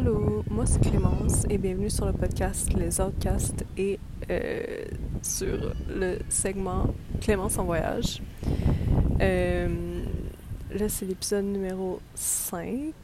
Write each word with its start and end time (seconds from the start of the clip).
Allô, 0.00 0.42
moi 0.48 0.64
c'est 0.64 0.80
Clémence 0.80 1.44
et 1.50 1.58
bienvenue 1.58 1.90
sur 1.90 2.06
le 2.06 2.14
podcast 2.14 2.72
Les 2.72 3.02
Outcasts 3.02 3.66
et 3.76 3.98
euh, 4.30 4.86
sur 5.20 5.74
le 5.90 6.18
segment 6.30 6.86
Clémence 7.20 7.58
en 7.58 7.64
voyage. 7.64 8.22
Euh, 9.20 10.02
là 10.70 10.88
c'est 10.88 11.04
l'épisode 11.04 11.44
numéro 11.44 12.00
5 12.14 12.94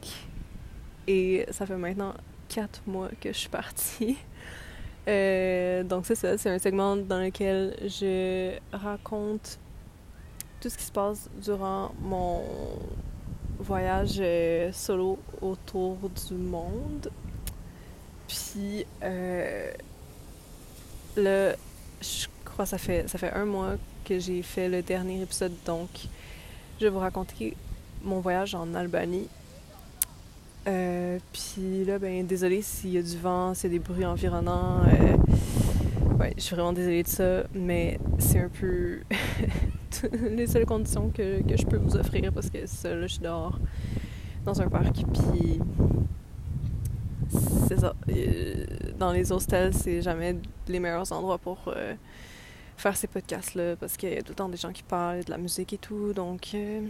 et 1.05 1.45
ça 1.51 1.67
fait 1.67 1.77
maintenant 1.77 2.15
4 2.49 2.81
mois 2.87 3.09
que 3.21 3.31
je 3.31 3.37
suis 3.37 3.49
partie. 3.49 4.17
Euh, 5.07 5.83
donc 5.83 6.07
c'est 6.07 6.15
ça, 6.15 6.35
c'est 6.37 6.49
un 6.49 6.59
segment 6.59 6.97
dans 6.97 7.19
lequel 7.19 7.77
je 7.83 8.57
raconte 8.73 9.59
tout 10.59 10.67
ce 10.67 10.77
qui 10.77 10.83
se 10.83 10.91
passe 10.91 11.29
durant 11.43 11.93
mon 12.01 12.41
voyage 13.67 14.15
euh, 14.19 14.71
solo 14.71 15.19
autour 15.41 15.97
du 16.27 16.35
monde. 16.35 17.11
Puis 18.27 18.85
euh, 19.03 19.71
là, 21.17 21.53
je 22.01 22.27
crois 22.45 22.65
que 22.65 22.69
ça 22.69 22.77
fait, 22.77 23.07
ça 23.09 23.17
fait 23.17 23.31
un 23.33 23.45
mois 23.45 23.75
que 24.05 24.19
j'ai 24.19 24.41
fait 24.41 24.69
le 24.69 24.81
dernier 24.81 25.21
épisode, 25.21 25.53
donc 25.65 25.89
je 26.79 26.85
vais 26.85 26.89
vous 26.89 26.99
raconter 26.99 27.55
mon 28.03 28.21
voyage 28.21 28.55
en 28.55 28.73
Albanie. 28.73 29.27
Euh, 30.67 31.19
puis 31.33 31.85
là, 31.85 31.99
ben 31.99 32.25
désolé 32.25 32.61
s'il 32.61 32.91
y 32.91 32.97
a 32.97 33.01
du 33.01 33.17
vent, 33.17 33.53
s'il 33.53 33.71
y 33.71 33.75
a 33.75 33.79
des 33.79 33.83
bruits 33.83 34.05
environnants. 34.05 34.81
ouais, 36.19 36.33
je 36.37 36.41
suis 36.41 36.55
vraiment 36.55 36.73
désolée 36.73 37.03
de 37.03 37.07
ça, 37.07 37.43
mais 37.53 37.99
c'est 38.19 38.39
un 38.39 38.49
peu 38.49 38.99
les 40.11 40.47
seules 40.47 40.65
conditions 40.65 41.09
que, 41.09 41.41
que, 41.41 41.57
je 41.57 41.65
peux 41.65 41.77
vous 41.77 41.95
offrir 41.95 42.31
parce 42.33 42.49
que 42.49 42.65
ça, 42.65 42.93
là, 42.93 43.07
je 43.07 43.13
suis 43.13 43.21
dehors 43.21 43.59
dans 44.45 44.61
un 44.61 44.69
parc, 44.69 45.03
puis 45.13 45.59
c'est 47.67 47.79
ça. 47.79 47.93
Euh, 48.09 48.65
dans 48.97 49.11
les 49.11 49.31
hostels, 49.31 49.73
c'est 49.73 50.01
jamais 50.01 50.37
les 50.67 50.79
meilleurs 50.79 51.11
endroits 51.11 51.37
pour 51.37 51.59
euh, 51.67 51.95
faire 52.77 52.95
ces 52.95 53.07
podcasts-là 53.07 53.75
parce 53.75 53.97
qu'il 53.97 54.13
y 54.13 54.17
a 54.17 54.21
tout 54.21 54.31
le 54.31 54.35
temps 54.35 54.49
des 54.49 54.57
gens 54.57 54.71
qui 54.71 54.83
parlent 54.83 55.23
de 55.23 55.31
la 55.31 55.37
musique 55.37 55.73
et 55.73 55.77
tout, 55.77 56.13
donc 56.13 56.49
euh, 56.53 56.87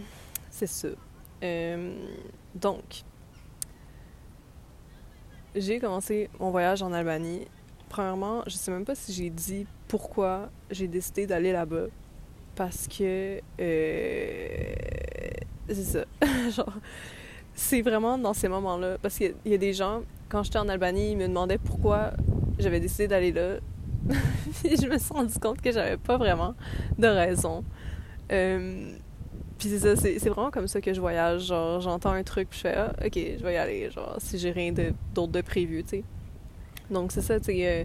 c'est 0.50 0.66
ça. 0.66 0.88
donc, 2.54 3.02
j'ai 5.54 5.80
commencé 5.80 6.30
mon 6.38 6.50
voyage 6.50 6.82
en 6.82 6.92
Albanie. 6.92 7.46
Premièrement, 7.88 8.42
je 8.46 8.56
sais 8.56 8.70
même 8.70 8.84
pas 8.84 8.94
si 8.94 9.12
j'ai 9.12 9.30
dit 9.30 9.66
pourquoi 9.88 10.50
j'ai 10.70 10.86
décidé 10.88 11.26
d'aller 11.26 11.52
là-bas 11.52 11.86
parce 12.58 12.88
que 12.88 13.40
euh, 13.60 14.74
c'est 15.68 15.74
ça. 15.74 16.04
Genre, 16.50 16.74
c'est 17.54 17.82
vraiment 17.82 18.18
dans 18.18 18.34
ces 18.34 18.48
moments-là. 18.48 18.98
Parce 19.00 19.16
qu'il 19.16 19.34
y 19.46 19.54
a 19.54 19.58
des 19.58 19.72
gens, 19.72 20.02
quand 20.28 20.42
j'étais 20.42 20.58
en 20.58 20.68
Albanie, 20.68 21.12
ils 21.12 21.16
me 21.16 21.28
demandaient 21.28 21.58
pourquoi 21.58 22.14
j'avais 22.58 22.80
décidé 22.80 23.06
d'aller 23.06 23.30
là. 23.30 23.58
puis 24.08 24.76
je 24.76 24.88
me 24.88 24.98
suis 24.98 25.14
rendu 25.14 25.38
compte 25.38 25.60
que 25.60 25.70
j'avais 25.70 25.98
pas 25.98 26.16
vraiment 26.16 26.56
de 26.98 27.06
raison. 27.06 27.62
Euh, 28.32 28.90
puis 29.56 29.68
c'est 29.68 29.78
ça, 29.78 29.94
c'est, 29.94 30.18
vraiment 30.28 30.50
comme 30.50 30.66
ça 30.66 30.80
que 30.80 30.92
je 30.92 31.00
voyage. 31.00 31.46
Genre, 31.46 31.80
j'entends 31.80 32.10
un 32.10 32.24
truc, 32.24 32.48
puis 32.50 32.58
je 32.58 32.62
fais 32.62 32.74
Ah, 32.74 32.92
ok, 33.04 33.14
je 33.14 33.42
vais 33.44 33.54
y 33.54 33.56
aller. 33.56 33.88
Genre, 33.92 34.16
si 34.18 34.36
j'ai 34.36 34.50
rien 34.50 34.72
d'autre 35.14 35.32
de, 35.32 35.40
prévu, 35.42 35.84
tu 35.84 35.90
sais. 35.90 36.04
Donc 36.90 37.12
c'est 37.12 37.20
ça, 37.20 37.38
tu 37.38 37.52
sais. 37.52 37.68
Euh, 37.68 37.84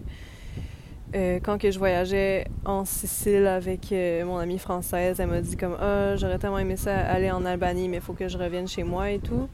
euh, 1.14 1.38
quand 1.40 1.58
que 1.58 1.70
je 1.70 1.78
voyageais 1.78 2.46
en 2.64 2.84
Sicile 2.84 3.46
avec 3.46 3.92
euh, 3.92 4.24
mon 4.24 4.36
amie 4.38 4.58
française, 4.58 5.20
elle 5.20 5.28
m'a 5.28 5.40
dit 5.40 5.56
comme 5.56 5.76
ah 5.80 6.16
j'aurais 6.16 6.38
tellement 6.38 6.58
aimé 6.58 6.76
ça 6.76 6.96
aller 7.06 7.30
en 7.30 7.44
Albanie 7.44 7.88
mais 7.88 7.98
il 7.98 8.02
faut 8.02 8.14
que 8.14 8.26
je 8.26 8.36
revienne 8.36 8.66
chez 8.66 8.82
moi 8.82 9.10
et 9.10 9.20
tout. 9.20 9.48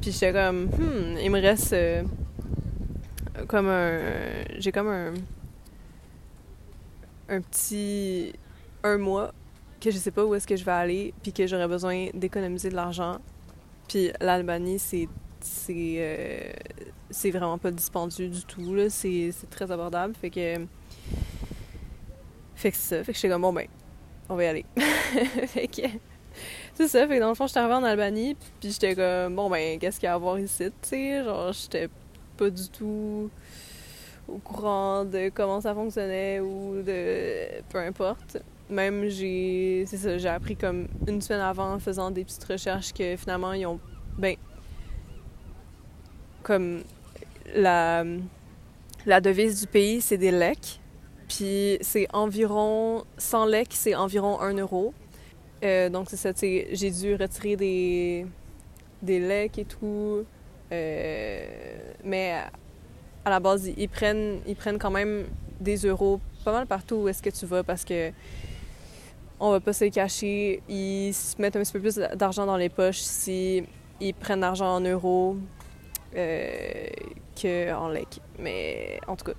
Puis 0.00 0.12
j'étais 0.12 0.32
comme 0.32 0.66
hmm, 0.66 1.18
il 1.20 1.30
me 1.32 1.40
reste 1.40 1.72
euh, 1.72 2.04
comme 3.48 3.68
un 3.68 3.98
j'ai 4.58 4.70
comme 4.70 4.88
un 4.88 5.14
un 7.28 7.40
petit 7.40 8.32
un 8.84 8.98
mois 8.98 9.32
que 9.80 9.90
je 9.90 9.98
sais 9.98 10.12
pas 10.12 10.24
où 10.24 10.32
est-ce 10.36 10.46
que 10.46 10.56
je 10.56 10.64
vais 10.64 10.72
aller 10.72 11.14
puis 11.24 11.32
que 11.32 11.44
j'aurais 11.48 11.68
besoin 11.68 12.06
d'économiser 12.14 12.68
de 12.70 12.76
l'argent. 12.76 13.18
Puis 13.88 14.12
l'Albanie 14.20 14.78
c'est 14.78 15.08
c'est 15.40 16.54
c'est 17.10 17.30
vraiment 17.30 17.58
pas 17.58 17.70
dispendieux 17.70 18.28
du 18.28 18.44
tout. 18.44 18.76
C'est, 18.88 19.32
très 19.50 19.70
abordable. 19.70 20.14
Fait 20.14 20.30
que. 20.30 20.66
Fait 22.54 22.72
que 22.72 22.76
c'est 22.76 22.96
ça. 22.96 23.04
Fait 23.04 23.12
que 23.12 23.18
j'étais 23.18 23.28
comme, 23.28 23.42
bon, 23.42 23.52
ben, 23.52 23.68
on 24.28 24.34
va 24.34 24.44
y 24.44 24.46
aller. 24.46 24.66
fait 25.46 25.68
que. 25.68 25.82
C'est 26.74 26.88
ça. 26.88 27.06
Fait 27.06 27.16
que 27.16 27.20
dans 27.20 27.28
le 27.28 27.34
fond, 27.34 27.46
j'étais 27.46 27.60
arrivée 27.60 27.74
en 27.74 27.84
Albanie. 27.84 28.36
Puis 28.60 28.72
j'étais 28.72 28.94
comme, 28.94 29.36
bon, 29.36 29.48
ben, 29.48 29.78
qu'est-ce 29.78 30.00
qu'il 30.00 30.08
y 30.08 30.10
a 30.10 30.14
à 30.14 30.18
voir 30.18 30.38
ici? 30.38 30.64
Tu 30.64 30.88
sais, 30.88 31.24
genre, 31.24 31.52
j'étais 31.52 31.88
pas 32.36 32.50
du 32.50 32.68
tout 32.68 33.30
au 34.28 34.38
courant 34.38 35.04
de 35.04 35.30
comment 35.34 35.60
ça 35.60 35.74
fonctionnait 35.74 36.40
ou 36.40 36.82
de. 36.82 37.62
peu 37.68 37.78
importe. 37.78 38.38
Même, 38.68 39.08
j'ai. 39.08 39.84
C'est 39.86 39.96
ça, 39.96 40.18
j'ai 40.18 40.28
appris 40.28 40.56
comme 40.56 40.88
une 41.06 41.22
semaine 41.22 41.40
avant 41.40 41.74
en 41.74 41.78
faisant 41.78 42.10
des 42.10 42.24
petites 42.24 42.44
recherches 42.44 42.92
que 42.92 43.16
finalement, 43.16 43.52
ils 43.52 43.66
ont. 43.66 43.80
Ben. 44.18 44.36
Comme 46.42 46.82
la, 47.54 48.04
la 49.06 49.20
devise 49.20 49.60
du 49.60 49.66
pays, 49.66 50.00
c'est 50.00 50.18
des 50.18 50.30
lecs. 50.30 50.77
Puis 51.28 51.78
c'est 51.80 52.06
environ, 52.12 53.04
100 53.18 53.46
lecs, 53.46 53.68
c'est 53.72 53.94
environ 53.94 54.40
1 54.40 54.54
euro. 54.54 54.94
Euh, 55.62 55.88
donc 55.88 56.08
c'est 56.08 56.16
ça, 56.16 56.30
j'ai 56.40 56.90
dû 56.90 57.14
retirer 57.14 57.56
des, 57.56 58.26
des 59.02 59.20
lecs 59.20 59.58
et 59.58 59.64
tout. 59.64 60.24
Euh, 60.72 61.46
mais 62.04 62.34
à 63.24 63.30
la 63.30 63.40
base, 63.40 63.70
ils 63.76 63.88
prennent, 63.88 64.40
ils 64.46 64.56
prennent 64.56 64.78
quand 64.78 64.90
même 64.90 65.26
des 65.60 65.76
euros 65.76 66.20
pas 66.44 66.52
mal 66.52 66.66
partout 66.66 66.96
où 66.96 67.08
est-ce 67.08 67.22
que 67.22 67.30
tu 67.30 67.46
vas 67.46 67.62
parce 67.62 67.84
que 67.84 68.12
on 69.40 69.50
va 69.50 69.60
pas 69.60 69.72
se 69.72 69.84
cacher. 69.86 70.62
Ils 70.68 71.14
mettent 71.38 71.56
un 71.56 71.62
petit 71.62 71.72
peu 71.72 71.80
plus 71.80 71.96
d'argent 71.96 72.46
dans 72.46 72.56
les 72.56 72.68
poches 72.68 73.00
si 73.00 73.64
ils 74.00 74.14
prennent 74.14 74.40
l'argent 74.40 74.74
en 74.76 74.80
euros. 74.80 75.36
Euh, 76.16 76.86
qu'en 77.40 77.88
lec. 77.88 78.20
Mais 78.38 78.98
en 79.06 79.16
tout 79.16 79.26
cas. 79.26 79.32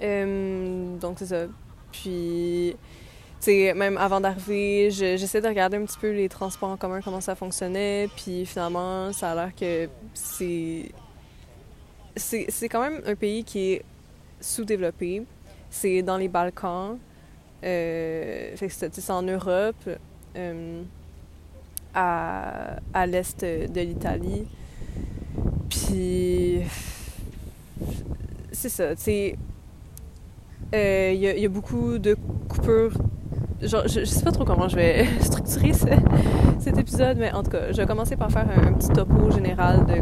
Euh, 0.00 0.96
donc 0.98 1.18
c'est 1.18 1.26
ça. 1.26 1.46
Puis, 1.92 2.76
tu 3.40 3.74
même 3.74 3.96
avant 3.98 4.20
d'arriver, 4.20 4.90
j'essaie 4.90 5.40
de 5.40 5.48
regarder 5.48 5.76
un 5.76 5.84
petit 5.84 5.98
peu 5.98 6.10
les 6.12 6.28
transports 6.28 6.70
en 6.70 6.76
commun, 6.76 7.00
comment 7.02 7.20
ça 7.20 7.34
fonctionnait. 7.34 8.08
Puis 8.16 8.46
finalement, 8.46 9.12
ça 9.12 9.32
a 9.32 9.34
l'air 9.34 9.54
que 9.54 9.88
c'est. 10.14 10.90
C'est 12.14 12.68
quand 12.68 12.80
même 12.80 13.00
un 13.06 13.14
pays 13.14 13.42
qui 13.42 13.72
est 13.72 13.84
sous-développé. 14.40 15.22
C'est 15.70 16.02
dans 16.02 16.18
les 16.18 16.28
Balkans. 16.28 16.98
Euh, 17.64 18.56
fait 18.56 18.68
que 18.68 18.72
c'est 18.72 19.10
en 19.10 19.22
Europe, 19.22 19.88
euh, 20.36 20.82
à, 21.94 22.76
à 22.92 23.06
l'est 23.06 23.44
de 23.44 23.80
l'Italie. 23.80 24.46
Puis. 25.68 26.62
C'est 28.52 28.68
ça, 28.68 28.94
tu 28.94 29.02
sais. 29.02 29.36
Il 30.72 30.78
euh, 30.78 31.12
y, 31.12 31.44
a 31.44 31.48
beaucoup 31.50 31.98
de 31.98 32.16
coupures. 32.48 32.94
Genre, 33.60 33.86
je, 33.86 34.04
sais 34.04 34.24
pas 34.24 34.32
trop 34.32 34.46
comment 34.46 34.68
je 34.68 34.76
vais 34.76 35.06
structurer 35.20 35.72
cet 35.74 36.78
épisode, 36.78 37.18
mais 37.18 37.30
en 37.32 37.42
tout 37.42 37.50
cas, 37.50 37.72
je 37.72 37.76
vais 37.76 37.86
commencer 37.86 38.16
par 38.16 38.30
faire 38.30 38.46
un, 38.48 38.72
petit 38.72 38.88
topo 38.88 39.30
général 39.30 39.84
de 39.84 40.00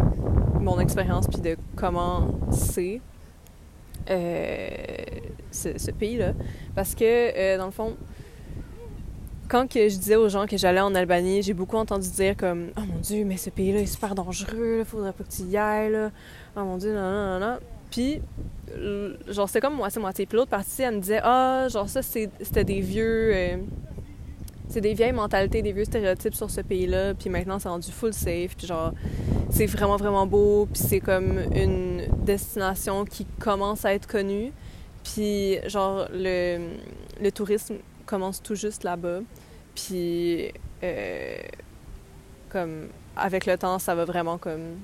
mon 0.60 0.78
expérience 0.78 1.26
puis 1.26 1.41
de 1.41 1.56
comment 1.75 2.28
c'est 2.53 3.00
euh, 4.10 4.69
ce, 5.50 5.91
pays-là. 5.91 6.34
Parce 6.76 6.94
que, 6.94 7.04
euh, 7.04 7.59
dans 7.59 7.66
le 7.66 7.72
fond, 7.72 7.97
quand 9.48 9.69
que 9.69 9.88
je 9.88 9.97
disais 9.97 10.14
aux 10.14 10.28
gens 10.28 10.47
que 10.47 10.56
j'allais 10.56 10.80
en 10.80 10.94
Albanie, 10.94 11.42
j'ai 11.42 11.54
beaucoup 11.54 11.78
entendu 11.78 12.09
dire 12.10 12.36
comme 12.36 12.69
Oh 12.76 12.82
mon 12.82 13.00
Dieu, 13.00 13.25
mais 13.25 13.38
ce 13.38 13.50
pays-là 13.50 13.80
est 13.80 13.86
super 13.86 14.14
dangereux, 14.14 14.76
il 14.78 14.84
faudrait 14.84 15.12
pas 15.12 15.25
que 15.25 15.30
tu 15.30 15.42
y 15.42 15.56
ailles, 15.56 15.91
là. 15.91 16.12
Oh 16.56 16.60
mon 16.60 16.76
Dieu, 16.76 16.94
non, 16.94 17.00
non, 17.00 17.41
non, 17.41 17.59
Puis, 17.91 18.21
genre, 19.28 19.48
c'était 19.48 19.60
comme 19.60 19.77
moitié-moitié. 19.77 20.27
Puis 20.27 20.37
l'autre 20.37 20.51
partie, 20.51 20.83
elle 20.83 20.97
me 20.97 21.01
disait 21.01 21.21
Ah, 21.22 21.66
genre, 21.69 21.89
ça, 21.89 22.03
c'était 22.03 22.65
des 22.65 22.81
vieux. 22.81 23.33
Euh, 23.34 23.57
c'est 24.69 24.81
des 24.81 24.95
vieilles 24.95 25.13
mentalités, 25.13 25.63
des 25.63 25.72
vieux 25.72 25.84
stéréotypes 25.84 26.34
sur 26.34 26.48
ce 26.51 26.60
pays-là. 26.60 27.15
Puis 27.15 27.28
maintenant, 27.28 27.59
c'est 27.59 27.69
rendu 27.69 27.91
full 27.91 28.13
safe. 28.13 28.57
Puis 28.57 28.66
genre, 28.66 28.92
c'est 29.51 29.66
vraiment, 29.66 29.97
vraiment 29.97 30.27
beau. 30.27 30.66
Puis 30.72 30.83
c'est 30.83 31.01
comme 31.01 31.39
une 31.54 32.03
destination 32.25 33.04
qui 33.04 33.27
commence 33.39 33.84
à 33.84 33.95
être 33.95 34.07
connue. 34.07 34.53
Puis, 35.03 35.59
genre, 35.69 36.07
le, 36.13 36.69
le 37.21 37.33
tourisme 37.33 37.77
commence 38.07 38.43
tout 38.43 38.54
juste 38.54 38.84
là-bas. 38.84 39.21
Puis, 39.75 40.53
euh, 40.83 41.36
comme, 42.48 42.89
avec 43.16 43.47
le 43.47 43.57
temps, 43.57 43.78
ça 43.78 43.95
va 43.95 44.04
vraiment 44.04 44.39
comme. 44.39 44.77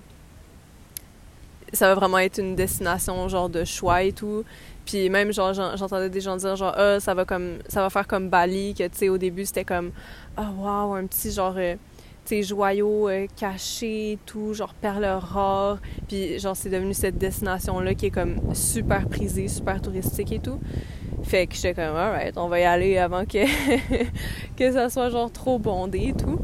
Ça 1.73 1.89
va 1.89 1.95
vraiment 1.95 2.19
être 2.19 2.39
une 2.39 2.55
destination, 2.55 3.29
genre, 3.29 3.49
de 3.49 3.65
choix 3.65 4.03
et 4.03 4.13
tout. 4.13 4.45
Puis 4.85 5.11
même, 5.11 5.33
genre, 5.33 5.53
j'entendais 5.53 6.11
des 6.11 6.21
gens 6.21 6.37
dire, 6.37 6.57
genre, 6.57 6.75
ah, 6.77 7.01
ça 7.01 7.15
va 7.15 7.25
comme. 7.25 7.59
Ça 7.69 7.83
va 7.83 7.91
faire 7.91 8.07
comme 8.07 8.29
Bali, 8.29 8.75
que, 8.75 8.85
tu 8.85 8.99
sais, 8.99 9.09
au 9.09 9.19
début, 9.19 9.45
c'était 9.45 9.65
comme, 9.65 9.91
ah, 10.37 10.51
wow, 10.57 10.95
un 10.95 11.07
petit, 11.07 11.33
genre. 11.33 11.55
Euh, 11.57 11.75
tes 12.27 12.43
joyaux 12.43 13.09
euh, 13.09 13.27
cachés, 13.37 14.19
tout, 14.27 14.53
genre 14.53 14.75
perles 14.75 15.07
rares. 15.07 15.79
Puis 16.09 16.39
genre 16.39 16.57
c'est 16.57 16.69
devenu 16.69 16.93
cette 16.93 17.17
destination-là 17.17 17.95
qui 17.95 18.07
est 18.07 18.11
comme 18.11 18.37
super 18.53 19.09
prisée, 19.09 19.49
super 19.49 19.81
touristique 19.81 20.33
et 20.33 20.41
tout. 20.41 20.61
Fait 21.23 21.47
que 21.47 21.55
j'étais 21.55 21.75
comme, 21.75 21.97
alright, 21.97 22.37
on 22.37 22.49
va 22.49 22.61
y 22.61 22.65
aller 22.65 22.99
avant 22.99 23.25
que, 23.25 23.47
que 24.57 24.73
ça 24.73 24.91
soit 24.91 25.11
genre 25.11 25.31
trop 25.31 25.59
bondé 25.59 26.09
et 26.09 26.13
tout. 26.13 26.39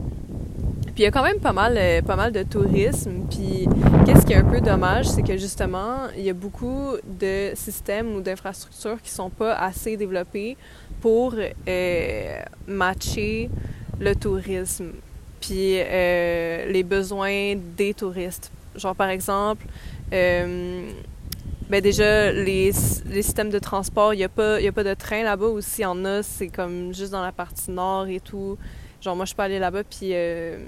Puis 0.94 1.05
il 1.05 1.06
y 1.06 1.09
a 1.09 1.11
quand 1.11 1.23
même 1.23 1.41
pas 1.41 1.55
mal, 1.55 1.75
euh, 1.79 2.03
pas 2.03 2.17
mal 2.17 2.33
de 2.33 2.43
tourisme. 2.43 3.25
Puis 3.31 3.67
qu'est-ce 4.05 4.27
qui 4.27 4.35
est 4.35 4.37
un 4.37 4.44
peu 4.44 4.61
dommage, 4.61 5.09
c'est 5.09 5.23
que 5.23 5.39
justement, 5.39 6.09
il 6.17 6.23
y 6.23 6.29
a 6.29 6.35
beaucoup 6.35 6.97
de 7.06 7.53
systèmes 7.55 8.15
ou 8.15 8.21
d'infrastructures 8.21 9.00
qui 9.00 9.11
sont 9.11 9.31
pas 9.31 9.55
assez 9.55 9.97
développés 9.97 10.59
pour 11.00 11.35
euh, 11.35 12.43
matcher 12.67 13.49
le 14.00 14.15
tourisme 14.15 14.93
puis 15.41 15.77
euh, 15.79 16.71
les 16.71 16.83
besoins 16.83 17.55
des 17.77 17.94
touristes. 17.94 18.53
Genre 18.77 18.94
par 18.94 19.09
exemple, 19.09 19.65
ben 20.11 21.81
déjà 21.81 22.31
les, 22.33 22.71
les, 23.06 23.23
systèmes 23.23 23.49
de 23.49 23.59
transport, 23.59 24.12
il 24.12 24.19
n'y 24.19 24.25
a, 24.25 24.29
pas, 24.29 24.56
a 24.56 24.73
pas 24.73 24.85
de 24.85 24.93
train 24.93 25.23
là-bas 25.25 25.47
ou 25.49 25.61
s'il 25.62 25.83
y 25.83 25.87
en 25.87 26.05
a, 26.05 26.23
c'est 26.23 26.49
comme 26.49 26.93
juste 26.94 27.12
dans 27.12 27.23
la 27.23 27.33
partie 27.33 27.71
nord 27.71 28.09
et 28.09 28.21
tout. 28.21 28.59
Genre 29.02 29.16
moi 29.16 29.25
je 29.25 29.34
peux 29.34 29.43
aller 29.43 29.58
là-bas 29.58 29.82
puis, 29.84 30.10
euh, 30.12 30.64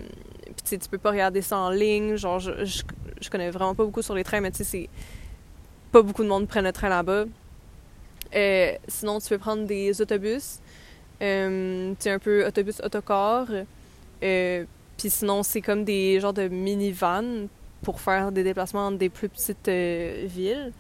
tu 0.68 0.78
peux 0.90 0.98
pas 0.98 1.12
regarder 1.12 1.40
ça 1.40 1.56
en 1.56 1.70
ligne. 1.70 2.16
Genre 2.16 2.40
je, 2.40 2.64
je, 2.64 3.30
connais 3.30 3.50
vraiment 3.50 3.74
pas 3.74 3.84
beaucoup 3.84 4.02
sur 4.02 4.14
les 4.14 4.24
trains, 4.24 4.40
mais 4.40 4.50
tu 4.50 4.58
sais 4.58 4.64
c'est 4.64 4.88
pas 5.92 6.02
beaucoup 6.02 6.24
de 6.24 6.28
monde 6.28 6.48
prennent 6.48 6.64
le 6.64 6.72
train 6.72 6.88
là-bas. 6.88 7.24
Euh, 8.34 8.72
sinon 8.88 9.20
tu 9.20 9.28
peux 9.28 9.38
prendre 9.38 9.64
des 9.64 10.00
autobus. 10.00 10.58
Euh, 11.22 11.94
tu 12.00 12.08
un 12.08 12.18
peu 12.18 12.46
autobus 12.46 12.80
autocar. 12.80 13.46
Euh, 14.22 14.64
puis 14.98 15.10
sinon, 15.10 15.42
c'est 15.42 15.60
comme 15.60 15.84
des 15.84 16.18
genres 16.20 16.32
de 16.32 16.48
mini-vannes 16.48 17.48
pour 17.82 18.00
faire 18.00 18.32
des 18.32 18.42
déplacements 18.42 18.90
dans 18.90 18.96
des 18.96 19.08
plus 19.08 19.28
petites 19.28 19.68
villes. 19.68 20.72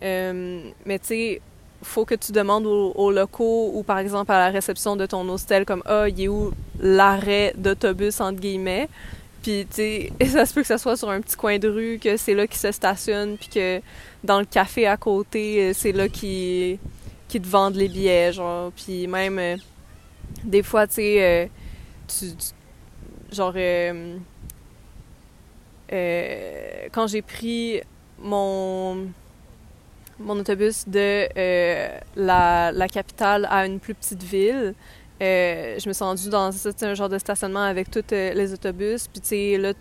Mais 0.00 0.98
tu 0.98 1.06
sais, 1.06 1.42
faut 1.84 2.04
que 2.04 2.14
tu 2.14 2.32
demandes 2.32 2.66
aux, 2.66 3.10
locaux 3.10 3.70
ou 3.74 3.82
par 3.82 3.98
exemple 3.98 4.32
à 4.32 4.38
la 4.38 4.50
réception 4.50 4.96
de 4.96 5.06
ton 5.06 5.28
hostel 5.28 5.64
comme 5.64 5.82
ah 5.86 6.08
il 6.08 6.22
est 6.22 6.28
où 6.28 6.52
l'arrêt 6.80 7.52
d'autobus 7.56 8.20
entre 8.20 8.40
guillemets 8.40 8.88
puis 9.42 9.66
tu 9.68 9.76
sais 9.76 10.12
ça 10.26 10.46
se 10.46 10.54
peut 10.54 10.62
que 10.62 10.66
ça 10.66 10.78
soit 10.78 10.96
sur 10.96 11.10
un 11.10 11.20
petit 11.20 11.36
coin 11.36 11.58
de 11.58 11.68
rue 11.68 11.98
que 12.02 12.16
c'est 12.16 12.34
là 12.34 12.46
qu'ils 12.46 12.60
se 12.60 12.72
stationnent 12.72 13.36
puis 13.36 13.48
que 13.48 13.80
dans 14.24 14.40
le 14.40 14.46
café 14.46 14.86
à 14.86 14.96
côté 14.96 15.72
c'est 15.74 15.92
là 15.92 16.08
qu'ils 16.08 16.78
qui 17.28 17.40
te 17.40 17.48
vendent 17.48 17.76
les 17.76 17.88
billets 17.88 18.32
genre. 18.32 18.72
Puis 18.72 19.06
même 19.06 19.58
des 20.42 20.62
fois 20.62 20.86
tu 20.86 20.94
sais 20.94 21.50
genre 23.32 23.52
euh, 23.56 24.16
euh, 25.92 26.88
quand 26.92 27.06
j'ai 27.06 27.22
pris 27.22 27.80
mon 28.18 29.08
mon 30.18 30.38
autobus 30.38 30.88
de 30.88 31.28
euh, 31.36 31.98
la, 32.16 32.88
capitale 32.88 33.46
à 33.50 33.66
une 33.66 33.80
plus 33.80 33.94
petite 33.94 34.22
ville, 34.22 34.74
je 35.20 35.88
me 35.88 35.92
suis 35.92 36.04
rendue 36.04 36.28
dans 36.28 36.50
un 36.82 36.94
genre 36.94 37.08
de 37.08 37.18
stationnement 37.18 37.62
avec 37.62 37.90
tous 37.90 38.04
les 38.10 38.52
autobus. 38.52 39.08
Puis 39.08 39.20
tu 39.20 39.60
là, 39.60 39.72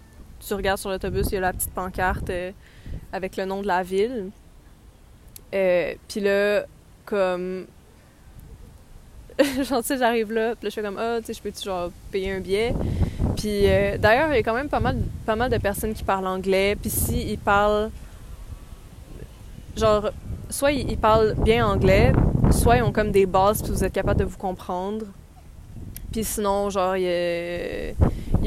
tu 0.45 0.53
regardes 0.53 0.79
sur 0.79 0.89
l'autobus, 0.89 1.27
il 1.27 1.35
y 1.35 1.37
a 1.37 1.41
la 1.41 1.53
petite 1.53 1.71
pancarte 1.71 2.31
avec 3.11 3.37
le 3.37 3.45
nom 3.45 3.61
de 3.61 3.67
la 3.67 3.83
ville. 3.83 4.29
puis 5.51 6.19
là, 6.19 6.65
comme 7.05 7.65
genre, 9.63 9.83
sais, 9.83 9.97
j'arrive 9.97 10.31
là, 10.31 10.55
puis 10.55 10.65
là, 10.65 10.69
je 10.69 10.75
fais 10.75 10.81
comme, 10.81 10.97
ah, 10.99 11.17
tu 11.19 11.27
sais, 11.27 11.33
je 11.33 11.41
peux-tu, 11.41 11.63
genre, 11.63 11.91
payer 12.11 12.31
un 12.31 12.39
billet? 12.39 12.73
Puis 13.35 13.67
euh, 13.67 13.97
d'ailleurs, 13.97 14.29
il 14.31 14.35
y 14.35 14.39
a 14.39 14.43
quand 14.43 14.53
même 14.53 14.69
pas 14.69 14.79
mal, 14.79 14.97
pas 15.25 15.35
mal 15.35 15.49
de 15.49 15.57
personnes 15.57 15.93
qui 15.93 16.03
parlent 16.03 16.27
anglais. 16.27 16.75
Puis 16.79 16.89
si 16.89 17.31
ils 17.31 17.37
parlent. 17.37 17.89
Genre, 19.75 20.11
soit 20.49 20.71
ils, 20.71 20.97
parlent 20.97 21.35
bien 21.35 21.65
anglais, 21.65 22.11
soit 22.51 22.77
ils 22.77 22.83
ont 22.83 22.91
comme 22.91 23.11
des 23.11 23.25
bases, 23.25 23.61
puis 23.61 23.71
vous 23.71 23.83
êtes 23.83 23.93
capable 23.93 24.19
de 24.19 24.25
vous 24.25 24.37
comprendre. 24.37 25.05
Puis 26.11 26.23
sinon, 26.23 26.69
genre, 26.69 26.95
ils, 26.95 27.95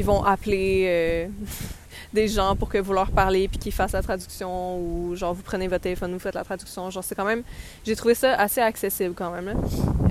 vont 0.05 0.23
appeler 0.23 0.85
euh, 0.87 1.27
des 2.13 2.29
gens 2.29 2.55
pour 2.55 2.69
que 2.69 2.79
vous 2.79 2.93
leur 2.93 3.11
parlez, 3.11 3.49
puis 3.49 3.59
qu'ils 3.59 3.73
fassent 3.73 3.93
la 3.93 4.03
traduction, 4.03 4.79
ou 4.79 5.17
genre, 5.17 5.35
vous 5.35 5.43
prenez 5.43 5.67
votre 5.67 5.83
téléphone, 5.83 6.13
vous 6.13 6.21
faites 6.21 6.37
la 6.37 6.45
traduction. 6.45 6.91
Genre, 6.91 7.03
c'est 7.03 7.17
quand 7.17 7.25
même. 7.25 7.43
J'ai 7.85 7.97
trouvé 7.97 8.15
ça 8.15 8.35
assez 8.35 8.61
accessible 8.61 9.15
quand 9.15 9.33
même, 9.33 9.47
là, 9.47 9.55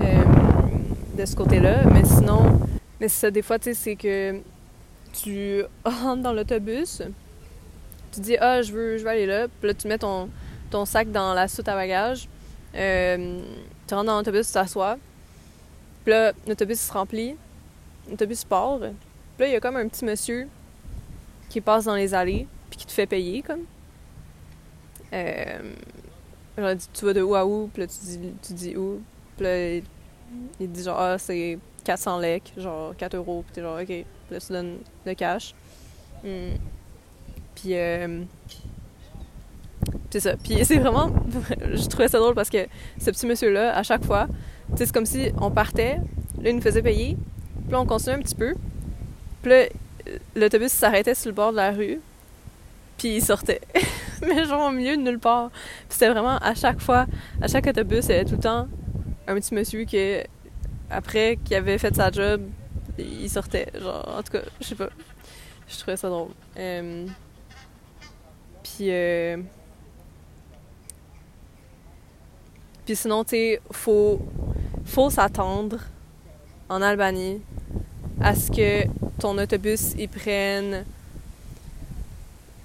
euh, 0.02 0.24
de 1.16 1.24
ce 1.24 1.34
côté-là. 1.34 1.84
Mais 1.92 2.04
sinon. 2.04 2.60
Mais 3.00 3.08
ça, 3.08 3.30
des 3.30 3.42
fois, 3.42 3.58
tu 3.58 3.64
sais, 3.64 3.74
c'est 3.74 3.96
que 3.96 4.40
tu 5.14 5.62
rentres 5.84 6.22
dans 6.22 6.32
l'autobus, 6.34 7.02
tu 8.12 8.20
dis 8.20 8.36
Ah, 8.38 8.60
je 8.60 8.72
veux, 8.72 8.98
je 8.98 9.02
veux 9.02 9.10
aller 9.10 9.26
là, 9.26 9.48
puis 9.48 9.68
là, 9.68 9.74
tu 9.74 9.88
mets 9.88 9.98
ton, 9.98 10.28
ton 10.70 10.84
sac 10.84 11.10
dans 11.10 11.34
la 11.34 11.48
soute 11.48 11.68
à 11.68 11.74
bagages, 11.74 12.28
euh, 12.74 13.40
tu 13.86 13.94
rentres 13.94 14.06
dans 14.06 14.18
l'autobus, 14.18 14.46
tu 14.46 14.52
t'assois, 14.52 14.98
puis 16.04 16.12
là, 16.12 16.32
l'autobus 16.46 16.80
se 16.80 16.92
remplit, 16.92 17.36
l'autobus 18.10 18.44
part, 18.44 18.78
puis 18.78 18.88
là, 19.40 19.46
il 19.46 19.52
y 19.52 19.56
a 19.56 19.60
comme 19.60 19.76
un 19.76 19.88
petit 19.88 20.04
monsieur 20.04 20.48
qui 21.48 21.60
passe 21.60 21.84
dans 21.84 21.94
les 21.94 22.14
allées, 22.14 22.46
puis 22.70 22.78
qui 22.78 22.86
te 22.86 22.92
fait 22.92 23.06
payer, 23.06 23.42
comme. 23.42 23.64
Euh, 25.12 25.74
genre, 26.58 26.74
tu 26.92 27.04
vas 27.04 27.12
de 27.12 27.22
où 27.22 27.34
à 27.34 27.46
où, 27.46 27.70
puis 27.72 27.82
là, 27.82 27.88
tu 27.88 27.98
dis, 28.00 28.18
tu 28.42 28.52
dis 28.52 28.76
où, 28.76 29.00
puis 29.36 29.44
là, 29.44 29.74
il, 30.60 30.72
dit 30.72 30.82
genre, 30.82 30.98
ah, 30.98 31.18
c'est 31.18 31.58
400 31.84 32.18
lecs, 32.18 32.52
genre 32.56 32.94
4 32.96 33.14
euros, 33.14 33.44
puis 33.46 33.54
t'es 33.54 33.62
genre, 33.62 33.80
ok. 33.80 34.04
Là, 34.30 34.40
tu 34.40 34.52
donnes 34.52 34.78
le 35.04 35.14
cash. 35.14 35.54
Hmm. 36.24 36.56
Puis, 37.54 37.74
euh, 37.74 38.24
c'est 40.10 40.20
ça. 40.20 40.36
Puis, 40.36 40.64
c'est 40.64 40.78
vraiment. 40.78 41.10
je 41.72 41.86
trouvais 41.88 42.08
ça 42.08 42.18
drôle 42.18 42.34
parce 42.34 42.50
que 42.50 42.66
ce 43.00 43.10
petit 43.10 43.26
monsieur-là, 43.26 43.76
à 43.76 43.82
chaque 43.82 44.04
fois, 44.04 44.28
c'est 44.74 44.90
comme 44.92 45.06
si 45.06 45.30
on 45.40 45.50
partait, 45.50 45.98
là, 46.40 46.50
il 46.50 46.56
nous 46.56 46.62
faisait 46.62 46.82
payer, 46.82 47.16
puis 47.62 47.72
là, 47.72 47.80
on 47.80 47.86
continuait 47.86 48.16
un 48.16 48.22
petit 48.22 48.34
peu. 48.34 48.54
Puis 49.42 49.50
là, 49.50 49.64
l'autobus 50.34 50.72
s'arrêtait 50.72 51.14
sur 51.14 51.28
le 51.28 51.34
bord 51.34 51.52
de 51.52 51.56
la 51.56 51.72
rue, 51.72 52.00
puis 52.98 53.16
il 53.16 53.22
sortait. 53.22 53.60
Mais 54.26 54.44
genre 54.44 54.68
au 54.68 54.72
milieu 54.72 54.96
de 54.96 55.02
nulle 55.02 55.18
part. 55.18 55.50
Puis 55.50 55.90
c'était 55.90 56.08
vraiment 56.08 56.38
à 56.38 56.54
chaque 56.54 56.80
fois, 56.80 57.06
à 57.40 57.48
chaque 57.48 57.66
autobus, 57.66 58.06
il 58.06 58.10
y 58.10 58.14
avait 58.14 58.24
tout 58.24 58.36
le 58.36 58.40
temps 58.40 58.66
un 59.26 59.34
petit 59.34 59.54
monsieur 59.54 59.84
qui, 59.84 59.98
après, 60.90 61.38
qui 61.44 61.54
avait 61.54 61.78
fait 61.78 61.94
sa 61.94 62.10
job, 62.10 62.42
il 62.98 63.28
sortait. 63.28 63.68
Genre, 63.80 64.16
en 64.18 64.22
tout 64.22 64.32
cas, 64.32 64.42
je 64.60 64.66
sais 64.66 64.74
pas. 64.74 64.88
Je 65.68 65.78
trouvais 65.78 65.96
ça 65.96 66.08
drôle. 66.08 66.30
Euh, 66.56 67.06
puis, 68.62 68.90
euh, 68.90 69.38
puis 72.86 72.96
sinon, 72.96 73.24
tu 73.24 73.30
sais, 73.30 73.60
faut, 73.70 74.18
faut 74.86 75.10
s'attendre 75.10 75.80
en 76.70 76.80
Albanie 76.80 77.42
à 78.20 78.34
ce 78.34 78.50
que 78.50 78.88
ton 79.20 79.36
autobus 79.36 79.92
il 79.98 80.08
prenne 80.08 80.84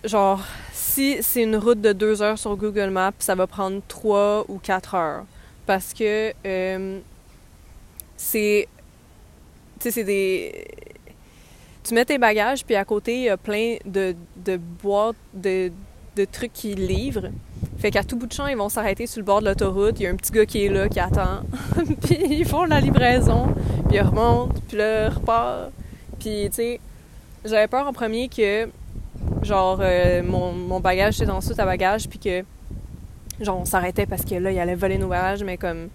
genre 0.05 0.41
si 0.71 1.17
c'est 1.21 1.43
une 1.43 1.57
route 1.57 1.81
de 1.81 1.91
deux 1.91 2.21
heures 2.21 2.39
sur 2.39 2.55
Google 2.55 2.89
Maps, 2.89 3.11
ça 3.19 3.35
va 3.35 3.47
prendre 3.47 3.81
trois 3.87 4.45
ou 4.47 4.57
quatre 4.57 4.95
heures 4.95 5.25
parce 5.65 5.93
que 5.93 6.33
euh, 6.45 6.99
c'est 8.15 8.67
tu 9.81 9.89
sais, 9.89 9.91
c'est 9.91 10.03
des. 10.03 10.67
Tu 11.83 11.95
mets 11.95 12.05
tes 12.05 12.19
bagages, 12.19 12.63
puis 12.63 12.75
à 12.75 12.85
côté, 12.85 13.15
il 13.15 13.21
y 13.23 13.29
a 13.29 13.37
plein 13.37 13.77
de, 13.83 14.15
de 14.35 14.57
boîtes 14.57 15.15
de, 15.33 15.71
de 16.15 16.25
trucs 16.25 16.53
qui 16.53 16.75
livrent. 16.75 17.29
Fait 17.77 17.91
qu'à 17.91 18.03
tout 18.03 18.15
bout 18.15 18.27
de 18.27 18.33
champ, 18.33 18.47
ils 18.47 18.57
vont 18.57 18.69
s'arrêter 18.69 19.07
sur 19.07 19.19
le 19.19 19.25
bord 19.25 19.41
de 19.41 19.45
l'autoroute. 19.45 19.99
Il 19.99 20.03
y 20.03 20.07
a 20.07 20.11
un 20.11 20.15
petit 20.15 20.31
gars 20.31 20.45
qui 20.45 20.65
est 20.65 20.69
là, 20.69 20.87
qui 20.87 20.99
attend. 20.99 21.41
puis 22.03 22.17
ils 22.29 22.45
font 22.45 22.65
la 22.65 22.79
livraison, 22.79 23.47
puis 23.87 23.97
ils 23.97 24.01
remontent, 24.01 24.53
puis 24.67 24.77
là, 24.77 25.07
ils 25.07 25.13
repartent. 25.13 25.71
Puis, 26.19 26.47
tu 26.49 26.55
sais, 26.55 26.79
j'avais 27.45 27.67
peur 27.67 27.87
en 27.87 27.93
premier 27.93 28.29
que, 28.29 28.69
genre, 29.41 29.79
euh, 29.81 30.21
mon, 30.23 30.53
mon, 30.53 30.79
bagage 30.79 31.15
était 31.15 31.25
dans 31.25 31.39
le 31.39 31.59
à 31.61 31.65
bagage, 31.65 32.07
puis 32.07 32.19
que, 32.19 32.43
genre, 33.39 33.59
on 33.59 33.65
s'arrêtait 33.65 34.05
parce 34.05 34.23
que 34.23 34.35
là, 34.35 34.51
il 34.51 34.59
allait 34.59 34.75
voler 34.75 34.99
nos 34.99 35.07
bagages, 35.07 35.43
mais 35.43 35.57
comme 35.57 35.89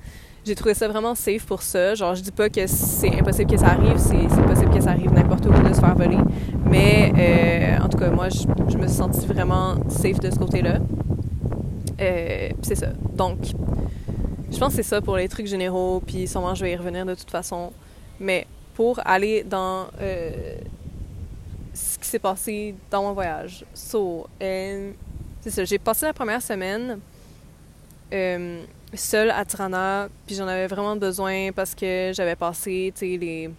j'ai 0.46 0.54
trouvé 0.54 0.74
ça 0.74 0.86
vraiment 0.86 1.16
safe 1.16 1.44
pour 1.44 1.62
ça. 1.62 1.96
Genre, 1.96 2.14
je 2.14 2.22
dis 2.22 2.30
pas 2.30 2.48
que 2.48 2.66
c'est 2.68 3.18
impossible 3.18 3.50
que 3.50 3.58
ça 3.58 3.66
arrive, 3.66 3.98
c'est 3.98 4.42
possible 4.46 4.72
que 4.72 4.80
ça 4.80 4.90
arrive 4.90 5.12
n'importe 5.12 5.44
où 5.46 5.50
de 5.50 5.74
se 5.74 5.80
faire 5.80 5.96
voler. 5.96 6.18
Mais 6.64 7.12
euh, 7.18 7.75
en 7.86 7.88
tout 7.88 7.98
cas, 7.98 8.10
moi, 8.10 8.28
je, 8.28 8.76
me 8.76 8.88
suis 8.88 8.96
sentie 8.96 9.26
vraiment 9.26 9.76
safe 9.88 10.18
de 10.18 10.28
ce 10.28 10.36
côté-là. 10.36 10.78
Euh, 12.00 12.48
c'est 12.62 12.74
ça. 12.74 12.88
Donc, 13.14 13.38
je 14.50 14.58
pense 14.58 14.70
que 14.70 14.82
c'est 14.82 14.88
ça 14.88 15.00
pour 15.00 15.16
les 15.16 15.28
trucs 15.28 15.46
généraux, 15.46 16.02
puis 16.04 16.26
sûrement 16.26 16.54
je 16.56 16.64
vais 16.64 16.72
y 16.72 16.76
revenir 16.76 17.06
de 17.06 17.14
toute 17.14 17.30
façon. 17.30 17.72
Mais 18.18 18.48
pour 18.74 19.00
aller 19.04 19.44
dans 19.44 19.86
euh, 20.00 20.56
ce 21.74 21.96
qui 21.98 22.08
s'est 22.08 22.18
passé 22.18 22.74
dans 22.90 23.02
mon 23.02 23.12
voyage. 23.12 23.64
So, 23.72 24.26
c'est 24.40 25.50
ça. 25.50 25.64
J'ai 25.64 25.78
passé 25.78 26.06
la 26.06 26.12
première 26.12 26.42
semaine 26.42 26.98
seule 28.94 29.30
à 29.30 29.44
Tirana, 29.44 30.08
puis 30.26 30.34
j'en 30.34 30.48
avais 30.48 30.66
vraiment 30.66 30.96
besoin 30.96 31.52
parce 31.54 31.74
que 31.74 32.10
j'avais 32.12 32.36
passé, 32.36 32.92
tu 32.96 33.12
sais, 33.12 33.16
les... 33.16 33.50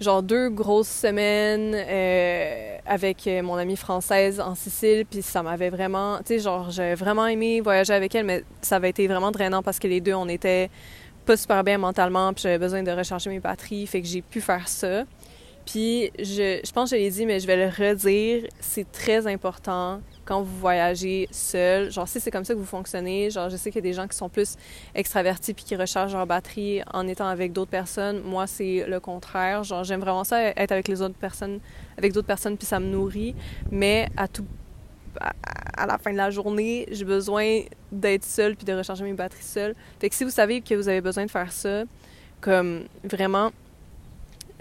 genre 0.00 0.22
deux 0.22 0.48
grosses 0.48 0.88
semaines 0.88 1.74
euh, 1.74 2.78
avec 2.86 3.26
euh, 3.26 3.42
mon 3.42 3.56
amie 3.56 3.76
française 3.76 4.40
en 4.40 4.54
Sicile, 4.54 5.04
puis 5.04 5.22
ça 5.22 5.42
m'avait 5.42 5.70
vraiment, 5.70 6.18
tu 6.18 6.24
sais, 6.26 6.38
genre 6.38 6.70
j'avais 6.70 6.94
vraiment 6.94 7.26
aimé 7.26 7.60
voyager 7.60 7.92
avec 7.92 8.14
elle, 8.14 8.24
mais 8.24 8.44
ça 8.62 8.76
avait 8.76 8.90
été 8.90 9.06
vraiment 9.06 9.30
drainant 9.30 9.62
parce 9.62 9.78
que 9.78 9.86
les 9.86 10.00
deux 10.00 10.14
on 10.14 10.28
était 10.28 10.70
pas 11.26 11.36
super 11.36 11.62
bien 11.62 11.78
mentalement, 11.78 12.32
puis 12.32 12.42
j'avais 12.42 12.58
besoin 12.58 12.82
de 12.82 12.90
recharger 12.90 13.28
mes 13.30 13.40
batteries, 13.40 13.86
fait 13.86 14.00
que 14.00 14.08
j'ai 14.08 14.22
pu 14.22 14.40
faire 14.40 14.66
ça. 14.68 15.04
Puis 15.66 16.10
je, 16.18 16.60
je 16.64 16.72
pense 16.72 16.90
que 16.90 16.96
je 16.96 17.02
l'ai 17.02 17.10
dit, 17.10 17.26
mais 17.26 17.38
je 17.38 17.46
vais 17.46 17.56
le 17.56 17.68
redire, 17.68 18.48
c'est 18.60 18.90
très 18.90 19.26
important 19.26 20.00
quand 20.30 20.42
vous 20.42 20.58
voyagez 20.58 21.26
seul. 21.32 21.90
Genre, 21.90 22.06
si 22.06 22.20
c'est 22.20 22.30
comme 22.30 22.44
ça 22.44 22.54
que 22.54 22.58
vous 22.60 22.64
fonctionnez, 22.64 23.30
genre, 23.30 23.50
je 23.50 23.56
sais 23.56 23.72
qu'il 23.72 23.84
y 23.84 23.86
a 23.86 23.90
des 23.90 23.92
gens 23.92 24.06
qui 24.06 24.16
sont 24.16 24.28
plus 24.28 24.54
extravertis 24.94 25.54
puis 25.54 25.64
qui 25.64 25.74
rechargent 25.74 26.14
leur 26.14 26.24
batterie 26.24 26.82
en 26.94 27.08
étant 27.08 27.26
avec 27.26 27.52
d'autres 27.52 27.72
personnes. 27.72 28.20
Moi, 28.20 28.46
c'est 28.46 28.86
le 28.86 29.00
contraire. 29.00 29.64
Genre, 29.64 29.82
j'aime 29.82 29.98
vraiment 29.98 30.22
ça, 30.22 30.40
être 30.40 30.70
avec 30.70 30.86
les 30.86 31.02
autres 31.02 31.16
personnes, 31.16 31.58
avec 31.98 32.12
d'autres 32.12 32.28
personnes, 32.28 32.56
puis 32.56 32.64
ça 32.64 32.78
me 32.78 32.86
nourrit. 32.86 33.34
Mais 33.72 34.08
à 34.16 34.28
tout 34.28 34.44
à 35.76 35.86
la 35.86 35.98
fin 35.98 36.12
de 36.12 36.16
la 36.16 36.30
journée, 36.30 36.86
j'ai 36.92 37.04
besoin 37.04 37.62
d'être 37.90 38.22
seule 38.22 38.54
puis 38.54 38.64
de 38.64 38.72
recharger 38.72 39.02
mes 39.02 39.14
batteries 39.14 39.42
seule. 39.42 39.74
Fait 39.98 40.08
que 40.08 40.14
si 40.14 40.22
vous 40.22 40.30
savez 40.30 40.60
que 40.60 40.76
vous 40.76 40.88
avez 40.88 41.00
besoin 41.00 41.26
de 41.26 41.30
faire 41.30 41.50
ça, 41.50 41.82
comme 42.40 42.84
vraiment, 43.02 43.50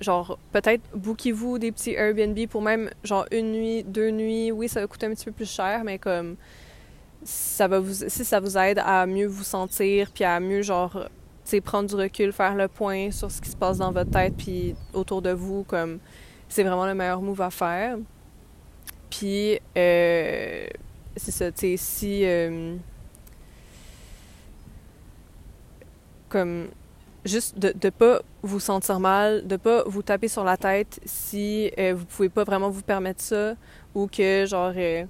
genre 0.01 0.37
peut-être 0.51 0.83
bookez-vous 0.95 1.59
des 1.59 1.71
petits 1.71 1.93
Airbnb 1.93 2.37
pour 2.47 2.61
même 2.61 2.89
genre 3.03 3.25
une 3.31 3.51
nuit, 3.51 3.83
deux 3.83 4.11
nuits. 4.11 4.51
Oui, 4.51 4.69
ça 4.69 4.81
va 4.81 4.87
coûter 4.87 5.05
un 5.05 5.13
petit 5.13 5.25
peu 5.25 5.31
plus 5.31 5.49
cher, 5.49 5.83
mais 5.83 5.97
comme 5.97 6.35
ça 7.23 7.67
va 7.67 7.79
vous 7.79 7.93
si 7.93 8.23
ça 8.23 8.39
vous 8.39 8.57
aide 8.57 8.79
à 8.79 9.05
mieux 9.05 9.27
vous 9.27 9.43
sentir 9.43 10.11
puis 10.11 10.23
à 10.23 10.39
mieux 10.39 10.61
genre 10.61 11.09
tu 11.45 11.61
prendre 11.61 11.89
du 11.89 11.95
recul, 11.95 12.31
faire 12.31 12.55
le 12.55 12.67
point 12.67 13.11
sur 13.11 13.31
ce 13.31 13.41
qui 13.41 13.49
se 13.49 13.57
passe 13.57 13.79
dans 13.79 13.91
votre 13.91 14.11
tête 14.11 14.35
puis 14.37 14.75
autour 14.93 15.21
de 15.21 15.31
vous 15.31 15.63
comme 15.63 15.99
c'est 16.47 16.63
vraiment 16.63 16.85
le 16.85 16.95
meilleur 16.95 17.21
move 17.21 17.41
à 17.41 17.49
faire. 17.49 17.97
Puis 19.09 19.59
euh, 19.77 20.67
c'est 21.15 21.31
ça, 21.31 21.51
tu 21.51 21.59
sais 21.59 21.77
si 21.77 22.25
euh, 22.25 22.75
comme 26.29 26.67
juste 27.25 27.57
de 27.59 27.73
ne 27.83 27.89
pas 27.89 28.21
vous 28.41 28.59
sentir 28.59 28.99
mal, 28.99 29.45
de 29.47 29.57
pas 29.57 29.83
vous 29.85 30.01
taper 30.01 30.27
sur 30.27 30.43
la 30.43 30.57
tête 30.57 30.99
si 31.05 31.71
euh, 31.77 31.93
vous 31.95 32.05
pouvez 32.05 32.29
pas 32.29 32.43
vraiment 32.43 32.69
vous 32.69 32.81
permettre 32.81 33.21
ça 33.21 33.55
ou 33.93 34.07
que 34.07 34.45
genre 34.45 34.73
euh, 34.75 35.05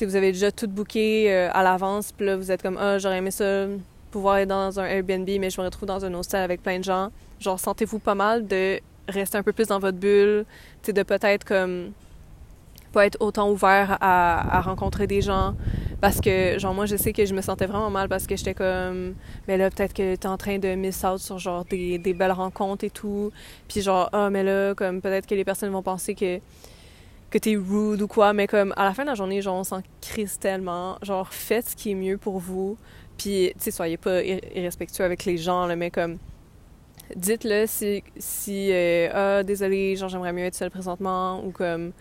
vous 0.00 0.16
avez 0.16 0.32
déjà 0.32 0.52
tout 0.52 0.68
booké 0.68 1.32
euh, 1.32 1.50
à 1.52 1.62
l'avance 1.62 2.12
puis 2.12 2.26
là 2.26 2.36
vous 2.36 2.50
êtes 2.50 2.62
comme 2.62 2.76
ah 2.78 2.98
j'aurais 2.98 3.18
aimé 3.18 3.30
ça 3.30 3.66
pouvoir 4.10 4.38
être 4.38 4.48
dans 4.48 4.78
un 4.78 4.84
Airbnb 4.84 5.28
mais 5.40 5.50
je 5.50 5.60
me 5.60 5.66
retrouve 5.66 5.88
dans 5.88 6.04
un 6.04 6.14
hostel 6.14 6.42
avec 6.42 6.62
plein 6.62 6.78
de 6.78 6.84
gens. 6.84 7.10
Genre 7.40 7.58
sentez-vous 7.58 7.98
pas 7.98 8.14
mal 8.14 8.46
de 8.46 8.78
rester 9.08 9.36
un 9.36 9.42
peu 9.42 9.52
plus 9.52 9.66
dans 9.66 9.80
votre 9.80 9.98
bulle, 9.98 10.46
de 10.86 11.02
peut-être 11.02 11.44
comme 11.44 11.92
pas 12.94 13.06
être 13.06 13.16
autant 13.20 13.50
ouvert 13.50 13.98
à, 14.00 14.60
rencontrer 14.62 15.06
des 15.06 15.20
gens 15.20 15.54
parce 16.00 16.20
que, 16.20 16.58
genre, 16.58 16.74
moi, 16.74 16.86
je 16.86 16.96
sais 16.96 17.12
que 17.12 17.26
je 17.26 17.34
me 17.34 17.42
sentais 17.42 17.66
vraiment 17.66 17.90
mal 17.90 18.08
parce 18.08 18.26
que 18.26 18.36
j'étais 18.36 18.54
comme, 18.54 19.14
mais 19.48 19.56
là, 19.56 19.70
peut-être 19.70 19.92
que 19.92 20.14
t'es 20.16 20.26
en 20.26 20.36
train 20.36 20.58
de 20.58 20.74
miss 20.74 21.02
out 21.04 21.18
sur, 21.18 21.38
genre, 21.38 21.64
des, 21.64 21.98
des 21.98 22.14
belles 22.14 22.32
rencontres 22.32 22.84
et 22.84 22.90
tout. 22.90 23.32
Puis, 23.68 23.80
genre, 23.80 24.08
ah, 24.12 24.30
mais 24.30 24.42
là, 24.42 24.74
comme, 24.74 25.00
peut-être 25.00 25.26
que 25.26 25.34
les 25.34 25.44
personnes 25.44 25.70
vont 25.70 25.82
penser 25.82 26.14
que 26.14 26.40
que 27.30 27.38
t'es 27.38 27.56
rude 27.56 28.00
ou 28.00 28.06
quoi, 28.06 28.32
mais 28.32 28.46
comme 28.46 28.72
à 28.76 28.84
la 28.84 28.94
fin 28.94 29.02
de 29.02 29.08
la 29.08 29.16
journée, 29.16 29.42
genre, 29.42 29.56
on 29.56 29.64
s'en 29.64 29.82
crise 30.00 30.38
tellement. 30.38 30.98
Genre, 31.02 31.32
faites 31.32 31.70
ce 31.70 31.74
qui 31.74 31.90
est 31.90 31.96
mieux 31.96 32.16
pour 32.16 32.38
vous. 32.38 32.76
Puis, 33.18 33.50
tu 33.54 33.64
sais, 33.64 33.70
soyez 33.72 33.96
pas 33.96 34.22
irrespectueux 34.22 35.04
avec 35.04 35.24
les 35.24 35.36
gens, 35.36 35.66
là, 35.66 35.74
mais 35.74 35.90
comme, 35.90 36.18
dites-le 37.16 37.64
si, 37.66 38.04
si 38.16 38.70
euh, 38.72 39.08
ah, 39.12 39.42
désolé, 39.42 39.96
genre, 39.96 40.08
j'aimerais 40.08 40.32
mieux 40.32 40.44
être 40.44 40.54
seule 40.54 40.70
présentement, 40.70 41.44
ou 41.44 41.50
comme, 41.50 41.92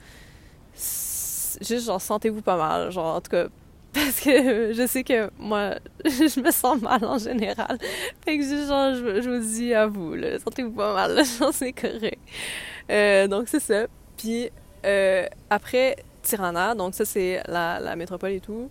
juste, 0.75 1.85
genre, 1.85 2.01
sentez-vous 2.01 2.41
pas 2.41 2.57
mal. 2.57 2.91
Genre, 2.91 3.15
en 3.15 3.21
tout 3.21 3.31
cas, 3.31 3.47
parce 3.93 4.19
que 4.21 4.73
je 4.73 4.87
sais 4.87 5.03
que 5.03 5.29
moi, 5.37 5.75
je 6.05 6.39
me 6.39 6.51
sens 6.51 6.81
mal 6.81 7.03
en 7.05 7.17
général. 7.17 7.77
Fait 8.25 8.37
que 8.37 8.43
genre, 8.43 8.95
je, 8.95 9.21
je 9.21 9.29
vous 9.29 9.45
dis 9.45 9.73
à 9.73 9.85
vous, 9.85 10.15
sentez-vous 10.43 10.71
pas 10.71 10.93
mal, 10.93 11.23
genre, 11.39 11.53
c'est 11.53 11.73
correct. 11.73 12.19
Euh, 12.89 13.27
donc, 13.27 13.47
c'est 13.47 13.59
ça. 13.59 13.85
Puis, 14.17 14.49
euh, 14.85 15.27
après 15.49 15.97
Tirana, 16.21 16.75
donc 16.75 16.95
ça, 16.95 17.05
c'est 17.05 17.41
la, 17.47 17.79
la, 17.79 17.95
métropole 17.95 18.31
et 18.31 18.39
tout, 18.39 18.69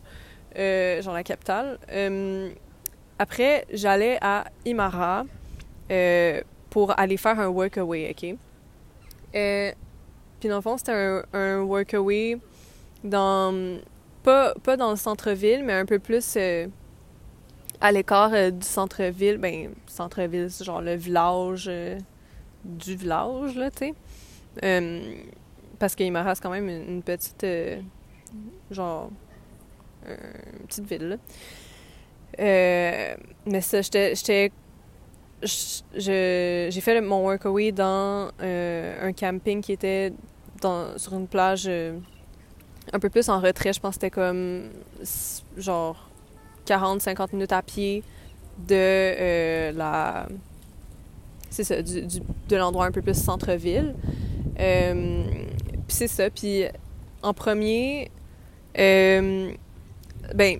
euh, 0.58 1.00
genre 1.02 1.14
la 1.14 1.22
capitale. 1.22 1.78
Après, 3.18 3.66
j'allais 3.72 4.18
à 4.20 4.46
Imara 4.64 5.24
pour 6.70 6.98
aller 6.98 7.16
faire 7.16 7.38
un 7.38 7.48
workaway, 7.48 8.10
OK? 8.10 8.36
Puis, 10.42 10.48
dans 10.48 10.56
le 10.56 10.60
fond, 10.60 10.76
c'était 10.76 10.90
un, 10.90 11.22
un 11.34 11.60
workaway 11.60 12.36
dans 13.04 13.78
pas, 14.24 14.54
pas 14.54 14.76
dans 14.76 14.90
le 14.90 14.96
centre-ville, 14.96 15.62
mais 15.64 15.72
un 15.72 15.86
peu 15.86 16.00
plus 16.00 16.34
euh, 16.36 16.66
à 17.80 17.92
l'écart 17.92 18.32
euh, 18.34 18.50
du 18.50 18.66
centre-ville. 18.66 19.38
Ben, 19.38 19.70
centre-ville, 19.86 20.50
c'est 20.50 20.64
genre 20.64 20.80
le 20.80 20.96
village 20.96 21.66
euh, 21.68 21.96
du 22.64 22.96
village, 22.96 23.56
là, 23.56 23.70
tu 23.70 23.94
sais. 24.60 25.26
parce 25.78 25.94
qu'il 25.94 26.12
me 26.12 26.20
reste 26.20 26.42
quand 26.42 26.50
même 26.50 26.68
une, 26.68 27.04
petite. 27.04 27.46
genre. 28.68 29.10
une 30.08 30.66
petite 30.66 30.86
ville, 30.86 31.08
là. 31.08 31.16
mais 33.46 33.60
ça, 33.60 33.80
j'étais. 33.80 34.50
J'ai 35.94 36.80
fait 36.80 37.00
mon 37.00 37.22
workaway 37.22 37.70
dans 37.70 38.32
un 38.40 39.12
camping 39.12 39.60
qui 39.60 39.70
était 39.70 40.12
sur 40.96 41.14
une 41.14 41.26
plage 41.26 41.68
un 42.92 42.98
peu 42.98 43.08
plus 43.08 43.28
en 43.28 43.40
retrait. 43.40 43.72
Je 43.72 43.80
pense 43.80 43.96
que 43.96 44.00
c'était 44.02 44.10
comme 44.10 44.70
genre 45.56 46.08
40-50 46.66 47.28
minutes 47.32 47.52
à 47.52 47.62
pied 47.62 48.02
de 48.58 48.74
euh, 48.74 49.72
la. 49.72 50.26
C'est 51.50 51.64
ça, 51.64 51.82
du, 51.82 52.02
de 52.48 52.56
l'endroit 52.56 52.86
un 52.86 52.92
peu 52.92 53.02
plus 53.02 53.20
centre-ville. 53.20 53.94
Euh, 54.58 55.24
puis 55.86 55.96
c'est 55.96 56.08
ça. 56.08 56.30
Puis 56.30 56.64
en 57.22 57.34
premier, 57.34 58.10
euh, 58.78 59.52
ben, 60.34 60.58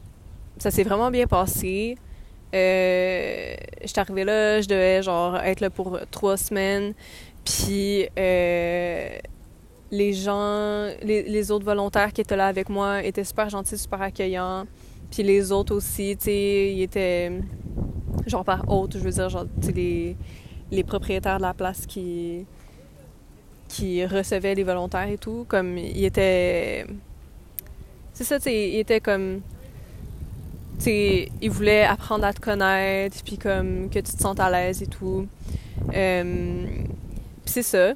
ça 0.59 0.71
s'est 0.71 0.82
vraiment 0.82 1.11
bien 1.11 1.26
passé. 1.26 1.97
Euh, 2.54 3.54
J'étais 3.82 4.00
arrivée 4.00 4.25
là, 4.25 4.61
je 4.61 4.68
devais 4.68 5.02
genre 5.02 5.37
être 5.38 5.61
là 5.61 5.71
pour 5.71 5.99
trois 6.11 6.37
semaines. 6.37 6.92
Puis 7.44 8.06
les 9.92 10.14
gens, 10.14 10.88
les, 11.02 11.50
autres 11.50 11.66
volontaires 11.66 12.14
qui 12.14 12.22
étaient 12.22 12.34
là 12.34 12.46
avec 12.46 12.70
moi 12.70 13.04
étaient 13.04 13.25
super 13.25 13.50
gentils, 13.50 13.76
super 13.76 14.00
accueillants. 14.00 14.64
Puis 15.11 15.22
les 15.22 15.52
autres 15.52 15.76
aussi, 15.76 16.16
tu 16.16 16.25
sais, 16.25 16.72
ils 16.75 16.82
étaient 16.82 17.30
genre 18.26 18.42
par 18.42 18.66
autres, 18.70 18.99
je 18.99 19.04
veux 19.04 19.11
dire, 19.11 19.28
genre, 19.28 19.44
les, 19.75 20.16
les 20.70 20.82
propriétaires 20.82 21.37
de 21.37 21.42
la 21.42 21.54
place 21.54 21.87
qui 21.87 22.46
qui 23.68 24.04
recevaient 24.04 24.54
les 24.54 24.64
volontaires 24.64 25.08
et 25.08 25.18
tout, 25.18 25.44
comme 25.46 25.76
ils 25.76 26.04
étaient 26.04 26.87
c'est 28.14 28.25
ça, 28.25 28.38
tu 28.38 28.44
sais, 28.44 28.70
ils 28.70 28.78
étaient 28.78 29.00
comme 29.00 29.42
tu 30.78 30.84
sais, 30.84 31.28
ils 31.42 31.50
voulaient 31.50 31.84
apprendre 31.84 32.25
à 32.25 32.32
te 32.32 32.40
connaître, 32.40 33.22
puis 33.25 33.37
comme 33.37 33.90
que 33.90 33.99
tu 33.99 34.12
te 34.12 34.22
sentes 34.22 34.40
à 34.40 34.50
l'aise 34.50 34.82
et 34.82 34.87
tout. 34.87 35.26
Euh, 35.94 36.64
puis 37.44 37.52
c'est 37.52 37.62
ça. 37.62 37.92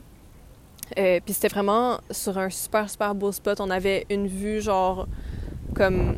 Euh, 0.99 1.21
puis 1.25 1.35
c'était 1.35 1.49
vraiment 1.49 1.99
sur 2.11 2.38
un 2.38 2.49
super, 2.49 2.88
super 2.88 3.15
beau 3.15 3.33
spot. 3.33 3.61
On 3.61 3.71
avait 3.71 4.07
une 4.11 4.26
vue, 4.26 4.61
genre, 4.61 5.07
comme 5.75 6.15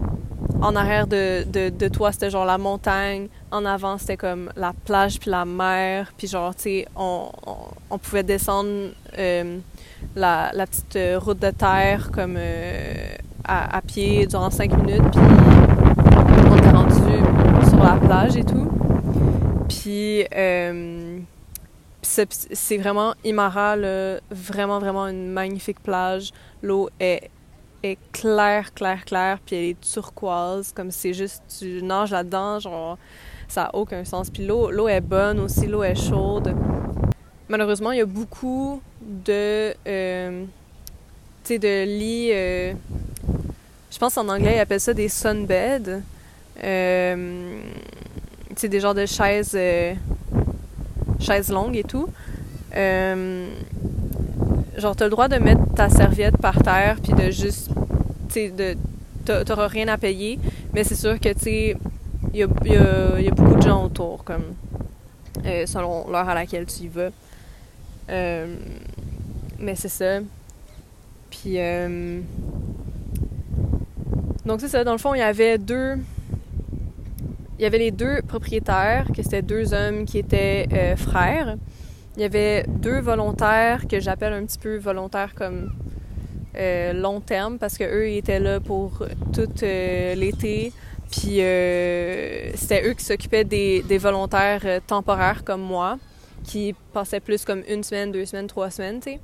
en 0.63 0.77
arrière 0.77 1.07
de, 1.07 1.45
de, 1.71 1.89
toi, 1.89 2.13
c'était 2.13 2.31
genre 2.31 2.45
la 2.45 2.59
montagne. 2.59 3.29
En 3.51 3.65
avant, 3.65 3.99
c'était 3.99 4.17
comme 4.17 4.51
la 4.57 4.73
plage 4.85 5.19
puis 5.19 5.31
la 5.31 5.45
mer. 5.45 6.13
Puis 6.17 6.29
genre, 6.29 6.55
tu 6.55 6.63
sais, 6.63 6.87
on, 6.95 7.29
on, 7.91 7.99
pouvait 7.99 8.23
descendre 8.23 8.91
euh, 9.19 9.59
la, 10.15 10.51
la, 10.55 10.67
petite 10.67 10.97
euh, 10.97 11.19
route 11.19 11.41
de 11.41 11.51
terre 11.51 12.11
comme 12.13 12.39
à, 13.45 13.81
pied 13.83 14.27
durant 14.27 14.51
cinq 14.51 14.77
minutes. 14.77 15.03
Puis 15.11 15.21
on 16.51 16.57
était 16.57 16.71
rendu 16.71 17.69
sur 17.69 17.83
la 17.83 17.97
plage 17.97 18.37
et 18.37 18.45
tout. 18.45 18.69
Puis 19.69 20.25
c'est 22.09 22.79
vraiment 22.79 23.15
Imara, 23.25 23.77
vraiment, 24.31 24.79
vraiment 24.79 25.07
une 25.07 25.29
magnifique 25.31 25.81
plage. 25.83 26.33
L'eau 26.63 26.89
est, 26.99 27.31
est 27.83 27.99
claire, 28.13 28.73
claire, 28.73 29.05
claire, 29.05 29.39
puis 29.45 29.57
elle 29.57 29.65
est 29.65 29.81
turquoise, 29.81 30.73
comme 30.73 30.91
c'est 30.91 31.13
juste, 31.13 31.43
tu 31.59 31.83
nages 31.83 32.11
là-dedans, 32.11 32.61
genre, 32.61 32.99
ça 33.47 33.65
n'a 33.65 33.75
aucun 33.75 34.05
sens. 34.05 34.31
Puis 34.31 34.47
l'eau 34.47 34.89
est 34.89 35.01
bonne 35.01 35.41
aussi, 35.41 35.67
l'eau 35.67 35.83
est 35.83 35.95
chaude. 35.95 36.55
Malheureusement, 37.49 37.93
il 37.93 37.99
y 37.99 38.03
a 38.03 38.07
beaucoup 38.07 38.83
de, 39.01 39.75
euh, 39.87 40.45
tu 41.45 41.55
sais, 41.55 41.59
de 41.59 41.85
lits, 41.85 42.31
euh, 42.33 42.73
je 43.91 43.99
pense 43.99 44.17
en 44.19 44.29
anglais, 44.29 44.57
ils 44.57 44.61
appellent 44.61 44.81
ça 44.81 44.95
des 44.95 45.09
sunbeds. 45.09 46.03
Euh, 46.63 47.61
tu 48.51 48.55
sais, 48.57 48.69
des 48.69 48.81
genres 48.81 48.95
de 48.95 49.07
chaises 49.07 49.57
chaises 51.21 51.51
longues 51.51 51.77
et 51.77 51.85
tout. 51.85 52.09
Euh, 52.77 53.49
genre, 54.77 54.97
t'as 54.97 55.05
le 55.05 55.11
droit 55.11 55.29
de 55.29 55.37
mettre 55.37 55.73
ta 55.75 55.89
serviette 55.89 56.37
par 56.39 56.63
terre, 56.63 56.99
puis 57.03 57.13
de 57.13 57.31
juste, 57.31 57.71
tu 58.29 58.53
sais, 58.55 58.77
t'auras 59.45 59.69
rien 59.69 59.89
à 59.89 59.99
payer, 59.99 60.39
mais 60.73 60.85
c'est 60.85 60.95
sûr 60.95 61.19
que, 61.21 61.33
tu 61.33 61.77
y 62.35 62.43
a, 62.43 62.47
beaucoup 62.47 63.55
de 63.55 63.63
gens 63.63 63.85
autour, 63.85 64.25
comme, 64.25 64.55
euh, 65.45 65.67
selon 65.67 66.09
l'heure 66.09 66.29
à 66.29 66.35
laquelle 66.35 66.67
tu 66.67 66.85
y 66.85 66.89
vas. 66.89 67.11
Euh, 68.11 68.57
mais 69.59 69.75
c'est 69.75 69.89
ça. 69.89 70.21
Puis, 71.31 71.55
euh, 71.57 72.21
donc 74.47 74.61
c'est 74.61 74.69
ça, 74.69 74.85
dans 74.85 74.93
le 74.93 74.99
fond, 74.99 75.15
il 75.15 75.19
y 75.19 75.23
avait 75.23 75.59
deux 75.59 75.97
il 77.59 77.63
y 77.63 77.67
avait 77.67 77.79
les 77.79 77.91
deux 77.91 78.23
propriétaires, 78.23 79.07
que 79.15 79.23
c'était 79.23 79.43
deux 79.43 79.75
hommes 79.75 80.05
qui 80.05 80.19
étaient 80.19 80.69
euh, 80.73 80.97
frères. 80.97 81.57
Il 82.17 82.23
y 82.23 82.25
avait 82.25 82.65
deux 82.69 83.01
volontaires 83.01 83.89
que 83.89 83.99
j'appelle 84.01 84.33
un 84.33 84.45
petit 84.45 84.59
peu 84.59 84.77
volontaires 84.77 85.35
comme 85.35 85.73
euh, 86.57 86.93
long 86.93 87.21
terme 87.21 87.59
parce 87.59 87.77
que 87.77 87.85
eux 87.85 88.09
étaient 88.09 88.41
là 88.41 88.61
pour 88.61 89.05
tout 89.33 89.49
euh, 89.63 90.15
l'été. 90.15 90.73
Puis 91.11 91.41
c'était 92.59 92.87
eux 92.87 92.93
qui 92.93 93.05
s'occupaient 93.05 93.45
des, 93.45 93.83
des, 93.83 93.97
volontaires 93.97 94.83
temporaires 94.87 95.43
comme 95.43 95.63
moi, 95.63 95.99
qui 96.45 96.75
passaient 96.93 97.21
plus 97.21 97.47
comme 97.47 97.63
une 97.67 97.83
semaine, 97.83 98.13
deux 98.13 98.27
semaines, 98.27 98.47
trois 98.47 98.71
semaines, 98.71 99.01
tu 99.01 99.19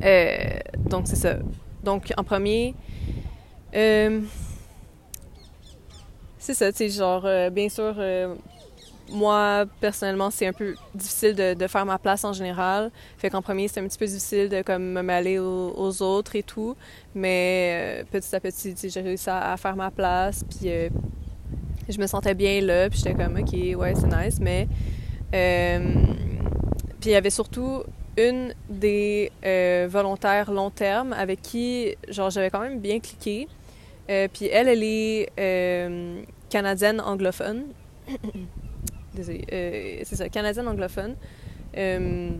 sais. 0.00 0.62
donc 0.76 1.06
c'est 1.06 1.16
ça. 1.16 1.36
Donc 1.82 2.12
en 2.18 2.22
premier, 2.22 2.74
c'est 6.44 6.52
ça, 6.52 6.70
tu 6.70 6.76
sais, 6.76 6.88
genre, 6.90 7.22
euh, 7.24 7.48
bien 7.48 7.70
sûr, 7.70 7.94
euh, 7.96 8.34
moi, 9.10 9.64
personnellement, 9.80 10.30
c'est 10.30 10.46
un 10.46 10.52
peu 10.52 10.74
difficile 10.94 11.34
de, 11.34 11.66
faire 11.66 11.86
ma 11.86 11.98
place 11.98 12.22
en 12.22 12.34
général. 12.34 12.90
Fait 13.16 13.30
qu'en 13.30 13.40
premier, 13.40 13.66
c'est 13.66 13.80
un 13.80 13.88
petit 13.88 13.96
peu 13.96 14.04
difficile 14.04 14.50
de 14.50 14.60
comme 14.60 14.92
me 14.92 15.00
mêler 15.00 15.38
aux, 15.38 16.02
autres 16.02 16.36
et 16.36 16.42
tout. 16.42 16.76
Mais 17.14 18.02
euh, 18.02 18.04
petit 18.12 18.36
à 18.36 18.40
petit, 18.40 18.74
j'ai 18.76 19.00
réussi 19.00 19.30
à, 19.30 19.56
faire 19.56 19.74
ma 19.74 19.90
place. 19.90 20.44
Puis 20.44 20.68
je 21.88 21.98
me 21.98 22.06
sentais 22.06 22.34
bien 22.34 22.60
là. 22.60 22.90
Puis 22.90 22.98
j'étais 22.98 23.14
comme, 23.14 23.38
OK, 23.38 23.52
ouais, 23.54 23.94
c'est 23.94 24.06
nice. 24.06 24.38
Mais. 24.38 24.68
puis 27.00 27.10
il 27.10 27.12
y 27.12 27.16
avait 27.16 27.30
surtout 27.30 27.84
une 28.18 28.54
des 28.68 29.32
volontaires 29.88 30.52
long 30.52 30.68
terme 30.68 31.14
avec 31.14 31.40
qui, 31.40 31.96
genre, 32.10 32.28
j'avais 32.28 32.50
quand 32.50 32.60
même 32.60 32.80
bien 32.80 33.00
cliqué. 33.00 33.48
puis 34.06 34.46
elle, 34.52 34.68
elle 34.68 34.82
est 34.82 36.33
canadienne 36.54 37.00
anglophone. 37.00 37.64
Désolée, 39.14 39.44
euh, 39.52 40.02
c'est 40.04 40.14
ça, 40.14 40.28
canadienne 40.28 40.68
anglophone. 40.68 41.16
Euh, 41.76 42.30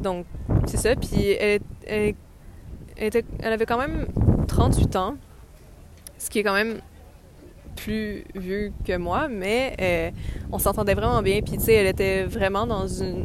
donc, 0.00 0.26
c'est 0.66 0.76
ça. 0.76 0.96
Puis 0.96 1.30
elle, 1.38 1.60
elle, 1.86 2.14
elle, 2.96 3.52
avait 3.52 3.64
quand 3.64 3.78
même 3.78 4.08
38 4.48 4.96
ans, 4.96 5.14
ce 6.18 6.28
qui 6.28 6.40
est 6.40 6.42
quand 6.42 6.54
même 6.54 6.80
plus 7.76 8.24
vieux 8.34 8.72
que 8.84 8.96
moi, 8.96 9.28
mais 9.28 9.76
euh, 9.80 10.10
on 10.50 10.58
s'entendait 10.58 10.94
vraiment 10.94 11.22
bien. 11.22 11.42
Puis, 11.42 11.58
tu 11.58 11.64
sais, 11.66 11.74
elle 11.74 11.86
était 11.86 12.24
vraiment 12.24 12.66
dans 12.66 12.88
une. 12.88 13.24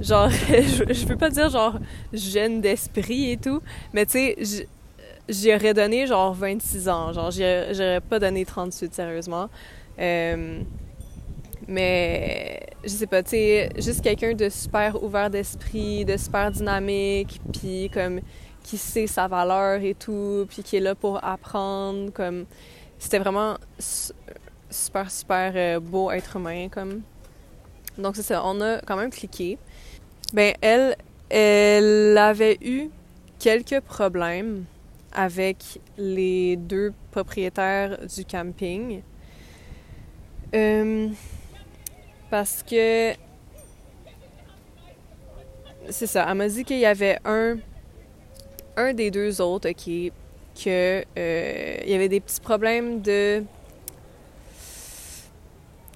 Genre, 0.00 0.28
je, 0.48 0.92
je 0.92 1.06
veux 1.06 1.16
pas 1.16 1.30
dire 1.30 1.48
genre 1.48 1.78
jeune 2.12 2.60
d'esprit 2.60 3.30
et 3.30 3.36
tout, 3.38 3.62
mais 3.94 4.04
tu 4.04 4.12
sais, 4.12 4.68
j'y 5.28 5.54
aurais 5.54 5.74
donné 5.74 6.06
genre 6.06 6.34
26 6.34 6.88
ans. 6.88 7.12
Genre, 7.12 7.30
j'aurais 7.30 8.00
pas 8.00 8.18
donné 8.18 8.44
38, 8.44 8.94
sérieusement. 8.94 9.48
Euh, 9.98 10.62
mais 11.68 12.66
je 12.84 12.88
sais 12.88 13.06
pas, 13.06 13.22
tu 13.22 13.30
sais, 13.30 13.70
juste 13.76 14.02
quelqu'un 14.02 14.34
de 14.34 14.48
super 14.48 15.02
ouvert 15.02 15.30
d'esprit, 15.30 16.04
de 16.04 16.16
super 16.16 16.50
dynamique, 16.50 17.40
puis 17.52 17.90
comme 17.92 18.20
qui 18.62 18.76
sait 18.76 19.06
sa 19.06 19.28
valeur 19.28 19.80
et 19.82 19.94
tout, 19.94 20.46
puis 20.48 20.62
qui 20.62 20.76
est 20.76 20.80
là 20.80 20.94
pour 20.94 21.22
apprendre, 21.24 22.12
comme 22.12 22.46
c'était 22.98 23.18
vraiment 23.18 23.56
super 23.78 25.10
super 25.10 25.52
euh, 25.54 25.80
beau 25.80 26.10
être 26.10 26.36
humain 26.36 26.68
comme. 26.68 27.02
Donc 27.98 28.16
c'est 28.16 28.22
ça, 28.22 28.42
on 28.44 28.60
a 28.60 28.80
quand 28.80 28.96
même 28.96 29.10
cliqué. 29.10 29.58
Ben 30.32 30.54
elle 30.60 30.96
elle 31.28 32.16
avait 32.18 32.58
eu 32.62 32.90
quelques 33.38 33.80
problèmes 33.80 34.64
avec 35.12 35.80
les 35.98 36.56
deux 36.56 36.92
propriétaires 37.10 37.98
du 38.06 38.24
camping. 38.24 39.02
Euh, 40.54 41.08
parce 42.30 42.62
que 42.62 43.12
c'est 45.88 46.06
ça, 46.06 46.26
elle 46.28 46.36
m'a 46.36 46.48
dit 46.48 46.64
qu'il 46.64 46.78
y 46.78 46.86
avait 46.86 47.18
un 47.24 47.58
un 48.76 48.94
des 48.94 49.10
deux 49.10 49.40
autres, 49.40 49.70
ok, 49.70 50.12
que 50.64 51.04
euh, 51.18 51.76
il 51.84 51.90
y 51.90 51.94
avait 51.94 52.08
des 52.08 52.20
petits 52.20 52.40
problèmes 52.40 53.02
de 53.02 53.44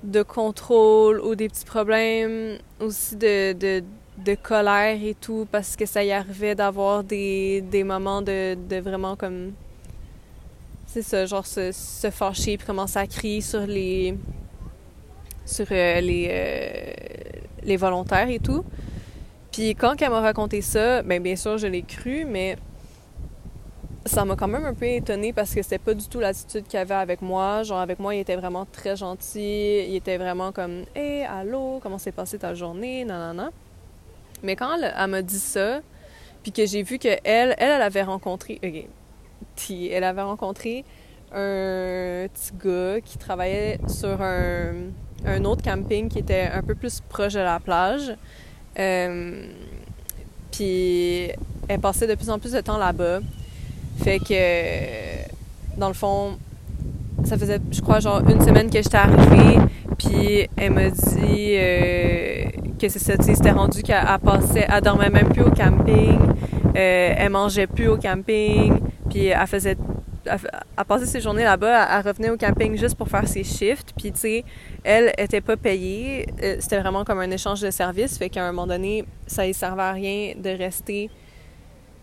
de 0.02 0.22
contrôle 0.22 1.20
ou 1.20 1.34
des 1.34 1.48
petits 1.48 1.64
problèmes 1.64 2.58
aussi 2.78 3.16
de, 3.16 3.54
de 3.54 3.82
de 4.18 4.34
colère 4.34 4.98
et 5.02 5.14
tout 5.14 5.46
parce 5.50 5.76
que 5.76 5.86
ça 5.86 6.04
y 6.04 6.12
arrivait 6.12 6.54
d'avoir 6.54 7.02
des, 7.02 7.62
moments 7.84 8.22
de, 8.22 8.54
de 8.54 8.76
vraiment 8.76 9.16
comme 9.16 9.52
c'est 10.86 11.02
ça 11.02 11.26
genre 11.26 11.46
se, 11.46 11.72
se 11.72 12.10
fâcher 12.10 12.56
puis 12.56 12.66
commencer 12.66 12.98
à 12.98 13.06
crier 13.06 13.40
sur 13.40 13.66
les 13.66 14.16
sur 15.44 15.66
euh, 15.72 16.00
euh, 16.00 17.76
volontaires 17.76 18.30
et 18.30 18.38
tout 18.38 18.64
puis 19.50 19.74
quand 19.74 20.00
elle 20.00 20.10
m'a 20.10 20.20
raconté 20.20 20.62
ça 20.62 21.02
ben 21.02 21.20
bien 21.20 21.36
sûr 21.36 21.58
je 21.58 21.66
l'ai 21.66 21.82
cru 21.82 22.24
mais 22.24 22.56
ça 24.06 24.24
m'a 24.24 24.36
quand 24.36 24.48
même 24.48 24.64
un 24.64 24.74
peu 24.74 24.86
étonnée 24.86 25.32
parce 25.32 25.54
que 25.54 25.62
c'était 25.62 25.78
pas 25.78 25.94
du 25.94 26.06
tout 26.06 26.20
l'attitude 26.20 26.66
qu'il 26.66 26.78
avait 26.78 26.94
avec 26.94 27.22
moi. 27.22 27.62
Genre, 27.62 27.78
avec 27.78 27.98
moi, 27.98 28.14
il 28.14 28.20
était 28.20 28.36
vraiment 28.36 28.66
très 28.66 28.96
gentil. 28.96 29.86
Il 29.88 29.94
était 29.94 30.18
vraiment 30.18 30.52
comme 30.52 30.84
Hey, 30.94 31.24
allô, 31.24 31.80
comment 31.82 31.98
s'est 31.98 32.12
passée 32.12 32.38
ta 32.38 32.54
journée? 32.54 33.04
Non. 33.04 33.50
Mais 34.44 34.56
quand 34.56 34.76
elle, 34.76 35.10
m'a 35.10 35.22
dit 35.22 35.38
ça, 35.38 35.80
puis 36.42 36.52
que 36.52 36.66
j'ai 36.66 36.82
vu 36.82 36.98
qu'elle, 36.98 37.20
elle, 37.24 37.54
elle 37.58 37.82
avait 37.82 38.02
rencontré. 38.02 38.60
Elle 38.62 40.04
avait 40.04 40.22
rencontré 40.22 40.84
un 41.32 42.28
petit 42.28 42.52
gars 42.62 43.00
qui 43.00 43.18
travaillait 43.18 43.80
sur 43.88 44.20
un, 44.20 44.74
un, 45.24 45.44
autre 45.44 45.62
camping 45.62 46.08
qui 46.08 46.18
était 46.18 46.48
un 46.52 46.62
peu 46.62 46.74
plus 46.74 47.00
proche 47.00 47.32
de 47.32 47.40
la 47.40 47.58
plage. 47.58 48.14
Euh, 48.78 49.46
puis 50.52 51.30
elle 51.68 51.80
passait 51.80 52.06
de 52.06 52.14
plus 52.14 52.30
en 52.30 52.38
plus 52.38 52.52
de 52.52 52.60
temps 52.60 52.78
là-bas. 52.78 53.20
Fait 54.02 54.18
que, 54.18 55.78
dans 55.78 55.88
le 55.88 55.94
fond, 55.94 56.38
ça 57.24 57.38
faisait, 57.38 57.58
je 57.70 57.80
crois, 57.80 58.00
genre 58.00 58.22
une 58.28 58.40
semaine 58.40 58.70
que 58.70 58.82
j'étais 58.82 58.96
arrivée. 58.96 59.58
Puis 59.98 60.48
elle 60.56 60.72
m'a 60.72 60.90
dit 60.90 61.54
euh, 61.56 62.44
que 62.78 62.88
c'est 62.88 62.98
ça, 62.98 63.14
c'était 63.20 63.50
rendu 63.50 63.82
qu'elle 63.82 64.04
passait, 64.24 64.66
elle 64.68 64.82
dormait 64.82 65.10
même 65.10 65.28
plus 65.28 65.42
au 65.42 65.50
camping, 65.50 66.18
euh, 66.76 67.14
elle 67.16 67.30
mangeait 67.30 67.66
plus 67.66 67.88
au 67.88 67.96
camping, 67.96 68.80
puis 69.08 69.26
elle 69.26 69.46
faisait, 69.46 69.76
elle, 70.26 70.84
passait 70.86 71.06
ses 71.06 71.20
journées 71.20 71.44
là-bas, 71.44 71.86
elle, 71.96 72.06
revenait 72.06 72.30
au 72.30 72.36
camping 72.36 72.76
juste 72.76 72.96
pour 72.96 73.08
faire 73.08 73.28
ses 73.28 73.44
shifts, 73.44 73.92
puis 73.96 74.10
tu 74.10 74.20
sais, 74.20 74.44
elle 74.82 75.12
était 75.16 75.40
pas 75.40 75.56
payée, 75.56 76.26
euh, 76.42 76.56
c'était 76.58 76.80
vraiment 76.80 77.04
comme 77.04 77.20
un 77.20 77.30
échange 77.30 77.60
de 77.60 77.70
services, 77.70 78.18
fait 78.18 78.28
qu'à 78.28 78.44
un 78.44 78.50
moment 78.50 78.66
donné, 78.66 79.04
ça 79.26 79.46
ne 79.46 79.52
servait 79.52 79.82
à 79.82 79.92
rien 79.92 80.32
de 80.36 80.50
rester 80.50 81.10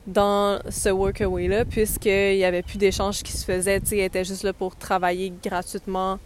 dans 0.08 0.60
ce 0.70 0.90
workaway-là, 0.90 1.66
puisqu'il 1.66 2.38
y 2.38 2.46
avait 2.46 2.64
plus 2.64 2.78
d'échanges 2.78 3.22
qui 3.22 3.32
se 3.32 3.46
faisaient, 3.46 3.80
tu 3.80 3.88
sais, 3.88 3.98
elle 3.98 4.06
était 4.06 4.26
juste 4.26 4.44
là 4.44 4.54
pour 4.54 4.76
travailler 4.76 5.32
gratuitement, 5.44 6.20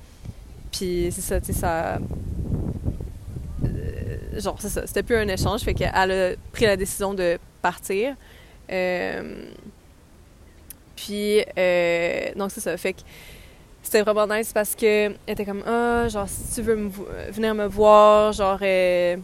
puis 0.71 1.09
c'est 1.11 1.21
ça, 1.21 1.39
tu 1.39 1.47
sais, 1.47 1.53
ça 1.53 1.99
genre, 4.39 4.57
c'est 4.59 4.69
ça, 4.69 4.85
c'était 4.85 5.03
plus 5.03 5.15
un 5.15 5.27
échange, 5.27 5.61
fait 5.61 5.73
qu'elle 5.73 5.89
a 5.93 6.35
pris 6.51 6.65
la 6.65 6.77
décision 6.77 7.13
de 7.13 7.37
partir. 7.61 8.15
Euh, 8.71 9.45
puis, 10.95 11.43
euh, 11.57 12.33
donc 12.35 12.51
c'est 12.51 12.61
ça, 12.61 12.75
fait 12.77 12.93
que 12.93 13.01
c'était 13.83 14.01
vraiment 14.01 14.27
nice 14.27 14.51
parce 14.53 14.75
que 14.75 15.07
elle 15.07 15.17
était 15.27 15.45
comme, 15.45 15.63
ah, 15.65 16.07
genre, 16.07 16.27
si 16.27 16.55
tu 16.55 16.61
veux 16.61 16.89
venir 17.29 17.53
me 17.53 17.65
voir, 17.65 18.33
genre, 18.33 18.59
euh, 18.61 19.17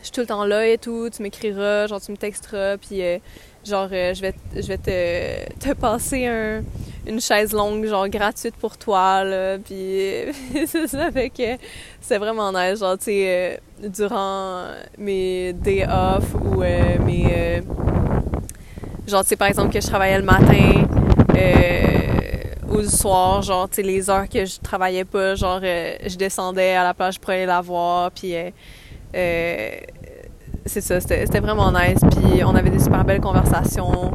je 0.00 0.04
suis 0.04 0.12
tout 0.12 0.20
le 0.20 0.26
temps 0.26 0.44
là 0.44 0.66
et 0.66 0.78
tout, 0.78 1.08
tu 1.10 1.22
m'écriras, 1.22 1.86
genre, 1.86 2.00
tu 2.00 2.10
me 2.12 2.16
texteras, 2.16 2.76
puis 2.76 3.02
genre, 3.64 3.88
je 3.88 4.20
vais, 4.20 4.34
je 4.54 4.66
vais 4.66 4.78
te, 4.78 5.58
te 5.58 5.74
passer 5.74 6.26
un 6.26 6.62
une 7.06 7.20
chaise 7.20 7.52
longue, 7.52 7.86
genre 7.86 8.08
gratuite 8.08 8.54
pour 8.56 8.76
toi, 8.76 9.24
là. 9.24 9.58
Puis 9.58 10.26
c'est 10.66 10.86
ça, 10.86 11.10
fait 11.10 11.30
que 11.30 11.56
c'est 12.00 12.18
vraiment 12.18 12.52
nice. 12.52 12.80
Genre, 12.80 12.98
tu 12.98 13.04
sais, 13.04 13.60
euh, 13.82 13.88
durant 13.88 14.66
mes 14.98 15.52
day 15.52 15.86
off 15.86 16.34
ou 16.34 16.62
euh, 16.62 16.98
mes. 17.04 17.26
Euh, 17.30 17.60
genre, 19.06 19.22
tu 19.22 19.28
sais, 19.28 19.36
par 19.36 19.48
exemple, 19.48 19.72
que 19.72 19.80
je 19.80 19.86
travaillais 19.86 20.18
le 20.18 20.24
matin 20.24 20.86
ou 22.68 22.76
le 22.76 22.88
soir, 22.88 23.42
genre, 23.42 23.68
tu 23.68 23.76
sais, 23.76 23.82
les 23.82 24.08
heures 24.08 24.28
que 24.28 24.44
je 24.44 24.60
travaillais 24.60 25.04
pas, 25.04 25.34
genre, 25.34 25.60
je 25.60 26.16
descendais 26.16 26.74
à 26.74 26.84
la 26.84 26.94
plage 26.94 27.18
pour 27.18 27.30
aller 27.30 27.46
la 27.46 27.60
voir, 27.60 28.12
puis 28.12 28.32
Euh, 29.14 29.70
c'est 30.66 30.80
ça, 30.80 31.00
c'était 31.00 31.40
vraiment 31.40 31.72
nice. 31.72 32.00
Puis 32.10 32.44
on 32.44 32.54
avait 32.54 32.70
des 32.70 32.78
super 32.78 33.04
belles 33.04 33.20
conversations 33.20 34.12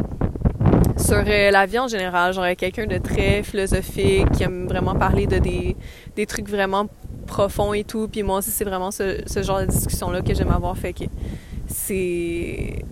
sur 0.97 1.23
euh, 1.27 1.51
la 1.51 1.65
vie 1.65 1.79
en 1.79 1.87
général. 1.87 2.33
Genre, 2.33 2.45
quelqu'un 2.57 2.85
de 2.85 2.97
très 2.97 3.43
philosophique 3.43 4.31
qui 4.31 4.43
aime 4.43 4.67
vraiment 4.67 4.95
parler 4.95 5.27
de 5.27 5.37
des, 5.37 5.75
des 6.15 6.25
trucs 6.25 6.49
vraiment 6.49 6.87
profonds 7.27 7.73
et 7.73 7.83
tout. 7.83 8.07
Puis 8.07 8.23
moi 8.23 8.37
aussi, 8.39 8.51
c'est 8.51 8.63
vraiment 8.65 8.91
ce, 8.91 9.23
genre 9.43 9.61
de 9.61 9.65
discussion-là 9.65 10.21
que 10.21 10.33
j'aime 10.33 10.51
avoir. 10.51 10.77
Fait 10.77 10.93
c'est. 11.67 12.85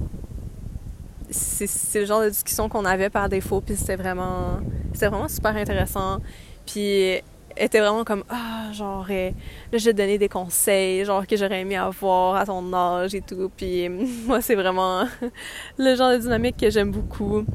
C'est 1.30 2.02
le 2.02 2.06
genre 2.06 2.22
de 2.22 2.30
discussion 2.30 2.70
qu'on 2.70 2.86
avait 2.86 3.10
par 3.10 3.30
défaut. 3.30 3.62
Puis 3.62 3.76
c'était 3.76 3.96
vraiment. 3.96 4.60
Vraiment 4.94 5.28
super 5.28 5.56
intéressant. 5.56 6.20
Puis 6.66 7.22
était 7.58 7.80
vraiment 7.80 8.04
comme 8.04 8.24
ah 8.30 8.72
genre 8.74 9.06
euh, 9.10 9.32
là 9.72 10.18
des 10.18 10.30
conseils 10.30 11.06
genre 11.06 11.26
que 11.28 11.36
j'aurais 11.38 11.62
aimé 11.62 11.76
avoir 11.76 12.36
à 12.36 12.46
ton 12.46 12.74
âge 12.74 13.16
et 13.16 13.22
tout. 13.22 13.52
Puis 13.56 13.90
moi 14.26 14.42
c'est 14.42 14.56
vraiment 14.56 15.06
le 15.78 15.96
genre 15.96 16.12
de 16.12 16.18
dynamique 16.18 16.58
que 16.58 16.70
j'aime 16.70 16.92
beaucoup 16.92 17.46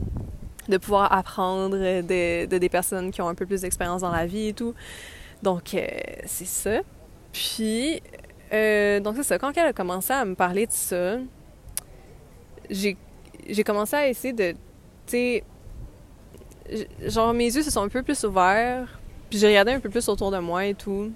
de 0.69 0.77
pouvoir 0.77 1.13
apprendre 1.13 1.77
de, 1.77 2.47
de, 2.47 2.59
des 2.59 2.69
personnes 2.69 3.11
qui 3.11 3.23
ont 3.23 3.29
un 3.29 3.35
peu 3.35 3.47
plus 3.47 3.63
d'expérience 3.63 4.03
dans 4.03 4.13
la 4.13 4.27
vie 4.27 4.49
et 4.49 4.53
tout. 4.53 4.75
Donc 5.43 5.75
euh, 5.75 5.87
c'est 6.27 6.47
ça. 6.47 6.81
Puis 7.33 8.03
euh, 8.53 9.01
donc 9.01 9.17
c'est 9.17 9.23
ça. 9.23 9.39
Quand 9.39 9.57
elle 9.57 9.67
a 9.67 9.73
commencé 9.73 10.13
à 10.13 10.25
me 10.25 10.35
parler 10.35 10.67
de 10.67 10.73
ça 10.73 11.19
j'ai 12.71 12.97
j'ai 13.49 13.65
commencé 13.65 13.97
à 13.97 14.09
essayer 14.09 14.35
de 14.35 14.53
tu 14.53 14.57
sais 15.07 15.45
genre 17.07 17.33
mes 17.33 17.47
yeux 17.47 17.63
se 17.63 17.71
sont 17.71 17.83
un 17.83 17.89
peu 17.89 18.03
plus 18.03 18.25
ouverts 18.25 18.98
puis 19.29 19.39
j'ai 19.39 19.49
regardé 19.49 19.73
un 19.73 19.81
peu 19.81 19.89
plus 19.89 20.09
autour 20.09 20.31
de 20.31 20.39
moi 20.39 20.67
et 20.67 20.75
tout. 20.75 21.11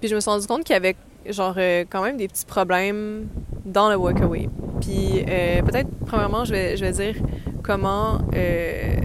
Puis 0.00 0.08
je 0.08 0.14
me 0.14 0.20
suis 0.20 0.30
rendu 0.30 0.46
compte 0.46 0.64
qu'il 0.64 0.74
y 0.74 0.76
avait 0.76 0.96
genre 1.26 1.54
euh, 1.56 1.84
quand 1.88 2.02
même 2.02 2.16
des 2.16 2.28
petits 2.28 2.44
problèmes 2.44 3.28
dans 3.64 3.88
le 3.88 3.96
workaway. 3.96 4.48
Puis 4.80 5.24
euh, 5.28 5.62
peut-être 5.62 5.88
premièrement 6.06 6.44
je 6.44 6.52
vais 6.52 6.76
je 6.76 6.84
vais 6.84 6.92
dire 6.92 7.16
comment 7.62 8.18
euh, 8.34 8.96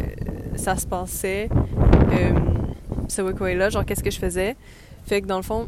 ça 0.55 0.75
se 0.75 0.85
passait 0.85 1.49
ce 3.07 3.21
workaway 3.21 3.55
là, 3.55 3.69
genre 3.69 3.85
qu'est-ce 3.85 4.03
que 4.03 4.11
je 4.11 4.19
faisais. 4.19 4.55
Fait 5.05 5.21
que 5.21 5.27
dans 5.27 5.37
le 5.37 5.43
fond 5.43 5.67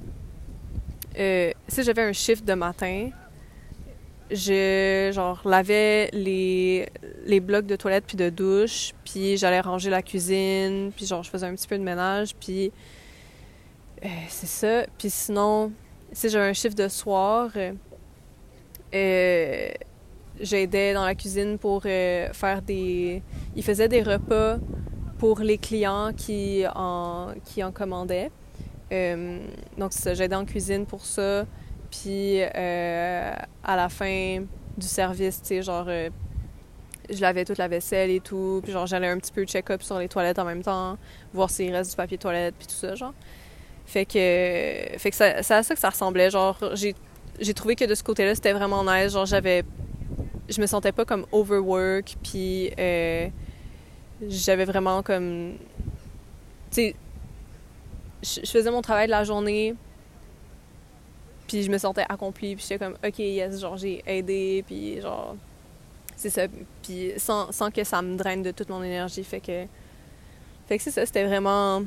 si 1.16 1.84
j'avais 1.84 2.04
un 2.04 2.14
shift 2.14 2.46
de 2.46 2.54
matin, 2.54 3.10
je 4.32 5.12
genre 5.14 5.42
lavais 5.46 6.10
les, 6.14 6.88
les 7.26 7.40
blocs 7.40 7.66
de 7.66 7.76
toilette 7.76 8.06
puis 8.08 8.18
de 8.18 8.30
douche, 8.30 8.94
puis 9.04 9.38
j'allais 9.38 9.60
ranger 9.60 9.90
la 9.90 10.02
cuisine, 10.02 10.92
puis 10.96 11.06
genre 11.06 11.24
je 11.24 11.30
faisais 11.30 11.46
un 11.46 11.56
petit 11.56 11.68
peu 11.68 11.78
de 11.78 11.84
ménage, 11.84 12.36
puis 12.36 12.72
euh, 14.04 14.08
c'est 14.30 14.48
ça. 14.48 14.86
Puis 14.98 15.10
sinon, 15.10 15.72
si 16.12 16.30
j'avais 16.30 16.50
un 16.50 16.54
chiffre 16.54 16.76
de 16.76 16.88
soir, 16.88 17.52
euh, 18.94 19.70
j'aidais 20.40 20.94
dans 20.94 21.06
la 21.06 21.16
cuisine 21.16 21.58
pour 21.58 21.84
euh, 21.86 22.32
faire 22.34 22.62
des... 22.62 23.22
Ils 23.56 23.64
faisaient 23.64 23.90
des 23.90 24.02
repas 24.02 24.58
pour 25.20 25.40
les 25.40 25.58
clients 25.58 26.12
qui 26.16 26.64
en, 26.74 27.34
qui 27.46 27.64
en 27.64 27.72
commandaient. 27.72 28.32
donc 29.78 29.92
j'aidais 30.14 30.36
en 30.36 30.46
cuisine 30.46 30.86
pour 30.86 31.06
ça. 31.06 31.46
Puis 31.92 32.42
euh, 32.42 33.34
à 33.64 33.76
la 33.76 33.90
fin 33.90 34.44
du 34.78 34.88
service, 34.88 35.42
tu 35.42 35.48
sais, 35.50 35.62
genre, 35.62 35.86
euh, 35.88 36.10
je 37.10 37.20
lavais 37.20 37.44
toute 37.44 37.58
la 37.58 37.68
vaisselle 37.68 38.10
et 38.10 38.22
tout. 38.22 38.62
Puis 38.64 38.72
genre, 38.72 38.88
j'allais 38.88 39.10
un 39.10 39.18
petit 39.18 39.32
peu 39.32 39.44
check-up 39.44 39.84
sur 39.84 40.00
les 40.00 40.08
toilettes 40.08 40.40
en 40.40 40.46
même 40.46 40.64
temps, 40.64 40.98
voir 41.34 41.50
s'il 41.50 41.74
reste 41.76 41.92
du 41.92 41.98
papier 41.98 42.18
toilette, 42.18 42.56
puis 42.58 42.68
tout 42.68 42.74
ça, 42.74 42.96
genre. 42.96 43.14
Fait 43.86 44.06
que, 44.06 44.98
fait 44.98 45.10
que 45.10 45.16
c'est 45.16 45.52
à 45.54 45.64
ça 45.64 45.74
que 45.74 45.80
ça 45.80 45.90
ressemblait. 45.90 46.30
Genre, 46.30 46.58
j'ai, 46.74 47.54
trouvé 47.54 47.76
que 47.76 47.84
de 47.84 47.94
ce 47.94 48.04
côté-là, 48.04 48.36
c'était 48.36 48.54
vraiment 48.54 48.84
nice. 48.86 49.12
Genre, 49.12 49.26
j'avais. 49.26 49.64
Je 50.48 50.62
me 50.62 50.66
sentais 50.66 50.94
pas 50.94 51.04
comme 51.04 51.26
overwork, 51.32 52.16
puis 52.24 52.72
euh, 52.80 53.28
j'avais 54.30 54.66
vraiment 54.66 55.04
comme. 55.04 55.56
Tu 56.72 56.94
sais, 56.94 56.96
je 58.24 58.50
faisais 58.50 58.72
mon 58.72 58.82
travail 58.82 59.08
de 59.08 59.12
la 59.12 59.26
journée, 59.26 59.76
puis 61.52 61.64
je 61.64 61.70
me 61.70 61.78
sentais 61.78 62.06
accomplie, 62.08 62.56
puis 62.56 62.66
j'étais 62.66 62.86
comme, 62.86 62.96
OK, 63.06 63.20
yes, 63.20 63.60
genre, 63.60 63.76
j'ai 63.76 64.02
aidé, 64.08 64.64
puis 64.66 65.02
genre, 65.02 65.36
c'est 66.16 66.30
ça. 66.30 66.44
Puis 66.82 67.12
sans, 67.18 67.52
sans, 67.52 67.70
que 67.70 67.84
ça 67.84 68.02
me 68.02 68.16
draine 68.16 68.42
de 68.42 68.52
toute 68.52 68.70
mon 68.70 68.82
énergie. 68.82 69.26
Fait 69.26 69.42
que, 69.42 69.66
fait 70.68 70.78
que 70.78 70.82
c'est 70.82 70.92
ça, 70.92 71.06
c'était 71.06 71.26
vraiment, 71.26 71.84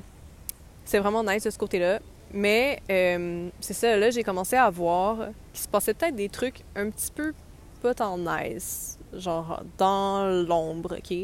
c'est 0.84 0.98
vraiment 0.98 1.24
nice 1.24 1.44
de 1.44 1.50
ce 1.50 1.56
côté-là. 1.56 2.00
Mais 2.34 2.82
euh, 2.90 3.48
c'est 3.58 3.72
ça, 3.72 3.96
là, 3.96 4.10
j'ai 4.10 4.22
commencé 4.22 4.54
à 4.54 4.68
voir 4.68 5.28
qu'il 5.54 5.62
se 5.62 5.68
passait 5.68 5.94
peut-être 5.94 6.16
des 6.16 6.28
trucs 6.28 6.62
un 6.76 6.90
petit 6.90 7.10
peu 7.10 7.32
pas 7.80 7.94
tant 7.94 8.18
nice, 8.18 8.98
genre 9.14 9.62
dans 9.78 10.26
l'ombre, 10.46 10.98
OK? 10.98 11.16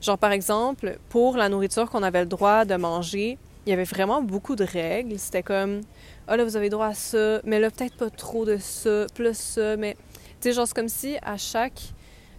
Genre, 0.00 0.18
par 0.18 0.30
exemple, 0.30 0.96
pour 1.08 1.36
la 1.36 1.48
nourriture 1.48 1.90
qu'on 1.90 2.04
avait 2.04 2.20
le 2.20 2.26
droit 2.26 2.64
de 2.64 2.76
manger, 2.76 3.36
il 3.66 3.70
y 3.70 3.72
avait 3.72 3.82
vraiment 3.82 4.22
beaucoup 4.22 4.54
de 4.54 4.64
règles. 4.64 5.18
C'était 5.18 5.42
comme, 5.42 5.80
ah 6.28 6.36
là, 6.36 6.44
vous 6.44 6.56
avez 6.56 6.68
droit 6.68 6.86
à 6.86 6.94
ça, 6.94 7.40
mais 7.44 7.58
là, 7.58 7.70
peut-être 7.70 7.96
pas 7.96 8.10
trop 8.10 8.44
de 8.44 8.56
ça, 8.58 9.06
plus 9.14 9.36
ça, 9.36 9.76
mais. 9.76 9.96
Tu 10.40 10.48
sais, 10.48 10.52
genre, 10.52 10.66
c'est 10.66 10.74
comme 10.74 10.88
si 10.88 11.16
à 11.22 11.36
chaque 11.36 11.80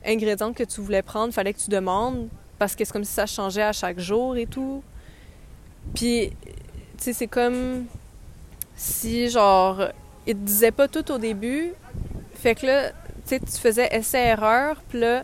ingrédient 0.06 0.54
que 0.54 0.64
tu 0.64 0.82
voulais 0.82 1.04
prendre, 1.04 1.34
fallait 1.34 1.54
que 1.54 1.60
tu 1.60 1.70
demandes, 1.70 2.30
parce 2.58 2.76
que 2.76 2.84
c'est 2.84 2.92
comme 2.92 3.04
si 3.04 3.14
ça 3.14 3.26
changeait 3.26 3.64
à 3.64 3.74
chaque 3.74 4.00
jour 4.00 4.36
et 4.38 4.48
tout. 4.48 4.84
Puis, 5.94 6.32
tu 6.98 7.04
sais, 7.04 7.14
c'est 7.14 7.28
comme 7.28 7.86
si, 8.76 9.30
genre, 9.30 9.90
ils 10.26 10.36
te 10.36 10.40
disaient 10.40 10.72
pas 10.72 10.88
tout 10.88 11.12
au 11.12 11.18
début, 11.18 11.74
fait 12.36 12.56
que 12.56 12.66
là, 12.66 12.90
tu 12.90 12.96
sais, 13.26 13.40
tu 13.40 13.52
faisais 13.52 13.88
essai-erreur, 13.92 14.82
puis 14.90 15.00
là, 15.00 15.24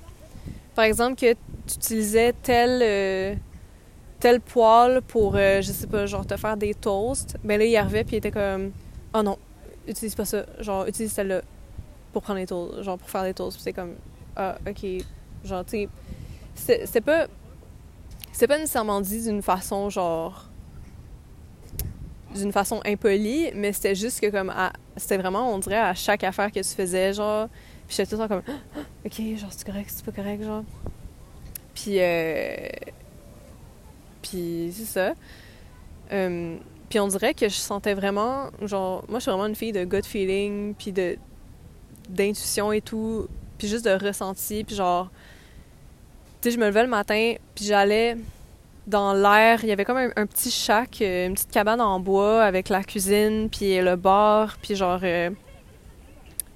par 0.75 0.85
exemple, 0.85 1.19
que 1.19 1.33
tu 1.33 1.75
utilisais 1.75 2.33
tel. 2.43 2.81
Euh, 2.83 3.35
tel 4.19 4.41
poêle 4.41 5.01
pour, 5.01 5.35
euh, 5.35 5.61
je 5.61 5.71
sais 5.71 5.87
pas, 5.87 6.05
genre 6.05 6.25
te 6.25 6.35
faire 6.37 6.57
des 6.57 6.73
toasts, 6.73 7.37
ben 7.43 7.59
là, 7.59 7.65
il 7.65 7.75
arrivait 7.77 8.03
puis 8.03 8.15
il 8.15 8.19
était 8.19 8.31
comme, 8.31 8.71
oh 9.13 9.21
non, 9.21 9.37
utilise 9.87 10.15
pas 10.15 10.25
ça, 10.25 10.45
genre 10.59 10.87
utilise 10.87 11.11
celle-là 11.11 11.41
pour 12.13 12.23
prendre 12.23 12.39
les 12.39 12.47
toasts, 12.47 12.83
genre 12.83 12.97
pour 12.97 13.09
faire 13.09 13.23
des 13.23 13.33
toasts. 13.33 13.59
c'est 13.59 13.73
comme, 13.73 13.95
ah, 14.35 14.57
ok, 14.67 14.85
genre, 15.43 15.65
tu 15.65 15.87
sais, 16.55 17.01
pas, 17.01 17.27
pas 18.47 18.57
nécessairement 18.57 19.01
dit 19.01 19.23
d'une 19.23 19.41
façon, 19.41 19.89
genre, 19.89 20.49
d'une 22.35 22.51
façon 22.51 22.81
impolie, 22.85 23.51
mais 23.53 23.71
c'était 23.71 23.95
juste 23.95 24.19
que 24.19 24.27
comme, 24.29 24.53
c'était 24.95 25.17
vraiment, 25.17 25.53
on 25.53 25.59
dirait, 25.59 25.77
à 25.77 25.93
chaque 25.93 26.23
affaire 26.23 26.51
que 26.51 26.59
tu 26.59 26.75
faisais, 26.75 27.13
genre, 27.13 27.49
puis 27.87 27.95
j'étais 27.95 28.15
tout 28.15 28.21
le 28.21 28.27
temps 28.27 28.35
comme, 28.35 28.55
ah, 28.75 28.79
ok, 29.05 29.37
genre, 29.37 29.51
c'est 29.51 29.65
correct, 29.65 29.91
c'est 29.93 30.05
pas 30.05 30.11
correct, 30.11 30.43
genre. 30.43 30.63
Puis, 31.75 31.99
euh, 31.99 32.67
puis 34.29 34.71
c'est 34.73 34.85
ça. 34.85 35.13
Euh, 36.11 36.57
puis 36.89 36.99
on 36.99 37.07
dirait 37.07 37.33
que 37.33 37.49
je 37.49 37.55
sentais 37.55 37.93
vraiment, 37.93 38.49
genre, 38.61 39.03
moi 39.09 39.19
je 39.19 39.23
suis 39.23 39.31
vraiment 39.31 39.47
une 39.47 39.55
fille 39.55 39.71
de 39.71 39.83
gut 39.83 40.03
feeling, 40.03 40.73
puis 40.73 40.91
de 40.91 41.17
d'intuition 42.09 42.71
et 42.71 42.79
tout, 42.79 43.27
puis 43.57 43.67
juste 43.67 43.83
de 43.83 43.91
ressenti, 43.91 44.63
puis 44.63 44.75
genre, 44.75 45.09
tu 46.41 46.49
sais, 46.49 46.55
je 46.55 46.59
me 46.59 46.67
levais 46.67 46.83
le 46.83 46.89
matin, 46.89 47.33
puis 47.53 47.65
j'allais 47.65 48.15
dans 48.85 49.11
l'air, 49.11 49.59
il 49.63 49.67
y 49.67 49.73
avait 49.73 49.83
comme 49.83 49.97
un, 49.97 50.25
petit 50.25 50.49
shack, 50.49 51.01
euh, 51.01 51.27
une 51.27 51.33
petite 51.33 51.51
cabane 51.51 51.81
en 51.81 51.99
bois 51.99 52.43
avec 52.43 52.69
la 52.69 52.81
cuisine, 52.85 53.49
puis 53.49 53.81
le 53.81 53.97
bar, 53.97 54.57
puis 54.61 54.75
genre, 54.75 55.01
euh, 55.03 55.29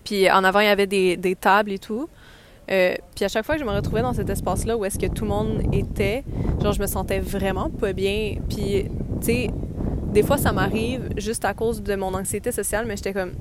puis 0.06 0.32
en 0.32 0.46
avant 0.46 0.62
il 0.62 0.68
y 0.68 0.70
avait 0.70 0.88
des, 0.88 1.18
des 1.18 1.36
tables 1.36 1.74
et 1.74 1.80
tout. 1.80 2.08
Euh, 2.72 2.96
puis 3.16 3.26
à 3.26 3.28
chaque 3.28 3.46
fois 3.46 3.56
que 3.56 3.62
je 3.62 3.66
me 3.66 3.72
retrouvais 3.72 4.02
dans 4.02 4.14
cet 4.14 4.30
espace-là 4.30 4.78
où 4.78 4.86
est-ce 4.86 4.98
que 4.98 5.08
tout 5.08 5.26
le 5.26 5.30
monde 5.30 5.62
était, 5.74 6.24
genre 6.62 6.72
je 6.72 6.80
me 6.80 6.88
sentais 6.88 7.20
vraiment 7.20 7.70
pas 7.70 7.92
bien. 7.92 8.36
Puis, 8.50 8.86
tu 9.20 9.26
sais, 9.26 9.50
des 10.14 10.24
fois 10.24 10.38
ça 10.38 10.54
m'arrive 10.54 11.10
juste 11.18 11.44
à 11.44 11.54
cause 11.54 11.84
de 11.84 11.96
mon 11.96 12.14
anxiété 12.14 12.52
sociale, 12.52 12.86
mais 12.88 12.96
j'étais 12.96 13.14
comme, 13.14 13.34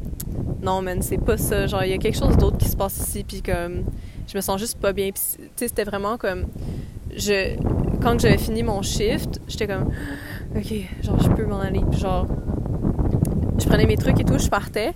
non, 0.62 0.82
man, 0.82 1.00
c'est 1.00 1.18
pas 1.18 1.36
ça. 1.36 1.66
Genre, 1.66 1.84
il 1.84 1.90
y 1.90 1.94
a 1.94 1.98
quelque 1.98 2.18
chose 2.18 2.36
d'autre 2.36 2.58
qui 2.58 2.68
se 2.68 2.76
passe 2.76 2.98
ici, 2.98 3.24
puis 3.24 3.40
comme, 3.42 3.84
je 4.26 4.36
me 4.36 4.40
sens 4.40 4.60
juste 4.60 4.78
pas 4.78 4.92
bien. 4.92 5.10
Puis, 5.10 5.22
tu 5.38 5.44
sais, 5.56 5.68
c'était 5.68 5.84
vraiment 5.84 6.18
comme, 6.18 6.46
je, 7.16 7.56
quand 8.02 8.18
j'avais 8.20 8.38
fini 8.38 8.62
mon 8.62 8.82
shift, 8.82 9.40
j'étais 9.48 9.66
comme, 9.66 9.90
ok, 10.56 10.72
genre, 11.02 11.20
je 11.22 11.28
peux 11.30 11.46
m'en 11.46 11.60
aller. 11.60 11.80
Puis 11.90 12.00
genre, 12.00 12.26
je 13.58 13.66
prenais 13.66 13.86
mes 13.86 13.96
trucs 13.96 14.20
et 14.20 14.24
tout, 14.24 14.38
je 14.38 14.48
partais. 14.48 14.92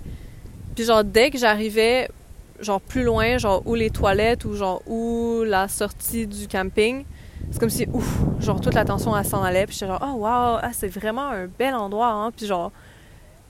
Puis 0.75 0.85
genre, 0.85 1.03
dès 1.03 1.31
que 1.31 1.37
j'arrivais 1.37 2.09
genre 2.59 2.81
plus 2.81 3.03
loin, 3.03 3.37
genre 3.37 3.61
où 3.65 3.75
les 3.75 3.89
toilettes 3.89 4.45
ou 4.45 4.55
genre 4.55 4.81
où 4.87 5.43
la 5.45 5.67
sortie 5.67 6.27
du 6.27 6.47
camping, 6.47 7.05
c'est 7.51 7.59
comme 7.59 7.69
si 7.69 7.87
ouf, 7.93 8.19
genre 8.39 8.59
toute 8.61 8.73
l'attention 8.73 9.15
elle 9.15 9.25
s'en 9.25 9.43
allait, 9.43 9.65
puis 9.65 9.73
j'étais 9.73 9.87
genre 9.87 10.01
oh 10.01 10.17
wow, 10.17 10.59
ah, 10.61 10.71
c'est 10.73 10.87
vraiment 10.87 11.29
un 11.29 11.47
bel 11.47 11.73
endroit 11.73 12.09
hein, 12.09 12.31
puis 12.31 12.45
genre 12.45 12.71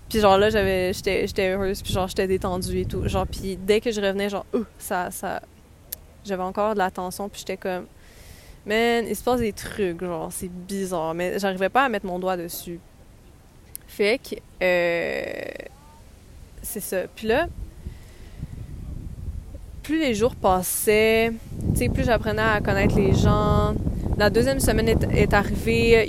puis 0.09 0.19
genre 0.19 0.37
là 0.37 0.49
j'avais 0.49 0.93
j'étais 0.93 1.27
j'étais 1.27 1.49
heureuse, 1.49 1.81
puis 1.81 1.93
genre 1.93 2.07
j'étais 2.07 2.27
détendue 2.27 2.79
et 2.79 2.85
tout, 2.85 3.07
genre 3.07 3.27
puis 3.27 3.57
dès 3.57 3.81
que 3.81 3.91
je 3.91 4.01
revenais 4.01 4.29
genre 4.29 4.45
ouh, 4.53 4.65
ça 4.77 5.11
ça 5.11 5.41
j'avais 6.23 6.43
encore 6.43 6.73
de 6.73 6.79
l'attention, 6.79 7.29
puis 7.29 7.39
j'étais 7.39 7.57
comme 7.57 7.85
man, 8.65 9.05
il 9.07 9.15
se 9.15 9.23
passe 9.23 9.39
des 9.39 9.53
trucs, 9.53 10.03
genre 10.03 10.31
c'est 10.31 10.49
bizarre, 10.49 11.13
mais 11.13 11.37
j'arrivais 11.39 11.69
pas 11.69 11.85
à 11.85 11.89
mettre 11.89 12.05
mon 12.05 12.19
doigt 12.19 12.37
dessus. 12.37 12.79
Fait 13.87 14.19
que 14.19 14.35
euh, 14.61 15.65
c'est 16.61 16.79
ça. 16.79 17.03
Puis 17.15 17.27
là, 17.27 17.47
plus 19.85 19.99
les 19.99 20.15
jours 20.15 20.35
passaient, 20.35 21.31
plus 21.93 22.03
j'apprenais 22.03 22.41
à 22.41 22.59
connaître 22.59 22.97
les 22.97 23.13
gens. 23.13 23.75
La 24.17 24.31
deuxième 24.31 24.59
semaine 24.59 24.87
est, 24.89 25.33
arrivée. 25.33 26.07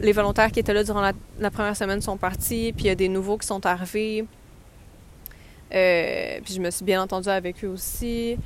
Les 0.00 0.12
volontaires 0.12 0.50
qui 0.50 0.58
étaient 0.58 0.74
là 0.74 0.82
durant 0.82 1.12
la, 1.38 1.50
première 1.50 1.76
semaine 1.76 2.00
sont 2.00 2.16
partis, 2.16 2.72
puis 2.72 2.86
il 2.86 2.88
y 2.88 2.90
a 2.90 2.96
des 2.96 3.08
nouveaux 3.08 3.38
qui 3.38 3.46
sont 3.46 3.64
arrivés. 3.66 4.24
Euh, 5.72 6.38
puis 6.44 6.54
je 6.54 6.60
me 6.60 6.70
suis 6.70 6.84
bien 6.84 7.00
entendue 7.00 7.28
avec 7.28 7.62
eux 7.64 7.68
aussi. 7.68 8.36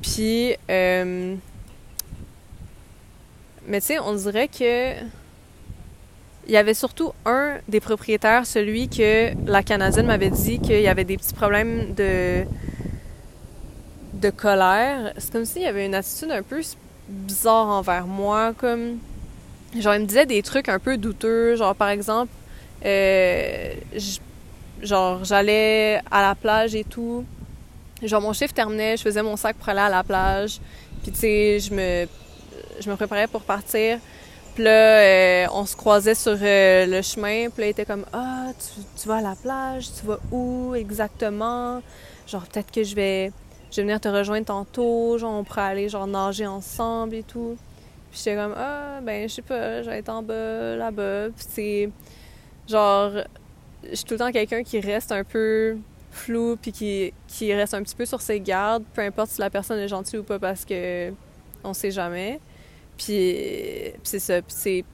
Puis, 0.00 0.54
euh, 0.70 1.34
mais 3.66 3.80
tu 3.80 3.88
sais, 3.88 3.98
on 3.98 4.14
dirait 4.14 4.48
que 4.48 4.92
il 6.46 6.52
y 6.52 6.56
avait 6.56 6.72
surtout 6.72 7.12
un 7.26 7.58
des 7.68 7.80
propriétaires, 7.80 8.46
celui 8.46 8.88
que 8.88 9.32
la 9.44 9.62
Canadienne 9.62 10.06
m'avait 10.06 10.30
dit 10.30 10.60
qu'il 10.60 10.80
y 10.80 10.88
avait 10.88 11.04
des 11.04 11.18
petits 11.18 11.34
problèmes 11.34 11.92
de 11.92 12.44
de 14.20 14.30
colère. 14.30 15.12
C'est 15.18 15.32
comme 15.32 15.44
s'il 15.44 15.62
y 15.62 15.66
avait 15.66 15.86
une 15.86 15.94
attitude 15.94 16.30
un 16.30 16.42
peu 16.42 16.62
bizarre 17.08 17.68
envers 17.68 18.06
moi, 18.06 18.52
comme 18.56 18.98
genre 19.78 19.94
il 19.94 20.02
me 20.02 20.06
disait 20.06 20.26
des 20.26 20.42
trucs 20.42 20.68
un 20.68 20.78
peu 20.78 20.96
douteux, 20.96 21.56
genre 21.56 21.74
par 21.74 21.88
exemple, 21.88 22.32
euh, 22.84 23.74
genre 24.82 25.24
j'allais 25.24 26.00
à 26.10 26.22
la 26.22 26.34
plage 26.34 26.74
et 26.74 26.84
tout, 26.84 27.24
genre 28.02 28.20
mon 28.20 28.32
chiffre 28.32 28.54
terminait, 28.54 28.96
je 28.96 29.02
faisais 29.02 29.22
mon 29.22 29.36
sac 29.36 29.56
pour 29.56 29.68
aller 29.68 29.80
à 29.80 29.88
la 29.88 30.04
plage, 30.04 30.60
puis 31.02 31.12
tu 31.12 31.18
sais 31.18 31.58
je 31.60 31.74
me 31.74 32.06
je 32.80 32.90
me 32.90 32.96
préparais 32.96 33.26
pour 33.26 33.42
partir. 33.42 33.98
Puis 34.54 34.64
là, 34.64 34.70
euh, 34.70 35.46
on 35.52 35.66
se 35.66 35.76
croisait 35.76 36.16
sur 36.16 36.36
euh, 36.40 36.86
le 36.86 37.00
chemin. 37.02 37.48
Puis 37.48 37.60
là, 37.60 37.66
il 37.68 37.70
était 37.70 37.84
comme 37.84 38.04
Ah, 38.12 38.46
tu, 38.58 38.82
tu, 39.00 39.08
vas 39.08 39.16
à 39.16 39.20
la 39.20 39.36
plage, 39.36 39.88
tu 40.00 40.06
vas 40.06 40.18
où 40.32 40.74
exactement? 40.74 41.80
Genre, 42.26 42.44
peut-être 42.46 42.72
que 42.72 42.82
je 42.82 42.94
vais 42.94 43.32
je 43.70 43.76
vais 43.76 43.82
venir 43.82 44.00
te 44.00 44.08
rejoindre 44.08 44.46
tantôt, 44.46 45.18
genre 45.18 45.34
on 45.34 45.44
pourrait 45.44 45.62
aller 45.62 45.88
genre 45.88 46.06
nager 46.06 46.46
ensemble 46.46 47.14
et 47.14 47.22
tout. 47.22 47.56
Puis 48.10 48.20
j'étais 48.24 48.36
comme 48.36 48.54
ah 48.56 49.00
ben 49.02 49.28
je 49.28 49.34
sais 49.34 49.42
pas, 49.42 49.82
je 49.82 49.90
vais 49.90 49.98
être 49.98 50.08
en 50.08 50.22
bas 50.22 50.76
là-bas. 50.76 51.28
Puis 51.36 51.46
c'est 51.48 51.90
genre 52.68 53.12
je 53.84 53.94
suis 53.94 54.04
tout 54.04 54.14
le 54.14 54.18
temps 54.18 54.32
quelqu'un 54.32 54.62
qui 54.62 54.80
reste 54.80 55.12
un 55.12 55.24
peu 55.24 55.76
flou 56.10 56.56
puis 56.60 56.72
qui, 56.72 57.12
qui 57.26 57.54
reste 57.54 57.74
un 57.74 57.82
petit 57.82 57.94
peu 57.94 58.06
sur 58.06 58.20
ses 58.20 58.40
gardes, 58.40 58.84
peu 58.94 59.02
importe 59.02 59.30
si 59.30 59.40
la 59.40 59.50
personne 59.50 59.78
est 59.78 59.88
gentille 59.88 60.18
ou 60.18 60.24
pas 60.24 60.38
parce 60.38 60.64
que 60.64 61.12
on 61.64 61.74
sait 61.74 61.90
jamais. 61.90 62.40
Puis, 62.96 63.94
c'est 64.02 64.18
ça, 64.18 64.42
puis 64.42 64.54
c'est 64.56 64.84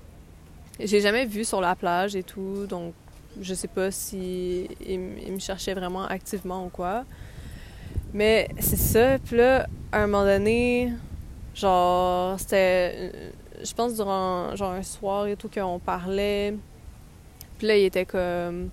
j'ai 0.80 1.00
jamais 1.00 1.24
vu 1.24 1.44
sur 1.44 1.60
la 1.60 1.76
plage 1.76 2.16
et 2.16 2.24
tout, 2.24 2.66
donc 2.66 2.94
je 3.40 3.54
sais 3.54 3.68
pas 3.68 3.90
si 3.90 4.68
il 4.86 4.98
me 4.98 5.38
cherchait 5.38 5.74
vraiment 5.74 6.04
activement 6.04 6.66
ou 6.66 6.68
quoi. 6.68 7.04
Mais 8.14 8.48
c'est 8.60 8.78
ça. 8.78 9.18
Puis 9.18 9.36
là, 9.36 9.66
à 9.90 9.98
un 9.98 10.06
moment 10.06 10.24
donné, 10.24 10.92
genre, 11.54 12.38
c'était. 12.38 13.10
Je 13.62 13.74
pense 13.74 13.94
durant 13.94 14.54
genre 14.54 14.72
un 14.72 14.82
soir 14.82 15.26
et 15.26 15.36
tout 15.36 15.50
qu'on 15.52 15.80
parlait. 15.80 16.54
Puis 17.58 17.66
là, 17.66 17.76
il 17.76 17.84
était 17.84 18.04
comme. 18.06 18.70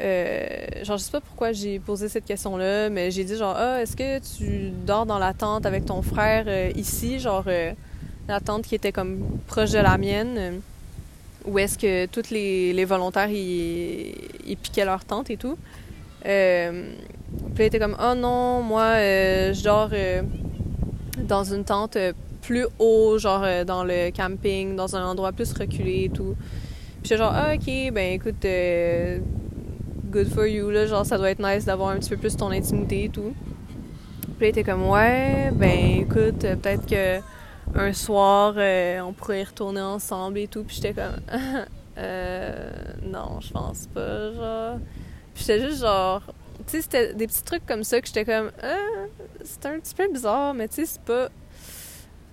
Euh, 0.00 0.84
genre, 0.84 0.98
je 0.98 1.02
sais 1.02 1.10
pas 1.10 1.20
pourquoi 1.20 1.52
j'ai 1.52 1.80
posé 1.80 2.08
cette 2.08 2.26
question-là, 2.26 2.88
mais 2.90 3.10
j'ai 3.10 3.24
dit 3.24 3.34
genre, 3.34 3.56
ah, 3.56 3.82
est-ce 3.82 3.96
que 3.96 4.18
tu 4.18 4.70
dors 4.70 5.06
dans 5.06 5.18
la 5.18 5.32
tente 5.32 5.66
avec 5.66 5.86
ton 5.86 6.02
frère 6.02 6.44
euh, 6.46 6.70
ici? 6.76 7.18
Genre, 7.18 7.44
euh, 7.48 7.72
la 8.28 8.38
tente 8.38 8.62
qui 8.62 8.76
était 8.76 8.92
comme 8.92 9.40
proche 9.48 9.72
de 9.72 9.78
la 9.78 9.98
mienne. 9.98 10.60
Ou 11.46 11.58
est-ce 11.58 11.78
que 11.78 12.06
tous 12.06 12.30
les, 12.30 12.72
les 12.72 12.84
volontaires, 12.84 13.30
ils, 13.30 14.14
ils 14.46 14.56
piquaient 14.56 14.84
leur 14.84 15.04
tente 15.04 15.30
et 15.30 15.36
tout? 15.36 15.56
Euh, 17.42 17.48
puis 17.54 17.64
il 17.64 17.66
était 17.66 17.78
comme 17.78 17.96
oh 18.00 18.14
non, 18.14 18.62
moi 18.62 18.94
euh, 18.96 19.52
euh, 19.66 20.22
dans 21.22 21.44
une 21.44 21.64
tente 21.64 21.96
plus 22.42 22.66
haut, 22.78 23.18
genre 23.18 23.44
dans 23.66 23.84
le 23.84 24.10
camping, 24.10 24.76
dans 24.76 24.96
un 24.96 25.04
endroit 25.04 25.32
plus 25.32 25.52
reculé 25.52 26.04
et 26.04 26.08
tout. 26.08 26.36
Puis 27.02 27.10
j'étais 27.10 27.16
genre 27.18 27.32
ah, 27.34 27.54
ok, 27.54 27.92
ben 27.92 28.14
écoute, 28.14 28.46
good 30.10 30.28
for 30.28 30.46
you 30.46 30.70
là, 30.70 30.86
genre 30.86 31.04
ça 31.04 31.18
doit 31.18 31.30
être 31.30 31.42
nice 31.42 31.64
d'avoir 31.64 31.90
un 31.90 31.98
petit 31.98 32.10
peu 32.10 32.16
plus 32.16 32.36
ton 32.36 32.50
intimité 32.50 33.04
et 33.04 33.08
tout. 33.08 33.34
Puis 34.38 34.46
il 34.46 34.50
était 34.50 34.64
comme 34.64 34.88
ouais, 34.88 35.50
ben 35.52 36.00
écoute, 36.00 36.40
peut-être 36.40 36.86
que 36.86 37.20
un 37.74 37.92
soir 37.92 38.54
on 39.04 39.12
pourrait 39.12 39.40
y 39.40 39.44
retourner 39.44 39.80
ensemble 39.80 40.38
et 40.38 40.46
tout. 40.46 40.62
Puis 40.62 40.76
j'étais 40.76 40.92
comme 40.92 41.20
euh, 41.98 42.70
non, 43.02 43.40
je 43.40 43.52
pense 43.52 43.86
pas, 43.86 44.32
genre. 44.32 44.78
Puis 45.34 45.44
j'étais 45.46 45.60
juste 45.66 45.80
genre. 45.80 46.22
Sais, 46.66 46.82
c'était 46.82 47.14
des 47.14 47.26
petits 47.26 47.44
trucs 47.44 47.64
comme 47.64 47.84
ça 47.84 48.00
que 48.00 48.06
j'étais 48.06 48.24
comme. 48.24 48.50
Euh, 48.62 49.06
c'est 49.44 49.66
un 49.66 49.78
petit 49.78 49.94
peu 49.94 50.08
bizarre, 50.12 50.52
mais 50.52 50.68
tu 50.68 50.76
sais, 50.76 50.86
c'est 50.86 51.02
pas 51.02 51.28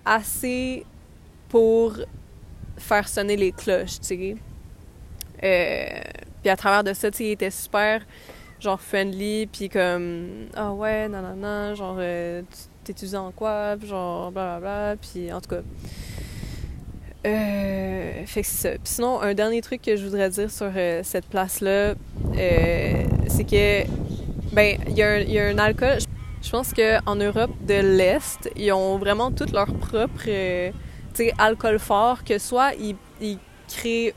assez 0.04 0.84
pour 1.48 1.96
faire 2.76 3.08
sonner 3.08 3.36
les 3.36 3.52
cloches, 3.52 4.00
tu 4.00 4.06
sais. 4.06 4.36
Euh, 5.42 6.00
puis 6.42 6.50
à 6.50 6.56
travers 6.56 6.84
de 6.84 6.92
ça, 6.92 7.10
tu 7.10 7.18
sais, 7.18 7.24
il 7.24 7.30
était 7.32 7.50
super, 7.50 8.02
genre, 8.60 8.80
friendly, 8.80 9.46
puis 9.46 9.68
comme, 9.68 10.48
ah 10.54 10.72
ouais, 10.72 11.08
non, 11.08 11.22
non, 11.22 11.36
non, 11.36 11.74
genre, 11.74 11.96
euh, 11.98 12.42
t'es 12.84 13.14
en 13.14 13.30
quoi, 13.30 13.76
puis 13.78 13.88
genre, 13.88 14.32
blablabla, 14.32 14.96
puis 14.96 15.32
en 15.32 15.40
tout 15.40 15.50
cas. 15.50 15.62
Euh, 17.26 18.26
fait 18.26 18.42
que 18.42 18.46
c'est 18.46 18.68
ça. 18.68 18.70
Puis 18.70 18.80
sinon, 18.84 19.20
un 19.20 19.32
dernier 19.32 19.62
truc 19.62 19.80
que 19.80 19.96
je 19.96 20.04
voudrais 20.04 20.28
dire 20.28 20.50
sur 20.50 20.70
euh, 20.74 21.00
cette 21.02 21.26
place-là, 21.26 21.94
c'est 22.34 23.44
que, 23.44 23.84
ben, 24.54 24.78
il 24.88 24.96
y, 24.96 25.02
a 25.02 25.46
un 25.46 25.58
alcool. 25.58 25.98
Je 26.42 26.50
pense 26.50 26.72
qu'en 26.72 27.16
Europe 27.16 27.50
de 27.66 27.74
l'Est, 27.74 28.50
ils 28.54 28.72
ont 28.72 28.98
vraiment 28.98 29.32
tout 29.32 29.46
leur 29.52 29.72
propre, 29.74 30.24
euh, 30.28 30.70
alcool 31.38 31.78
fort, 31.78 32.22
que 32.22 32.38
soit 32.38 32.74
ils, 32.74 32.96
ils 33.20 33.38
créent, 33.68 34.14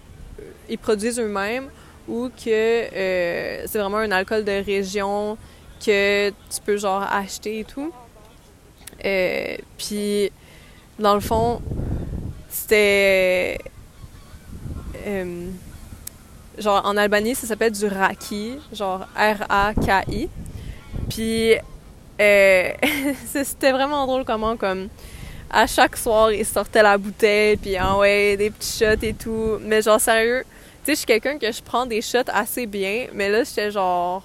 ils 0.69 0.78
produisent 0.78 1.19
eux-mêmes, 1.19 1.69
ou 2.08 2.30
que 2.30 2.88
c'est 2.91 3.80
vraiment 3.80 3.97
un 3.97 4.12
alcool 4.12 4.43
de 4.43 4.63
région 4.63 5.38
que 5.84 6.30
tu 6.30 6.62
peux 6.65 6.78
genre 6.78 7.02
acheter 7.02 7.60
et 7.62 7.63
tout. 7.63 7.91
Puis, 9.78 10.32
dans 11.00 11.15
le 11.15 11.21
fond, 11.21 11.62
c'était. 12.50 13.58
Genre, 16.58 16.82
en 16.86 16.98
Albanie, 16.98 17.36
ça 17.36 17.46
s'appelle 17.46 17.72
du 17.72 17.86
raki, 17.86 18.58
genre 18.74 19.08
R-A-K-I. 19.15 20.30
Puis, 21.10 21.54
euh, 22.20 22.72
c'était 23.26 23.72
vraiment 23.72 24.06
drôle 24.08 24.26
comment, 24.26 24.58
comme, 24.58 24.89
à 25.50 25.67
chaque 25.67 25.96
soir, 25.98 26.32
il 26.32 26.46
sortait 26.46 26.82
la 26.82 26.98
bouteille, 26.98 27.58
puis 27.58 27.80
en 27.80 28.00
ouais, 28.00 28.36
des 28.38 28.50
petits 28.50 28.80
shots 28.80 29.04
et 29.04 29.13
tout. 29.13 29.60
Mais 29.62 29.82
genre, 29.82 30.02
sérieux, 30.02 30.43
tu 30.84 30.86
sais, 30.86 30.91
je 30.93 30.98
suis 30.98 31.06
quelqu'un 31.06 31.38
que 31.38 31.52
je 31.52 31.62
prends 31.62 31.86
des 31.86 32.02
shots 32.02 32.30
assez 32.34 32.65
bien, 32.65 33.08
mais 33.13 33.30
là, 33.30 33.43
j'étais 33.43 33.72
genre, 33.72 34.24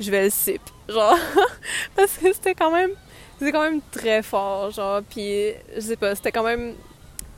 je 0.00 0.10
vais 0.10 0.24
le 0.24 0.30
sip. 0.30 0.60
Genre, 0.88 1.16
parce 1.96 2.18
que 2.18 2.32
c'était 2.32 2.54
quand 2.54 2.70
même, 2.70 2.90
c'était 3.38 3.52
quand 3.52 3.62
même 3.62 3.80
très 3.90 4.22
fort, 4.22 4.70
genre, 4.72 5.00
puis 5.08 5.52
je 5.74 5.80
sais 5.80 5.96
pas, 5.96 6.14
c'était 6.14 6.32
quand 6.32 6.44
même 6.44 6.74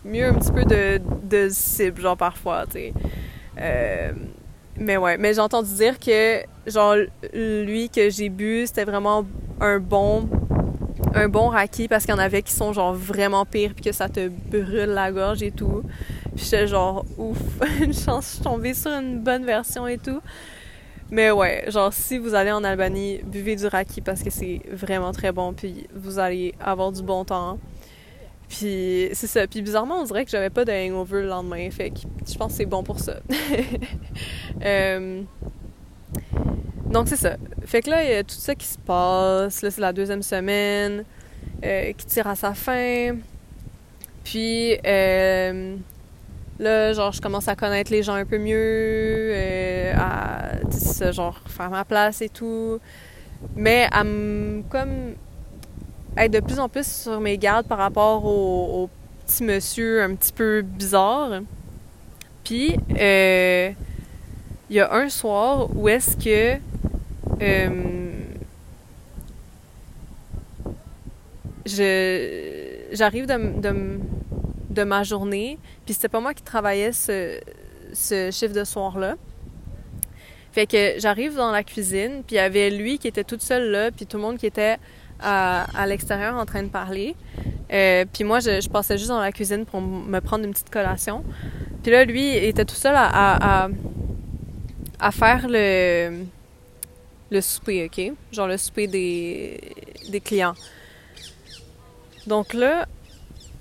mieux 0.05 0.27
un 0.27 0.35
petit 0.35 0.53
peu 0.53 0.65
de, 0.65 1.01
de 1.23 1.49
cible, 1.51 2.01
genre 2.01 2.17
parfois, 2.17 2.65
tu 2.67 2.73
sais. 2.73 2.93
Euh, 3.61 4.13
mais 4.77 4.97
ouais, 4.97 5.19
mais 5.19 5.35
j'ai 5.35 5.41
entendu 5.41 5.73
dire 5.75 5.99
que, 5.99 6.43
genre, 6.67 6.97
lui 7.33 7.91
que 7.91 8.11
j'ai 8.11 8.29
bu, 8.29 8.67
c'était 8.67 8.85
vraiment 8.85 9.25
un 9.61 9.79
bon 9.81 10.29
un 11.15 11.29
bon 11.29 11.49
raki 11.49 11.89
parce 11.89 12.05
qu'il 12.05 12.15
y 12.15 12.17
en 12.17 12.21
avait 12.21 12.43
qui 12.43 12.53
sont 12.53 12.73
genre 12.73 12.93
vraiment 12.93 13.45
pires 13.45 13.73
puis 13.75 13.85
que 13.85 13.93
ça 13.93 14.09
te 14.09 14.29
brûle 14.29 14.91
la 14.91 15.13
gorge 15.13 15.43
et 15.43 15.51
tout. 15.51 15.83
Puis 16.35 16.45
j'étais 16.45 16.67
genre 16.67 17.05
ouf, 17.17 17.39
une 17.81 17.95
chance 17.95 18.25
je 18.25 18.35
suis 18.35 18.45
tombée 18.45 18.75
sur 18.75 18.91
une 18.91 19.21
bonne 19.21 19.45
version 19.45 19.87
et 19.87 19.99
tout. 19.99 20.21
Mais 21.11 21.31
ouais, 21.31 21.65
genre 21.69 21.93
si 21.93 22.19
vous 22.19 22.35
allez 22.35 22.53
en 22.53 22.63
Albanie, 22.65 23.21
buvez 23.25 23.57
du 23.57 23.67
raki 23.67 24.01
parce 24.01 24.23
que 24.23 24.31
c'est 24.31 24.61
vraiment 24.71 25.13
très 25.13 25.33
bon 25.33 25.53
puis 25.55 25.87
vous 25.95 26.19
allez 26.19 26.55
avoir 26.61 26.93
du 26.93 27.03
bon 27.03 27.25
temps. 27.25 27.59
Puis 28.49 29.11
c'est 29.13 29.27
ça. 29.27 29.47
Puis 29.47 29.63
bizarrement, 29.63 30.01
on 30.01 30.05
dirait 30.05 30.25
que 30.25 30.31
j'avais 30.31 30.51
pas 30.51 30.65
de 30.65 30.73
hangover 30.73 31.23
le 31.23 31.29
lendemain. 31.29 31.71
Fait 31.71 31.91
que 31.91 31.99
je 32.27 32.37
pense 32.37 32.53
que 32.53 32.59
c'est 32.59 32.67
bon 32.67 32.83
pour 32.83 33.01
ça. 33.01 33.17
Euh, 34.65 35.23
donc 36.87 37.07
c'est 37.07 37.17
ça. 37.17 37.37
Fait 37.65 37.81
que 37.81 37.91
là, 37.91 38.03
il 38.03 38.11
y 38.11 38.15
a 38.15 38.25
tout 38.25 38.35
ça 38.35 38.57
qui 38.57 38.67
se 38.67 38.79
passe. 38.79 39.63
Là, 39.63 39.71
c'est 39.71 39.81
la 39.81 39.93
deuxième 39.93 40.23
semaine 40.23 41.05
euh, 41.65 41.93
qui 41.93 42.07
tire 42.07 42.27
à 42.27 42.35
sa 42.35 42.55
fin. 42.55 43.17
Puis 44.25 44.77
euh, 44.85 45.77
là, 46.59 46.93
genre, 46.93 47.13
je 47.13 47.21
commence 47.21 47.47
à 47.47 47.55
connaître 47.55 47.93
les 47.93 48.03
gens 48.03 48.15
un 48.15 48.25
peu 48.25 48.39
mieux, 48.39 49.33
à, 49.95 51.13
genre, 51.13 51.41
faire 51.47 51.71
ma 51.71 51.85
place 51.85 52.21
et 52.21 52.29
tout. 52.29 52.81
Mais 53.55 53.87
à 53.93 54.03
comme 54.69 55.15
être 56.25 56.33
de 56.33 56.41
plus 56.41 56.59
en 56.59 56.69
plus 56.69 56.87
sur 56.87 57.21
mes 57.21 57.39
gardes 57.39 57.67
par 57.67 57.79
rapport 57.79 58.25
au, 58.25 58.91
petit 59.27 59.45
monsieur 59.45 60.03
un 60.03 60.15
petit 60.15 60.33
peu 60.33 60.63
bizarre. 60.63 61.43
Puis, 62.45 62.77
euh, 62.99 63.71
il 64.71 64.77
y 64.77 64.81
a 64.81 64.95
un 64.95 65.09
soir 65.11 65.69
où 65.77 65.89
est-ce 65.89 66.17
que 66.17 66.59
euh, 67.43 68.11
je 71.67 72.89
j'arrive 72.93 73.27
de, 73.27 73.61
de, 73.61 74.01
de, 74.71 74.85
ma 74.85 75.03
journée, 75.03 75.59
puis 75.85 75.93
c'était 75.93 76.09
pas 76.09 76.21
moi 76.21 76.33
qui 76.33 76.43
travaillais 76.43 76.93
ce, 76.93 77.39
ce 77.93 78.31
chiffre 78.31 78.55
de 78.55 78.65
soir-là. 78.65 79.17
Fait 80.53 80.67
que 80.67 80.95
j'arrive 80.99 81.35
dans 81.35 81.51
la 81.51 81.63
cuisine, 81.63 82.23
puis 82.27 82.37
il 82.37 82.39
y 82.39 82.41
avait 82.41 82.71
lui 82.71 82.99
qui 82.99 83.09
était 83.09 83.25
toute 83.25 83.43
seule 83.43 83.71
là, 83.71 83.91
puis 83.91 84.07
tout 84.07 84.17
le 84.17 84.23
monde 84.23 84.39
qui 84.39 84.47
était 84.47 84.79
à, 85.21 85.67
à 85.79 85.87
l'extérieur 85.87 86.37
en 86.37 86.47
train 86.47 86.63
de 86.63 86.69
parler. 86.69 87.15
Euh, 87.73 88.05
puis 88.13 88.25
moi, 88.25 88.41
je, 88.41 88.69
passais 88.69 88.97
juste 88.97 89.11
dans 89.11 89.21
la 89.21 89.33
cuisine 89.33 89.65
pour 89.67 89.81
me 89.81 90.21
prendre 90.21 90.45
une 90.45 90.53
petite 90.53 90.71
collation. 90.71 91.25
Puis 91.83 91.93
là, 91.93 92.05
lui, 92.05 92.37
il 92.37 92.45
était 92.45 92.65
tout 92.65 92.75
seul 92.75 92.95
à, 92.97 93.65
à, 93.65 93.69
à, 94.99 95.11
faire 95.11 95.47
le, 95.49 96.25
le 97.31 97.41
souper, 97.41 97.87
OK? 97.87 98.13
Genre 98.33 98.49
le 98.49 98.57
souper 98.57 98.87
des, 98.87 99.61
des 100.11 100.21
clients. 100.21 100.55
Donc 102.27 102.55
là, 102.55 102.87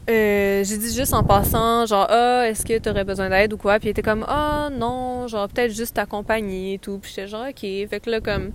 euh, 0.10 0.64
j'ai 0.64 0.78
dit 0.78 0.94
juste 0.94 1.14
en 1.14 1.24
passant, 1.24 1.86
genre, 1.86 2.08
ah, 2.10 2.48
est-ce 2.48 2.66
que 2.66 2.78
tu 2.78 2.90
aurais 2.90 3.04
besoin 3.04 3.30
d'aide 3.30 3.52
ou 3.54 3.58
quoi? 3.58 3.78
Puis 3.78 3.90
il 3.90 3.92
était 3.92 4.02
comme, 4.02 4.26
ah, 4.28 4.70
non, 4.72 5.28
genre, 5.28 5.50
peut-être 5.50 5.74
juste 5.74 5.96
t'accompagner 5.96 6.76
et 6.76 6.80
tout. 6.80 6.98
Puis 7.00 7.12
j'étais 7.14 7.28
genre, 7.28 7.46
ok. 7.50 7.60
Fait 7.60 8.02
que 8.02 8.10
là, 8.10 8.22
comme, 8.22 8.52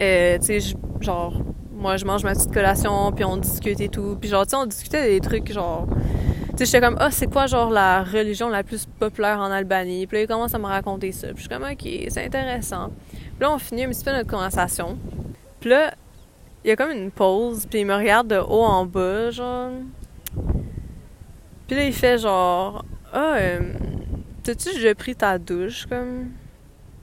euh, 0.00 0.38
tu 0.38 0.60
sais, 0.60 0.76
genre, 1.00 1.42
moi, 1.78 1.96
je 1.96 2.04
mange 2.04 2.24
ma 2.24 2.32
petite 2.32 2.52
collation, 2.52 3.12
puis 3.12 3.24
on 3.24 3.36
discute 3.36 3.80
et 3.80 3.88
tout. 3.88 4.16
Puis 4.20 4.28
genre, 4.28 4.44
tu 4.44 4.50
sais, 4.50 4.56
on 4.56 4.66
discutait 4.66 5.08
des 5.08 5.20
trucs, 5.20 5.52
genre, 5.52 5.86
tu 6.50 6.58
sais, 6.58 6.64
j'étais 6.64 6.80
comme, 6.80 6.96
ah, 6.98 7.10
c'est 7.10 7.28
quoi, 7.28 7.46
genre, 7.46 7.70
la 7.70 8.02
religion 8.02 8.48
la 8.48 8.64
plus 8.64 8.84
populaire 8.86 9.38
en 9.38 9.50
Albanie? 9.50 10.06
Puis 10.08 10.18
là, 10.18 10.22
il 10.24 10.26
commence 10.26 10.54
à 10.54 10.58
me 10.58 10.66
raconter 10.66 11.12
ça. 11.12 11.28
Puis 11.28 11.36
je 11.36 11.40
suis 11.42 11.48
comme, 11.48 11.62
ok, 11.62 11.88
c'est 12.08 12.24
intéressant. 12.24 12.90
Puis 13.12 13.40
là, 13.40 13.52
on 13.52 13.58
finit 13.58 13.84
un 13.84 13.90
petit 13.90 14.04
peu 14.04 14.10
notre 14.10 14.28
conversation. 14.28 14.98
Puis 15.60 15.70
là, 15.70 15.94
il 16.64 16.68
y 16.68 16.70
a 16.72 16.76
comme 16.76 16.90
une 16.90 17.12
pause, 17.12 17.66
puis 17.70 17.80
il 17.80 17.86
me 17.86 17.94
regarde 17.94 18.26
de 18.26 18.38
haut 18.38 18.64
en 18.64 18.84
bas, 18.84 19.30
genre. 19.30 19.70
Puis 21.68 21.76
là, 21.76 21.84
il 21.84 21.92
fait 21.92 22.18
genre, 22.18 22.84
ah, 23.12 23.34
euh, 23.36 23.60
t'as-tu 24.42 24.74
déjà 24.74 24.94
pris 24.96 25.14
ta 25.14 25.38
douche, 25.38 25.86
comme? 25.86 26.30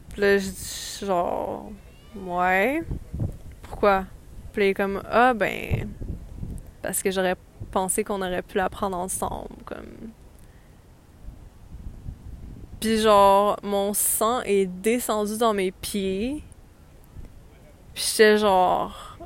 Puis 0.09 0.21
là, 0.21 0.37
je 0.37 0.49
dis, 0.49 1.05
genre, 1.05 1.71
ouais. 2.27 2.83
Pourquoi? 3.61 4.05
Puis 4.55 4.73
comme, 4.73 5.01
ah, 5.11 5.33
ben, 5.33 5.89
parce 6.81 7.03
que 7.03 7.11
j'aurais 7.11 7.35
pensé 7.71 8.05
qu'on 8.05 8.21
aurait 8.21 8.41
pu 8.41 8.57
la 8.57 8.69
prendre 8.69 8.97
ensemble, 8.97 9.49
comme. 9.65 10.11
Puis 12.79 13.01
genre, 13.01 13.59
mon 13.63 13.93
sang 13.93 14.41
est 14.43 14.65
descendu 14.65 15.37
dans 15.37 15.53
mes 15.53 15.71
pieds. 15.71 16.41
Puis 17.93 18.03
j'étais 18.11 18.37
genre 18.37 19.17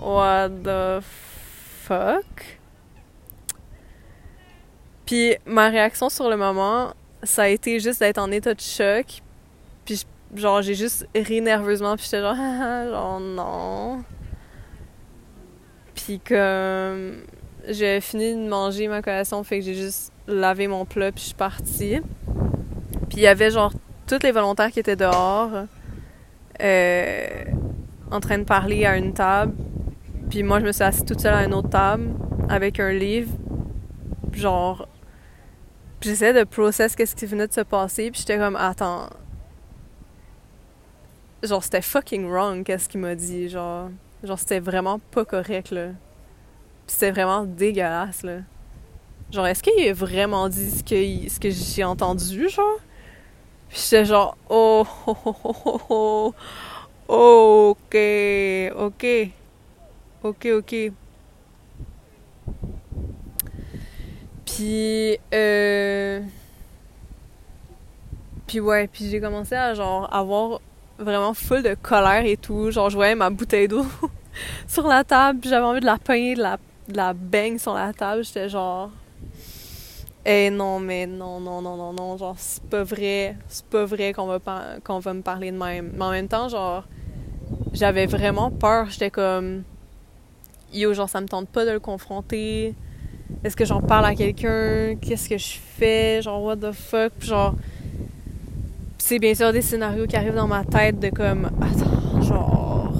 What 0.00 0.50
the 0.64 1.00
fuck? 1.02 2.58
Puis 5.06 5.36
ma 5.46 5.68
réaction 5.68 6.08
sur 6.08 6.28
le 6.28 6.36
moment, 6.36 6.94
ça 7.22 7.42
a 7.42 7.48
été 7.48 7.78
juste 7.78 8.00
d'être 8.00 8.18
en 8.18 8.32
état 8.32 8.54
de 8.54 8.60
choc. 8.60 9.22
Puis 9.84 10.04
genre, 10.34 10.62
j'ai 10.62 10.74
juste 10.74 11.06
ri 11.14 11.40
nerveusement. 11.40 11.94
Puis 11.94 12.06
j'étais 12.06 12.22
genre, 12.22 12.34
genre 12.90 13.20
non. 13.20 14.04
Puis 16.04 16.18
comme 16.18 17.22
j'ai 17.68 18.00
fini 18.00 18.34
de 18.34 18.48
manger 18.48 18.88
ma 18.88 19.02
collation, 19.02 19.44
fait 19.44 19.60
que 19.60 19.66
j'ai 19.66 19.74
juste 19.74 20.12
lavé 20.26 20.66
mon 20.66 20.84
plat, 20.84 21.12
puis 21.12 21.20
je 21.20 21.26
suis 21.28 21.36
partie. 21.36 22.00
Puis 23.08 23.18
il 23.18 23.20
y 23.20 23.28
avait 23.28 23.52
genre 23.52 23.72
tous 24.08 24.20
les 24.24 24.32
volontaires 24.32 24.72
qui 24.72 24.80
étaient 24.80 24.96
dehors, 24.96 25.50
euh, 26.60 27.44
en 28.10 28.18
train 28.18 28.38
de 28.38 28.42
parler 28.42 28.84
à 28.84 28.96
une 28.96 29.14
table. 29.14 29.54
Puis 30.28 30.42
moi, 30.42 30.58
je 30.58 30.64
me 30.64 30.72
suis 30.72 30.82
assise 30.82 31.04
toute 31.04 31.20
seule 31.20 31.34
à 31.34 31.44
une 31.44 31.54
autre 31.54 31.70
table 31.70 32.10
avec 32.48 32.80
un 32.80 32.92
livre. 32.92 33.30
Genre, 34.32 34.88
j'essayais 36.00 36.32
de 36.32 36.42
process 36.42 36.96
qu'est-ce 36.96 37.14
qui 37.14 37.26
venait 37.26 37.46
de 37.46 37.52
se 37.52 37.60
passer. 37.60 38.10
Puis 38.10 38.22
j'étais 38.22 38.38
comme, 38.38 38.56
attends. 38.56 39.08
Genre, 41.44 41.62
c'était 41.62 41.82
fucking 41.82 42.28
wrong, 42.28 42.64
qu'est-ce 42.64 42.88
qu'il 42.88 43.00
m'a 43.00 43.14
dit. 43.14 43.48
Genre, 43.48 43.90
genre 44.22 44.38
c'était 44.38 44.60
vraiment 44.60 44.98
pas 45.10 45.24
correct, 45.24 45.70
là. 45.70 45.88
C'était 46.86 47.10
vraiment 47.10 47.44
dégueulasse, 47.44 48.22
là. 48.22 48.38
Genre, 49.30 49.46
est-ce 49.46 49.62
qu'il 49.62 49.88
a 49.88 49.92
vraiment 49.94 50.48
dit 50.48 50.70
ce 50.70 50.84
que, 50.84 51.30
ce 51.30 51.40
que 51.40 51.50
j'ai 51.50 51.84
entendu, 51.84 52.48
genre? 52.50 52.78
Puis 53.68 53.80
j'étais 53.82 54.04
genre, 54.04 54.36
oh, 54.50 54.86
oh, 55.06 55.16
oh, 55.24 55.80
oh, 55.88 56.34
oh, 57.08 57.76
ok, 57.76 57.96
ok. 58.76 59.06
Ok, 60.22 60.46
ok. 60.46 60.92
Puis, 64.44 65.18
euh... 65.32 66.20
Puis 68.46 68.60
ouais, 68.60 68.86
puis 68.86 69.08
j'ai 69.08 69.20
commencé 69.20 69.54
à 69.54 69.72
genre 69.72 70.12
avoir 70.14 70.60
vraiment 71.02 71.34
full 71.34 71.62
de 71.62 71.74
colère 71.80 72.24
et 72.24 72.36
tout. 72.36 72.70
Genre, 72.70 72.90
je 72.90 72.96
voyais 72.96 73.14
ma 73.14 73.30
bouteille 73.30 73.68
d'eau 73.68 73.84
sur 74.66 74.86
la 74.86 75.04
table, 75.04 75.40
puis 75.40 75.50
j'avais 75.50 75.64
envie 75.64 75.80
de 75.80 75.86
la 75.86 75.98
peindre, 75.98 76.36
de 76.36 76.42
la, 76.42 76.56
de 76.88 76.96
la 76.96 77.12
baigne 77.12 77.58
sur 77.58 77.74
la 77.74 77.92
table. 77.92 78.24
J'étais 78.24 78.48
genre... 78.48 78.90
Eh 80.24 80.50
non, 80.50 80.78
mais 80.78 81.06
non, 81.06 81.40
non, 81.40 81.60
non, 81.60 81.76
non, 81.76 81.92
non, 81.92 82.16
genre, 82.16 82.36
c'est 82.38 82.62
pas 82.62 82.84
vrai, 82.84 83.36
c'est 83.48 83.66
pas 83.66 83.84
vrai 83.84 84.12
qu'on 84.12 84.26
va, 84.26 84.38
qu'on 84.84 85.00
va 85.00 85.14
me 85.14 85.22
parler 85.22 85.50
de 85.50 85.56
même. 85.56 85.92
Mais 85.96 86.04
en 86.04 86.10
même 86.12 86.28
temps, 86.28 86.48
genre, 86.48 86.84
j'avais 87.72 88.06
vraiment 88.06 88.50
peur. 88.50 88.88
J'étais 88.88 89.10
comme 89.10 89.64
yo, 90.72 90.94
genre, 90.94 91.08
ça 91.08 91.20
me 91.20 91.26
tente 91.26 91.48
pas 91.48 91.64
de 91.64 91.70
le 91.70 91.80
confronter. 91.80 92.74
Est-ce 93.44 93.56
que 93.56 93.64
j'en 93.64 93.80
parle 93.80 94.06
à 94.06 94.14
quelqu'un? 94.14 94.96
Qu'est-ce 95.00 95.28
que 95.28 95.38
je 95.38 95.56
fais? 95.58 96.22
Genre, 96.22 96.42
what 96.42 96.56
the 96.56 96.72
fuck? 96.72 97.12
genre, 97.20 97.54
c'est 99.04 99.18
bien 99.18 99.34
sûr 99.34 99.52
des 99.52 99.62
scénarios 99.62 100.06
qui 100.06 100.14
arrivent 100.14 100.36
dans 100.36 100.46
ma 100.46 100.64
tête 100.64 101.00
de 101.00 101.10
comme, 101.10 101.46
attends, 101.60 102.22
genre, 102.22 102.94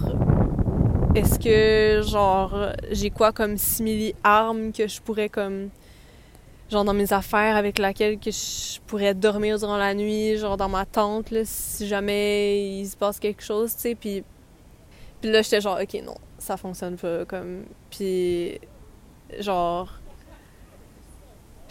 est-ce 1.15 1.39
que, 1.39 2.03
genre, 2.05 2.71
j'ai 2.91 3.11
quoi 3.11 3.31
comme 3.31 3.57
simili 3.57 4.13
arme 4.25 4.73
que 4.73 4.89
je 4.89 5.01
pourrais 5.01 5.29
comme, 5.29 5.69
genre, 6.73 6.85
dans 6.85 6.93
mes 6.93 7.13
affaires 7.13 7.55
avec 7.57 7.79
laquelle 7.79 8.19
que 8.19 8.33
je 8.33 8.81
pourrais 8.89 9.15
dormir 9.15 9.61
durant 9.61 9.77
la 9.77 9.95
nuit, 9.95 10.39
genre, 10.39 10.57
dans 10.57 10.69
ma 10.69 10.87
tente, 10.87 11.31
là, 11.31 11.43
si 11.45 11.87
jamais 11.87 12.81
il 12.81 12.87
se 12.87 12.97
passe 12.97 13.21
quelque 13.21 13.45
chose, 13.45 13.73
tu 13.77 13.83
sais, 13.83 13.95
puis, 13.95 14.25
puis 15.21 15.31
là, 15.31 15.41
j'étais 15.43 15.61
genre, 15.61 15.79
ok, 15.81 16.03
non, 16.05 16.17
ça 16.39 16.57
fonctionne 16.57 16.97
pas 16.97 17.25
comme 17.27 17.63
puis 17.91 18.59
genre 19.39 20.01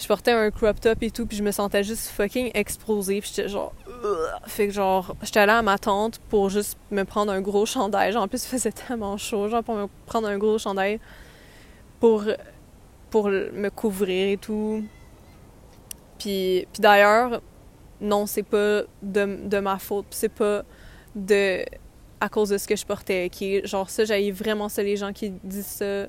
je 0.01 0.07
portais 0.07 0.31
un 0.31 0.49
crop 0.51 0.79
top 0.79 1.03
et 1.03 1.11
tout 1.11 1.25
puis 1.25 1.37
je 1.37 1.43
me 1.43 1.51
sentais 1.51 1.83
juste 1.83 2.07
fucking 2.07 2.51
explosée 2.53 3.21
puis 3.21 3.31
j'étais 3.33 3.49
genre 3.49 3.73
fait 4.47 4.67
que 4.67 4.73
genre 4.73 5.15
j'étais 5.21 5.41
allée 5.41 5.51
à 5.51 5.61
ma 5.61 5.77
tante 5.77 6.19
pour 6.29 6.49
juste 6.49 6.77
me 6.89 7.03
prendre 7.03 7.31
un 7.31 7.41
gros 7.41 7.65
chandail. 7.65 8.11
Genre, 8.11 8.23
en 8.23 8.27
plus 8.27 8.43
il 8.43 8.47
faisait 8.47 8.71
tellement 8.87 9.17
chaud 9.17 9.47
genre 9.47 9.63
pour 9.63 9.75
me 9.75 9.87
prendre 10.05 10.27
un 10.27 10.37
gros 10.37 10.57
chandail 10.57 10.99
pour 11.99 12.23
pour 13.09 13.29
me 13.29 13.69
couvrir 13.69 14.29
et 14.29 14.37
tout. 14.37 14.83
Puis 16.17 16.67
puis 16.71 16.81
d'ailleurs 16.81 17.41
non 17.99 18.25
c'est 18.25 18.43
pas 18.43 18.81
de, 19.03 19.47
de 19.47 19.59
ma 19.59 19.77
faute 19.77 20.07
c'est 20.09 20.29
pas 20.29 20.63
de 21.15 21.63
à 22.21 22.29
cause 22.29 22.49
de 22.49 22.57
ce 22.59 22.67
que 22.67 22.75
je 22.75 22.85
portais, 22.85 23.29
qui 23.29 23.65
genre 23.65 23.89
ça, 23.89 24.05
j'ai 24.05 24.31
vraiment 24.31 24.69
ça 24.69 24.83
les 24.83 24.95
gens 24.95 25.11
qui 25.11 25.31
disent 25.43 25.65
ça. 25.65 26.05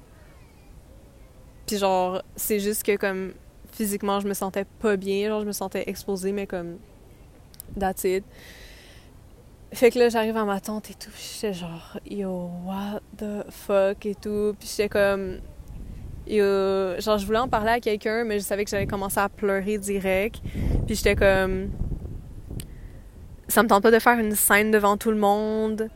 Puis 1.66 1.78
genre, 1.78 2.22
c'est 2.36 2.60
juste 2.60 2.82
que 2.82 2.96
comme 2.96 3.32
physiquement, 3.72 4.20
je 4.20 4.28
me 4.28 4.34
sentais 4.34 4.66
pas 4.80 4.96
bien, 4.96 5.28
genre 5.28 5.40
je 5.40 5.46
me 5.46 5.52
sentais 5.52 5.84
exposée, 5.86 6.32
mais 6.32 6.46
comme 6.46 6.78
that's 7.78 8.04
it. 8.04 8.24
Fait 9.72 9.90
que 9.90 9.98
là, 9.98 10.10
j'arrive 10.10 10.36
à 10.36 10.44
ma 10.44 10.60
tante 10.60 10.90
et 10.90 10.94
tout, 10.94 11.10
puis 11.10 11.30
j'étais 11.34 11.54
genre, 11.54 11.98
yo, 12.04 12.50
what 12.64 13.00
the 13.16 13.50
fuck 13.50 14.04
et 14.04 14.14
tout. 14.14 14.54
Puis 14.58 14.68
j'étais 14.68 14.90
comme, 14.90 15.38
yo, 16.26 17.00
genre, 17.00 17.16
je 17.16 17.24
voulais 17.24 17.38
en 17.38 17.48
parler 17.48 17.70
à 17.70 17.80
quelqu'un, 17.80 18.24
mais 18.24 18.38
je 18.38 18.44
savais 18.44 18.64
que 18.64 18.70
j'allais 18.70 18.86
commencer 18.86 19.18
à 19.18 19.30
pleurer 19.30 19.78
direct. 19.78 20.42
Puis 20.86 20.96
j'étais 20.96 21.16
comme, 21.16 21.70
ça 23.48 23.62
me 23.62 23.68
tente 23.68 23.82
pas 23.82 23.90
de 23.90 23.98
faire 23.98 24.18
une 24.18 24.34
scène 24.34 24.70
devant 24.70 24.98
tout 24.98 25.10
le 25.10 25.16
monde. 25.16 25.88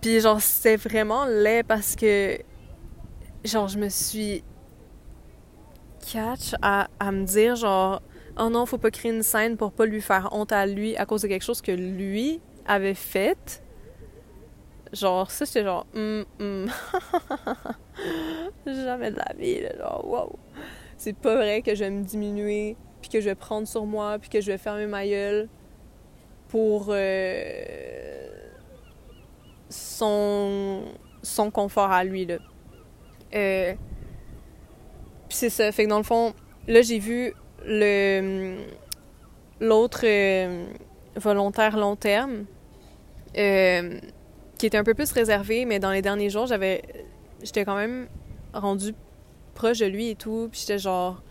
Puis 0.00 0.20
genre, 0.20 0.40
c'était 0.40 0.76
vraiment 0.76 1.26
laid 1.26 1.64
parce 1.64 1.96
que, 1.96 2.38
genre, 3.44 3.68
je 3.68 3.78
me 3.78 3.90
suis 3.90 4.42
catch 6.10 6.54
à, 6.62 6.88
me 7.12 7.24
dire, 7.24 7.56
genre, 7.56 8.02
oh 8.38 8.48
non, 8.48 8.66
faut 8.66 8.78
pas 8.78 8.90
créer 8.90 9.12
une 9.12 9.22
scène 9.22 9.56
pour 9.56 9.72
pas 9.72 9.86
lui 9.86 10.00
faire 10.00 10.28
honte 10.32 10.52
à 10.52 10.66
lui 10.66 10.96
à 10.96 11.06
cause 11.06 11.22
de 11.22 11.28
quelque 11.28 11.44
chose 11.44 11.60
que 11.60 11.72
lui 11.72 12.40
avait 12.66 12.94
fait. 12.94 13.62
Genre, 14.92 15.30
ça, 15.30 15.46
c'était 15.46 15.64
genre, 15.64 15.86
hum, 15.94 16.24
hum. 16.40 16.70
Jamais 18.66 19.10
de 19.10 19.16
la 19.16 19.34
vie, 19.36 19.60
là, 19.60 19.76
genre, 19.78 20.06
wow. 20.06 20.38
C'est 20.96 21.16
pas 21.16 21.36
vrai 21.36 21.62
que 21.62 21.74
je 21.74 21.84
vais 21.84 21.90
me 21.90 22.04
diminuer, 22.04 22.76
puis 23.00 23.10
que 23.10 23.20
je 23.20 23.26
vais 23.26 23.34
prendre 23.34 23.66
sur 23.66 23.84
moi, 23.84 24.18
puis 24.18 24.30
que 24.30 24.40
je 24.40 24.50
vais 24.50 24.58
fermer 24.58 24.86
ma 24.86 25.06
gueule 25.06 25.48
pour. 26.48 26.86
Euh 26.90 27.86
son, 29.68 30.84
son 31.22 31.50
confort 31.50 31.90
à 31.90 32.04
lui, 32.04 32.26
là. 32.26 32.38
Euh, 33.34 33.74
puis 35.28 35.36
c'est 35.36 35.50
ça. 35.50 35.70
Fait 35.72 35.84
que 35.84 35.88
dans 35.88 35.98
le 35.98 36.04
fond, 36.04 36.34
là, 36.68 36.82
j'ai 36.82 36.98
vu 36.98 37.34
le 37.64 38.56
l'autre 39.60 40.02
euh, 40.04 40.66
volontaire 41.16 41.76
long 41.76 41.96
terme 41.96 42.44
euh, 43.36 43.98
qui 44.58 44.66
était 44.66 44.76
un 44.76 44.84
peu 44.84 44.94
plus 44.94 45.10
réservé, 45.12 45.64
mais 45.64 45.78
dans 45.78 45.90
les 45.90 46.02
derniers 46.02 46.30
jours, 46.30 46.46
j'avais 46.46 46.82
j'étais 47.42 47.64
quand 47.64 47.76
même 47.76 48.08
rendue 48.52 48.94
proche 49.54 49.78
de 49.78 49.86
lui 49.86 50.10
et 50.10 50.14
tout, 50.14 50.48
puis 50.50 50.60
j'étais 50.60 50.78
genre 50.78 51.22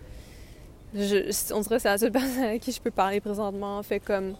je, 0.93 1.53
on 1.53 1.59
dirait 1.59 1.75
que 1.75 1.81
c'est 1.81 1.89
la 1.89 1.97
seule 1.97 2.11
personne 2.13 2.43
à 2.43 2.57
qui 2.57 2.71
je 2.71 2.81
peux 2.81 2.91
parler 2.91 3.19
présentement. 3.19 3.81
Fait 3.83 3.99
comme 3.99 4.35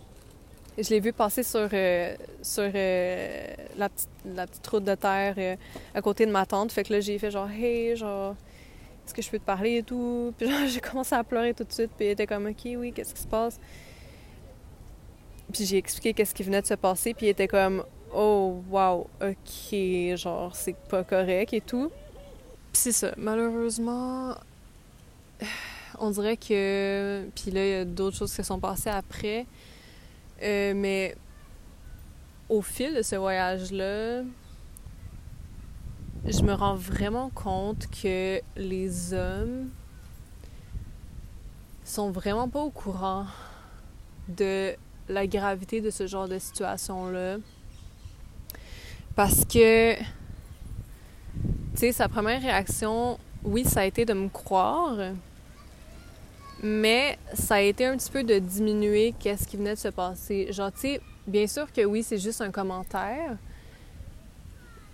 je 0.77 0.89
l'ai 0.89 0.99
vu 0.99 1.13
passer 1.13 1.43
sur, 1.43 1.69
euh, 1.71 2.15
sur 2.41 2.63
la, 2.63 3.89
petite, 3.89 4.09
la 4.25 4.45
petite 4.45 4.67
route 4.67 4.83
de 4.83 4.95
terre 4.95 5.57
à 5.93 6.01
côté 6.01 6.25
de 6.25 6.31
ma 6.31 6.45
tante. 6.45 6.71
Fait 6.71 6.83
que 6.83 6.93
là, 6.93 6.99
j'ai 6.99 7.17
fait 7.17 7.31
genre, 7.31 7.49
hey, 7.49 7.95
genre, 7.95 8.35
est-ce 9.05 9.13
que 9.13 9.21
je 9.21 9.29
peux 9.29 9.39
te 9.39 9.45
parler 9.45 9.77
et 9.77 9.83
tout? 9.83 10.33
Puis 10.37 10.49
genre, 10.49 10.67
j'ai 10.67 10.81
commencé 10.81 11.15
à 11.15 11.23
pleurer 11.23 11.53
tout 11.53 11.63
de 11.63 11.71
suite, 11.71 11.91
puis 11.95 12.07
il 12.07 12.09
était 12.11 12.27
comme, 12.27 12.47
ok, 12.47 12.61
oui, 12.77 12.91
qu'est-ce 12.91 13.13
qui 13.13 13.21
se 13.21 13.27
passe? 13.27 13.59
Puis 15.53 15.65
j'ai 15.65 15.77
expliqué 15.77 16.13
qu'est-ce 16.13 16.33
qui 16.33 16.43
venait 16.43 16.61
de 16.61 16.67
se 16.67 16.73
passer, 16.73 17.13
puis 17.13 17.27
il 17.27 17.29
était 17.29 17.47
comme, 17.47 17.83
oh, 18.13 18.63
wow, 18.69 19.07
ok, 19.21 20.15
genre, 20.15 20.55
c'est 20.55 20.75
pas 20.89 21.03
correct 21.03 21.53
et 21.53 21.61
tout. 21.61 21.91
Puis 22.71 22.81
c'est 22.81 22.91
ça, 22.91 23.13
malheureusement, 23.17 24.35
on 25.99 26.09
dirait 26.09 26.37
que. 26.37 27.27
Puis 27.35 27.51
là, 27.51 27.65
il 27.65 27.69
y 27.69 27.73
a 27.75 27.85
d'autres 27.85 28.17
choses 28.17 28.35
qui 28.35 28.43
sont 28.43 28.59
passées 28.59 28.89
après. 28.89 29.45
Euh, 30.41 30.73
mais 30.75 31.15
au 32.49 32.61
fil 32.61 32.93
de 32.93 33.01
ce 33.01 33.15
voyage-là, 33.15 34.23
je 36.27 36.41
me 36.41 36.53
rends 36.53 36.75
vraiment 36.75 37.29
compte 37.29 37.87
que 38.01 38.41
les 38.57 39.13
hommes 39.13 39.69
sont 41.83 42.09
vraiment 42.09 42.49
pas 42.49 42.61
au 42.61 42.71
courant 42.71 43.27
de 44.27 44.73
la 45.07 45.27
gravité 45.27 45.81
de 45.81 45.91
ce 45.91 46.07
genre 46.07 46.27
de 46.27 46.39
situation-là. 46.39 47.37
Parce 49.15 49.45
que, 49.45 49.95
tu 49.95 50.05
sais, 51.75 51.91
sa 51.91 52.09
première 52.09 52.41
réaction, 52.41 53.19
oui, 53.43 53.63
ça 53.63 53.81
a 53.81 53.85
été 53.85 54.03
de 54.03 54.13
me 54.13 54.27
croire, 54.27 54.97
mais 56.63 57.19
ça 57.35 57.55
a 57.55 57.61
été 57.61 57.85
un 57.85 57.95
petit 57.97 58.09
peu 58.09 58.23
de 58.23 58.39
diminuer 58.39 59.13
qu'est-ce 59.19 59.47
qui 59.47 59.57
venait 59.57 59.75
de 59.75 59.79
se 59.79 59.89
passer. 59.89 60.51
Genre, 60.51 60.71
tu 60.71 60.79
sais, 60.79 61.01
bien 61.27 61.45
sûr 61.45 61.71
que 61.71 61.85
oui, 61.85 62.01
c'est 62.01 62.17
juste 62.17 62.41
un 62.41 62.49
commentaire. 62.49 63.37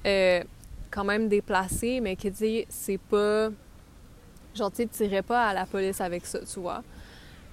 Euh, 0.05 0.43
quand 0.91 1.05
même 1.05 1.27
déplacé, 1.29 1.99
mais 2.01 2.15
qui 2.15 2.29
dit 2.29 2.65
c'est 2.69 2.99
pas. 2.99 3.49
Genre, 4.53 4.71
tu 4.71 4.85
tirais 4.87 5.21
pas 5.21 5.47
à 5.47 5.53
la 5.53 5.65
police 5.65 6.01
avec 6.01 6.25
ça, 6.25 6.39
tu 6.39 6.59
vois. 6.59 6.83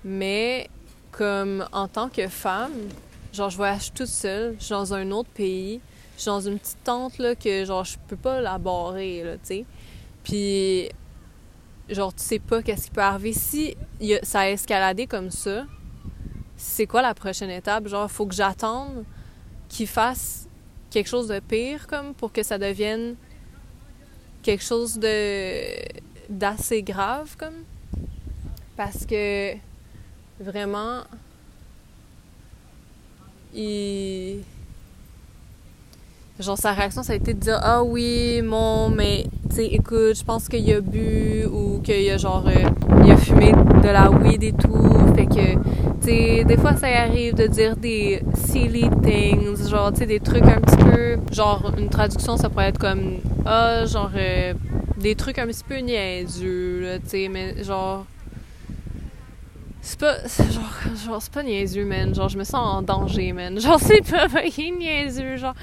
Mais 0.04 0.68
comme 1.12 1.66
en 1.72 1.86
tant 1.88 2.08
que 2.08 2.26
femme, 2.26 2.72
genre, 3.32 3.50
je 3.50 3.56
voyage 3.56 3.92
toute 3.92 4.08
seule, 4.08 4.56
je 4.58 4.64
suis 4.64 4.72
dans 4.72 4.92
un 4.94 5.10
autre 5.12 5.30
pays, 5.30 5.80
je 6.16 6.22
suis 6.22 6.28
dans 6.28 6.40
une 6.40 6.58
petite 6.58 6.82
tente, 6.82 7.18
là, 7.18 7.34
que 7.36 7.64
genre, 7.64 7.84
je 7.84 7.96
peux 8.08 8.16
pas 8.16 8.40
la 8.40 8.58
barrer, 8.58 9.22
là, 9.22 9.34
tu 9.34 9.40
sais. 9.44 9.64
Puis, 10.24 10.88
genre, 11.88 12.12
tu 12.12 12.22
sais 12.22 12.40
pas 12.40 12.62
qu'est-ce 12.62 12.86
qui 12.86 12.90
peut 12.90 13.00
arriver. 13.00 13.32
Si 13.32 13.76
ça 14.24 14.40
a 14.40 14.48
escaladé 14.50 15.06
comme 15.06 15.30
ça, 15.30 15.64
c'est 16.56 16.86
quoi 16.86 17.02
la 17.02 17.14
prochaine 17.14 17.50
étape? 17.50 17.86
Genre, 17.86 18.10
faut 18.10 18.26
que 18.26 18.34
j'attende 18.34 19.04
qu'il 19.68 19.86
fasse 19.86 20.48
quelque 20.90 21.08
chose 21.08 21.28
de 21.28 21.38
pire, 21.38 21.86
comme, 21.86 22.14
pour 22.14 22.32
que 22.32 22.42
ça 22.42 22.58
devienne 22.58 23.14
quelque 24.48 24.64
chose 24.64 24.98
de 24.98 25.76
d'assez 26.30 26.82
grave 26.82 27.36
comme? 27.36 27.64
Parce 28.78 29.04
que 29.04 29.52
vraiment 30.40 31.02
il 33.52 34.42
genre 36.40 36.56
sa 36.56 36.72
réaction 36.72 37.02
ça 37.02 37.14
a 37.14 37.16
été 37.16 37.34
de 37.34 37.40
dire 37.40 37.58
ah 37.62 37.82
oui 37.82 38.42
mon 38.42 38.90
mais 38.90 39.26
tu 39.48 39.56
sais 39.56 39.66
écoute 39.66 40.16
je 40.16 40.24
pense 40.24 40.48
qu'il 40.48 40.72
a 40.72 40.80
bu 40.80 41.44
ou 41.46 41.80
qu'il 41.80 42.08
a 42.10 42.16
genre 42.16 42.44
euh, 42.46 42.68
il 43.04 43.10
a 43.10 43.16
fumé 43.16 43.52
de 43.52 43.88
la 43.88 44.10
weed 44.10 44.42
et 44.44 44.52
tout. 44.52 45.14
Fait 45.16 45.26
que 45.26 45.54
tu 46.04 46.44
des 46.44 46.56
fois 46.56 46.76
ça 46.76 46.86
arrive 46.86 47.34
de 47.34 47.46
dire 47.46 47.76
des 47.76 48.22
silly 48.34 48.88
things 49.02 49.68
genre 49.68 49.92
tu 49.92 50.00
sais 50.00 50.06
des 50.06 50.20
trucs 50.20 50.44
un 50.44 50.60
petit 50.60 50.76
peu 50.76 51.18
genre 51.32 51.72
une 51.76 51.88
traduction 51.88 52.36
ça 52.36 52.48
pourrait 52.48 52.68
être 52.68 52.78
comme 52.78 53.18
ah 53.44 53.84
genre 53.86 54.10
euh, 54.16 54.54
des 54.98 55.14
trucs 55.16 55.38
un 55.38 55.46
petit 55.46 55.64
peu 55.64 55.78
niaiseux 55.78 56.80
là 56.82 56.98
tu 56.98 57.08
sais 57.08 57.28
mais 57.28 57.64
genre 57.64 58.04
c'est 59.80 59.98
pas 59.98 60.16
genre 60.52 60.94
genre 61.04 61.22
c'est 61.22 61.32
pas 61.32 61.42
niaiseux 61.42 61.84
man. 61.84 62.14
Genre 62.14 62.28
je 62.28 62.38
me 62.38 62.44
sens 62.44 62.54
en 62.56 62.82
danger 62.82 63.32
man. 63.32 63.58
Genre 63.60 63.80
c'est 63.80 64.02
pas 64.02 64.28
niaiseux 64.28 65.36
genre 65.36 65.54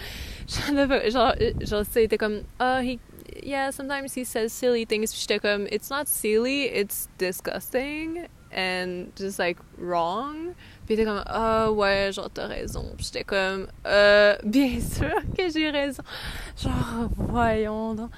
genre, 0.47 1.33
genre, 1.61 1.83
c'était 1.89 2.17
comme, 2.17 2.41
oh, 2.59 2.79
he, 2.79 2.99
yeah, 3.43 3.71
sometimes 3.71 4.13
he 4.13 4.23
says 4.23 4.51
silly 4.51 4.85
things. 4.85 5.11
Puis 5.11 5.21
j'étais 5.21 5.39
comme, 5.39 5.67
it's 5.71 5.89
not 5.89 6.07
silly, 6.07 6.65
it's 6.65 7.07
disgusting 7.17 8.27
and 8.55 9.11
just 9.15 9.39
like 9.39 9.57
wrong. 9.77 10.55
Puis 10.85 10.95
était 10.95 11.05
comme, 11.05 11.23
ah 11.25 11.67
oh, 11.67 11.73
ouais, 11.73 12.11
genre 12.13 12.29
t'as 12.29 12.47
raison. 12.47 12.93
Puis 12.95 13.07
j'étais 13.07 13.23
comme, 13.23 13.67
euh, 13.85 14.35
bien 14.43 14.79
sûr 14.79 15.15
que 15.37 15.49
j'ai 15.49 15.69
raison. 15.69 16.03
Genre, 16.61 17.09
voyons 17.17 17.95
donc. 17.95 18.11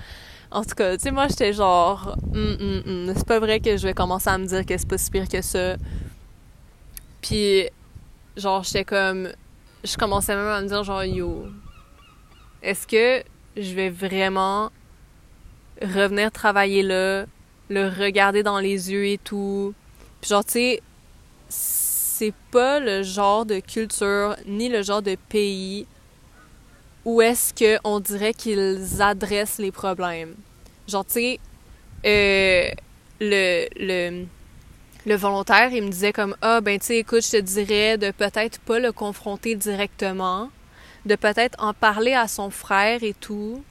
En 0.49 0.63
tout 0.63 0.75
cas, 0.75 0.95
tu 0.95 1.03
sais, 1.03 1.11
moi 1.11 1.27
j'étais 1.27 1.51
genre, 1.51 2.17
mm, 2.33 2.39
mm, 2.39 3.09
mm. 3.09 3.13
c'est 3.17 3.27
pas 3.27 3.39
vrai 3.39 3.59
que 3.59 3.75
je 3.75 3.85
vais 3.85 3.93
commencer 3.93 4.29
à 4.29 4.37
me 4.37 4.45
dire 4.45 4.65
que 4.65 4.77
c'est 4.77 4.87
pas 4.87 4.97
si 4.97 5.11
pire 5.11 5.27
que 5.27 5.41
ça. 5.41 5.75
Puis, 7.21 7.67
genre, 8.37 8.63
j'étais 8.63 8.85
comme, 8.85 9.29
je 9.83 9.97
commençais 9.97 10.35
même 10.35 10.47
à 10.47 10.61
me 10.61 10.67
dire, 10.67 10.83
genre, 10.83 11.03
yo, 11.03 11.47
est-ce 12.67 12.85
que 12.85 13.23
je 13.55 13.73
vais 13.73 13.89
vraiment 13.89 14.71
revenir 15.81 16.31
travailler 16.33 16.83
là, 16.83 17.25
le 17.69 17.87
regarder 17.87 18.43
dans 18.43 18.59
les 18.59 18.91
yeux 18.91 19.05
et 19.07 19.17
tout? 19.17 19.73
Puis 20.19 20.29
genre, 20.29 20.43
tu 20.43 20.51
sais, 20.51 20.81
c'est 21.47 22.33
pas 22.51 22.81
le 22.81 23.03
genre 23.03 23.45
de 23.45 23.59
culture 23.61 24.35
ni 24.45 24.67
le 24.67 24.83
genre 24.83 25.01
de 25.01 25.15
pays 25.29 25.87
où 27.05 27.21
est-ce 27.21 27.53
qu'on 27.53 28.01
dirait 28.01 28.33
qu'ils 28.33 29.01
adressent 29.01 29.59
les 29.59 29.71
problèmes. 29.71 30.35
Genre, 30.89 31.05
tu 31.05 31.13
sais, 31.13 31.39
euh, 32.05 32.69
le, 33.21 33.67
le, 33.77 34.25
le 35.05 35.15
volontaire, 35.15 35.71
il 35.71 35.83
me 35.83 35.89
disait 35.89 36.11
comme, 36.11 36.35
ah, 36.41 36.59
ben, 36.59 36.77
tu 36.79 36.87
sais, 36.87 36.97
écoute, 36.97 37.23
je 37.23 37.31
te 37.31 37.37
dirais 37.37 37.97
de 37.97 38.11
peut-être 38.11 38.59
pas 38.59 38.79
le 38.79 38.91
confronter 38.91 39.55
directement, 39.55 40.49
de 41.07 41.15
peut-être 41.15 41.61
en 41.63 41.73
parler 41.73 42.13
à 42.13 42.27
son 42.27 42.49
frère 42.49 43.03
et 43.03 43.13
tout, 43.13 43.63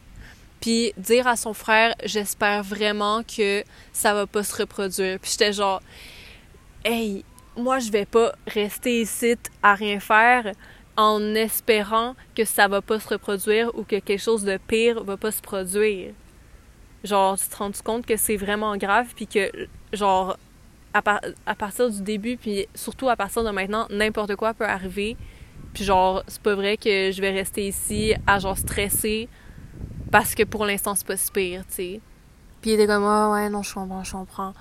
puis 0.60 0.92
dire 0.96 1.26
à 1.26 1.36
son 1.36 1.52
frère 1.52 1.94
j'espère 2.04 2.62
vraiment 2.62 3.22
que 3.22 3.62
ça 3.92 4.14
va 4.14 4.26
pas 4.26 4.42
se 4.42 4.56
reproduire. 4.56 5.18
Puis 5.20 5.32
j'étais 5.32 5.52
genre 5.52 5.82
hey, 6.84 7.24
moi 7.56 7.78
je 7.78 7.90
vais 7.90 8.06
pas 8.06 8.34
rester 8.46 9.02
ici 9.02 9.36
à 9.62 9.74
rien 9.74 10.00
faire 10.00 10.52
en 10.96 11.34
espérant 11.34 12.14
que 12.34 12.44
ça 12.44 12.68
va 12.68 12.80
pas 12.80 12.98
se 12.98 13.08
reproduire 13.08 13.70
ou 13.78 13.82
que 13.82 13.98
quelque 13.98 14.22
chose 14.22 14.44
de 14.44 14.56
pire 14.56 15.04
va 15.04 15.16
pas 15.16 15.30
se 15.30 15.42
produire. 15.42 16.12
Genre 17.04 17.38
tu 17.38 17.48
te 17.48 17.56
rends 17.56 17.70
compte 17.84 18.06
que 18.06 18.16
c'est 18.16 18.36
vraiment 18.36 18.76
grave 18.76 19.08
puis 19.14 19.26
que 19.26 19.50
genre 19.92 20.38
à, 20.94 21.02
à 21.44 21.54
partir 21.54 21.90
du 21.90 22.00
début 22.00 22.38
puis 22.38 22.66
surtout 22.74 23.10
à 23.10 23.16
partir 23.16 23.44
de 23.44 23.50
maintenant 23.50 23.86
n'importe 23.90 24.34
quoi 24.36 24.54
peut 24.54 24.64
arriver 24.64 25.16
puis 25.76 25.84
genre, 25.84 26.22
c'est 26.26 26.40
pas 26.40 26.54
vrai 26.54 26.78
que 26.78 27.10
je 27.12 27.20
vais 27.20 27.32
rester 27.32 27.68
ici 27.68 28.14
à 28.26 28.38
genre 28.38 28.56
stresser 28.56 29.28
parce 30.10 30.34
que 30.34 30.42
pour 30.42 30.64
l'instant 30.64 30.94
c'est 30.94 31.06
pas 31.06 31.18
si 31.18 31.30
pire, 31.30 31.66
tu 31.68 31.74
sais. 31.74 32.00
Puis 32.62 32.70
il 32.70 32.80
était 32.80 32.86
comme 32.86 33.04
ah 33.04 33.30
ouais 33.30 33.50
non 33.50 33.62
je 33.62 33.74
comprends, 33.74 34.02
je 34.02 34.12
comprends. 34.12 34.54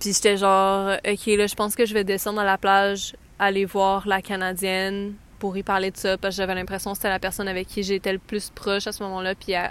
Puis 0.00 0.12
j'étais 0.12 0.36
genre 0.36 0.96
ok 1.08 1.26
là 1.26 1.46
je 1.46 1.54
pense 1.54 1.76
que 1.76 1.86
je 1.86 1.94
vais 1.94 2.02
descendre 2.02 2.40
à 2.40 2.44
la 2.44 2.58
plage, 2.58 3.14
aller 3.38 3.64
voir 3.64 4.08
la 4.08 4.20
canadienne 4.20 5.14
pour 5.38 5.56
y 5.56 5.62
parler 5.62 5.92
de 5.92 5.96
ça 5.96 6.18
parce 6.18 6.34
que 6.34 6.42
j'avais 6.42 6.56
l'impression 6.56 6.90
que 6.90 6.96
c'était 6.96 7.08
la 7.08 7.20
personne 7.20 7.46
avec 7.46 7.68
qui 7.68 7.84
j'étais 7.84 8.12
le 8.12 8.18
plus 8.18 8.50
proche 8.50 8.88
à 8.88 8.92
ce 8.92 9.04
moment-là 9.04 9.36
puis 9.36 9.54
euh, 9.54 9.68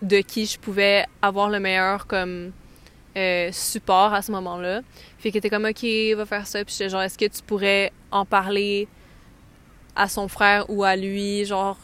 de 0.00 0.22
qui 0.22 0.46
je 0.46 0.58
pouvais 0.58 1.04
avoir 1.20 1.50
le 1.50 1.60
meilleur 1.60 2.06
comme 2.06 2.52
euh, 3.16 3.50
support 3.52 4.14
à 4.14 4.22
ce 4.22 4.32
moment-là. 4.32 4.82
Fait 5.18 5.30
qu'il 5.30 5.38
était 5.38 5.50
comme, 5.50 5.64
OK, 5.66 5.84
va 6.16 6.26
faire 6.26 6.46
ça. 6.46 6.64
Puis 6.64 6.74
j'étais 6.76 6.90
genre, 6.90 7.02
est-ce 7.02 7.18
que 7.18 7.26
tu 7.26 7.42
pourrais 7.42 7.92
en 8.10 8.24
parler 8.24 8.88
à 9.94 10.08
son 10.08 10.28
frère 10.28 10.66
ou 10.68 10.84
à 10.84 10.96
lui, 10.96 11.44
genre, 11.44 11.78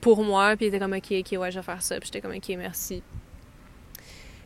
pour 0.00 0.22
moi? 0.22 0.56
Puis 0.56 0.66
il 0.66 0.68
était 0.68 0.78
comme, 0.78 0.92
OK, 0.92 1.12
OK, 1.12 1.38
ouais, 1.38 1.50
je 1.50 1.58
vais 1.58 1.64
faire 1.64 1.82
ça. 1.82 1.98
Puis 1.98 2.06
j'étais 2.06 2.20
comme, 2.20 2.36
OK, 2.36 2.48
merci. 2.56 3.02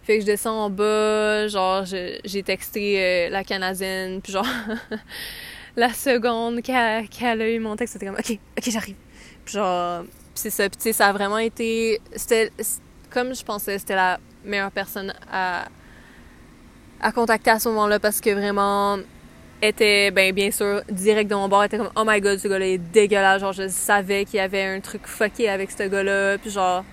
Fait 0.05 0.17
que 0.17 0.23
je 0.23 0.27
descends 0.27 0.65
en 0.65 0.71
bas, 0.71 1.47
genre, 1.49 1.85
j'ai 1.85 2.43
texté 2.43 3.01
euh, 3.01 3.29
la 3.31 3.45
Canadienne, 3.45 4.21
puis 4.21 4.33
genre, 4.33 4.47
la 5.77 5.93
seconde 5.93 6.61
qu'elle 6.63 7.43
a 7.43 7.49
eu 7.49 7.59
mon 7.61 7.77
texte, 7.77 7.95
c'était 7.95 8.07
comme, 8.07 8.17
OK, 8.19 8.39
OK, 8.59 8.71
j'arrive. 8.71 8.97
Genre, 9.47 10.05
c'est 10.35 10.51
ça. 10.51 10.69
Puis, 10.69 10.77
tu 10.77 10.83
sais, 10.85 10.93
ça 10.93 11.09
a 11.09 11.13
vraiment 11.13 11.39
été. 11.39 12.01
C'était. 12.15 12.51
Comme 13.11 13.35
je 13.35 13.45
pensais, 13.45 13.79
c'était 13.79 13.95
la 13.95 14.19
meilleure 14.45 14.71
personne 14.71 15.13
à, 15.31 15.67
à 17.03 17.13
contacter 17.13 17.51
à 17.51 17.59
ce 17.59 17.69
moment-là 17.69 17.99
parce 17.99 18.21
que 18.21 18.31
vraiment 18.31 18.99
était, 19.61 20.11
ben, 20.11 20.35
bien 20.35 20.51
sûr, 20.51 20.83
direct 20.91 21.31
de 21.31 21.35
mon 21.35 21.49
bord, 21.49 21.65
était 21.65 21.79
comme, 21.79 21.91
oh 21.95 22.03
my 22.07 22.21
god, 22.21 22.39
ce 22.39 22.49
gars-là 22.49 22.67
est 22.67 22.79
dégueulasse. 22.79 23.41
Genre, 23.41 23.53
je 23.53 23.69
savais 23.69 24.25
qu'il 24.25 24.39
y 24.39 24.41
avait 24.41 24.65
un 24.65 24.81
truc 24.81 25.07
fucké 25.07 25.49
avec 25.49 25.71
ce 25.71 25.85
gars-là. 25.85 26.39
Puis, 26.39 26.51
genre, 26.51 26.85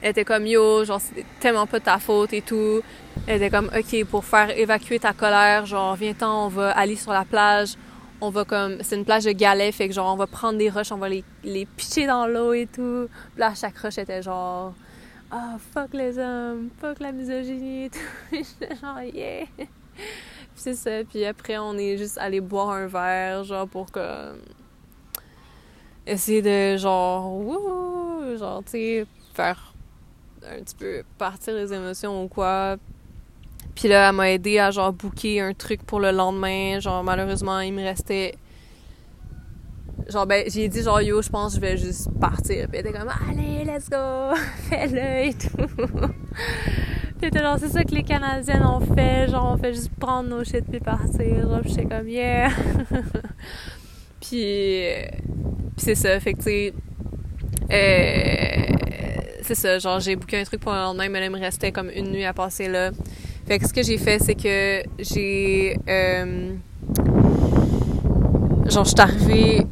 elle 0.00 0.10
était 0.10 0.24
comme, 0.24 0.46
yo, 0.46 0.84
genre, 0.84 1.00
c'est 1.00 1.24
tellement 1.40 1.66
pas 1.66 1.80
ta 1.80 1.98
faute 1.98 2.32
et 2.32 2.42
tout. 2.42 2.82
Elle 3.26 3.36
était 3.36 3.50
comme, 3.50 3.70
ok, 3.76 4.04
pour 4.04 4.24
faire 4.24 4.56
évacuer 4.56 4.98
ta 4.98 5.12
colère, 5.12 5.66
genre, 5.66 5.96
viens-t'en, 5.96 6.46
on 6.46 6.48
va 6.48 6.70
aller 6.70 6.96
sur 6.96 7.12
la 7.12 7.24
plage. 7.24 7.74
On 8.20 8.30
va 8.30 8.44
comme, 8.44 8.78
c'est 8.82 8.94
une 8.94 9.04
plage 9.04 9.24
de 9.24 9.32
galets, 9.32 9.72
fait 9.72 9.88
que 9.88 9.94
genre, 9.94 10.12
on 10.12 10.16
va 10.16 10.28
prendre 10.28 10.56
des 10.56 10.70
roches, 10.70 10.92
on 10.92 10.96
va 10.98 11.08
les, 11.08 11.24
les 11.42 11.66
pitcher 11.66 12.06
dans 12.06 12.28
l'eau 12.28 12.52
et 12.52 12.68
tout. 12.72 13.08
Puis 13.32 13.40
là, 13.40 13.52
chaque 13.56 13.76
roche 13.78 13.98
était 13.98 14.22
genre, 14.22 14.74
oh, 15.32 15.58
fuck 15.72 15.92
les 15.94 16.18
hommes, 16.18 16.70
fuck 16.80 17.00
la 17.00 17.12
misogynie 17.12 17.84
et 17.84 17.90
tout. 17.90 18.36
Genre, 18.80 19.02
yeah. 19.02 19.46
Puis 19.56 19.66
c'est 20.54 20.74
ça. 20.74 21.04
Puis 21.08 21.24
après, 21.24 21.58
on 21.58 21.76
est 21.76 21.96
juste 21.96 22.18
allé 22.18 22.40
boire 22.40 22.70
un 22.70 22.86
verre, 22.86 23.44
genre, 23.44 23.68
pour 23.68 23.90
que. 23.90 24.34
Essayer 26.06 26.42
de, 26.42 26.76
genre, 26.76 27.32
wouh, 27.32 28.36
genre, 28.36 28.62
tu 28.64 28.72
sais, 28.72 29.06
faire 29.34 29.72
un 30.44 30.60
petit 30.62 30.74
peu 30.74 31.02
partir 31.16 31.54
les 31.54 31.72
émotions 31.72 32.24
ou 32.24 32.28
quoi. 32.28 32.76
Puis 33.74 33.88
là, 33.88 34.08
elle 34.08 34.16
m'a 34.16 34.30
aidé 34.30 34.58
à 34.58 34.70
genre 34.70 34.92
booker 34.92 35.40
un 35.40 35.54
truc 35.54 35.82
pour 35.84 36.00
le 36.00 36.10
lendemain. 36.10 36.80
Genre, 36.80 37.04
malheureusement, 37.04 37.60
il 37.60 37.72
me 37.72 37.82
restait. 37.82 38.34
Genre, 40.08 40.26
ben, 40.26 40.44
j'ai 40.48 40.68
dit 40.68 40.82
genre, 40.82 41.00
yo, 41.00 41.22
je 41.22 41.28
pense 41.28 41.54
que 41.54 41.56
je 41.56 41.60
vais 41.60 41.76
juste 41.76 42.08
partir. 42.20 42.68
Puis 42.68 42.78
elle 42.78 42.86
était 42.86 42.98
comme, 42.98 43.08
allez, 43.28 43.64
let's 43.64 43.88
go, 43.88 44.34
fais-le 44.68 45.28
et 45.28 45.34
tout. 45.34 45.56
puis 47.18 47.28
était 47.28 47.40
genre, 47.40 47.56
c'est 47.58 47.68
ça 47.68 47.84
que 47.84 47.94
les 47.94 48.02
Canadiennes 48.02 48.64
ont 48.64 48.80
fait. 48.80 49.28
Genre, 49.28 49.52
on 49.54 49.56
fait 49.56 49.74
juste 49.74 49.90
prendre 49.98 50.28
nos 50.28 50.44
shit 50.44 50.64
puis 50.68 50.80
partir. 50.80 51.42
Genre, 51.42 51.60
j'étais 51.64 51.84
comme, 51.84 52.08
yeah. 52.08 52.48
puis, 54.20 54.82
puis 55.76 55.78
c'est 55.78 55.94
ça, 55.94 56.18
fait 56.20 56.34
que. 56.34 56.72
Euh, 57.70 58.72
c'est 59.42 59.54
ça, 59.54 59.78
genre 59.78 59.98
j'ai 59.98 60.14
booké 60.14 60.38
un 60.38 60.44
truc 60.44 60.60
pour 60.60 60.72
le 60.72 60.78
lendemain, 60.78 61.08
mais 61.08 61.20
là, 61.20 61.26
il 61.26 61.32
me 61.32 61.38
restait 61.38 61.72
comme 61.72 61.90
une 61.90 62.10
nuit 62.12 62.24
à 62.24 62.32
passer 62.32 62.68
là. 62.68 62.90
Fait 63.46 63.58
que 63.58 63.66
ce 63.66 63.72
que 63.72 63.82
j'ai 63.82 63.98
fait, 63.98 64.18
c'est 64.18 64.34
que 64.34 64.82
j'ai. 64.98 65.76
Euh, 65.88 66.54
genre, 68.70 68.84
je 68.84 68.90
suis 68.90 69.00
arrivée 69.00 69.66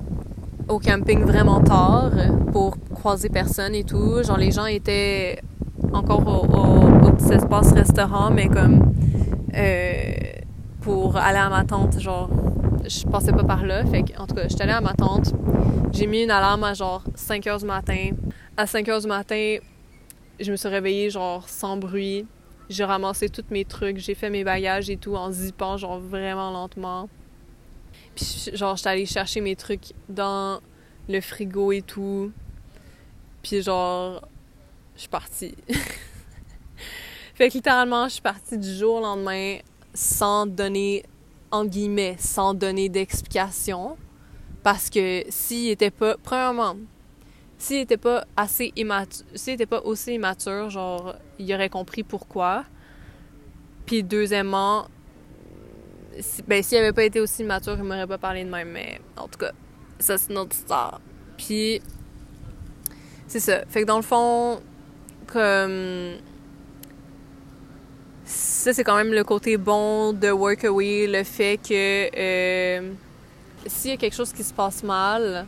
au 0.71 0.79
camping 0.79 1.25
vraiment 1.25 1.61
tard 1.61 2.13
pour 2.53 2.77
croiser 2.95 3.29
personne 3.29 3.75
et 3.75 3.85
tout. 3.85 4.23
Genre, 4.23 4.39
les 4.39 4.53
gens 4.53 4.67
étaient 4.67 5.41
encore 5.93 6.27
au, 6.27 7.13
petit 7.13 7.33
espace 7.33 7.73
restaurant, 7.73 8.31
mais 8.31 8.49
comme. 8.49 8.95
Euh, 9.55 10.13
pour 10.81 11.17
aller 11.17 11.39
à 11.39 11.51
ma 11.51 11.65
tante, 11.65 11.99
genre, 12.01 12.31
je 12.89 13.05
passais 13.07 13.33
pas 13.33 13.45
par 13.45 13.67
là. 13.67 13.85
Fait 13.85 14.03
que, 14.03 14.19
en 14.19 14.27
tout 14.27 14.35
cas, 14.35 14.49
j'étais 14.49 14.63
allée 14.63 14.73
à 14.73 14.81
ma 14.81 14.95
tante. 14.95 15.35
J'ai 15.93 16.07
mis 16.07 16.23
une 16.23 16.31
alarme 16.31 16.65
à 16.65 16.73
genre 16.73 17.03
5 17.15 17.45
h 17.45 17.59
du 17.59 17.67
matin. 17.67 18.11
À 18.57 18.67
5 18.67 18.87
h 18.87 19.03
du 19.03 19.09
matin, 19.09 19.57
je 20.39 20.51
me 20.51 20.57
suis 20.57 20.69
réveillée 20.69 21.11
genre 21.11 21.49
sans 21.49 21.77
bruit. 21.77 22.27
J'ai 22.71 22.85
ramassé 22.85 23.29
tous 23.29 23.45
mes 23.51 23.65
trucs, 23.65 23.99
j'ai 23.99 24.15
fait 24.15 24.31
mes 24.31 24.45
bagages 24.45 24.89
et 24.89 24.97
tout 24.97 25.17
en 25.17 25.33
zippant 25.33 25.77
genre 25.77 25.99
vraiment 25.99 26.53
lentement. 26.53 27.09
Puis 28.21 28.51
genre 28.57 28.77
j'étais 28.77 28.89
allée 28.91 29.07
chercher 29.07 29.41
mes 29.41 29.57
trucs 29.57 29.93
dans 30.09 30.61
le 31.09 31.21
frigo 31.21 31.73
et 31.73 31.83
tout. 31.83 32.33
Puis 33.43 33.63
genre 33.63 34.29
je 34.95 35.01
suis 35.01 35.09
partie. 35.09 35.55
fait 37.35 37.49
que 37.49 37.55
littéralement 37.55 38.09
je 38.09 38.15
suis 38.15 38.23
partie 38.23 38.59
du 38.59 38.75
jour 38.75 38.97
au 38.97 39.01
lendemain 39.01 39.59
sans 39.95 40.47
donner 40.47 41.05
en 41.51 41.65
guillemets 41.65 42.17
sans 42.19 42.55
donner 42.55 42.89
d'explication 42.89 43.97
parce 44.63 44.91
que 44.91 45.25
s'il 45.31 45.69
était 45.69 45.91
pas 45.91 46.17
premièrement 46.23 46.77
s'il 47.61 47.77
était 47.77 47.99
pas 47.99 48.25
assez 48.37 48.73
immature, 48.75 49.27
s'il 49.35 49.53
était 49.55 49.67
pas 49.67 49.83
aussi 49.83 50.15
immature, 50.15 50.71
genre, 50.71 51.15
il 51.39 51.53
aurait 51.55 51.69
compris 51.69 52.03
pourquoi. 52.03 52.65
Puis 53.85 54.03
deuxièmement, 54.03 54.87
ben, 56.47 56.63
s'il 56.63 56.79
avait 56.79 56.93
pas 56.93 57.05
été 57.05 57.21
aussi 57.21 57.43
immature, 57.43 57.77
il 57.77 57.85
m'aurait 57.85 58.07
pas 58.07 58.19
parlé 58.19 58.45
de 58.45 58.51
même, 58.51 58.71
mais 58.71 59.01
en 59.17 59.29
tout 59.29 59.39
cas, 59.39 59.53
ça 59.99 60.19
c'est 60.19 60.33
notre 60.33 60.57
histoire. 60.57 61.01
Puis, 61.37 61.81
c'est 63.27 63.41
ça. 63.41 63.65
Fait 63.69 63.83
que 63.83 63.87
dans 63.87 63.97
le 63.97 64.03
fond, 64.03 64.61
comme. 65.27 66.17
Ça, 68.25 68.73
c'est 68.73 68.85
quand 68.85 68.97
même 68.97 69.13
le 69.13 69.25
côté 69.25 69.57
bon 69.57 70.13
de 70.13 70.31
Workaway, 70.31 71.07
le 71.09 71.25
fait 71.25 71.59
que 71.59 72.11
euh, 72.17 72.93
s'il 73.67 73.91
y 73.91 73.95
a 73.95 73.97
quelque 73.97 74.15
chose 74.15 74.33
qui 74.33 74.45
se 74.45 74.55
passe 74.55 74.85
mal, 74.85 75.47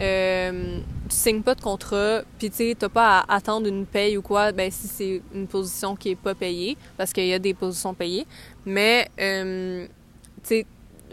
euh, 0.00 0.78
tu 1.08 1.16
signes 1.16 1.42
pas 1.42 1.54
de 1.54 1.60
contrat, 1.60 2.22
puis 2.38 2.50
tu 2.50 2.56
sais, 2.56 2.76
t'as 2.76 2.88
pas 2.88 3.20
à 3.20 3.36
attendre 3.36 3.68
une 3.68 3.86
paye 3.86 4.16
ou 4.16 4.22
quoi, 4.22 4.50
ben 4.50 4.70
si 4.70 4.88
c'est 4.88 5.22
une 5.34 5.46
position 5.46 5.94
qui 5.94 6.10
est 6.10 6.16
pas 6.16 6.34
payée, 6.34 6.76
parce 6.96 7.12
qu'il 7.12 7.26
y 7.26 7.34
a 7.34 7.38
des 7.38 7.54
positions 7.54 7.94
payées. 7.94 8.26
Mais, 8.66 9.08
euh, 9.20 9.86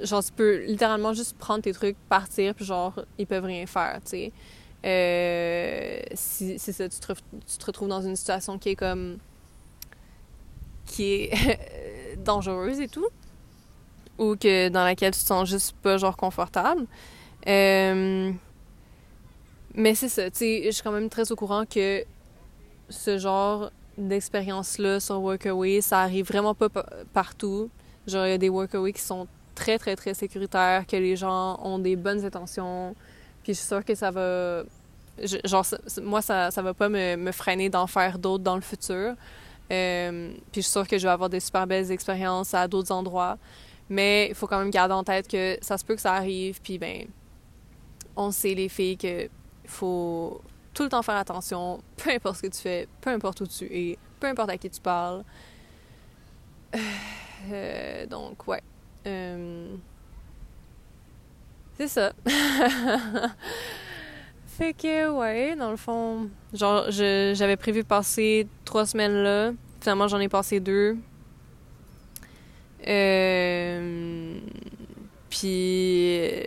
genre, 0.02 0.24
tu 0.24 0.32
peux 0.32 0.64
littéralement 0.66 1.14
juste 1.14 1.38
prendre 1.38 1.62
tes 1.64 1.74
trucs, 1.74 1.98
partir, 2.10 2.54
puis 2.54 2.66
genre, 2.66 2.94
ils 3.18 3.28
peuvent 3.28 3.46
rien 3.46 3.66
faire, 3.66 4.00
tu 4.04 4.10
sais. 4.10 4.32
Euh, 4.86 6.00
si, 6.14 6.60
ça, 6.60 6.88
tu 6.88 7.00
te, 7.00 7.14
tu 7.14 7.58
te 7.58 7.66
retrouves 7.66 7.88
dans 7.88 8.02
une 8.02 8.16
situation 8.16 8.60
qui 8.60 8.70
est 8.70 8.76
comme. 8.76 9.18
qui 10.86 11.14
est 11.14 12.18
dangereuse 12.24 12.80
et 12.80 12.88
tout, 12.88 13.08
ou 14.18 14.36
que 14.36 14.70
dans 14.70 14.84
laquelle 14.84 15.14
tu 15.14 15.22
te 15.22 15.26
sens 15.26 15.50
juste 15.50 15.76
pas, 15.82 15.98
genre, 15.98 16.18
confortable. 16.18 16.86
Euh, 17.48 18.32
mais 19.74 19.96
c'est 19.96 20.10
ça, 20.10 20.30
tu 20.30 20.38
sais, 20.38 20.62
je 20.66 20.72
suis 20.72 20.84
quand 20.84 20.92
même 20.92 21.10
très 21.10 21.32
au 21.32 21.36
courant 21.36 21.66
que 21.66 22.04
ce 22.90 23.18
genre 23.18 23.72
d'expérience-là 23.98 25.00
sur 25.00 25.22
Workaway, 25.22 25.82
ça 25.82 26.02
arrive 26.02 26.26
vraiment 26.26 26.54
pas 26.54 26.70
partout. 27.14 27.70
Genre, 28.08 28.26
il 28.26 28.30
y 28.32 28.34
a 28.34 28.38
des 28.38 28.50
Workaway 28.50 28.94
qui 28.94 29.02
sont 29.02 29.28
très, 29.56 29.80
très, 29.80 29.96
très 29.96 30.14
sécuritaires, 30.14 30.86
que 30.86 30.96
les 30.96 31.16
gens 31.16 31.60
ont 31.64 31.80
des 31.80 31.96
bonnes 31.96 32.24
intentions. 32.24 32.96
Puis 33.44 33.54
je 33.54 33.60
suis 33.60 33.68
sûre 33.68 33.84
que 33.84 33.96
ça 33.96 34.12
va. 34.12 34.64
genre, 35.46 35.66
moi, 36.04 36.22
ça, 36.22 36.52
ça 36.52 36.62
va 36.62 36.74
pas 36.74 36.90
me, 36.90 37.32
freiner 37.32 37.70
d'en 37.70 37.88
faire 37.88 38.20
d'autres 38.20 38.44
dans 38.44 38.56
le 38.56 38.62
futur. 38.62 39.16
Euh, 39.72 40.32
puis 40.52 40.62
je 40.62 40.68
suis 40.68 40.72
sûre 40.72 40.88
que 40.88 40.98
je 40.98 41.08
vais 41.08 41.14
avoir 41.14 41.30
des 41.30 41.40
super 41.40 41.66
belles 41.66 41.92
expériences 41.92 42.54
à 42.54 42.68
d'autres 42.68 42.92
endroits. 42.92 43.38
Mais 43.90 44.28
il 44.30 44.36
faut 44.36 44.48
quand 44.48 44.60
même 44.60 44.72
garder 44.72 44.94
en 44.94 45.04
tête 45.04 45.28
que 45.28 45.58
ça 45.62 45.78
se 45.78 45.86
peut 45.86 45.96
que 45.96 46.02
ça 46.02 46.14
arrive. 46.14 46.60
Puis 46.62 46.78
ben, 46.78 47.08
on 48.16 48.32
sait, 48.32 48.54
les 48.54 48.70
filles, 48.70 48.98
que 48.98 49.30
faut 49.66 50.42
tout 50.74 50.84
le 50.84 50.90
temps 50.90 51.02
faire 51.02 51.16
attention, 51.16 51.82
peu 51.98 52.12
importe 52.12 52.38
ce 52.38 52.42
que 52.44 52.48
tu 52.48 52.62
fais, 52.62 52.88
peu 53.02 53.10
importe 53.10 53.42
où 53.42 53.48
tu 53.48 53.66
es, 53.66 53.98
peu 54.20 54.28
importe 54.28 54.50
à 54.50 54.58
qui 54.58 54.70
tu 54.70 54.82
parles. 54.82 55.24
Euh, 56.76 56.80
donc, 58.10 58.48
ouais. 58.48 58.62
Euh, 59.08 59.76
c'est 61.78 61.88
ça. 61.88 62.14
fait 64.48 64.74
que, 64.74 65.10
ouais, 65.12 65.56
dans 65.56 65.72
le 65.72 65.78
fond, 65.78 66.30
genre, 66.54 66.86
j'avais 66.90 67.58
prévu 67.58 67.84
passer 67.84 68.48
trois 68.64 68.86
semaines 68.86 69.24
là. 69.24 69.52
Finalement, 69.82 70.08
j'en 70.08 70.20
ai 70.20 70.30
passé 70.30 70.60
deux. 70.60 70.98
Euh, 72.88 74.40
puis 75.30 76.42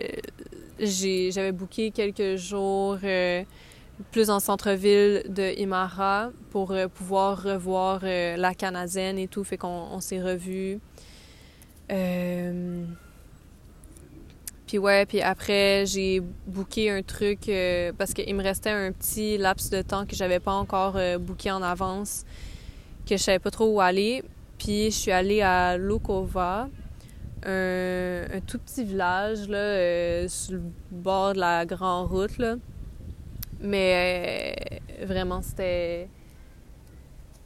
j'avais 0.79 1.51
booké 1.51 1.91
quelques 1.91 2.37
jours 2.37 2.97
euh, 3.03 3.43
plus 4.11 4.29
en 4.29 4.39
centre-ville 4.39 5.23
de 5.27 5.59
Imara 5.59 6.31
pour 6.51 6.71
euh, 6.71 6.87
pouvoir 6.87 7.43
revoir 7.43 8.01
euh, 8.03 8.37
la 8.37 8.53
Canadienne 8.53 9.17
et 9.17 9.27
tout, 9.27 9.43
fait 9.43 9.57
qu'on 9.57 9.99
s'est 9.99 10.21
revus. 10.21 10.79
Puis 14.67 14.77
ouais, 14.77 15.05
puis 15.05 15.21
après, 15.21 15.85
j'ai 15.85 16.21
booké 16.45 16.91
un 16.91 17.01
truc 17.01 17.49
parce 17.97 18.13
qu'il 18.13 18.35
me 18.35 18.43
restait 18.43 18.69
un 18.69 18.91
petit 18.91 19.37
laps 19.37 19.69
de 19.71 19.81
temps 19.81 20.05
que 20.05 20.15
j'avais 20.15 20.39
pas 20.39 20.53
encore 20.53 20.97
booké 21.19 21.51
en 21.51 21.63
avance, 21.63 22.23
que 23.07 23.17
je 23.17 23.23
savais 23.23 23.39
pas 23.39 23.51
trop 23.51 23.65
où 23.73 23.81
aller. 23.81 24.23
Puis 24.59 24.91
je 24.91 24.97
suis 24.97 25.11
allée 25.11 25.41
à 25.41 25.77
Lukova, 25.77 26.69
un, 27.45 28.39
tout 28.45 28.59
petit 28.59 28.83
village 28.83 29.47
là, 29.47 29.57
euh, 29.57 30.27
sur 30.27 30.53
le 30.53 30.61
bord 30.91 31.33
de 31.33 31.39
la 31.39 31.65
grande 31.65 32.09
route. 32.09 32.37
Là. 32.37 32.55
Mais 33.61 34.55
euh, 35.01 35.05
vraiment, 35.05 35.41
c'était. 35.41 36.09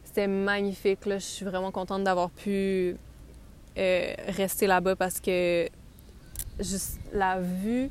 C'était 0.03 0.27
magnifique. 0.27 1.05
Là. 1.05 1.17
Je 1.17 1.25
suis 1.25 1.45
vraiment 1.45 1.71
contente 1.71 2.03
d'avoir 2.03 2.29
pu 2.29 2.97
euh, 3.77 4.13
rester 4.27 4.67
là-bas 4.67 4.95
parce 4.95 5.19
que 5.19 5.67
juste 6.59 6.99
la 7.11 7.39
vue 7.39 7.89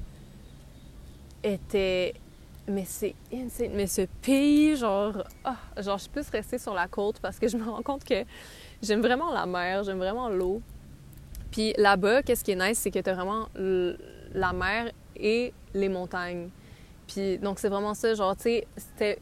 était 1.42 2.14
mais 2.68 2.84
c'est 2.86 3.14
insane. 3.32 3.72
Mais 3.74 3.86
ce 3.86 4.02
pays, 4.22 4.76
genre, 4.76 5.24
ah, 5.44 5.56
genre, 5.78 5.98
je 5.98 6.08
plus 6.08 6.28
rester 6.30 6.58
sur 6.58 6.74
la 6.74 6.86
côte 6.86 7.18
parce 7.20 7.38
que 7.38 7.48
je 7.48 7.56
me 7.56 7.64
rends 7.64 7.82
compte 7.82 8.04
que 8.04 8.24
j'aime 8.82 9.00
vraiment 9.00 9.32
la 9.32 9.46
mer, 9.46 9.82
j'aime 9.84 9.98
vraiment 9.98 10.28
l'eau. 10.28 10.62
Puis 11.50 11.74
là-bas, 11.76 12.22
qu'est-ce 12.22 12.44
qui 12.44 12.52
est 12.52 12.68
nice, 12.68 12.78
c'est 12.78 12.90
que 12.90 12.98
t'as 12.98 13.14
vraiment 13.14 13.48
la 13.54 14.52
mer 14.52 14.90
et 15.16 15.52
les 15.74 15.88
montagnes. 15.88 16.48
Puis 17.06 17.38
donc, 17.38 17.58
c'est 17.58 17.68
vraiment 17.68 17.94
ça, 17.94 18.14
genre, 18.14 18.36
tu 18.36 18.62
sais. 18.98 19.18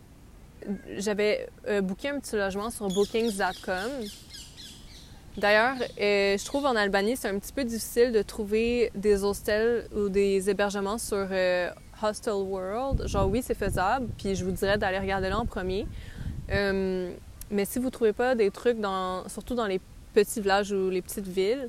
J'avais 0.99 1.49
euh, 1.69 1.81
booké 1.81 2.11
un 2.11 2.21
petit 2.21 2.37
logement 2.37 2.69
sur 2.69 2.87
bookings.com. 2.89 3.91
D'ailleurs, 5.37 5.77
euh, 6.01 6.37
je 6.37 6.45
trouve 6.45 6.67
en 6.67 6.75
Albanie, 6.75 7.17
c'est 7.17 7.29
un 7.29 7.39
petit 7.39 7.53
peu 7.53 7.65
difficile 7.65 8.11
de 8.11 8.21
trouver 8.23 8.91
des 8.97 9.23
hostels 9.23 9.87
ou 9.95 10.09
des 10.09 10.51
hébergements 10.51 10.99
sur 10.99 11.29
euh, 11.31 11.71
Hostel 12.03 12.35
World. 12.35 13.07
Genre, 13.07 13.29
oui, 13.29 13.41
c'est 13.43 13.55
faisable, 13.55 14.09
puis 14.19 14.35
je 14.35 14.45
vous 14.45 14.51
dirais 14.51 14.77
d'aller 14.77 14.99
regarder 14.99 15.29
là 15.29 15.39
en 15.39 15.47
premier. 15.47 15.87
Euh, 16.51 17.13
mais 17.51 17.65
si 17.65 17.79
vous 17.79 17.91
trouvez 17.91 18.13
pas 18.13 18.35
des 18.35 18.51
trucs, 18.51 18.81
dans, 18.81 19.29
surtout 19.29 19.55
dans 19.55 19.67
les 19.67 19.81
petits 20.15 20.41
villages 20.41 20.73
ou 20.73 20.91
les 20.91 21.03
petites 21.03 21.29
villes, 21.29 21.69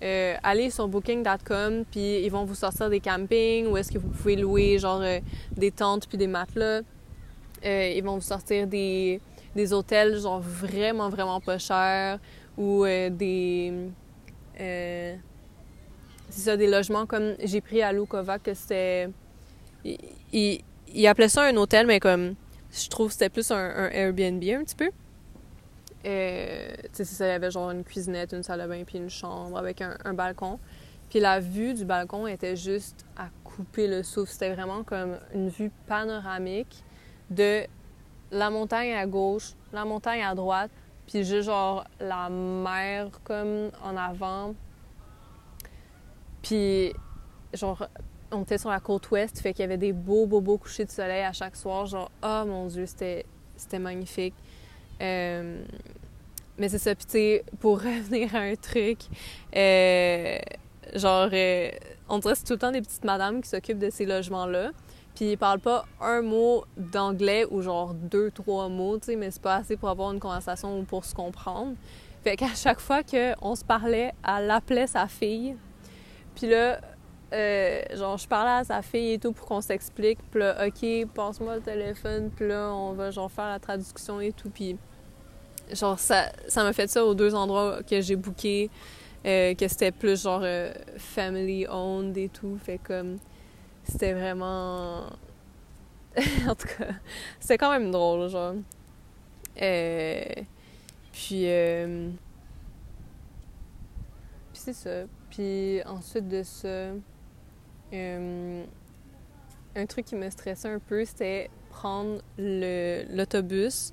allez 0.00 0.70
sur 0.70 0.86
booking.com, 0.88 1.84
puis 1.90 2.22
ils 2.22 2.30
vont 2.30 2.44
vous 2.44 2.54
sortir 2.54 2.88
des 2.88 3.00
campings 3.00 3.66
où 3.66 3.76
est-ce 3.76 3.92
que 3.92 3.98
vous 3.98 4.08
pouvez 4.08 4.36
louer 4.36 4.78
genre 4.78 5.02
des 5.56 5.70
tentes 5.70 6.08
puis 6.08 6.16
des 6.16 6.26
matelas. 6.26 6.80
ils 7.62 8.00
vont 8.02 8.14
vous 8.14 8.22
sortir 8.22 8.66
des, 8.66 9.20
des 9.54 9.72
hôtels 9.74 10.18
genre 10.18 10.40
vraiment, 10.40 11.10
vraiment 11.10 11.40
pas 11.40 11.58
chers 11.58 12.18
ou 12.56 12.84
des... 12.84 13.72
c'est 14.56 15.18
ça, 16.28 16.56
des 16.56 16.66
logements 16.66 17.06
comme 17.06 17.34
j'ai 17.42 17.60
pris 17.60 17.82
à 17.82 17.92
Lukova 17.92 18.38
que 18.38 18.54
c'était 18.54 19.08
il, 20.32 21.06
appelait 21.06 21.28
ça 21.28 21.44
un 21.44 21.56
hôtel, 21.56 21.86
mais 21.86 22.00
comme 22.00 22.34
je 22.72 22.88
trouve 22.88 23.08
que 23.08 23.14
c'était 23.14 23.30
plus 23.30 23.50
un, 23.50 23.88
Airbnb 23.90 24.42
un 24.44 24.64
petit 24.64 24.76
peu. 24.76 24.90
Euh, 26.06 26.72
il 26.98 27.04
y 27.04 27.22
avait 27.22 27.50
genre 27.50 27.70
une 27.70 27.84
cuisinette, 27.84 28.32
une 28.32 28.42
salle 28.42 28.62
de 28.62 28.66
bain, 28.66 28.82
puis 28.86 28.98
une 28.98 29.10
chambre 29.10 29.58
avec 29.58 29.82
un, 29.82 30.14
balcon. 30.14 30.58
Puis 31.10 31.20
la 31.20 31.40
vue 31.40 31.74
du 31.74 31.84
balcon 31.84 32.26
était 32.26 32.56
juste 32.56 33.04
à 33.16 33.28
couper 33.44 33.88
le 33.88 34.02
souffle. 34.02 34.32
C'était 34.32 34.54
vraiment 34.54 34.84
comme 34.84 35.18
une 35.34 35.48
vue 35.48 35.70
panoramique 35.86 36.84
de 37.28 37.64
la 38.30 38.48
montagne 38.48 38.94
à 38.94 39.06
gauche, 39.06 39.54
la 39.72 39.84
montagne 39.84 40.22
à 40.22 40.34
droite, 40.34 40.70
puis 41.10 41.24
juste 41.24 41.46
genre 41.46 41.84
la 41.98 42.30
mer 42.30 43.10
comme 43.24 43.70
en 43.82 43.96
avant. 43.96 44.54
Puis 46.40 46.94
genre 47.52 47.88
on 48.32 48.42
était 48.42 48.58
sur 48.58 48.70
la 48.70 48.78
côte 48.78 49.10
ouest, 49.10 49.40
fait 49.40 49.52
qu'il 49.52 49.62
y 49.62 49.64
avait 49.64 49.76
des 49.76 49.92
beaux, 49.92 50.26
beaux, 50.26 50.40
beaux 50.40 50.56
couchers 50.56 50.84
de 50.84 50.90
soleil 50.90 51.24
à 51.24 51.32
chaque 51.32 51.56
soir. 51.56 51.86
Genre, 51.86 52.08
oh 52.22 52.44
mon 52.46 52.66
Dieu, 52.68 52.86
c'était, 52.86 53.24
magnifique. 53.78 54.34
Euh, 55.02 55.62
mais 56.56 56.68
c'est 56.68 56.78
ça. 56.78 56.94
Puis, 56.94 57.06
tu 57.06 57.12
sais, 57.12 57.44
pour 57.58 57.78
revenir 57.82 58.34
à 58.36 58.38
un 58.38 58.54
truc, 58.54 58.98
euh, 59.56 60.38
genre, 60.94 61.28
euh, 61.32 61.70
on 62.08 62.18
dirait 62.18 62.36
c'est 62.36 62.44
tout 62.44 62.52
le 62.52 62.58
temps 62.60 62.70
des 62.70 62.82
petites 62.82 63.04
madames 63.04 63.40
qui 63.42 63.48
s'occupent 63.48 63.80
de 63.80 63.90
ces 63.90 64.06
logements-là. 64.06 64.70
Puis, 65.20 65.32
ils 65.32 65.36
parlent 65.36 65.60
pas 65.60 65.84
un 66.00 66.22
mot 66.22 66.64
d'anglais 66.78 67.44
ou 67.50 67.60
genre 67.60 67.92
deux, 67.92 68.30
trois 68.30 68.70
mots, 68.70 68.98
tu 68.98 69.04
sais, 69.04 69.16
mais 69.16 69.30
c'est 69.30 69.42
pas 69.42 69.56
assez 69.56 69.76
pour 69.76 69.90
avoir 69.90 70.12
une 70.12 70.18
conversation 70.18 70.78
ou 70.78 70.84
pour 70.84 71.04
se 71.04 71.14
comprendre. 71.14 71.74
Fait 72.24 72.36
qu'à 72.36 72.46
chaque 72.56 72.80
fois 72.80 73.02
qu'on 73.02 73.54
se 73.54 73.62
parlait, 73.62 74.14
elle 74.26 74.50
appelait 74.50 74.86
sa 74.86 75.08
fille. 75.08 75.56
Puis 76.34 76.48
là, 76.48 76.80
euh, 77.34 77.82
genre, 77.92 78.16
je 78.16 78.26
parlais 78.26 78.62
à 78.62 78.64
sa 78.64 78.80
fille 78.80 79.12
et 79.12 79.18
tout 79.18 79.32
pour 79.32 79.46
qu'on 79.46 79.60
s'explique. 79.60 80.20
Puis 80.30 80.40
là, 80.40 80.66
OK, 80.66 81.12
passe-moi 81.12 81.56
le 81.56 81.60
téléphone. 81.60 82.30
Puis 82.34 82.48
là, 82.48 82.72
on 82.72 82.94
va 82.94 83.10
genre 83.10 83.30
faire 83.30 83.48
la 83.48 83.58
traduction 83.58 84.22
et 84.22 84.32
tout. 84.32 84.48
Puis 84.48 84.78
genre, 85.70 85.98
ça 85.98 86.32
ça 86.48 86.64
m'a 86.64 86.72
fait 86.72 86.88
ça 86.88 87.04
aux 87.04 87.14
deux 87.14 87.34
endroits 87.34 87.82
que 87.82 88.00
j'ai 88.00 88.16
bookés. 88.16 88.70
Euh, 89.26 89.54
que 89.54 89.68
c'était 89.68 89.92
plus 89.92 90.22
genre 90.22 90.40
euh, 90.42 90.72
family 90.96 91.66
owned 91.68 92.16
et 92.16 92.30
tout. 92.30 92.56
Fait 92.64 92.78
comme, 92.78 93.18
c'était 93.90 94.12
vraiment. 94.12 95.06
en 96.48 96.54
tout 96.54 96.68
cas, 96.78 96.92
c'était 97.38 97.58
quand 97.58 97.70
même 97.70 97.90
drôle, 97.90 98.28
genre. 98.28 98.54
puis. 101.12 101.44
puis 101.44 101.48
c'est 104.52 104.72
ça. 104.72 105.02
Puis 105.30 105.82
ensuite 105.84 106.28
de 106.28 106.42
ça. 106.42 106.92
Euh, 107.92 108.64
un 109.76 109.86
truc 109.86 110.06
qui 110.06 110.16
me 110.16 110.28
stressait 110.30 110.68
un 110.68 110.78
peu, 110.78 111.04
c'était 111.04 111.50
prendre 111.70 112.20
l'autobus 112.38 113.92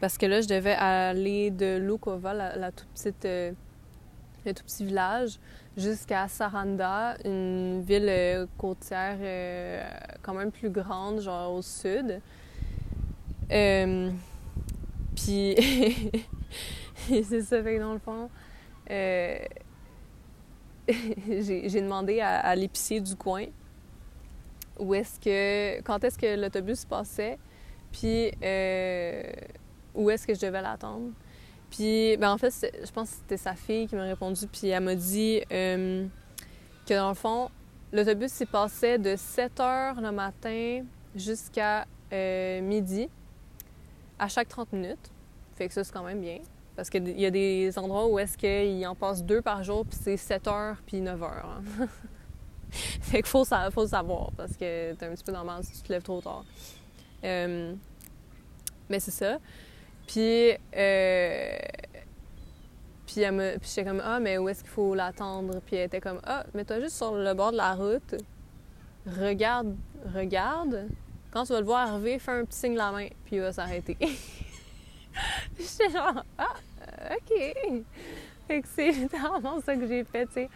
parce 0.00 0.16
que 0.16 0.26
là, 0.26 0.40
je 0.40 0.48
devais 0.48 0.74
aller 0.74 1.50
de 1.50 1.76
Lukova, 1.76 2.32
la, 2.32 2.72
toute 2.72 2.88
petite, 2.88 3.24
euh, 3.24 3.52
le 4.46 4.54
tout 4.54 4.62
petit 4.64 4.84
village, 4.84 5.38
jusqu'à 5.78 6.28
Saranda, 6.28 7.16
une 7.24 7.82
ville 7.82 8.08
euh, 8.08 8.46
côtière 8.58 9.16
quand 10.20 10.34
même 10.34 10.52
plus 10.52 10.70
grande, 10.70 11.20
genre 11.20 11.54
au 11.54 11.62
sud. 11.62 12.20
Puis, 13.48 13.96
c'est 17.08 17.42
ça, 17.42 17.62
fait 17.62 17.76
que 17.76 17.80
dans 17.80 17.94
le 17.94 17.98
fond, 17.98 18.28
j'ai 20.88 21.80
demandé 21.80 22.20
à, 22.20 22.54
l'épicier 22.54 23.00
du 23.00 23.16
coin 23.16 23.46
où 24.78 24.94
est-ce 24.94 25.18
que 25.18 25.82
quand 25.82 26.02
est-ce 26.04 26.18
que 26.18 26.40
l'autobus 26.40 26.84
passait, 26.84 27.38
puis 27.92 28.30
euh, 28.42 29.22
où 29.94 30.08
est-ce 30.10 30.26
que 30.26 30.34
je 30.34 30.40
devais 30.40 30.62
l'attendre. 30.62 31.10
Puis 31.70 32.16
ben 32.16 32.32
en 32.32 32.38
fait, 32.38 32.52
je 32.84 32.90
pense 32.90 33.10
que 33.10 33.16
c'était 33.16 33.36
sa 33.36 33.54
fille 33.54 33.86
qui 33.86 33.94
m'a 33.94 34.04
répondu, 34.04 34.46
puis 34.46 34.68
elle 34.68 34.82
m'a 34.82 34.94
dit 34.94 35.42
euh, 35.52 36.06
que 36.86 36.94
dans 36.94 37.10
le 37.10 37.14
fond, 37.14 37.50
l'autobus 37.92 38.32
s'est 38.32 38.46
passé 38.46 38.98
de 38.98 39.16
7 39.16 39.60
heures 39.60 40.00
le 40.00 40.10
matin 40.10 40.84
jusqu'à 41.14 41.86
euh, 42.12 42.60
midi 42.62 43.08
à 44.18 44.28
chaque 44.28 44.48
30 44.48 44.72
minutes. 44.72 45.10
Fait 45.56 45.68
que 45.68 45.74
ça, 45.74 45.84
c'est 45.84 45.92
quand 45.92 46.04
même 46.04 46.20
bien. 46.20 46.38
Parce 46.76 46.90
qu'il 46.90 47.18
y 47.18 47.26
a 47.26 47.30
des 47.30 47.76
endroits 47.76 48.06
où 48.06 48.18
est-ce 48.18 48.38
qu'il 48.38 48.86
en 48.86 48.94
passe 48.94 49.22
deux 49.24 49.42
par 49.42 49.62
jour, 49.64 49.84
puis 49.84 49.98
c'est 50.00 50.16
7 50.16 50.46
heures, 50.46 50.76
puis 50.86 51.00
9 51.00 51.22
heures. 51.22 51.60
Hein. 51.80 51.86
fait 52.70 53.18
qu'il 53.18 53.26
faut, 53.26 53.44
faut 53.44 53.82
le 53.82 53.88
savoir, 53.88 54.30
parce 54.36 54.52
que 54.52 54.94
t'es 54.94 55.06
un 55.06 55.14
petit 55.14 55.24
peu 55.24 55.32
normal 55.32 55.64
si 55.64 55.72
tu 55.72 55.82
te 55.82 55.92
lèves 55.92 56.02
trop 56.02 56.20
tard. 56.20 56.44
Euh, 57.24 57.74
mais 58.88 59.00
c'est 59.00 59.10
ça. 59.10 59.38
Puis, 60.08 60.52
euh, 60.74 61.48
puis, 63.06 63.22
j'étais 63.62 63.84
comme, 63.84 64.02
ah, 64.02 64.18
mais 64.20 64.38
où 64.38 64.48
est-ce 64.48 64.62
qu'il 64.62 64.70
faut 64.70 64.94
l'attendre? 64.94 65.60
Puis 65.66 65.76
elle 65.76 65.86
était 65.86 66.00
comme, 66.00 66.20
ah, 66.24 66.44
mets-toi 66.54 66.80
juste 66.80 66.96
sur 66.96 67.14
le 67.14 67.34
bord 67.34 67.52
de 67.52 67.58
la 67.58 67.74
route. 67.74 68.14
Regarde, 69.06 69.76
regarde. 70.14 70.88
Quand 71.30 71.44
tu 71.44 71.52
vas 71.52 71.60
le 71.60 71.66
voir 71.66 71.92
arriver, 71.92 72.18
fais 72.18 72.32
un 72.32 72.44
petit 72.46 72.58
signe 72.58 72.72
de 72.72 72.78
la 72.78 72.90
main, 72.90 73.08
puis 73.26 73.36
il 73.36 73.42
va 73.42 73.52
s'arrêter. 73.52 73.98
J'étais 75.58 75.90
genre, 75.90 76.24
ah, 76.38 76.54
OK. 77.12 77.84
Fait 78.46 78.62
que 78.62 78.68
c'est 78.68 78.90
littéralement 78.90 79.60
ça 79.60 79.76
que 79.76 79.86
j'ai 79.86 80.04
fait, 80.04 80.26
tu 80.26 80.32
sais. 80.32 80.50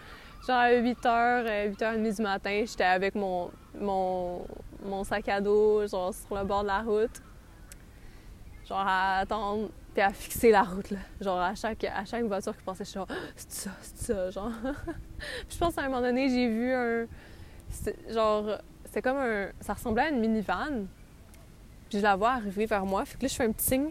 Genre 0.47 0.57
à 0.57 0.71
8h, 0.71 1.77
8h30 1.77 2.17
du 2.17 2.23
matin, 2.23 2.65
j'étais 2.67 2.85
avec 2.85 3.15
mon, 3.15 3.51
mon, 3.79 4.47
mon 4.83 5.05
sac 5.05 5.29
à 5.29 5.43
dos, 5.43 5.87
genre 5.87 6.15
sur 6.15 6.35
le 6.35 6.45
bord 6.45 6.63
de 6.63 6.69
la 6.69 6.81
route. 6.81 7.21
Genre 8.69 8.79
à 8.79 9.19
attendre, 9.19 9.71
puis 9.93 10.03
à 10.03 10.11
fixer 10.13 10.51
la 10.51 10.63
route, 10.63 10.91
là. 10.91 10.99
Genre 11.21 11.39
à 11.39 11.55
chaque, 11.55 11.85
à 11.85 12.05
chaque 12.05 12.25
voiture 12.25 12.57
qui 12.57 12.63
passait, 12.63 12.85
je 12.85 12.91
suis 12.91 12.99
genre, 12.99 13.09
c'est 13.37 13.53
ça, 13.53 13.71
c'est 13.83 14.13
ça, 14.13 14.31
genre. 14.31 14.53
puis 15.19 15.51
je 15.51 15.59
pense 15.59 15.77
à 15.79 15.83
un 15.83 15.89
moment 15.89 16.01
donné, 16.01 16.29
j'ai 16.29 16.49
vu 16.49 16.73
un. 16.73 17.07
Genre, 18.11 18.59
c'était 18.85 19.03
comme 19.03 19.19
un. 19.19 19.49
Ça 19.61 19.75
ressemblait 19.75 20.05
à 20.05 20.09
une 20.11 20.21
minivan. 20.21 20.87
Puis 21.89 21.99
je 21.99 22.03
la 22.03 22.17
vois 22.17 22.33
arriver 22.33 22.67
vers 22.67 22.87
moi, 22.87 23.05
fait 23.05 23.19
que 23.19 23.23
là, 23.23 23.29
je 23.29 23.35
fais 23.35 23.45
un 23.45 23.53
petit 23.53 23.67
signe. 23.67 23.91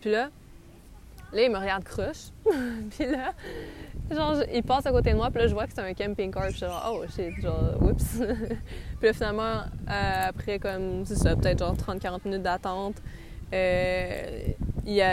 Puis 0.00 0.10
là, 0.10 0.30
Là, 1.32 1.42
il 1.44 1.50
me 1.50 1.58
regarde 1.58 1.84
croche. 1.84 2.28
puis 2.90 3.06
là, 3.06 3.32
genre, 4.10 4.36
il 4.52 4.62
passe 4.62 4.84
à 4.84 4.90
côté 4.90 5.12
de 5.12 5.16
moi, 5.16 5.30
puis 5.30 5.40
là, 5.40 5.48
je 5.48 5.54
vois 5.54 5.66
que 5.66 5.72
c'est 5.74 5.80
un 5.80 5.94
camping-car. 5.94 6.44
Puis 6.44 6.52
je 6.52 6.56
suis 6.58 6.66
genre, 6.66 6.94
oh 6.94 7.04
shit, 7.08 7.40
genre, 7.40 7.82
oups. 7.82 8.18
puis 8.98 9.06
là, 9.08 9.12
finalement, 9.14 9.62
euh, 9.88 10.28
après, 10.28 10.58
comme, 10.58 11.06
c'est 11.06 11.16
ça, 11.16 11.34
peut-être 11.34 11.58
genre 11.58 11.74
30-40 11.74 12.20
minutes 12.26 12.42
d'attente, 12.42 12.96
il, 13.52 15.04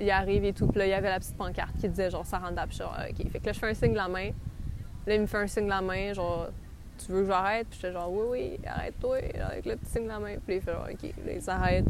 il, 0.00 0.10
arrive 0.10 0.44
et 0.44 0.52
tout. 0.52 0.66
Puis 0.68 0.78
là, 0.78 0.86
il 0.86 0.90
y 0.90 0.94
avait 0.94 1.10
la 1.10 1.18
petite 1.18 1.36
pancarte 1.36 1.76
qui 1.80 1.88
disait, 1.88 2.10
genre, 2.10 2.26
ça 2.26 2.38
rentre 2.38 2.60
suis 2.70 2.78
genre, 2.78 2.96
OK. 3.08 3.30
Fait 3.30 3.40
que 3.40 3.46
là, 3.46 3.52
je 3.52 3.58
fais 3.58 3.70
un 3.70 3.74
signe 3.74 3.92
de 3.92 3.96
la 3.96 4.08
main. 4.08 4.30
Là, 5.06 5.14
il 5.14 5.20
me 5.20 5.26
fait 5.26 5.38
un 5.38 5.46
signe 5.46 5.64
de 5.64 5.70
la 5.70 5.80
main, 5.80 6.12
genre, 6.12 6.48
tu 6.98 7.12
veux 7.12 7.22
que 7.22 7.28
j'arrête? 7.28 7.66
Puis 7.68 7.80
j'étais 7.80 7.92
genre, 7.92 8.12
oui, 8.12 8.26
oui, 8.30 8.58
arrête-toi, 8.66 9.18
avec 9.50 9.66
le 9.66 9.76
petit 9.76 9.90
signe 9.90 10.04
de 10.04 10.08
la 10.08 10.18
main. 10.20 10.36
Puis 10.46 10.56
il 10.56 10.60
fait 10.60 10.72
genre, 10.72 10.86
OK. 10.90 11.02
Là, 11.02 11.32
il 11.34 11.42
s'arrête. 11.42 11.84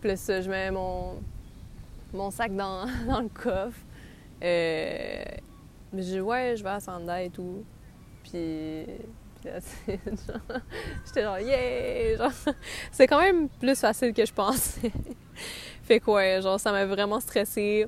Puis 0.00 0.10
là, 0.10 0.16
ça, 0.16 0.40
je 0.40 0.50
mets 0.50 0.70
mon 0.70 1.16
mon 2.12 2.30
sac 2.30 2.54
dans, 2.54 2.86
le 3.06 3.28
coffre. 3.28 3.80
Euh, 4.42 5.24
je 5.92 5.98
dis, 5.98 6.20
ouais, 6.20 6.54
je 6.56 6.62
vais 6.62 6.70
à 6.70 6.80
Sanda 6.80 7.22
et 7.22 7.30
tout. 7.30 7.64
Puis, 8.22 8.86
J'étais 11.06 11.22
genre, 11.22 11.38
yeah! 11.38 12.28
C'est 12.90 13.06
quand 13.06 13.20
même 13.20 13.48
plus 13.48 13.78
facile 13.78 14.12
que 14.12 14.24
je 14.24 14.32
pensais. 14.32 14.90
fait 15.82 16.00
que 16.00 16.10
ouais, 16.10 16.40
genre, 16.42 16.58
ça 16.60 16.72
m'a 16.72 16.84
vraiment 16.84 17.20
stressée. 17.20 17.86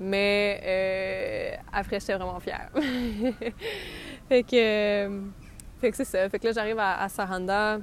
Mais 0.00 0.60
euh, 0.64 1.62
après, 1.72 1.98
j'étais 1.98 2.14
vraiment 2.14 2.38
fière. 2.38 2.70
fait 4.28 4.42
que, 4.44 5.22
fait 5.80 5.90
que 5.90 5.96
c'est 5.96 6.04
ça. 6.04 6.28
Fait 6.28 6.38
que 6.38 6.46
là, 6.46 6.52
j'arrive 6.52 6.78
à, 6.78 7.08
Saranda. 7.08 7.78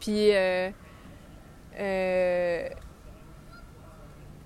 Puis, 0.00 0.34
euh, 0.34 0.70
euh, 1.78 2.68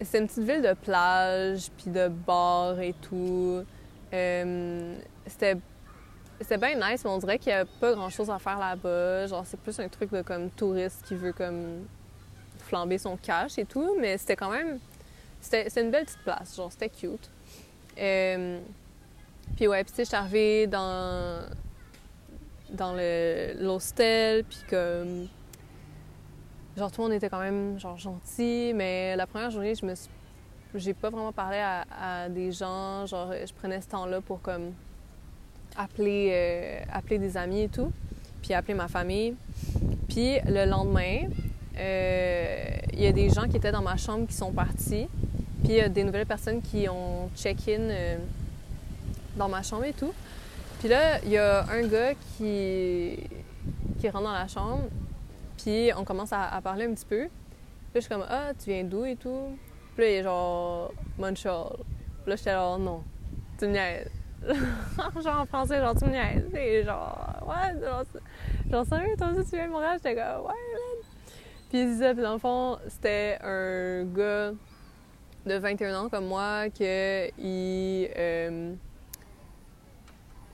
c'est 0.00 0.18
une 0.18 0.26
petite 0.26 0.44
ville 0.44 0.62
de 0.62 0.74
plage, 0.74 1.70
puis 1.76 1.90
de 1.90 2.08
bars 2.08 2.80
et 2.80 2.94
tout. 2.94 3.64
Euh, 4.12 4.96
c'était 5.26 5.56
c'était 6.40 6.58
bien 6.58 6.74
nice, 6.74 7.04
mais 7.04 7.10
on 7.10 7.18
dirait 7.18 7.38
qu'il 7.38 7.52
n'y 7.52 7.58
a 7.58 7.64
pas 7.64 7.94
grand 7.94 8.10
chose 8.10 8.30
à 8.30 8.38
faire 8.38 8.58
là-bas. 8.58 9.26
Genre, 9.26 9.44
c'est 9.46 9.60
plus 9.60 9.78
un 9.78 9.88
truc 9.88 10.10
de 10.10 10.22
comme 10.22 10.50
touriste 10.50 11.02
qui 11.06 11.14
veut 11.14 11.32
comme 11.32 11.86
flamber 12.58 12.98
son 12.98 13.16
cash 13.16 13.58
et 13.58 13.64
tout, 13.64 13.96
mais 14.00 14.18
c'était 14.18 14.36
quand 14.36 14.50
même. 14.50 14.78
C'était 15.40 15.68
une 15.80 15.90
belle 15.90 16.06
petite 16.06 16.22
place, 16.24 16.56
genre, 16.56 16.72
c'était 16.72 16.88
cute. 16.88 17.30
Euh, 17.98 18.60
puis 19.56 19.68
ouais, 19.68 19.84
puis 19.84 19.92
tu 19.92 19.96
sais, 19.96 20.04
j'étais 20.04 20.16
arrivée 20.16 20.66
dans. 20.66 21.48
dans 22.70 22.94
l'hostel, 23.60 24.44
puis 24.44 24.60
comme. 24.68 25.28
Genre, 26.76 26.90
tout 26.90 27.02
le 27.02 27.08
monde 27.08 27.16
était 27.16 27.28
quand 27.28 27.40
même, 27.40 27.78
genre, 27.78 27.96
gentil, 27.96 28.72
mais 28.74 29.14
la 29.14 29.28
première 29.28 29.50
journée, 29.50 29.74
je 29.74 29.86
me 29.86 29.94
suis. 29.94 30.10
J'ai 30.74 30.92
pas 30.94 31.08
vraiment 31.08 31.30
parlé 31.30 31.58
à, 31.58 31.84
à 32.24 32.28
des 32.28 32.50
gens, 32.50 33.06
genre, 33.06 33.32
je 33.32 33.52
prenais 33.54 33.80
ce 33.80 33.88
temps-là 33.90 34.20
pour 34.20 34.42
comme 34.42 34.72
appeler, 35.76 36.30
euh, 36.32 36.80
appeler 36.92 37.18
des 37.18 37.36
amis 37.36 37.62
et 37.62 37.68
tout, 37.68 37.92
puis 38.42 38.54
appeler 38.54 38.74
ma 38.74 38.88
famille. 38.88 39.34
Puis 40.08 40.38
le 40.46 40.66
lendemain, 40.66 41.22
euh, 41.78 42.64
il 42.92 43.02
y 43.02 43.06
a 43.06 43.12
des 43.12 43.30
gens 43.30 43.48
qui 43.48 43.56
étaient 43.56 43.72
dans 43.72 43.82
ma 43.82 43.96
chambre 43.96 44.26
qui 44.26 44.34
sont 44.34 44.52
partis. 44.52 45.08
Puis 45.62 45.72
il 45.72 45.76
y 45.76 45.80
a 45.80 45.88
des 45.88 46.04
nouvelles 46.04 46.26
personnes 46.26 46.60
qui 46.60 46.88
ont 46.88 47.30
check-in 47.36 47.80
euh, 47.80 48.16
dans 49.36 49.48
ma 49.48 49.62
chambre 49.62 49.84
et 49.84 49.92
tout. 49.92 50.12
Puis 50.78 50.88
là, 50.88 51.20
il 51.24 51.30
y 51.30 51.38
a 51.38 51.66
un 51.70 51.86
gars 51.86 52.12
qui, 52.36 53.18
qui 53.98 54.08
rentre 54.08 54.24
dans 54.24 54.32
la 54.32 54.46
chambre. 54.46 54.84
Puis 55.56 55.90
on 55.96 56.04
commence 56.04 56.32
à, 56.32 56.60
parler 56.62 56.84
un 56.84 56.92
petit 56.94 57.06
peu. 57.06 57.28
Puis 57.92 57.96
je 57.96 58.00
suis 58.00 58.08
comme 58.10 58.26
Ah, 58.28 58.52
tu 58.62 58.70
viens 58.70 58.84
d'où 58.84 59.04
et 59.04 59.16
tout? 59.16 59.56
Puis 59.94 60.04
là, 60.04 60.10
il 60.10 60.14
est 60.16 60.22
genre 60.22 60.92
Montreal. 61.18 61.76
Puis 62.22 62.30
là, 62.30 62.36
j'étais 62.36 62.52
genre 62.52 62.78
Non, 62.78 63.02
tu 63.58 63.66
me. 63.66 63.78
genre 65.22 65.40
en 65.40 65.46
français, 65.46 65.80
genre 65.80 65.94
tu 65.94 66.04
me 66.04 66.84
genre, 66.84 67.46
ouais, 67.46 67.80
genre, 67.80 68.04
genre 68.70 68.86
sérieux, 68.86 69.16
toi 69.16 69.28
aussi 69.28 69.50
tu 69.50 69.56
viens 69.56 69.66
de 69.66 69.72
Montréal? 69.72 69.98
J'étais 70.02 70.14
comme, 70.14 70.42
ouais, 70.42 70.48
man. 70.48 71.04
Puis 71.70 71.80
il 71.80 71.86
disait, 71.86 72.14
puis 72.14 72.22
dans 72.22 72.34
le 72.34 72.38
fond, 72.38 72.78
c'était 72.88 73.38
un 73.42 74.04
gars 74.04 74.52
de 75.46 75.54
21 75.54 76.04
ans 76.04 76.08
comme 76.08 76.26
moi 76.26 76.70
que 76.70 77.28
il. 77.38 78.10
Euh, 78.16 78.74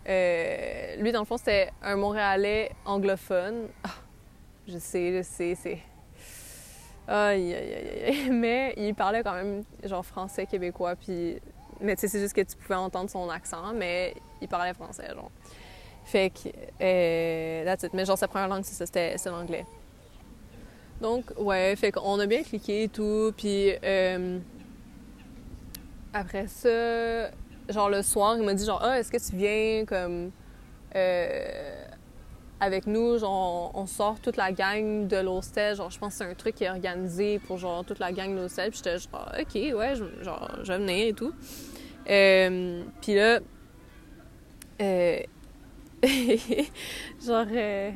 euh, 0.09 0.97
lui, 0.97 1.13
dans 1.13 1.21
le 1.21 1.27
fond, 1.27 1.37
c'était 1.37 1.71
un 1.83 1.97
Montréalais 1.97 2.71
anglophone. 2.85 3.69
Ah, 3.85 3.91
je 4.67 4.79
sais, 4.79 5.19
je 5.19 5.23
sais, 5.23 5.55
c'est. 5.55 5.79
Aïe, 7.07 7.55
aïe, 7.55 7.75
aïe, 7.75 8.05
aïe. 8.07 8.31
Mais 8.31 8.75
il 8.77 8.95
parlait 8.95 9.23
quand 9.23 9.35
même, 9.35 9.63
genre, 9.85 10.05
français 10.05 10.47
québécois, 10.47 10.97
puis 10.97 11.41
mais 11.81 11.97
tu 11.97 12.03
sais, 12.03 12.09
c'est 12.09 12.21
juste 12.21 12.35
que 12.35 12.41
tu 12.41 12.57
pouvais 12.57 12.75
entendre 12.75 13.11
son 13.11 13.29
accent, 13.29 13.73
mais 13.75 14.15
il 14.41 14.49
parlait 14.49 14.75
français, 14.75 15.09
genre. 15.15 15.31
Fait 16.05 16.31
que, 16.31 16.49
euh, 16.81 17.65
that's. 17.65 17.87
Mais 17.93 18.05
genre, 18.05 18.19
sa 18.19 18.29
première 18.29 18.49
langue, 18.49 18.65
c'est 18.65 18.85
c'était 18.85 19.17
l'anglais. 19.27 19.65
Donc, 21.01 21.33
ouais, 21.39 21.75
fait 21.77 21.93
qu'on 21.93 22.19
a 22.19 22.27
bien 22.27 22.43
cliqué 22.43 22.85
et 22.85 22.89
tout, 22.89 23.33
puis 23.37 23.73
euh, 23.83 24.39
après 26.13 26.47
ça, 26.47 27.31
genre 27.71 27.89
le 27.89 28.03
soir, 28.03 28.37
il 28.37 28.43
m'a 28.45 28.53
dit 28.53 28.67
genre, 28.67 28.81
ah, 28.83 28.99
est-ce 28.99 29.11
que 29.11 29.17
tu 29.17 29.37
viens 29.37 29.85
comme 29.87 30.31
euh, 30.95 31.85
avec 32.61 32.87
nous, 32.87 33.19
genre 33.19 33.71
on 33.75 33.87
sort 33.87 34.21
toute 34.21 34.37
la 34.37 34.53
gang 34.53 35.07
de 35.07 35.17
l'hostel, 35.17 35.75
genre 35.75 35.91
je 35.91 35.99
pense 35.99 36.13
que 36.13 36.25
c'est 36.25 36.31
un 36.31 36.35
truc 36.35 36.57
qui 36.57 36.65
est 36.65 36.71
organisé 36.71 37.39
pour 37.39 37.57
genre 37.57 37.83
toute 37.83 37.99
la 37.99 38.13
gang 38.13 38.35
de 38.35 38.43
l'hostel, 38.43 38.71
puis 38.71 38.83
j'étais 38.85 38.99
genre, 38.99 39.33
ok, 39.41 39.55
ouais, 39.55 39.95
genre 40.21 40.51
je 40.63 40.73
venais 40.75 41.09
et 41.09 41.13
tout. 41.15 41.33
Euh, 42.09 42.83
puis 43.01 43.15
là, 43.15 43.41
euh, 44.81 45.21
genre, 47.25 47.47
euh, 47.53 47.91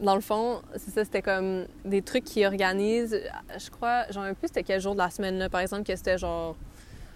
dans 0.00 0.14
le 0.14 0.20
fond, 0.20 0.62
c'est 0.76 0.90
ça, 0.90 1.04
c'était 1.04 1.22
comme 1.22 1.66
des 1.84 2.02
trucs 2.02 2.24
qui 2.24 2.44
organisent. 2.44 3.20
Je 3.58 3.70
crois, 3.70 4.10
genre 4.10 4.24
un 4.24 4.34
peu, 4.34 4.46
c'était 4.46 4.62
quel 4.62 4.80
jour 4.80 4.92
de 4.92 4.98
la 4.98 5.10
semaine, 5.10 5.38
là, 5.38 5.48
par 5.48 5.60
exemple, 5.60 5.84
que 5.84 5.96
c'était 5.96 6.18
genre 6.18 6.56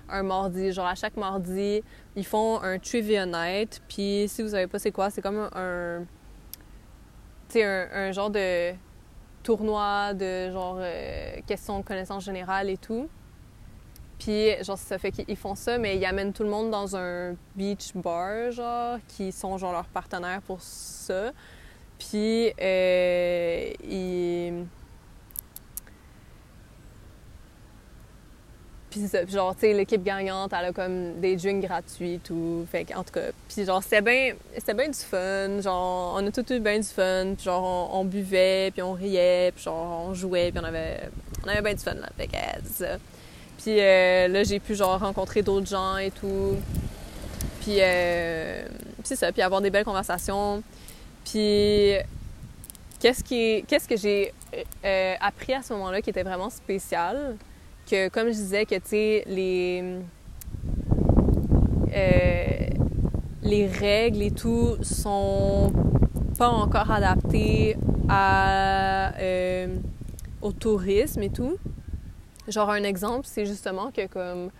un 0.08 0.22
mardi. 0.22 0.72
Genre, 0.72 0.86
à 0.86 0.94
chaque 0.94 1.16
mardi, 1.16 1.82
ils 2.16 2.26
font 2.26 2.60
un 2.60 2.78
trivia 2.78 3.26
night. 3.26 3.82
Puis, 3.88 4.26
si 4.28 4.42
vous 4.42 4.48
savez 4.48 4.66
pas 4.66 4.78
c'est 4.78 4.92
quoi, 4.92 5.10
c'est 5.10 5.22
comme 5.22 5.48
un. 5.54 6.04
tu 7.48 7.58
sais, 7.58 7.64
un, 7.64 8.10
genre 8.12 8.30
de 8.30 8.72
tournoi 9.42 10.14
de 10.14 10.50
genre 10.50 10.80
questions 11.46 11.80
de 11.80 11.84
connaissances 11.84 12.24
générales 12.24 12.70
et 12.70 12.78
tout. 12.78 13.08
Puis, 14.22 14.62
genre, 14.62 14.78
ça 14.78 14.98
fait 14.98 15.10
qu'ils 15.10 15.36
font 15.36 15.56
ça, 15.56 15.78
mais 15.78 15.96
ils 15.96 16.04
amènent 16.04 16.32
tout 16.32 16.44
le 16.44 16.48
monde 16.48 16.70
dans 16.70 16.94
un 16.94 17.34
beach 17.56 17.92
bar, 17.94 18.52
genre, 18.52 18.98
qui 19.08 19.32
sont, 19.32 19.58
genre, 19.58 19.72
leurs 19.72 19.86
partenaires 19.86 20.40
pour 20.42 20.60
ça. 20.60 21.32
Puis, 21.98 22.52
euh, 22.60 23.70
ils... 23.82 24.64
Puis 28.90 29.08
genre, 29.28 29.54
tu 29.54 29.62
sais, 29.62 29.72
l'équipe 29.72 30.04
gagnante, 30.04 30.52
elle 30.52 30.66
a 30.66 30.72
comme 30.72 31.18
des 31.18 31.34
drinks 31.34 31.64
gratuits, 31.64 32.20
tout. 32.22 32.66
Fait 32.70 32.86
en 32.94 33.02
tout 33.02 33.12
cas, 33.14 33.30
puis 33.48 33.64
genre, 33.64 33.82
c'était 33.82 34.02
bien, 34.02 34.34
c'était 34.54 34.74
bien 34.74 34.88
du 34.88 34.98
fun. 34.98 35.62
Genre, 35.62 36.14
on 36.14 36.26
a 36.26 36.30
tout 36.30 36.52
eu 36.52 36.60
bien 36.60 36.78
du 36.78 36.86
fun. 36.86 37.32
Puis 37.34 37.44
genre, 37.44 37.90
on, 37.94 38.04
buvait, 38.04 38.70
puis 38.70 38.82
on 38.82 38.92
riait, 38.92 39.50
puis 39.54 39.64
genre, 39.64 40.06
on 40.08 40.14
jouait, 40.14 40.52
puis 40.52 40.60
on 40.62 40.64
avait, 40.64 41.08
on 41.42 41.48
avait 41.48 41.62
bien 41.62 41.72
du 41.72 41.80
fun, 41.80 41.94
là. 41.94 42.10
Fait 42.18 42.28
ça. 42.66 42.98
Puis 43.62 43.76
euh, 43.78 44.26
là, 44.26 44.42
j'ai 44.42 44.58
pu 44.58 44.74
genre 44.74 44.98
rencontrer 44.98 45.42
d'autres 45.42 45.68
gens 45.68 45.96
et 45.96 46.10
tout. 46.10 46.56
Puis 47.60 47.76
euh, 47.78 48.66
c'est 49.04 49.14
ça, 49.14 49.30
puis 49.30 49.40
avoir 49.40 49.60
des 49.60 49.70
belles 49.70 49.84
conversations. 49.84 50.64
Puis 51.24 51.94
qu'est-ce 52.98 53.22
qui 53.22 53.64
qu'est-ce 53.68 53.88
que 53.88 53.96
j'ai 53.96 54.34
euh, 54.84 55.14
appris 55.20 55.54
à 55.54 55.62
ce 55.62 55.72
moment-là 55.74 56.02
qui 56.02 56.10
était 56.10 56.24
vraiment 56.24 56.50
spécial? 56.50 57.36
Que 57.88 58.08
comme 58.08 58.28
je 58.28 58.32
disais 58.32 58.66
que 58.66 58.74
tu 58.74 58.80
sais 58.84 59.24
les 59.28 60.00
les 63.44 63.66
règles 63.66 64.22
et 64.22 64.30
tout 64.32 64.76
sont 64.82 65.72
pas 66.36 66.48
encore 66.48 66.90
adaptées 66.90 67.76
au 70.40 70.50
tourisme 70.50 71.22
et 71.22 71.30
tout. 71.30 71.58
Genre, 72.52 72.70
un 72.70 72.84
exemple, 72.84 73.26
c'est 73.26 73.46
justement 73.46 73.90
que, 73.90 74.06
comme, 74.06 74.50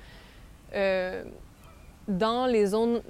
euh, 0.75 1.23
dans 2.09 2.47
les 2.47 2.67
zones 2.67 3.01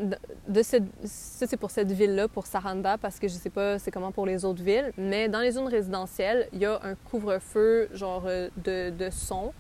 de 0.48 0.62
cette... 0.62 0.84
Ça, 1.04 1.46
c'est 1.46 1.56
pour 1.56 1.70
cette 1.70 1.90
ville-là, 1.90 2.28
pour 2.28 2.46
Saranda, 2.46 2.98
parce 2.98 3.18
que 3.18 3.28
je 3.28 3.34
sais 3.34 3.50
pas 3.50 3.78
c'est 3.78 3.90
comment 3.90 4.12
pour 4.12 4.26
les 4.26 4.44
autres 4.44 4.62
villes, 4.62 4.92
mais 4.98 5.28
dans 5.28 5.40
les 5.40 5.52
zones 5.52 5.68
résidentielles, 5.68 6.48
il 6.52 6.58
y 6.58 6.66
a 6.66 6.78
un 6.82 6.94
couvre-feu, 6.94 7.88
genre, 7.94 8.24
de, 8.24 8.90
de 8.90 9.10
son 9.10 9.52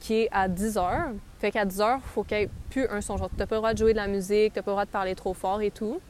qui 0.00 0.22
est 0.22 0.28
à 0.32 0.48
10 0.48 0.78
heures. 0.78 1.10
Fait 1.38 1.50
qu'à 1.50 1.64
10 1.64 1.80
heures, 1.80 2.00
faut 2.02 2.24
qu'il 2.24 2.38
n'y 2.38 2.42
ait 2.44 2.50
plus 2.70 2.86
un 2.88 3.00
son. 3.00 3.16
Genre, 3.16 3.30
t'as 3.36 3.46
pas 3.46 3.56
le 3.56 3.60
droit 3.60 3.72
de 3.74 3.78
jouer 3.78 3.92
de 3.92 3.98
la 3.98 4.08
musique, 4.08 4.54
t'as 4.54 4.62
pas 4.62 4.70
le 4.70 4.74
droit 4.74 4.84
de 4.86 4.90
parler 4.90 5.14
trop 5.14 5.34
fort 5.34 5.60
et 5.60 5.70
tout. 5.70 6.00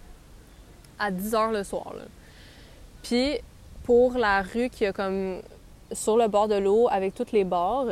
À 0.98 1.10
10 1.10 1.34
heures 1.34 1.50
le 1.50 1.64
soir, 1.64 1.92
là. 1.96 2.04
Puis, 3.02 3.38
pour 3.84 4.16
la 4.16 4.42
rue 4.42 4.68
qui 4.68 4.84
est 4.84 4.92
comme 4.92 5.40
sur 5.92 6.16
le 6.16 6.28
bord 6.28 6.48
de 6.48 6.54
l'eau 6.54 6.88
avec 6.90 7.14
toutes 7.14 7.32
les 7.32 7.44
bars, 7.44 7.86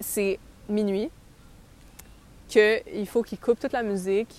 c'est 0.00 0.38
minuit, 0.68 1.10
qu'il 2.48 3.06
faut 3.06 3.22
qu'ils 3.22 3.38
coupent 3.38 3.60
toute 3.60 3.72
la 3.72 3.82
musique. 3.82 4.34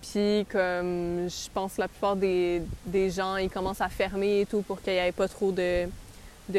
Puis 0.00 0.46
comme 0.50 1.28
je 1.28 1.50
pense 1.52 1.76
la 1.76 1.88
plupart 1.88 2.16
des, 2.16 2.62
gens, 3.10 3.36
ils 3.36 3.50
commencent 3.50 3.80
à 3.80 3.88
fermer 3.88 4.40
et 4.40 4.46
tout 4.46 4.62
pour 4.62 4.80
qu'il 4.80 4.92
n'y 4.92 4.98
ait 5.00 5.12
pas 5.12 5.28
trop 5.28 5.52
de, 5.52 5.88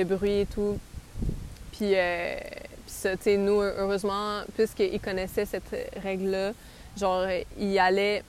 bruit 0.04 0.42
et 0.42 0.46
tout. 0.46 0.78
Puis, 1.72 1.96
euh, 1.96 2.36
ça, 2.86 3.16
tu 3.16 3.24
sais, 3.24 3.38
nous, 3.38 3.62
heureusement, 3.62 4.42
puisqu'ils 4.56 5.00
connaissaient 5.00 5.46
cette 5.46 5.94
règle-là, 6.02 6.52
genre, 6.98 7.26
ils 7.58 7.80
allaient... 7.80 8.24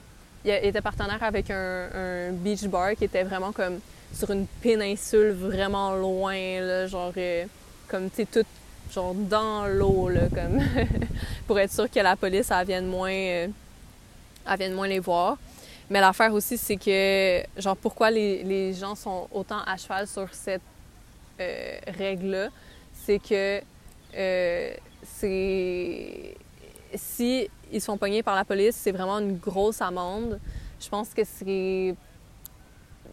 Ils 0.45 0.53
étaient 0.53 0.81
partenaires 0.81 1.22
avec 1.22 1.51
un, 1.51 2.31
beach 2.33 2.62
bar 2.64 2.95
qui 2.95 3.05
était 3.05 3.24
vraiment 3.24 3.53
comme 3.53 3.81
sur 4.14 4.31
une 4.31 4.47
péninsule 4.47 5.33
vraiment 5.33 5.95
loin, 5.97 6.61
là, 6.61 6.87
genre, 6.87 7.12
euh, 7.16 7.45
comme, 7.89 8.09
tu 8.09 8.22
sais, 8.22 8.26
tout 8.26 8.47
genre 8.93 9.14
dans 9.14 9.66
l'eau, 9.66 10.09
là, 10.09 10.28
comme 10.28 10.61
pour 11.47 11.59
être 11.59 11.72
sûr 11.72 11.91
que 11.91 12.01
la 12.01 12.16
police, 12.16 12.51
elle 12.51 12.66
vienne 12.66 12.86
moins, 12.86 13.11
euh, 13.12 13.49
vienne 14.59 14.74
moins 14.74 14.88
les 14.88 14.99
voir. 14.99 15.36
Mais 15.88 16.01
l'affaire 16.01 16.32
aussi, 16.32 16.57
c'est 16.57 16.76
que, 16.76 17.43
genre, 17.61 17.76
pourquoi 17.76 18.11
les, 18.11 18.45
les, 18.45 18.72
gens 18.72 18.95
sont 18.95 19.28
autant 19.32 19.61
à 19.66 19.76
cheval 19.76 20.07
sur 20.07 20.32
cette 20.32 20.62
euh, 21.41 21.78
règle-là, 21.99 22.49
c'est 22.93 23.18
que 23.18 23.61
euh, 24.16 24.74
c'est. 25.03 26.36
Si 26.95 27.49
ils 27.72 27.80
sont 27.80 27.97
pognés 27.97 28.22
par 28.22 28.34
la 28.34 28.45
police, 28.45 28.76
c'est 28.76 28.91
vraiment 28.93 29.18
une 29.18 29.36
grosse 29.36 29.80
amende. 29.80 30.41
Je 30.80 30.88
pense 30.88 31.11
que 31.11 31.22
c'est 31.24 31.95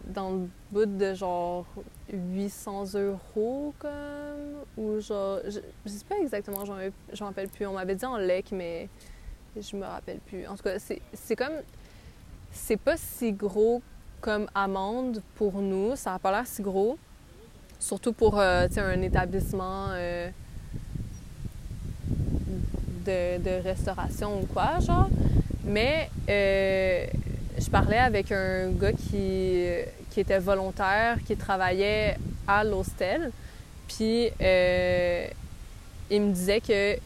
dans 0.06 0.30
le 0.30 0.48
bout 0.70 0.86
de 0.86 1.14
genre 1.14 1.64
800 2.12 2.94
euros, 2.94 3.74
comme. 3.78 4.64
Ou 4.76 5.00
genre. 5.00 5.40
Je, 5.44 5.60
je 5.84 5.90
sais 5.90 6.04
pas 6.04 6.16
exactement, 6.18 6.64
j'en 7.12 7.26
rappelle 7.26 7.48
plus. 7.48 7.66
On 7.66 7.74
m'avait 7.74 7.94
dit 7.94 8.04
en 8.04 8.16
lec, 8.16 8.46
mais 8.52 8.88
je 9.56 9.76
me 9.76 9.84
rappelle 9.84 10.18
plus. 10.18 10.46
En 10.46 10.56
tout 10.56 10.62
cas, 10.62 10.78
c'est 10.78 11.36
comme. 11.36 11.62
C'est 12.50 12.78
pas 12.78 12.96
si 12.96 13.32
gros 13.32 13.82
comme 14.20 14.48
amende 14.54 15.22
pour 15.36 15.60
nous. 15.60 15.96
Ça 15.96 16.12
n'a 16.12 16.18
pas 16.18 16.32
l'air 16.32 16.46
si 16.46 16.62
gros. 16.62 16.98
Surtout 17.78 18.12
pour 18.12 18.38
euh, 18.38 18.66
un 18.76 19.02
établissement 19.02 19.86
euh, 19.90 20.28
de, 23.06 23.38
de, 23.38 23.62
restauration 23.62 24.40
ou 24.40 24.46
quoi, 24.46 24.80
genre. 24.80 25.08
Mais 25.64 26.10
euh, 26.28 27.06
je 27.56 27.70
parlais 27.70 27.98
avec 27.98 28.32
un 28.32 28.70
gars 28.70 28.92
qui, 28.92 29.64
qui 30.10 30.20
était 30.20 30.38
volontaire, 30.38 31.18
qui 31.26 31.36
travaillait 31.36 32.16
à 32.46 32.64
l'hostel. 32.64 33.30
Puis 33.86 34.30
il 36.10 36.22
me 36.22 36.32
disait 36.32 36.60
que, 36.60 36.96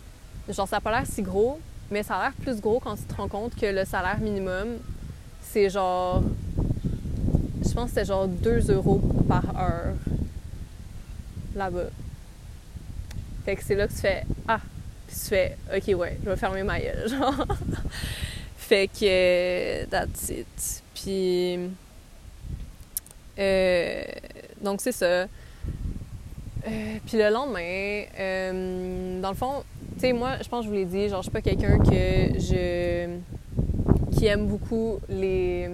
genre, 0.52 0.68
ça 0.68 0.76
n'a 0.76 0.80
pas 0.80 0.90
l'air 0.90 1.06
si 1.06 1.22
gros, 1.22 1.60
mais 1.90 2.02
ça 2.02 2.16
a 2.16 2.22
l'air 2.24 2.32
plus 2.32 2.60
gros 2.60 2.80
quand 2.80 2.96
tu 2.96 3.02
te 3.02 3.14
rends 3.14 3.28
compte 3.28 3.54
que 3.54 3.66
le 3.66 3.84
salaire 3.84 4.18
minimum, 4.18 4.78
c'est 5.42 5.68
genre. 5.70 6.22
Je 7.64 7.72
pense 7.74 7.90
que 7.90 7.94
c'est 7.94 8.04
genre 8.04 8.26
2 8.28 8.70
euros 8.72 9.00
par 9.28 9.44
heure 9.58 9.94
là-bas. 11.54 11.90
Fait 13.44 13.56
que 13.56 13.64
c'est 13.64 13.74
là 13.74 13.86
que 13.88 13.92
tu 13.92 13.98
fais 13.98 14.24
Ah! 14.48 14.60
Puis 15.06 15.16
tu 15.16 15.26
fais 15.26 15.56
Ok, 15.74 15.98
ouais, 15.98 16.18
je 16.24 16.30
vais 16.30 16.36
fermer 16.36 16.62
ma 16.62 16.80
gueule, 16.80 17.08
genre. 17.10 17.46
fait 18.56 18.88
que. 18.88 19.84
That's 19.86 20.28
it. 20.30 20.82
Puis. 20.94 21.58
Euh, 23.42 24.02
donc 24.60 24.80
c'est 24.80 24.92
ça. 24.92 25.06
Euh, 25.06 25.26
puis 27.06 27.18
le 27.18 27.30
lendemain, 27.30 28.04
euh, 28.18 29.20
dans 29.20 29.30
le 29.30 29.36
fond, 29.36 29.64
tu 29.94 30.00
sais, 30.00 30.12
moi, 30.12 30.36
je 30.42 30.48
pense 30.48 30.60
que 30.60 30.64
je 30.66 30.68
vous 30.68 30.76
l'ai 30.76 30.84
dit, 30.84 31.08
genre, 31.08 31.22
je 31.22 31.24
suis 31.24 31.32
pas 31.32 31.40
quelqu'un 31.40 31.78
que 31.78 32.38
je. 32.38 33.18
qui 34.12 34.26
aime 34.26 34.46
beaucoup 34.46 35.00
les. 35.08 35.70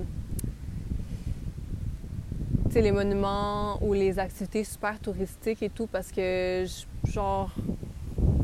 Tu 2.67 2.75
sais, 2.75 2.81
les 2.81 2.93
monuments 2.93 3.83
ou 3.83 3.93
les 3.93 4.19
activités 4.19 4.65
super 4.65 4.99
touristiques 4.99 5.63
et 5.63 5.71
tout 5.71 5.87
parce 5.87 6.11
que, 6.11 6.65
genre, 7.05 7.51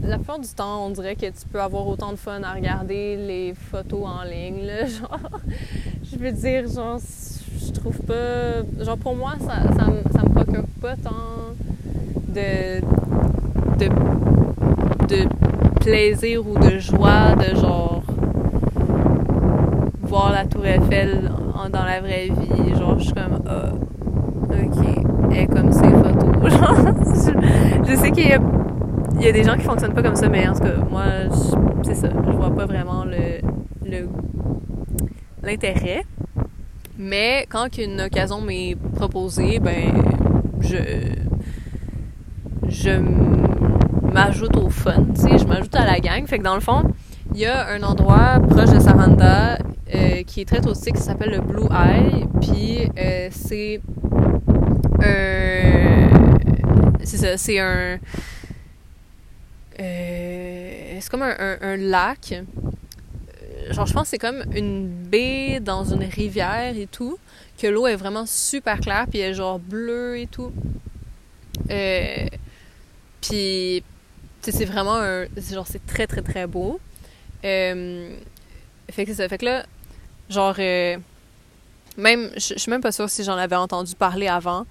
la 0.02 0.16
plupart 0.16 0.38
du 0.38 0.48
temps, 0.48 0.86
on 0.86 0.90
dirait 0.90 1.16
que 1.16 1.26
tu 1.26 1.46
peux 1.50 1.60
avoir 1.60 1.86
autant 1.86 2.10
de 2.10 2.16
fun 2.16 2.42
à 2.42 2.52
regarder 2.52 3.16
les 3.16 3.54
photos 3.54 4.06
en 4.06 4.22
ligne, 4.24 4.64
là. 4.66 4.86
Genre, 4.86 5.18
je 6.04 6.16
veux 6.16 6.32
dire, 6.32 6.68
genre, 6.68 7.00
je 7.66 7.72
trouve 7.72 7.98
pas. 7.98 8.84
Genre, 8.84 8.96
pour 8.98 9.16
moi, 9.16 9.32
ça, 9.40 9.62
ça, 9.74 9.86
ça 10.12 10.22
me 10.22 10.34
procure 10.34 10.64
pas 10.80 10.96
tant 10.96 11.54
de. 12.28 12.80
de. 13.78 13.88
de 15.08 15.28
plaisir 15.80 16.42
ou 16.46 16.58
de 16.58 16.78
joie 16.78 17.34
de 17.36 17.54
genre 17.54 18.02
voir 20.02 20.32
la 20.32 20.46
tour 20.46 20.64
Eiffel 20.64 21.30
dans 21.70 21.84
la 21.84 22.00
vraie 22.00 22.28
vie. 22.28 22.74
Genre, 22.78 22.98
je 22.98 23.04
suis 23.04 23.12
comme, 23.12 23.40
ah, 23.46 23.72
ok, 24.50 25.36
et 25.36 25.46
comme 25.46 25.72
ces 25.72 25.90
photos. 25.90 26.24
je, 27.86 27.96
sais 27.96 28.10
qu'il 28.12 28.28
y 28.28 29.28
a, 29.28 29.32
des 29.32 29.44
gens 29.44 29.56
qui 29.56 29.64
fonctionnent 29.64 29.92
pas 29.92 30.02
comme 30.02 30.16
ça, 30.16 30.28
mais 30.28 30.48
en 30.48 30.54
tout 30.54 30.60
cas, 30.60 30.76
moi, 30.90 31.04
c'est 31.82 31.94
ça, 31.94 32.08
je 32.26 32.32
vois 32.32 32.54
pas 32.54 32.66
vraiment 32.66 33.04
le 33.04 33.34
l'intérêt. 35.44 36.04
Mais 36.98 37.46
quand 37.48 37.76
une 37.78 38.00
occasion 38.02 38.40
m'est 38.40 38.76
proposée, 38.94 39.58
ben, 39.58 39.92
je, 40.60 40.76
je 42.68 42.90
m'ajoute 44.12 44.56
au 44.56 44.70
fun, 44.70 45.06
tu 45.14 45.22
sais, 45.22 45.38
je 45.38 45.44
m'ajoute 45.44 45.74
à 45.74 45.84
la 45.84 45.98
gang. 45.98 46.26
Fait 46.26 46.38
que 46.38 46.44
dans 46.44 46.54
le 46.54 46.60
fond, 46.60 46.82
il 47.34 47.40
y 47.40 47.46
a 47.46 47.68
un 47.68 47.82
endroit 47.82 48.38
proche 48.48 48.70
de 48.70 48.78
Saranda 48.78 49.58
euh, 49.92 50.22
qui 50.22 50.40
est 50.40 50.44
très 50.44 50.60
touristique 50.60 50.94
qui 50.94 51.02
s'appelle 51.02 51.30
le 51.30 51.40
Blue 51.40 51.66
Eye. 51.70 52.26
Puis 52.40 52.88
euh, 52.98 53.28
c'est 53.30 53.80
un. 55.02 56.08
C'est 57.02 57.16
ça, 57.16 57.36
c'est 57.36 57.58
un. 57.58 57.98
Euh, 59.80 60.98
c'est 61.00 61.10
comme 61.10 61.22
un, 61.22 61.56
un, 61.60 61.76
lac. 61.76 62.42
Genre, 63.70 63.86
je 63.86 63.92
pense 63.92 64.02
que 64.04 64.08
c'est 64.08 64.18
comme 64.18 64.44
une 64.54 64.88
baie 64.88 65.60
dans 65.60 65.84
une 65.84 66.04
rivière 66.04 66.76
et 66.76 66.86
tout. 66.86 67.18
Que 67.58 67.66
l'eau 67.66 67.86
est 67.86 67.96
vraiment 67.96 68.26
super 68.26 68.80
claire, 68.80 69.06
puis 69.08 69.20
elle 69.20 69.30
est 69.30 69.34
genre 69.34 69.58
bleue 69.58 70.18
et 70.18 70.26
tout. 70.26 70.52
puis 73.20 73.82
c'est 74.52 74.64
vraiment 74.64 74.96
un. 74.96 75.26
Genre, 75.36 75.66
c'est 75.66 75.84
très, 75.86 76.06
très, 76.06 76.22
très 76.22 76.46
beau. 76.46 76.80
Euh, 77.44 78.16
fait 78.90 79.04
que 79.06 79.14
ça. 79.14 79.28
Fait 79.28 79.38
que 79.38 79.44
là, 79.44 79.66
genre. 80.28 80.56
Euh, 80.58 80.96
même. 81.96 82.30
Je 82.34 82.58
suis 82.58 82.70
même 82.70 82.82
pas 82.82 82.92
sûre 82.92 83.08
si 83.08 83.24
j'en 83.24 83.36
avais 83.36 83.56
entendu 83.56 83.94
parler 83.94 84.28
avant. 84.28 84.66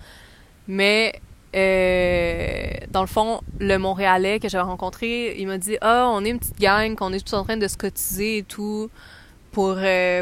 Mais. 0.67 1.13
Euh, 1.55 2.63
dans 2.91 3.01
le 3.01 3.07
fond, 3.07 3.41
le 3.59 3.77
Montréalais 3.77 4.39
que 4.39 4.49
j'avais 4.49 4.63
rencontré, 4.63 5.35
il 5.39 5.47
m'a 5.47 5.57
dit 5.57 5.77
Ah, 5.81 6.09
on 6.11 6.23
est 6.25 6.29
une 6.29 6.39
petite 6.39 6.59
gang, 6.59 6.95
qu'on 6.95 7.13
est 7.13 7.25
tous 7.25 7.35
en 7.35 7.43
train 7.43 7.57
de 7.57 7.67
se 7.67 7.77
cotiser 7.77 8.37
et 8.39 8.43
tout 8.43 8.89
pour, 9.51 9.77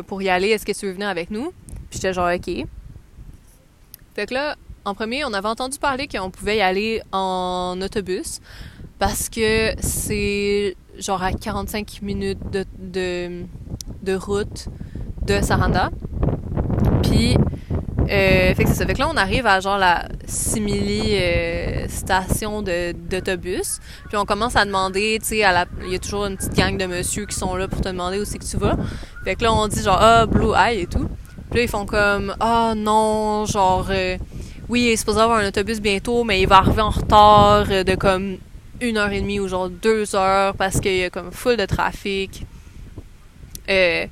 pour 0.07 0.21
y 0.21 0.29
aller. 0.29 0.49
Est-ce 0.49 0.65
que 0.65 0.71
tu 0.71 0.85
veux 0.85 0.91
venir 0.93 1.07
avec 1.07 1.31
nous? 1.31 1.53
Puis 1.89 1.99
j'étais 1.99 2.13
genre 2.13 2.29
OK. 2.33 2.65
Fait 4.15 4.25
que 4.25 4.33
là, 4.33 4.55
en 4.83 4.93
premier, 4.93 5.23
on 5.25 5.33
avait 5.33 5.47
entendu 5.47 5.77
parler 5.79 6.07
qu'on 6.07 6.31
pouvait 6.31 6.57
y 6.57 6.61
aller 6.61 7.01
en 7.11 7.79
autobus 7.81 8.41
parce 8.99 9.29
que 9.29 9.73
c'est 9.79 10.75
genre 10.97 11.23
à 11.23 11.31
45 11.31 12.01
minutes 12.01 12.39
de, 12.51 12.65
de 14.03 14.15
route 14.15 14.67
de 15.25 15.41
Saranda. 15.41 15.91
Puis, 17.01 17.35
euh, 18.09 18.53
fait 18.55 18.63
que 18.65 18.69
ça. 18.69 18.85
Fait 18.85 18.93
que 18.93 18.99
là, 18.99 19.09
on 19.09 19.17
arrive 19.17 19.45
à 19.47 19.59
genre 19.59 19.77
la 19.77 20.07
simili 20.25 21.13
euh, 21.13 21.87
station 21.87 22.61
d'autobus. 22.61 23.79
Puis 24.09 24.17
on 24.17 24.25
commence 24.25 24.55
à 24.55 24.65
demander, 24.65 25.17
tu 25.21 25.27
sais, 25.29 25.37
il 25.37 25.91
y 25.91 25.95
a 25.95 25.99
toujours 25.99 26.25
une 26.25 26.37
petite 26.37 26.53
gang 26.53 26.77
de 26.77 26.85
monsieur 26.85 27.25
qui 27.25 27.35
sont 27.35 27.55
là 27.55 27.67
pour 27.67 27.81
te 27.81 27.89
demander 27.89 28.19
où 28.19 28.25
c'est 28.25 28.37
que 28.37 28.45
tu 28.45 28.57
vas. 28.57 28.77
Fait 29.23 29.35
que 29.35 29.43
là, 29.43 29.53
on 29.53 29.67
dit 29.67 29.81
genre, 29.81 29.99
ah, 29.99 30.25
Blue 30.25 30.53
Eye 30.55 30.81
et 30.81 30.87
tout. 30.87 31.07
Puis 31.49 31.59
là, 31.59 31.63
ils 31.63 31.69
font 31.69 31.85
comme, 31.85 32.35
ah 32.39 32.73
non, 32.75 33.45
genre, 33.45 33.87
euh, 33.89 34.17
oui, 34.67 34.81
il 34.81 34.87
est 34.89 34.95
supposé 34.97 35.19
avoir 35.19 35.39
un 35.39 35.47
autobus 35.47 35.79
bientôt, 35.79 36.23
mais 36.23 36.41
il 36.41 36.47
va 36.47 36.57
arriver 36.57 36.81
en 36.81 36.89
retard 36.89 37.67
de 37.67 37.95
comme 37.95 38.37
une 38.81 38.97
heure 38.97 39.11
et 39.11 39.21
demie 39.21 39.39
ou 39.39 39.47
genre 39.47 39.69
deux 39.69 40.15
heures 40.15 40.55
parce 40.55 40.79
qu'il 40.79 40.97
y 40.97 41.03
a 41.03 41.09
comme 41.09 41.31
full 41.31 41.55
de 41.55 41.65
trafic. 41.65 42.45
Euh, 43.69 44.07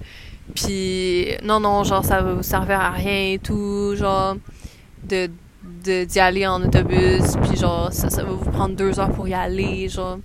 puis 0.56 1.28
non, 1.43 1.60
non, 1.60 1.84
genre 1.84 2.04
ça 2.04 2.22
va 2.22 2.34
vous 2.34 2.43
servir 2.43 2.80
à 2.80 2.91
rien 2.91 3.34
et 3.34 3.39
tout, 3.39 3.95
genre 3.95 4.36
de 5.04 5.30
d'y 5.84 6.20
aller 6.20 6.45
en 6.45 6.62
autobus, 6.62 7.36
puis 7.43 7.58
genre 7.58 7.91
ça, 7.91 8.10
ça 8.10 8.24
va 8.24 8.32
vous 8.32 8.50
prendre 8.52 8.76
deux 8.76 9.00
heures 9.00 9.12
pour 9.12 9.28
y 9.28 9.34
aller, 9.34 9.88
genre. 9.88 10.20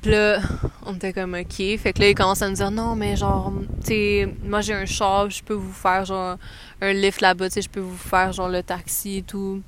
Puis 0.00 0.12
là, 0.12 0.38
on 0.86 0.94
était 0.94 1.12
comme 1.12 1.34
ok, 1.34 1.56
fait 1.78 1.92
que 1.92 2.00
là 2.00 2.08
ils 2.08 2.14
commencent 2.14 2.42
à 2.42 2.48
nous 2.48 2.54
dire 2.54 2.70
non 2.70 2.94
mais 2.94 3.16
genre, 3.16 3.52
tu 3.80 3.88
sais, 3.88 4.34
moi 4.44 4.60
j'ai 4.60 4.74
un 4.74 4.86
char, 4.86 5.28
je 5.28 5.42
peux 5.42 5.54
vous 5.54 5.72
faire 5.72 6.04
genre 6.04 6.36
un 6.80 6.92
lift 6.92 7.20
là-bas, 7.20 7.48
tu 7.48 7.54
sais, 7.54 7.62
je 7.62 7.68
peux 7.68 7.80
vous 7.80 7.96
faire 7.96 8.32
genre 8.32 8.48
le 8.48 8.62
taxi 8.62 9.18
et 9.18 9.22
tout 9.22 9.60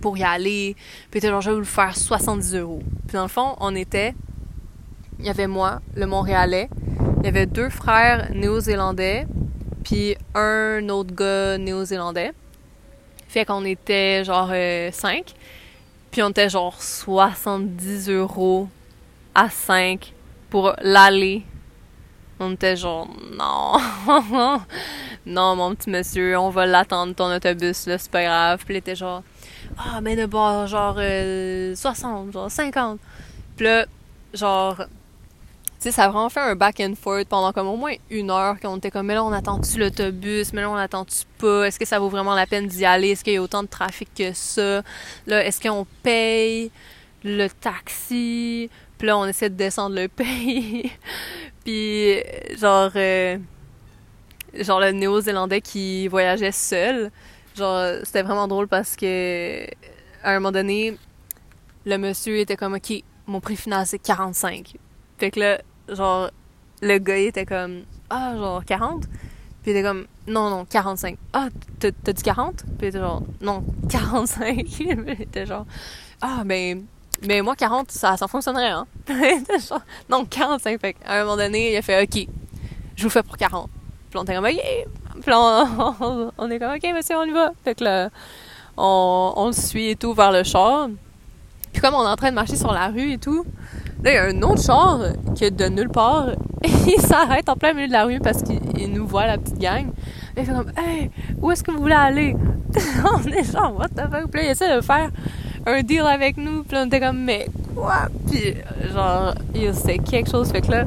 pour 0.00 0.16
y 0.16 0.22
aller. 0.22 0.76
Puis 1.10 1.20
genre, 1.20 1.40
je 1.40 1.50
vais 1.50 1.54
vous 1.54 1.60
le 1.60 1.66
faire 1.66 1.96
70 1.96 2.54
euros. 2.54 2.82
Puis 3.06 3.14
dans 3.14 3.22
le 3.22 3.28
fond, 3.28 3.56
on 3.58 3.74
était, 3.74 4.14
il 5.18 5.26
y 5.26 5.28
avait 5.28 5.46
moi, 5.46 5.80
le 5.94 6.06
Montréalais, 6.06 6.68
il 7.18 7.24
y 7.24 7.28
avait 7.28 7.46
deux 7.46 7.70
frères 7.70 8.30
néo-zélandais, 8.34 9.26
puis 9.84 10.16
un 10.34 10.88
autre 10.88 11.14
gars 11.14 11.58
néo-zélandais. 11.58 12.32
Fait 13.28 13.44
qu'on 13.44 13.64
était 13.64 14.24
genre 14.24 14.48
5. 14.48 14.54
Euh, 14.54 15.22
puis 16.10 16.22
on 16.22 16.30
était 16.30 16.48
genre 16.48 16.80
70 16.80 18.08
euros 18.10 18.68
à 19.34 19.50
5 19.50 20.12
pour 20.48 20.72
l'aller. 20.80 21.44
On 22.38 22.52
était 22.52 22.76
genre, 22.76 23.08
non, 23.32 23.78
non, 25.26 25.56
mon 25.56 25.74
petit 25.74 25.90
monsieur, 25.90 26.38
on 26.38 26.50
va 26.50 26.66
l'attendre 26.66 27.14
ton 27.14 27.34
autobus, 27.34 27.86
là, 27.86 27.98
c'est 27.98 28.10
pas 28.10 28.24
grave. 28.24 28.64
Puis 28.64 28.74
il 28.74 28.78
était 28.78 28.94
genre, 28.94 29.22
ah, 29.78 30.00
mais 30.00 30.16
de 30.16 30.26
bord, 30.26 30.66
genre 30.66 30.94
60, 30.94 31.00
euh, 31.00 32.32
genre 32.32 32.50
50. 32.50 32.98
Puis 33.56 33.64
là, 33.64 33.86
genre, 34.34 34.82
sais, 35.78 35.90
ça 35.92 36.04
a 36.04 36.08
vraiment 36.08 36.28
fait 36.28 36.40
un 36.40 36.56
back 36.56 36.80
and 36.80 36.94
forth 37.00 37.28
pendant 37.28 37.52
comme 37.52 37.66
au 37.66 37.76
moins 37.76 37.94
une 38.10 38.30
heure 38.30 38.58
qu'on 38.60 38.76
était 38.78 38.90
comme, 38.90 39.06
mais 39.06 39.14
là, 39.14 39.24
on 39.24 39.32
attend-tu 39.32 39.78
l'autobus? 39.78 40.52
Mais 40.52 40.62
là, 40.62 40.70
on 40.70 40.74
attend-tu 40.74 41.24
pas? 41.38 41.64
Est-ce 41.64 41.78
que 41.78 41.84
ça 41.84 41.98
vaut 41.98 42.08
vraiment 42.08 42.34
la 42.34 42.46
peine 42.46 42.66
d'y 42.66 42.84
aller? 42.84 43.10
Est-ce 43.10 43.24
qu'il 43.24 43.34
y 43.34 43.36
a 43.36 43.42
autant 43.42 43.62
de 43.62 43.68
trafic 43.68 44.08
que 44.14 44.32
ça? 44.32 44.82
Là, 45.26 45.44
est-ce 45.44 45.60
qu'on 45.60 45.86
paye 46.02 46.70
le 47.24 47.48
taxi? 47.48 48.70
Puis 48.98 49.06
là, 49.06 49.18
on 49.18 49.26
essaie 49.26 49.50
de 49.50 49.56
descendre 49.56 49.96
le 49.96 50.08
pays. 50.08 50.90
Puis, 51.64 52.22
genre, 52.58 52.90
euh, 52.96 53.38
genre 54.54 54.80
le 54.80 54.92
néo-zélandais 54.92 55.60
qui 55.60 56.08
voyageait 56.08 56.52
seul. 56.52 57.10
Genre, 57.56 58.00
c'était 58.04 58.22
vraiment 58.22 58.48
drôle 58.48 58.68
parce 58.68 58.96
que, 58.96 59.64
à 60.22 60.30
un 60.30 60.34
moment 60.34 60.52
donné, 60.52 60.96
le 61.84 61.98
monsieur 61.98 62.38
était 62.38 62.56
comme, 62.56 62.74
OK, 62.74 63.02
mon 63.26 63.40
prix 63.40 63.56
final, 63.56 63.86
c'est 63.86 63.98
45. 63.98 64.76
Fait 65.18 65.30
que 65.30 65.40
là, 65.40 65.60
genre, 65.88 66.30
le 66.82 66.98
gars, 66.98 67.16
était 67.16 67.46
comme, 67.46 67.82
ah, 68.10 68.34
genre, 68.36 68.64
40? 68.64 69.06
Puis 69.62 69.72
il 69.72 69.76
était 69.76 69.82
comme, 69.82 70.06
non, 70.26 70.50
non, 70.50 70.64
45. 70.64 71.16
Ah, 71.32 71.48
t'as 71.80 72.12
dit 72.12 72.22
40? 72.22 72.64
Puis 72.64 72.74
il 72.82 72.86
était 72.86 72.98
genre, 72.98 73.22
non, 73.40 73.64
45. 73.88 74.64
il 74.80 75.10
était 75.20 75.46
genre, 75.46 75.66
ah, 76.20 76.42
ben, 76.44 76.84
mais 77.26 77.40
moi, 77.40 77.56
40, 77.56 77.90
ça, 77.90 78.16
ça 78.16 78.28
fonctionnerait, 78.28 78.70
hein? 78.70 78.86
genre, 79.68 79.80
non, 80.08 80.24
45. 80.24 80.80
Fait 80.80 80.96
à 81.04 81.20
un 81.20 81.24
moment 81.24 81.36
donné, 81.36 81.72
il 81.72 81.76
a 81.76 81.82
fait, 81.82 82.02
OK, 82.02 82.28
je 82.94 83.02
vous 83.02 83.10
fais 83.10 83.22
pour 83.22 83.36
40. 83.36 83.70
Puis 84.10 84.18
on 84.18 84.22
était 84.22 84.34
comme, 84.34 84.44
OK. 84.44 85.22
Puis 85.22 85.32
on, 85.34 86.30
on, 86.38 86.50
est 86.50 86.58
comme, 86.58 86.74
OK, 86.74 86.94
monsieur, 86.94 87.16
on 87.16 87.24
y 87.24 87.32
va. 87.32 87.52
Fait 87.64 87.74
que 87.74 87.84
là, 87.84 88.10
on, 88.76 89.32
on 89.36 89.46
le 89.46 89.52
suit 89.52 89.90
et 89.90 89.96
tout 89.96 90.12
vers 90.12 90.32
le 90.32 90.42
char. 90.42 90.88
Puis 91.72 91.80
comme 91.80 91.94
on 91.94 92.04
est 92.04 92.10
en 92.10 92.16
train 92.16 92.30
de 92.30 92.34
marcher 92.34 92.56
sur 92.56 92.72
la 92.72 92.88
rue 92.88 93.12
et 93.12 93.18
tout, 93.18 93.44
il 94.10 94.14
y 94.14 94.18
a 94.18 94.24
un 94.24 94.42
autre 94.42 94.62
char 94.62 95.00
qui 95.34 95.50
de 95.50 95.66
nulle 95.66 95.88
part, 95.88 96.28
il 96.64 97.00
s'arrête 97.00 97.48
en 97.48 97.56
plein 97.56 97.72
milieu 97.72 97.88
de 97.88 97.92
la 97.92 98.04
rue 98.04 98.20
parce 98.20 98.42
qu'il 98.42 98.92
nous 98.92 99.06
voit, 99.06 99.26
la 99.26 99.38
petite 99.38 99.58
gang. 99.58 99.86
Il 100.36 100.44
fait 100.44 100.52
comme, 100.52 100.70
hey, 100.76 101.10
où 101.40 101.50
est-ce 101.50 101.62
que 101.62 101.70
vous 101.70 101.80
voulez 101.80 101.94
aller? 101.94 102.36
on 103.04 103.28
est 103.30 103.52
genre, 103.52 103.74
what 103.76 103.88
the 103.88 104.10
fuck? 104.10 104.30
Puis 104.30 104.40
là, 104.40 104.46
il 104.46 104.50
essaie 104.50 104.76
de 104.76 104.80
faire 104.80 105.10
un 105.66 105.82
deal 105.82 106.02
avec 106.02 106.36
nous. 106.36 106.62
Puis 106.62 106.74
là, 106.74 106.82
on 106.82 106.86
était 106.86 107.00
comme, 107.00 107.18
mais 107.18 107.46
quoi? 107.74 108.08
Puis 108.30 108.54
genre, 108.92 109.34
c'était 109.72 109.98
quelque 109.98 110.30
chose. 110.30 110.50
Fait 110.50 110.60
que 110.60 110.70
là, 110.70 110.84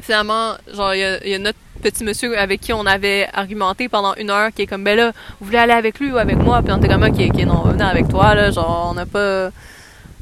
finalement, 0.00 0.54
genre, 0.74 0.94
il 0.94 1.00
y 1.00 1.04
a, 1.04 1.26
y 1.26 1.34
a 1.34 1.38
notre 1.38 1.58
petit 1.82 2.02
monsieur 2.02 2.36
avec 2.36 2.60
qui 2.60 2.72
on 2.72 2.86
avait 2.86 3.28
argumenté 3.32 3.88
pendant 3.88 4.14
une 4.14 4.30
heure 4.30 4.50
qui 4.52 4.62
est 4.62 4.66
comme 4.66 4.82
ben 4.82 4.96
là 4.96 5.12
vous 5.38 5.46
voulez 5.46 5.58
aller 5.58 5.72
avec 5.72 6.00
lui 6.00 6.10
ou 6.10 6.18
avec 6.18 6.36
moi? 6.36 6.60
Puis 6.60 6.72
on 6.72 6.78
était 6.78 6.88
comme 6.88 7.04
ok 7.04 7.20
ok 7.32 7.44
non 7.46 7.62
venez 7.62 7.84
avec 7.84 8.08
toi 8.08 8.34
là 8.34 8.50
genre 8.50 8.88
on 8.90 8.94
n'a 8.94 9.06
pas 9.06 9.50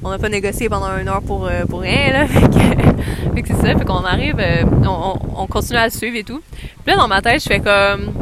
on 0.03 0.11
n'a 0.11 0.19
pas 0.19 0.29
négocié 0.29 0.69
pendant 0.69 0.97
une 0.99 1.09
heure 1.09 1.23
pour, 1.23 1.47
euh, 1.47 1.65
pour 1.65 1.81
rien, 1.81 2.13
là. 2.13 2.27
Fait 3.35 3.43
que, 3.43 3.49
c'est 3.49 3.55
ça. 3.55 3.77
Fait 3.77 3.85
qu'on 3.85 4.05
arrive, 4.05 4.37
euh, 4.39 4.65
on, 4.85 5.19
on, 5.37 5.47
continue 5.47 5.79
à 5.79 5.87
le 5.87 5.91
suivre 5.91 6.17
et 6.17 6.25
tout. 6.25 6.41
Puis 6.51 6.71
là, 6.87 6.97
dans 6.97 7.09
ma 7.09 7.23
tête, 7.23 7.43
je 7.43 7.49
fais 7.49 7.61
comme... 7.61 8.13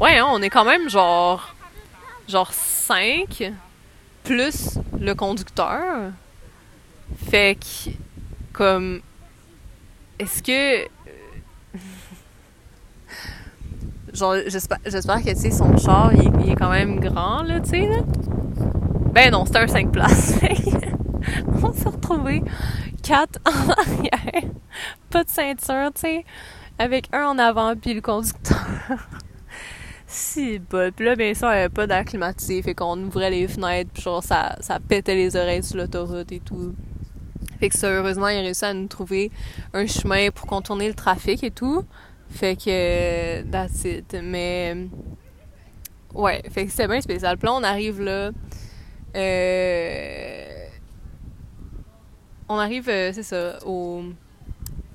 Ouais, 0.00 0.18
hein, 0.18 0.26
on 0.30 0.42
est 0.42 0.50
quand 0.50 0.64
même 0.64 0.88
genre... 0.88 1.54
Genre 2.28 2.52
5 2.52 3.52
plus 4.24 4.78
le 4.98 5.14
conducteur. 5.14 6.10
Fait 7.30 7.56
que... 7.56 7.90
Comme... 8.52 9.00
Est-ce 10.18 10.42
que... 10.42 10.88
genre, 14.14 14.36
j'espère, 14.46 14.78
j'espère 14.86 15.18
que, 15.22 15.30
tu 15.30 15.36
sais, 15.36 15.50
son 15.50 15.76
char, 15.76 16.12
il, 16.14 16.30
il, 16.44 16.52
est 16.52 16.56
quand 16.56 16.70
même 16.70 17.00
grand, 17.00 17.42
là, 17.42 17.60
tu 17.60 17.70
sais, 17.70 17.86
là. 17.86 17.98
Ben 19.12 19.30
non, 19.30 19.46
c'était 19.46 19.60
un 19.60 19.66
5 19.66 19.92
places. 19.92 20.34
on 21.62 21.72
s'est 21.72 21.88
retrouvés 21.88 22.42
quatre 23.02 23.38
en 23.46 23.70
arrière, 23.70 24.50
pas 25.10 25.24
de 25.24 25.28
ceinture, 25.28 25.90
tu 25.94 26.02
sais, 26.02 26.24
avec 26.78 27.08
un 27.12 27.26
en 27.26 27.38
avant 27.38 27.74
puis 27.76 27.94
le 27.94 28.00
conducteur. 28.00 28.56
si 30.06 30.58
bol. 30.58 30.92
Puis 30.92 31.04
là, 31.04 31.16
bien 31.16 31.34
sûr, 31.34 31.48
il 31.48 31.58
avait 31.58 31.68
pas 31.68 31.86
d'air 31.86 32.04
fait 32.08 32.74
qu'on 32.74 32.98
ouvrait 33.02 33.30
les 33.30 33.48
fenêtres, 33.48 33.90
puis 33.92 34.02
genre, 34.02 34.22
ça, 34.22 34.56
ça 34.60 34.78
pétait 34.80 35.14
les 35.14 35.36
oreilles 35.36 35.62
sur 35.62 35.76
l'autoroute 35.76 36.30
et 36.32 36.40
tout. 36.40 36.74
Fait 37.58 37.68
que 37.68 37.76
ça, 37.76 37.88
heureusement, 37.88 38.28
il 38.28 38.38
a 38.38 38.40
réussi 38.40 38.64
à 38.64 38.74
nous 38.74 38.86
trouver 38.86 39.30
un 39.72 39.86
chemin 39.86 40.30
pour 40.30 40.46
contourner 40.46 40.88
le 40.88 40.94
trafic 40.94 41.42
et 41.42 41.50
tout. 41.50 41.84
Fait 42.28 42.56
que, 42.56 43.42
that's 43.50 43.84
it. 43.84 44.16
Mais, 44.22 44.76
ouais, 46.14 46.42
fait 46.50 46.66
que 46.66 46.70
c'était 46.70 46.88
bien 46.88 47.00
spécial. 47.00 47.38
Puis 47.38 47.46
là, 47.46 47.54
on 47.54 47.62
arrive 47.62 48.00
là, 48.00 48.30
euh, 49.16 50.45
on 52.48 52.56
arrive, 52.56 52.88
euh, 52.88 53.10
c'est 53.12 53.22
ça, 53.22 53.58
au, 53.66 54.02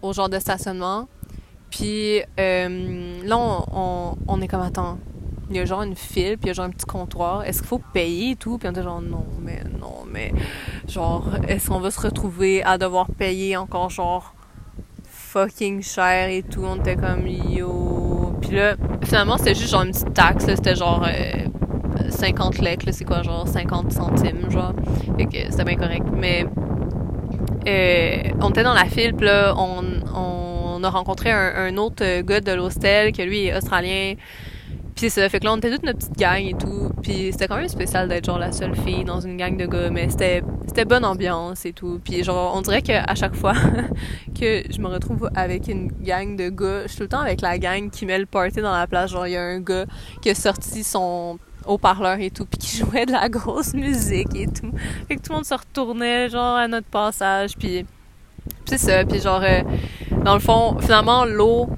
au 0.01 0.13
genre 0.13 0.29
de 0.29 0.39
stationnement. 0.39 1.07
Puis 1.69 2.21
euh, 2.39 3.21
là, 3.23 3.37
on, 3.37 4.17
on, 4.27 4.41
est 4.41 4.47
comme, 4.47 4.61
attends, 4.61 4.97
il 5.49 5.55
y 5.55 5.59
a 5.59 5.65
genre 5.65 5.83
une 5.83 5.95
file, 5.95 6.37
puis 6.37 6.45
il 6.45 6.47
y 6.47 6.49
a 6.49 6.53
genre 6.53 6.65
un 6.65 6.71
petit 6.71 6.85
comptoir. 6.85 7.43
Est-ce 7.43 7.59
qu'il 7.59 7.67
faut 7.67 7.81
payer 7.93 8.31
et 8.31 8.35
tout? 8.35 8.57
Puis 8.57 8.67
on 8.67 8.71
était 8.71 8.83
genre, 8.83 9.01
non, 9.01 9.25
mais 9.41 9.63
non, 9.79 10.03
mais 10.09 10.33
genre, 10.87 11.29
est-ce 11.47 11.69
qu'on 11.69 11.79
va 11.79 11.91
se 11.91 12.01
retrouver 12.01 12.63
à 12.63 12.77
devoir 12.77 13.07
payer 13.07 13.55
encore 13.55 13.89
genre 13.89 14.33
fucking 15.05 15.81
cher 15.81 16.29
et 16.29 16.43
tout? 16.43 16.63
On 16.63 16.75
était 16.77 16.97
comme, 16.97 17.25
yo. 17.27 18.33
Puis 18.41 18.51
là, 18.51 18.75
finalement, 19.03 19.37
c'était 19.37 19.55
juste 19.55 19.71
genre 19.71 19.83
une 19.83 19.91
petite 19.91 20.13
taxe, 20.13 20.45
c'était 20.45 20.75
genre 20.75 21.05
50 22.09 22.59
lecs, 22.59 22.83
c'est 22.91 23.05
quoi, 23.05 23.23
genre 23.23 23.47
50 23.47 23.91
centimes, 23.91 24.49
genre? 24.49 24.73
Fait 25.17 25.25
que 25.25 25.51
c'était 25.51 25.63
bien 25.63 25.75
correct. 25.75 26.05
Mais 26.13 26.45
euh, 27.67 28.23
on 28.41 28.49
était 28.49 28.63
dans 28.63 28.73
la 28.73 28.85
file, 28.85 29.15
là, 29.19 29.53
on, 29.57 29.83
on 30.13 30.83
a 30.83 30.89
rencontré 30.89 31.31
un, 31.31 31.77
autre 31.77 32.21
gars 32.21 32.41
de 32.41 32.51
l'hostel, 32.51 33.11
que 33.11 33.21
lui 33.21 33.45
est 33.45 33.55
australien. 33.55 34.15
Puis 34.95 35.09
ça 35.09 35.27
fait 35.29 35.39
que 35.39 35.45
là, 35.45 35.53
on 35.53 35.57
était 35.57 35.71
toute 35.71 35.83
notre 35.83 35.99
petite 35.99 36.17
gang 36.17 36.43
et 36.43 36.53
tout. 36.53 36.91
Puis 37.01 37.29
c'était 37.31 37.47
quand 37.47 37.55
même 37.55 37.67
spécial 37.67 38.07
d'être 38.07 38.25
genre 38.25 38.37
la 38.37 38.51
seule 38.51 38.75
fille 38.75 39.03
dans 39.03 39.19
une 39.19 39.37
gang 39.37 39.57
de 39.57 39.65
gars, 39.65 39.89
mais 39.89 40.09
c'était 40.09 40.43
c'était 40.67 40.85
bonne 40.85 41.05
ambiance 41.05 41.65
et 41.65 41.73
tout. 41.73 41.99
Puis 42.03 42.23
genre, 42.23 42.55
on 42.55 42.61
dirait 42.61 42.81
qu'à 42.81 43.15
chaque 43.15 43.35
fois 43.35 43.53
que 44.39 44.63
je 44.69 44.79
me 44.79 44.87
retrouve 44.87 45.29
avec 45.33 45.67
une 45.67 45.91
gang 46.03 46.35
de 46.35 46.49
gars, 46.49 46.83
je 46.83 46.89
suis 46.89 46.97
tout 46.97 47.03
le 47.03 47.09
temps 47.09 47.21
avec 47.21 47.41
la 47.41 47.57
gang 47.57 47.89
qui 47.89 48.05
met 48.05 48.19
le 48.19 48.25
party 48.25 48.61
dans 48.61 48.73
la 48.73 48.85
place. 48.85 49.11
Genre, 49.11 49.27
il 49.27 49.33
y 49.33 49.37
a 49.37 49.43
un 49.43 49.59
gars 49.59 49.85
qui 50.21 50.29
a 50.29 50.35
sorti 50.35 50.83
son 50.83 51.39
haut-parleur 51.65 52.19
et 52.19 52.29
tout, 52.29 52.45
puis 52.45 52.57
qui 52.57 52.77
jouait 52.77 53.05
de 53.05 53.11
la 53.11 53.29
grosse 53.29 53.73
musique 53.73 54.35
et 54.35 54.47
tout. 54.47 54.71
Fait 55.07 55.15
que 55.15 55.21
tout 55.21 55.31
le 55.31 55.35
monde 55.35 55.45
se 55.45 55.53
retournait, 55.53 56.29
genre, 56.29 56.55
à 56.55 56.67
notre 56.67 56.87
passage, 56.87 57.51
puis 57.57 57.85
c'est 58.65 58.77
ça. 58.77 59.05
Puis 59.05 59.19
genre, 59.19 59.41
euh, 59.43 59.61
dans 60.23 60.33
le 60.33 60.39
fond, 60.39 60.77
finalement, 60.79 61.25
l'eau, 61.25 61.69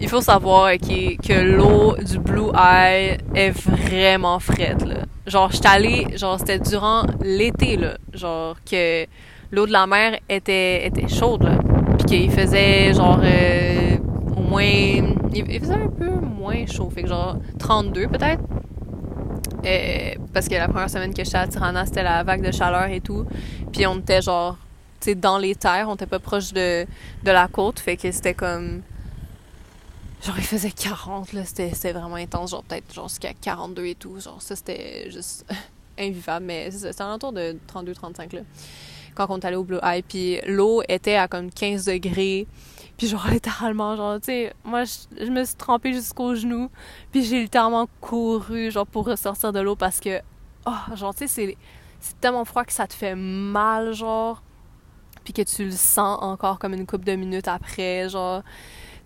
il 0.00 0.08
faut 0.08 0.20
savoir 0.20 0.72
que 0.72 1.40
l'eau 1.40 1.96
du 1.96 2.18
Blue 2.18 2.50
Eye 2.54 3.18
est 3.34 3.50
vraiment 3.50 4.38
frette, 4.38 4.84
là. 4.86 4.96
Genre, 5.26 5.50
j'étais 5.50 5.68
allée, 5.68 6.06
genre, 6.16 6.38
c'était 6.38 6.58
durant 6.58 7.02
l'été, 7.20 7.76
là. 7.76 7.98
Genre, 8.14 8.56
que 8.64 9.04
l'eau 9.50 9.66
de 9.66 9.72
la 9.72 9.86
mer 9.86 10.18
était, 10.28 10.86
était 10.86 11.08
chaude, 11.08 11.42
là. 11.42 11.58
Puis 11.98 12.06
qu'il 12.06 12.30
faisait, 12.30 12.94
genre, 12.94 13.20
euh, 13.22 13.96
au 14.36 14.40
moins... 14.40 15.14
Il, 15.34 15.60
faisait 15.60 15.74
un 15.74 15.88
peu 15.88 16.10
moins 16.10 16.64
chaud, 16.66 16.90
fait 16.92 17.02
que 17.02 17.08
genre 17.08 17.36
32 17.58 18.08
peut-être? 18.08 18.42
Euh, 19.64 20.14
parce 20.32 20.48
que 20.48 20.54
la 20.54 20.68
première 20.68 20.90
semaine 20.90 21.12
que 21.12 21.24
j'étais 21.24 21.38
à 21.38 21.48
Tirana, 21.48 21.84
c'était 21.86 22.02
la 22.02 22.22
vague 22.22 22.42
de 22.42 22.52
chaleur 22.52 22.86
et 22.86 23.00
tout. 23.00 23.26
Puis 23.72 23.86
on 23.86 23.98
était 23.98 24.22
genre, 24.22 24.56
tu 25.00 25.06
sais, 25.10 25.14
dans 25.14 25.38
les 25.38 25.54
terres, 25.54 25.88
on 25.88 25.94
était 25.94 26.06
pas 26.06 26.18
proche 26.18 26.52
de, 26.52 26.86
de 27.24 27.30
la 27.30 27.48
côte. 27.48 27.80
Fait 27.80 27.96
que 27.96 28.10
c'était 28.12 28.34
comme. 28.34 28.82
Genre, 30.22 30.36
il 30.38 30.44
faisait 30.44 30.70
40, 30.70 31.32
là. 31.32 31.42
C'était 31.44 31.92
vraiment 31.92 32.16
intense. 32.16 32.50
Genre, 32.50 32.64
peut-être 32.64 32.92
genre 32.92 33.08
jusqu'à 33.08 33.32
42 33.34 33.86
et 33.86 33.94
tout. 33.94 34.18
Genre, 34.20 34.40
ça, 34.40 34.56
c'était 34.56 35.10
juste 35.10 35.44
invivable. 35.98 36.46
Mais 36.46 36.70
c'était 36.70 37.02
autour 37.02 37.32
de 37.32 37.56
32-35, 37.72 38.34
là. 38.34 38.40
Quand 39.14 39.26
on 39.30 39.38
est 39.38 39.44
allé 39.44 39.56
au 39.56 39.64
Blue 39.64 39.80
Eye. 39.82 40.02
Puis 40.02 40.40
l'eau 40.46 40.82
était 40.88 41.16
à 41.16 41.26
comme 41.26 41.50
15 41.50 41.86
degrés. 41.86 42.46
Puis 42.98 43.06
genre, 43.06 43.26
littéralement, 43.30 43.96
genre, 43.96 44.20
tu 44.20 44.26
sais, 44.26 44.52
moi, 44.64 44.82
je, 44.84 45.30
me 45.30 45.44
suis 45.44 45.54
trempée 45.54 45.94
jusqu'aux 45.94 46.34
genoux. 46.34 46.68
Puis 47.12 47.24
j'ai 47.24 47.42
littéralement 47.42 47.88
couru, 48.00 48.70
genre, 48.70 48.86
pour 48.86 49.06
ressortir 49.06 49.52
de 49.52 49.60
l'eau 49.60 49.76
parce 49.76 50.00
que, 50.00 50.20
oh, 50.66 50.96
genre, 50.96 51.14
tu 51.14 51.26
sais, 51.28 51.56
c'est 52.00 52.20
tellement 52.20 52.44
froid 52.44 52.64
que 52.64 52.72
ça 52.72 52.86
te 52.86 52.92
fait 52.92 53.14
mal, 53.14 53.94
genre. 53.94 54.42
Puis 55.24 55.32
que 55.32 55.42
tu 55.42 55.66
le 55.66 55.70
sens 55.70 56.18
encore 56.20 56.58
comme 56.58 56.74
une 56.74 56.86
couple 56.86 57.04
de 57.04 57.14
minutes 57.14 57.48
après, 57.48 58.08
genre. 58.08 58.42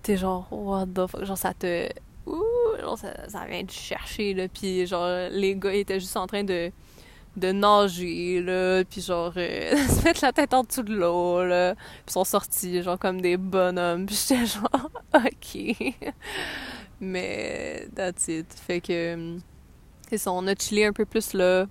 T'es 0.02 0.16
genre, 0.16 0.48
what 0.50 0.86
the 0.86 1.06
fuck, 1.06 1.24
genre, 1.24 1.38
ça 1.38 1.54
te. 1.54 1.88
Ouh, 2.26 2.42
genre, 2.80 2.98
ça, 2.98 3.28
ça 3.28 3.44
vient 3.46 3.64
te 3.64 3.72
chercher, 3.72 4.32
là. 4.34 4.48
Puis 4.48 4.86
genre, 4.86 5.28
les 5.30 5.54
gars 5.54 5.74
étaient 5.74 6.00
juste 6.00 6.16
en 6.16 6.26
train 6.26 6.44
de 6.44 6.72
de 7.36 7.52
nager, 7.52 8.42
là, 8.42 8.84
puis 8.84 9.00
genre, 9.00 9.32
euh, 9.36 9.76
se 9.88 10.04
mettre 10.04 10.20
la 10.22 10.32
tête 10.32 10.52
en 10.54 10.64
dessous 10.64 10.82
de 10.82 10.94
l'eau, 10.94 11.44
là. 11.44 11.74
Puis 12.04 12.12
sont 12.12 12.24
sortis, 12.24 12.82
genre, 12.82 12.98
comme 12.98 13.20
des 13.20 13.36
bonhommes. 13.36 14.06
Puis 14.06 14.16
j'étais 14.28 14.46
genre, 14.46 14.90
OK. 15.14 15.94
Mais, 17.00 17.88
that's 17.94 18.28
it. 18.28 18.52
Fait 18.54 18.80
que, 18.80 19.36
c'est 20.08 20.18
ça, 20.18 20.32
on 20.32 20.46
a 20.46 20.54
chillé 20.54 20.86
un 20.86 20.92
peu 20.92 21.04
plus 21.04 21.32
là. 21.32 21.66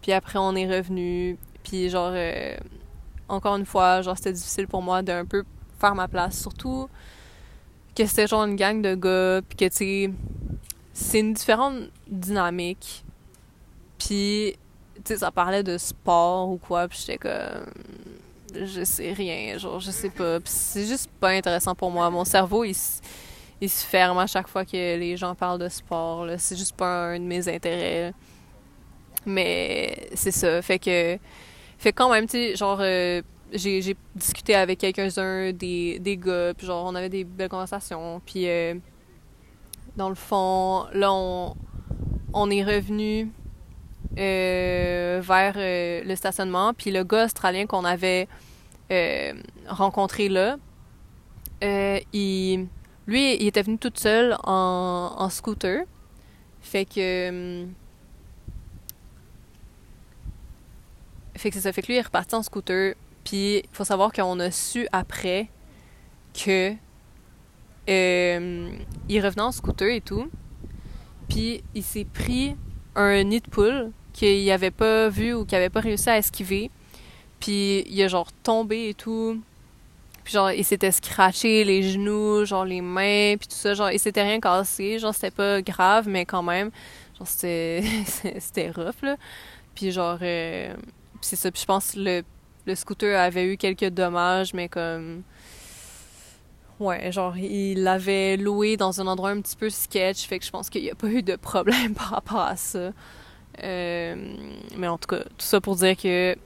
Puis 0.00 0.12
après, 0.12 0.38
on 0.38 0.54
est 0.56 0.66
revenu. 0.66 1.36
Puis 1.62 1.88
genre, 1.90 2.12
euh, 2.14 2.56
encore 3.28 3.56
une 3.56 3.66
fois, 3.66 4.02
genre, 4.02 4.16
c'était 4.16 4.32
difficile 4.32 4.66
pour 4.66 4.82
moi 4.82 5.02
d'un 5.02 5.24
peu 5.24 5.44
faire 5.78 5.94
ma 5.94 6.08
place. 6.08 6.40
Surtout 6.40 6.88
que 7.94 8.06
c'était 8.06 8.26
genre 8.26 8.44
une 8.44 8.56
gang 8.56 8.80
de 8.80 8.94
gars, 8.94 9.42
puis 9.46 9.56
que, 9.56 9.64
tu 9.66 9.76
sais, 9.76 10.10
c'est 10.92 11.20
une 11.20 11.34
différente 11.34 11.90
dynamique. 12.08 13.04
Puis, 13.98 14.56
sais, 15.08 15.18
ça 15.18 15.30
parlait 15.30 15.62
de 15.62 15.78
sport 15.78 16.48
ou 16.50 16.56
quoi, 16.56 16.88
puis 16.88 16.98
j'étais 17.00 17.18
comme... 17.18 17.66
Je 18.54 18.84
sais 18.84 19.12
rien, 19.12 19.56
genre, 19.58 19.80
je 19.80 19.90
sais 19.90 20.10
pas. 20.10 20.38
C'est 20.44 20.84
juste 20.86 21.10
pas 21.18 21.30
intéressant 21.30 21.74
pour 21.74 21.90
moi. 21.90 22.10
Mon 22.10 22.24
cerveau, 22.24 22.64
il, 22.64 22.76
il 23.60 23.70
se 23.70 23.86
ferme 23.86 24.18
à 24.18 24.26
chaque 24.26 24.48
fois 24.48 24.64
que 24.64 24.72
les 24.72 25.16
gens 25.16 25.34
parlent 25.34 25.58
de 25.58 25.68
sport. 25.68 26.26
C'est 26.38 26.56
juste 26.56 26.76
pas 26.76 27.12
un 27.12 27.18
de 27.18 27.24
mes 27.24 27.48
intérêts. 27.48 28.12
Mais 29.24 30.08
c'est 30.14 30.32
ça, 30.32 30.60
fait 30.60 30.78
que... 30.78 31.18
Fait 31.78 31.92
quand 31.92 32.10
même, 32.10 32.26
tu 32.26 32.32
sais, 32.32 32.56
genre... 32.56 32.78
Euh, 32.80 33.22
j'ai 33.54 33.96
discuté 34.14 34.54
avec 34.54 34.78
quelques-uns 34.78 35.52
des, 35.52 35.98
des 35.98 36.16
gars, 36.16 36.54
puis 36.54 36.66
genre, 36.66 36.86
on 36.86 36.94
avait 36.94 37.10
des 37.10 37.22
belles 37.24 37.50
conversations. 37.50 38.22
Puis, 38.24 38.48
euh, 38.48 38.74
dans 39.94 40.08
le 40.08 40.14
fond, 40.14 40.86
là, 40.94 41.12
on, 41.12 41.54
on 42.32 42.50
est 42.50 42.64
revenu 42.64 43.30
vers 44.16 45.54
euh, 45.56 46.02
le 46.04 46.16
stationnement. 46.16 46.74
Puis 46.74 46.90
le 46.90 47.04
gars 47.04 47.24
australien 47.24 47.66
qu'on 47.66 47.84
avait 47.84 48.28
rencontré 49.68 50.28
là, 50.28 50.56
il, 51.62 52.66
lui, 53.06 53.36
il 53.36 53.46
était 53.46 53.62
venu 53.62 53.78
tout 53.78 53.92
seul 53.94 54.36
en, 54.44 55.28
scooter. 55.30 55.84
Fait 56.60 56.84
que... 56.84 57.66
Fait 61.34 61.48
que 61.48 61.54
c'est 61.56 61.62
ça. 61.62 61.72
Fait 61.72 61.82
que 61.82 61.88
lui, 61.88 61.94
il 61.94 61.98
est 61.98 62.02
reparti 62.02 62.34
en 62.34 62.42
scooter. 62.42 62.94
Puis 63.24 63.58
il 63.58 63.68
faut 63.72 63.84
savoir 63.84 64.12
qu'on 64.12 64.38
a 64.40 64.50
su 64.50 64.86
après 64.92 65.48
que 66.34 66.74
euh, 67.88 68.70
il 69.08 69.24
revenait 69.24 69.42
en 69.42 69.52
scooter 69.52 69.88
et 69.88 70.00
tout. 70.00 70.30
Puis 71.28 71.62
il 71.74 71.82
s'est 71.82 72.04
pris 72.04 72.56
un 72.94 73.22
nid 73.24 73.40
de 73.40 73.48
poule 73.48 73.90
qu'il 74.12 74.50
avait 74.50 74.70
pas 74.70 75.08
vu 75.08 75.32
ou 75.34 75.44
qu'il 75.44 75.56
avait 75.56 75.70
pas 75.70 75.80
réussi 75.80 76.10
à 76.10 76.18
esquiver. 76.18 76.70
Puis 77.40 77.84
il 77.88 78.02
a 78.02 78.08
genre 78.08 78.30
tombé 78.42 78.90
et 78.90 78.94
tout. 78.94 79.40
Puis 80.24 80.34
genre 80.34 80.52
il 80.52 80.64
s'était 80.64 80.92
scratché 80.92 81.64
les 81.64 81.82
genoux, 81.82 82.44
genre 82.44 82.64
les 82.64 82.80
mains, 82.80 83.36
puis 83.38 83.48
tout 83.48 83.56
ça, 83.56 83.74
genre 83.74 83.90
il 83.90 83.98
s'était 83.98 84.22
rien 84.22 84.38
cassé, 84.40 84.98
genre 84.98 85.14
c'était 85.14 85.32
pas 85.32 85.60
grave 85.62 86.08
mais 86.08 86.24
quand 86.24 86.42
même 86.44 86.70
genre 87.18 87.26
c'était 87.26 87.82
c'était 88.38 88.70
rough 88.70 89.02
là. 89.02 89.16
Puis 89.74 89.90
genre 89.90 90.18
euh, 90.22 90.74
c'est 91.20 91.36
ça, 91.36 91.50
puis 91.50 91.60
je 91.60 91.66
pense 91.66 91.94
le 91.96 92.22
le 92.66 92.74
scooter 92.74 93.18
avait 93.18 93.52
eu 93.52 93.56
quelques 93.56 93.88
dommages, 93.88 94.54
mais 94.54 94.68
comme. 94.68 95.22
Ouais, 96.82 97.12
genre, 97.12 97.36
il 97.36 97.84
l'avait 97.84 98.36
loué 98.36 98.76
dans 98.76 99.00
un 99.00 99.06
endroit 99.06 99.30
un 99.30 99.40
petit 99.40 99.54
peu 99.54 99.70
sketch, 99.70 100.26
fait 100.26 100.40
que 100.40 100.44
je 100.44 100.50
pense 100.50 100.68
qu'il 100.68 100.82
n'y 100.82 100.90
a 100.90 100.96
pas 100.96 101.06
eu 101.06 101.22
de 101.22 101.36
problème 101.36 101.94
par 101.94 102.10
rapport 102.10 102.40
à 102.40 102.56
ça. 102.56 102.90
Euh, 103.62 104.34
mais 104.76 104.88
en 104.88 104.98
tout 104.98 105.06
cas, 105.06 105.20
tout 105.22 105.46
ça 105.46 105.60
pour 105.60 105.76
dire 105.76 105.96
que 105.96 106.36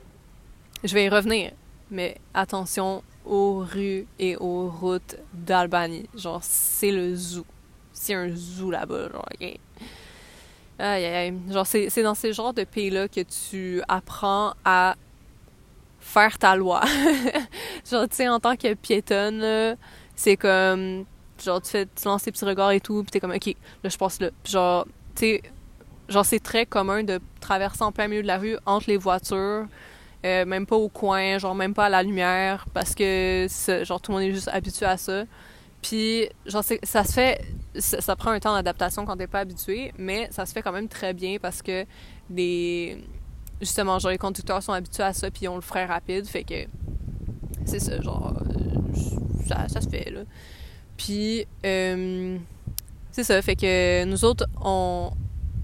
je 0.85 0.95
vais 0.95 1.07
y 1.07 1.09
revenir. 1.09 1.53
Mais 1.91 2.19
attention 2.35 3.03
aux 3.25 3.61
rues 3.61 4.07
et 4.19 4.37
aux 4.37 4.69
routes 4.69 5.17
d'Albanie. 5.33 6.07
Genre, 6.15 6.41
c'est 6.43 6.91
le 6.91 7.15
zoo. 7.15 7.47
C'est 7.95 8.13
un 8.13 8.29
zoo 8.35 8.71
là-bas, 8.71 9.09
genre. 9.11 9.29
Aïe, 10.79 11.05
aïe. 11.07 11.35
Genre, 11.51 11.67
c'est 11.67 12.03
dans 12.03 12.15
ces 12.15 12.35
genres 12.35 12.53
de 12.53 12.65
pays-là 12.65 13.09
que 13.09 13.23
tu 13.23 13.81
apprends 13.89 14.53
à 14.67 14.97
faire 15.99 16.39
ta 16.39 16.57
loi. 16.57 16.83
genre, 17.91 18.07
tu 18.09 18.17
sais, 18.17 18.29
en 18.29 18.39
tant 18.39 18.57
que 18.57 18.75
piétonne, 18.75 19.77
c'est 20.17 20.37
comme, 20.37 21.05
genre, 21.45 21.63
tu, 21.63 21.71
fais, 21.71 21.87
tu 21.87 22.07
lances 22.07 22.23
tes 22.23 22.33
petits 22.33 22.45
regards 22.45 22.73
et 22.73 22.81
tout, 22.81 23.03
puis 23.03 23.13
t'es 23.13 23.21
comme, 23.21 23.33
OK, 23.33 23.55
là, 23.85 23.91
je 23.91 23.97
passe 23.97 24.21
là. 24.21 24.31
genre, 24.45 24.87
tu 25.15 25.21
sais, 25.21 25.43
genre, 26.09 26.25
c'est 26.25 26.41
très 26.41 26.67
commun 26.67 27.05
de 27.05 27.21
traverser 27.41 27.85
en 27.85 27.93
plein 27.93 28.09
milieu 28.09 28.23
de 28.23 28.27
la 28.27 28.39
rue 28.39 28.57
entre 28.67 28.89
les 28.89 28.97
voitures, 28.97 29.67
euh, 30.25 30.45
même 30.45 30.67
pas 30.67 30.77
au 30.77 30.89
coin, 30.89 31.39
genre, 31.39 31.55
même 31.55 31.75
pas 31.75 31.87
à 31.87 31.89
la 31.89 32.03
lumière, 32.03 32.67
parce 32.73 32.95
que, 32.95 33.47
genre, 33.85 34.01
tout 34.01 34.11
le 34.11 34.19
monde 34.19 34.27
est 34.27 34.33
juste 34.33 34.49
habitué 34.49 34.87
à 34.87 34.97
ça. 34.97 35.25
Puis, 35.83 36.29
genre, 36.47 36.65
ça 36.65 37.05
se 37.05 37.13
fait, 37.13 37.41
ça, 37.77 38.01
ça 38.01 38.17
prend 38.17 38.31
un 38.31 38.41
temps 38.41 38.55
d'adaptation 38.55 39.05
quand 39.05 39.17
t'es 39.17 39.27
pas 39.27 39.41
habitué, 39.41 39.93
mais 39.99 40.29
ça 40.33 40.47
se 40.47 40.53
fait 40.53 40.63
quand 40.63 40.73
même 40.73 40.89
très 40.89 41.13
bien 41.13 41.37
parce 41.39 41.63
que 41.63 41.85
les 42.31 43.05
justement, 43.61 43.99
genre, 43.99 44.11
les 44.11 44.19
conducteurs 44.19 44.63
sont 44.63 44.73
habitués 44.73 45.03
à 45.03 45.13
ça, 45.13 45.31
puis 45.31 45.45
ils 45.45 45.49
ont 45.49 45.55
le 45.55 45.61
frein 45.61 45.87
rapide, 45.87 46.27
fait 46.27 46.45
que 46.45 46.67
c'est 47.65 47.79
ça, 47.79 48.01
genre, 48.01 48.35
ça, 49.47 49.69
ça, 49.69 49.81
se 49.81 49.89
fait, 49.89 50.11
là. 50.11 50.21
Puis, 50.97 51.47
euh, 51.65 52.39
c'est 53.13 53.25
ça, 53.25 53.41
fait 53.43 53.57
que 53.57 54.05
nous 54.05 54.25
autres, 54.25 54.47
on, 54.61 55.11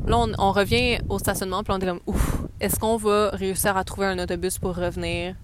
là, 0.06 0.26
on, 0.38 0.52
revient 0.52 0.98
au 1.08 1.18
stationnement, 1.18 1.62
puis 1.62 1.72
on 1.72 1.78
est 1.78 1.86
comme, 1.86 2.00
ouf, 2.06 2.42
est-ce 2.60 2.78
qu'on 2.78 2.96
va 2.96 3.30
réussir 3.30 3.76
à 3.76 3.84
trouver 3.84 4.06
un 4.06 4.18
autobus 4.18 4.58
pour 4.58 4.76
revenir? 4.76 5.34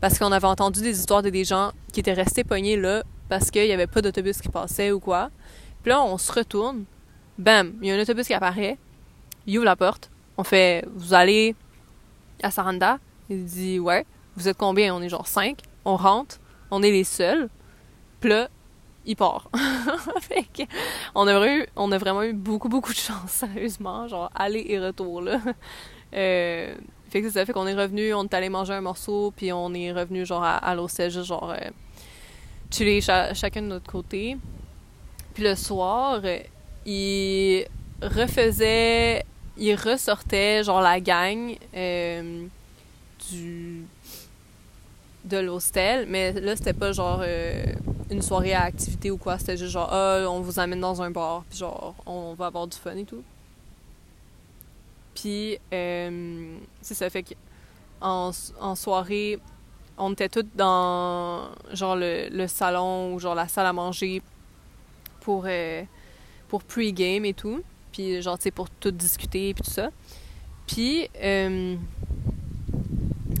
Parce 0.00 0.18
qu'on 0.18 0.32
avait 0.32 0.46
entendu 0.46 0.82
des 0.82 0.98
histoires 0.98 1.22
de 1.22 1.30
des 1.30 1.44
gens 1.44 1.72
qui 1.92 2.00
étaient 2.00 2.12
restés 2.12 2.44
pognés 2.44 2.76
là 2.76 3.02
parce 3.28 3.50
qu'il 3.50 3.64
n'y 3.64 3.72
avait 3.72 3.86
pas 3.86 4.02
d'autobus 4.02 4.40
qui 4.40 4.48
passait 4.48 4.92
ou 4.92 5.00
quoi. 5.00 5.30
Puis 5.82 5.90
là, 5.90 6.02
on 6.02 6.18
se 6.18 6.30
retourne, 6.30 6.84
bam, 7.38 7.72
il 7.80 7.88
y 7.88 7.90
a 7.90 7.94
un 7.94 8.00
autobus 8.00 8.26
qui 8.26 8.34
apparaît, 8.34 8.76
il 9.46 9.58
ouvre 9.58 9.64
la 9.64 9.76
porte, 9.76 10.10
on 10.36 10.44
fait, 10.44 10.84
vous 10.94 11.14
allez 11.14 11.54
à 12.42 12.50
Saranda? 12.50 12.98
Il 13.30 13.44
dit 13.44 13.78
Ouais, 13.78 14.06
vous 14.36 14.48
êtes 14.48 14.56
combien? 14.56 14.94
On 14.94 15.02
est 15.02 15.08
genre 15.08 15.26
cinq. 15.26 15.58
On 15.84 15.96
rentre, 15.96 16.38
on 16.74 16.82
est 16.82 16.90
les 16.90 17.04
seuls. 17.04 17.48
Puis 18.20 18.30
là, 18.30 18.48
il 19.06 19.16
part. 19.16 19.50
on 21.14 21.26
a, 21.26 21.46
eu, 21.48 21.66
on 21.76 21.92
a 21.92 21.98
vraiment 21.98 22.22
eu 22.22 22.32
beaucoup, 22.32 22.68
beaucoup 22.68 22.92
de 22.92 22.98
chance, 22.98 23.30
sérieusement. 23.30 24.08
Genre, 24.08 24.30
aller 24.34 24.64
et 24.68 24.78
retour, 24.78 25.22
là. 25.22 25.40
Euh, 26.14 26.74
fait 27.10 27.22
que 27.22 27.28
ça 27.28 27.44
fait 27.44 27.52
qu'on 27.52 27.66
est 27.66 27.74
revenu, 27.74 28.14
on 28.14 28.22
est 28.22 28.34
allé 28.34 28.48
manger 28.48 28.72
un 28.72 28.80
morceau, 28.80 29.32
puis 29.36 29.52
on 29.52 29.74
est 29.74 29.90
revenu, 29.90 30.24
genre, 30.24 30.44
à, 30.44 30.58
à 30.58 30.76
juste 30.76 31.24
genre, 31.24 31.52
euh, 31.52 33.00
chacun 33.34 33.62
de 33.62 33.66
notre 33.66 33.90
côté. 33.90 34.36
Puis 35.34 35.42
le 35.42 35.56
soir, 35.56 36.20
il 36.86 37.66
refaisait 38.00 39.24
il 39.56 39.74
ressortait 39.74 40.62
genre 40.64 40.80
la 40.80 41.00
gang 41.00 41.56
euh, 41.76 42.46
du 43.30 43.84
de 45.24 45.38
l'hostel, 45.38 46.06
mais 46.08 46.32
là 46.32 46.56
c'était 46.56 46.72
pas 46.72 46.92
genre 46.92 47.20
euh, 47.22 47.64
une 48.10 48.22
soirée 48.22 48.52
à 48.54 48.62
activité 48.62 49.10
ou 49.10 49.16
quoi, 49.16 49.38
c'était 49.38 49.56
juste 49.56 49.72
genre 49.72 49.88
ah, 49.92 50.26
on 50.28 50.40
vous 50.40 50.58
amène 50.58 50.80
dans 50.80 51.02
un 51.02 51.10
bar, 51.10 51.44
puis 51.48 51.58
genre 51.58 51.94
on 52.06 52.34
va 52.34 52.46
avoir 52.46 52.66
du 52.66 52.76
fun 52.76 52.96
et 52.96 53.04
tout. 53.04 53.22
Puis 55.14 55.58
euh, 55.72 56.56
c'est 56.82 56.94
ça 56.94 57.08
fait 57.10 57.22
que 57.22 57.34
en, 58.00 58.32
soirée, 58.74 59.38
on 59.96 60.12
était 60.12 60.28
toutes 60.28 60.54
dans 60.54 61.48
genre 61.72 61.96
le, 61.96 62.46
salon 62.48 63.14
ou 63.14 63.18
genre 63.18 63.34
la 63.34 63.48
salle 63.48 63.66
à 63.66 63.72
manger 63.72 64.20
pour 65.20 65.46
pour 66.48 66.62
pre-game 66.64 67.24
et 67.24 67.32
tout 67.32 67.62
puis 67.94 68.20
genre, 68.20 68.36
tu 68.36 68.44
sais, 68.44 68.50
pour 68.50 68.68
tout 68.68 68.90
discuter, 68.90 69.54
puis 69.54 69.62
tout 69.62 69.70
ça. 69.70 69.90
Puis, 70.66 71.08
euh, 71.22 71.76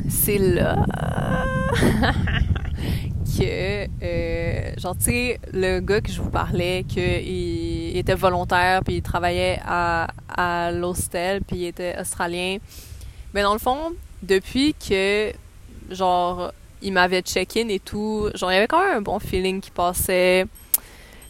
c'est 0.08 0.38
là 0.38 0.84
que, 3.38 3.88
euh, 4.02 4.72
genre, 4.76 4.96
tu 4.96 5.04
sais, 5.04 5.40
le 5.52 5.80
gars 5.80 6.00
que 6.00 6.10
je 6.10 6.20
vous 6.20 6.30
parlais, 6.30 6.84
qu'il 6.88 7.96
était 7.96 8.14
volontaire, 8.14 8.82
puis 8.84 8.96
il 8.96 9.02
travaillait 9.02 9.60
à, 9.66 10.70
l'hostel, 10.72 11.42
puis 11.42 11.56
il 11.58 11.66
était 11.66 11.96
australien. 11.98 12.58
Mais 13.32 13.42
dans 13.42 13.52
le 13.52 13.58
fond, 13.58 13.92
depuis 14.22 14.74
que, 14.74 15.32
genre, 15.90 16.52
il 16.82 16.92
m'avait 16.92 17.22
check-in 17.22 17.68
et 17.68 17.80
tout, 17.80 18.30
genre, 18.34 18.52
il 18.52 18.54
y 18.54 18.58
avait 18.58 18.68
quand 18.68 18.84
même 18.84 18.98
un 18.98 19.02
bon 19.02 19.18
feeling 19.18 19.60
qui 19.60 19.70
passait. 19.70 20.46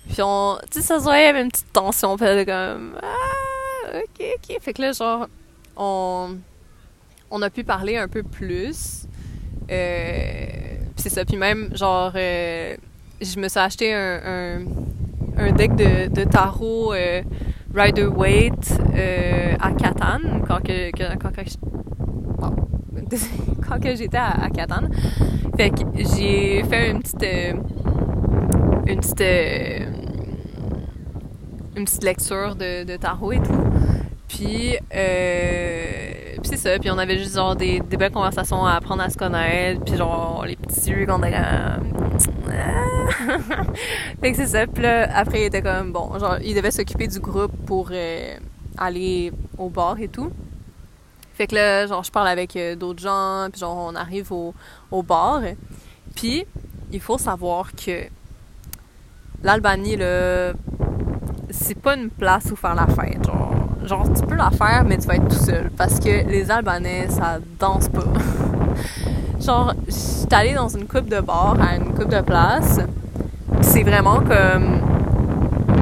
Puis 0.09 0.20
on, 0.20 0.59
tu 0.70 0.80
sais, 0.80 0.86
ça 0.86 0.98
se 0.98 1.05
voyait, 1.05 1.22
il 1.22 1.26
y 1.26 1.30
avait 1.30 1.42
une 1.42 1.51
petite 1.51 1.72
tension, 1.72 2.16
puis 2.16 2.26
comme, 2.44 2.98
ah, 3.02 3.98
ok, 4.02 4.26
ok. 4.36 4.60
Fait 4.60 4.72
que 4.74 4.82
là, 4.82 4.92
genre, 4.92 5.26
on, 5.76 6.36
on 7.35 7.43
a 7.43 7.51
pu 7.51 7.65
parler 7.65 7.97
un 7.97 8.06
peu 8.06 8.23
plus. 8.23 9.09
Euh, 9.70 10.47
c'est 10.97 11.09
ça, 11.11 11.24
puis 11.24 11.36
même, 11.36 11.77
genre, 11.77 12.12
euh, 12.15 12.77
je 13.20 13.40
me 13.40 13.48
suis 13.48 13.59
acheté 13.59 13.93
un, 13.93 14.61
un, 15.36 15.52
deck 15.52 15.74
de, 15.74 16.09
de 16.15 16.23
tarot 16.23 16.94
euh, 16.94 17.23
Rider 17.74 18.06
Waite 18.06 18.78
à 19.61 19.73
Catan, 19.73 20.20
quand 20.47 20.62
que, 20.62 20.90
quand, 20.93 21.19
quand, 21.20 21.32
quand 23.69 23.81
que 23.81 23.97
j'étais 23.97 24.16
à, 24.16 24.44
à 24.44 24.51
Catan. 24.51 24.89
Fait 25.56 25.70
que 25.70 25.82
j'ai 25.97 26.62
fait 26.62 26.90
une 26.90 27.02
petite 27.02 27.27
une 28.86 29.01
petite 29.01 29.89
une 31.77 31.85
petite 31.85 32.05
lecture 32.05 32.55
de, 32.55 32.85
de 32.85 32.97
tarot 32.97 33.32
et 33.32 33.40
tout. 33.40 33.65
Puis, 34.28 34.78
puis 36.44 36.58
c'est 36.58 36.68
ça. 36.68 36.78
Puis 36.78 36.90
on 36.90 36.98
avait 36.98 37.18
juste 37.18 37.34
genre 37.34 37.56
des, 37.56 37.80
belles 37.80 38.12
conversations 38.12 38.64
à 38.66 38.74
apprendre 38.74 39.02
à 39.02 39.08
se 39.08 39.16
connaître. 39.16 39.82
Puis 39.82 39.96
genre 39.96 40.44
les 40.46 40.56
petits 40.56 40.90
yeux 40.90 41.06
qu'on 41.06 41.22
a... 41.22 41.28
Ah, 41.30 41.78
fait 44.20 44.32
que 44.32 44.36
c'est 44.36 44.46
ça. 44.46 44.66
Puis 44.66 44.82
là, 44.82 45.08
après, 45.16 45.40
il 45.40 45.44
était 45.44 45.62
comme, 45.62 45.92
bon, 45.92 46.18
genre, 46.18 46.36
il 46.42 46.54
devait 46.54 46.70
s'occuper 46.70 47.08
du 47.08 47.18
groupe 47.18 47.52
pour 47.66 47.88
euh, 47.92 48.36
aller 48.76 49.32
au 49.56 49.70
bar 49.70 49.98
et 49.98 50.08
tout. 50.08 50.30
Fait 51.32 51.46
que 51.46 51.54
là, 51.54 51.86
genre, 51.86 52.04
je 52.04 52.12
parle 52.12 52.28
avec 52.28 52.56
euh, 52.56 52.76
d'autres 52.76 53.02
gens, 53.02 53.48
puis 53.50 53.60
genre, 53.60 53.76
on 53.90 53.94
arrive 53.94 54.30
au, 54.32 54.54
au 54.90 55.02
bar. 55.02 55.40
Puis, 56.14 56.44
il 56.92 57.00
faut 57.00 57.18
savoir 57.18 57.72
que 57.74 58.04
l'Albanie, 59.42 59.96
c'est 61.50 61.78
pas 61.80 61.96
une 61.96 62.10
place 62.10 62.50
où 62.52 62.56
faire 62.56 62.74
la 62.74 62.86
fête. 62.86 63.24
Genre, 63.24 63.63
genre, 63.86 64.06
tu 64.12 64.27
peux 64.27 64.35
la 64.35 64.51
faire, 64.51 64.85
mais 64.86 64.98
tu 64.98 65.06
vas 65.06 65.16
être 65.16 65.28
tout 65.28 65.44
seul. 65.44 65.70
Parce 65.77 65.98
que 65.98 66.27
les 66.28 66.51
Albanais, 66.51 67.06
ça 67.09 67.39
danse 67.59 67.89
pas. 67.89 68.05
genre, 69.40 69.74
j'étais 69.86 70.35
allée 70.35 70.55
dans 70.55 70.69
une 70.69 70.86
coupe 70.86 71.09
de 71.09 71.20
bar, 71.20 71.56
à 71.61 71.77
une 71.77 71.93
coupe 71.94 72.09
de 72.09 72.20
place. 72.20 72.81
C'est 73.61 73.82
vraiment 73.82 74.20
comme 74.20 74.81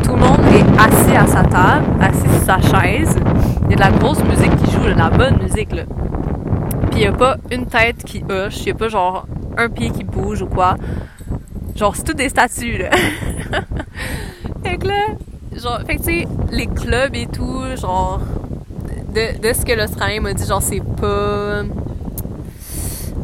tout 0.04 0.12
le 0.12 0.18
monde 0.18 0.40
est 0.52 0.80
assis 0.80 1.16
à 1.16 1.26
sa 1.26 1.42
table, 1.44 1.84
assis 2.00 2.28
sur 2.28 2.42
sa 2.44 2.60
chaise. 2.60 3.16
Il 3.64 3.70
y 3.70 3.74
a 3.74 3.76
de 3.76 3.80
la 3.80 3.90
grosse 3.90 4.22
musique 4.24 4.54
qui 4.56 4.70
joue, 4.70 4.80
de 4.82 4.98
la 4.98 5.10
bonne 5.10 5.38
musique, 5.42 5.72
là. 5.72 5.82
Puis 6.90 7.00
il 7.00 7.02
n'y 7.02 7.06
a 7.06 7.12
pas 7.12 7.36
une 7.50 7.66
tête 7.66 8.04
qui 8.04 8.22
hoche, 8.28 8.58
il 8.60 8.64
n'y 8.66 8.70
a 8.72 8.74
pas 8.74 8.88
genre 8.88 9.26
un 9.56 9.68
pied 9.68 9.90
qui 9.90 10.04
bouge 10.04 10.42
ou 10.42 10.46
quoi. 10.46 10.76
Genre, 11.74 11.96
c'est 11.96 12.04
tout 12.04 12.12
des 12.12 12.28
statues, 12.28 12.78
là. 12.78 12.90
fait 14.64 14.76
que 14.76 14.88
là, 14.88 15.06
genre, 15.60 15.80
fait 15.86 15.96
que 15.96 16.02
tu 16.02 16.20
sais, 16.20 16.28
les 16.50 16.66
clubs 16.66 17.14
et 17.14 17.26
tout, 17.26 17.62
genre, 17.80 18.20
de, 19.14 19.38
de 19.40 19.52
ce 19.52 19.64
que 19.64 19.72
l'Australien 19.72 20.20
m'a 20.20 20.34
dit, 20.34 20.46
genre, 20.46 20.62
c'est 20.62 20.82
pas. 20.82 21.62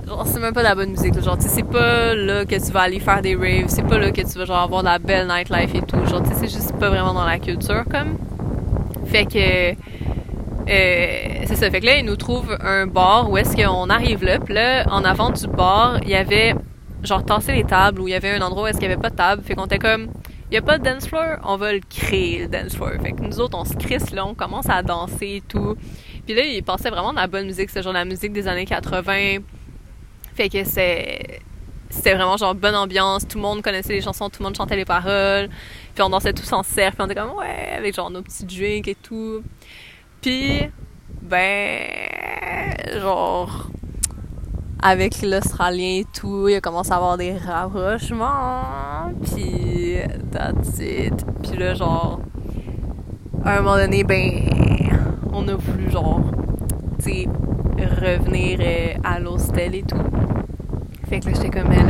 Genre, 0.07 0.27
c'est 0.27 0.41
même 0.41 0.55
pas 0.55 0.61
de 0.61 0.69
la 0.69 0.75
bonne 0.75 0.91
musique. 0.91 1.21
Genre, 1.21 1.37
tu 1.37 1.45
sais, 1.45 1.49
c'est 1.49 1.63
pas 1.63 2.15
là 2.15 2.45
que 2.45 2.55
tu 2.55 2.73
vas 2.73 2.81
aller 2.81 3.01
faire 3.01 3.23
des 3.23 3.35
raves, 3.35 3.69
c'est 3.69 3.87
pas 3.87 3.99
là 3.99 4.11
que 4.11 4.21
tu 4.21 4.39
vas, 4.39 4.45
genre, 4.45 4.59
avoir 4.59 4.83
de 4.83 4.89
la 4.89 4.99
belle 4.99 5.27
nightlife 5.29 5.75
et 5.75 5.83
tout. 5.83 6.05
Genre, 6.07 6.23
tu 6.23 6.31
sais, 6.31 6.35
c'est 6.41 6.49
juste 6.49 6.73
pas 6.79 6.89
vraiment 6.89 7.15
dans 7.15 7.27
la 7.27 7.39
culture, 7.39 7.85
comme. 7.91 8.19
Fait 9.07 9.25
que. 9.25 9.73
Euh, 10.71 11.45
c'est 11.47 11.57
ça. 11.57 11.71
Fait 11.71 11.81
que 11.81 11.87
là, 11.87 11.97
ils 11.97 12.05
nous 12.05 12.17
trouvent 12.17 12.57
un 12.61 12.87
bar 12.87 13.31
où 13.31 13.39
est-ce 13.39 13.57
qu'on 13.57 13.89
arrive 13.89 14.23
là. 14.23 14.39
Puis 14.39 14.53
là, 14.55 14.85
en 14.91 15.03
avant 15.05 15.31
du 15.31 15.47
bar, 15.47 15.99
il 16.03 16.11
y 16.11 16.15
avait 16.15 16.55
genre 17.03 17.25
tassé 17.25 17.53
les 17.53 17.65
tables 17.65 18.01
où 18.01 18.09
il 18.09 18.11
y 18.11 18.15
avait 18.15 18.33
un 18.33 18.43
endroit 18.43 18.65
où 18.65 18.67
est-ce 18.67 18.79
qu'il 18.79 18.89
y 18.89 18.93
avait 18.93 19.01
pas 19.01 19.11
de 19.11 19.17
table. 19.17 19.43
Fait 19.43 19.55
qu'on 19.55 19.65
était 19.65 19.79
comme, 19.79 20.09
il 20.51 20.55
y 20.55 20.57
a 20.57 20.63
pas 20.63 20.79
de 20.79 20.85
dance 20.85 21.07
floor, 21.07 21.39
on 21.45 21.57
va 21.57 21.73
le 21.73 21.81
créer 21.89 22.41
le 22.41 22.49
dance 22.49 22.75
floor. 22.75 22.93
Fait 23.03 23.13
que 23.13 23.21
nous 23.21 23.39
autres, 23.41 23.59
on 23.59 23.65
se 23.65 23.75
crisse 23.75 24.11
là, 24.13 24.27
on 24.27 24.35
commence 24.35 24.69
à 24.69 24.83
danser 24.83 25.37
et 25.37 25.43
tout. 25.47 25.77
Puis 26.27 26.35
là, 26.35 26.43
il 26.45 26.63
passait 26.63 26.91
vraiment 26.91 27.13
de 27.13 27.17
la 27.17 27.27
bonne 27.27 27.47
musique, 27.47 27.71
c'est 27.71 27.83
genre 27.83 27.93
la 27.93 28.05
musique 28.05 28.33
des 28.33 28.49
années 28.49 28.65
80. 28.65 29.39
Fait 30.35 30.49
que 30.49 30.65
c'est 30.65 31.41
c'était 31.91 32.15
vraiment 32.15 32.37
genre 32.37 32.55
bonne 32.55 32.75
ambiance, 32.75 33.27
tout 33.27 33.39
le 33.39 33.43
monde 33.43 33.63
connaissait 33.63 33.95
les 33.95 34.03
chansons, 34.03 34.29
tout 34.29 34.43
le 34.43 34.45
monde 34.45 34.57
chantait 34.57 34.77
les 34.77 34.85
paroles. 34.85 35.49
Puis 35.95 36.03
on 36.03 36.11
dansait 36.11 36.33
tous 36.33 36.53
en 36.53 36.63
cercle, 36.63 36.97
puis 36.97 37.07
on 37.07 37.11
était 37.11 37.21
comme 37.21 37.37
ouais, 37.39 37.75
avec 37.77 37.95
genre 37.95 38.11
nos 38.11 38.23
petits 38.23 38.45
drinks 38.45 38.89
et 38.89 38.95
tout. 38.95 39.43
Puis 40.21 40.63
ben 41.23 41.81
genre 43.01 43.71
avec 44.83 45.23
l'Australien 45.23 46.01
et 46.01 46.07
tout, 46.13 46.49
il 46.49 46.55
a 46.55 46.61
commencé 46.61 46.93
à 46.93 46.97
avoir 46.97 47.17
des 47.17 47.37
rapprochements, 47.37 49.13
puis 49.23 49.97
that's 50.31 50.79
it. 50.79 51.15
Puis 51.43 51.59
là, 51.59 51.75
genre, 51.75 52.21
à 53.45 53.59
un 53.59 53.63
moment 53.63 53.77
donné, 53.77 54.05
ben, 54.05 54.43
on 55.33 55.47
a 55.49 55.55
voulu, 55.55 55.91
genre, 55.91 56.21
tu 56.99 57.11
sais, 57.11 57.29
revenir 57.79 58.59
euh, 58.61 58.95
à 59.05 59.19
l'hostel 59.19 59.75
et 59.75 59.83
tout. 59.83 59.97
Fait 61.09 61.21
que 61.21 61.27
là, 61.27 61.33
j'étais 61.35 61.51
comme, 61.51 61.71
là, 61.71 61.83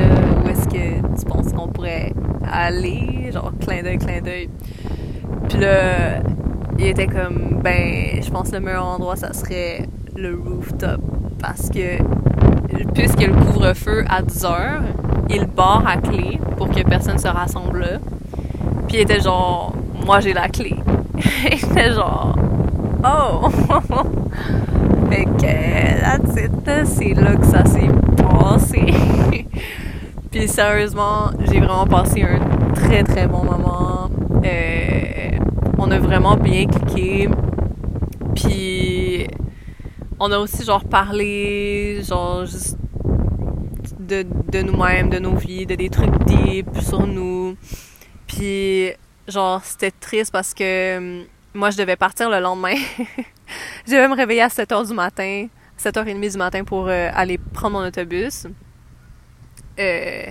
où 0.44 0.48
est-ce 0.48 0.68
que 0.68 1.18
tu 1.18 1.26
penses 1.26 1.52
qu'on 1.52 1.68
pourrait 1.68 2.12
aller? 2.50 3.30
Genre, 3.32 3.52
clin 3.60 3.82
d'œil, 3.82 3.98
clin 3.98 4.20
d'œil. 4.20 4.48
Puis 5.48 5.58
là, 5.58 6.20
il 6.78 6.86
était 6.86 7.06
comme, 7.06 7.60
ben, 7.62 8.22
je 8.22 8.30
pense 8.30 8.50
que 8.50 8.56
le 8.56 8.60
meilleur 8.60 8.86
endroit, 8.86 9.16
ça 9.16 9.32
serait 9.32 9.88
le 10.16 10.38
rooftop. 10.38 11.00
Parce 11.40 11.68
que 11.68 11.98
puisque 12.94 13.30
couvre-feu 13.30 14.04
à 14.08 14.22
10 14.22 14.44
heures, 14.44 14.82
il 15.30 15.46
barre 15.46 15.84
à 15.86 15.96
clé 15.96 16.40
pour 16.56 16.70
que 16.70 16.82
personne 16.82 17.18
se 17.18 17.28
rassemble 17.28 17.80
là. 17.80 17.98
Puis 18.86 18.98
il 18.98 19.00
était 19.00 19.20
genre, 19.20 19.72
moi 20.04 20.20
j'ai 20.20 20.32
la 20.32 20.48
clé. 20.48 20.74
il 21.52 21.54
était 21.54 21.92
genre, 21.92 22.36
oh! 23.04 23.48
fait 25.10 25.24
que, 25.24 26.84
c'est 26.84 27.14
là 27.14 27.36
que 27.36 27.46
ça 27.46 27.64
s'est 27.64 27.88
passé. 28.16 28.94
Puis 30.30 30.48
sérieusement, 30.48 31.30
j'ai 31.40 31.58
vraiment 31.58 31.86
passé 31.86 32.22
un 32.22 32.74
très 32.74 33.02
très 33.02 33.26
bon 33.26 33.44
moment. 33.44 34.10
Euh, 34.44 35.30
on 35.78 35.90
a 35.90 35.98
vraiment 35.98 36.36
bien 36.36 36.66
cliqué. 36.66 37.28
Puis 38.34 38.67
on 40.20 40.32
a 40.32 40.38
aussi 40.38 40.64
genre 40.64 40.84
parlé, 40.84 42.02
genre 42.02 42.44
juste 42.44 42.76
de, 43.98 44.24
de 44.50 44.62
nous-mêmes, 44.62 45.10
de 45.10 45.18
nos 45.18 45.36
vies, 45.36 45.66
de 45.66 45.74
des 45.74 45.90
trucs 45.90 46.16
deep 46.26 46.66
sur 46.80 47.06
nous. 47.06 47.56
Puis 48.26 48.92
genre 49.26 49.62
c'était 49.64 49.90
triste 49.90 50.32
parce 50.32 50.54
que 50.54 50.98
hum, 50.98 51.24
moi 51.54 51.70
je 51.70 51.76
devais 51.76 51.96
partir 51.96 52.30
le 52.30 52.40
lendemain. 52.40 52.74
je 53.86 53.92
devais 53.92 54.08
me 54.08 54.16
réveiller 54.16 54.42
à 54.42 54.48
7h 54.48 54.88
du 54.88 54.94
matin, 54.94 55.46
7h30 55.78 56.32
du 56.32 56.38
matin 56.38 56.64
pour 56.64 56.88
euh, 56.88 57.10
aller 57.14 57.38
prendre 57.38 57.78
mon 57.78 57.86
autobus. 57.86 58.46
Euh, 59.78 60.26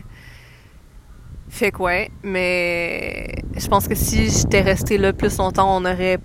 fait 1.49 1.72
que 1.72 1.81
ouais, 1.81 2.11
mais 2.23 3.35
je 3.55 3.68
pense 3.68 3.88
que 3.88 3.95
si 3.95 4.30
j'étais 4.30 4.61
restée 4.61 4.97
là 4.97 5.14
plus 5.14 5.38
longtemps, 5.38 5.77
on 5.77 5.85
aurait 5.85 6.19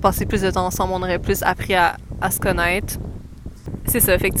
passé 0.00 0.24
plus 0.24 0.40
de 0.40 0.50
temps 0.50 0.66
ensemble, 0.66 0.94
on 0.94 1.02
aurait 1.02 1.18
plus 1.18 1.42
appris 1.42 1.74
à, 1.74 1.96
à 2.20 2.30
se 2.30 2.40
connaître. 2.40 2.98
C'est 3.86 4.00
ça, 4.00 4.18
fait 4.18 4.30
que 4.30 4.38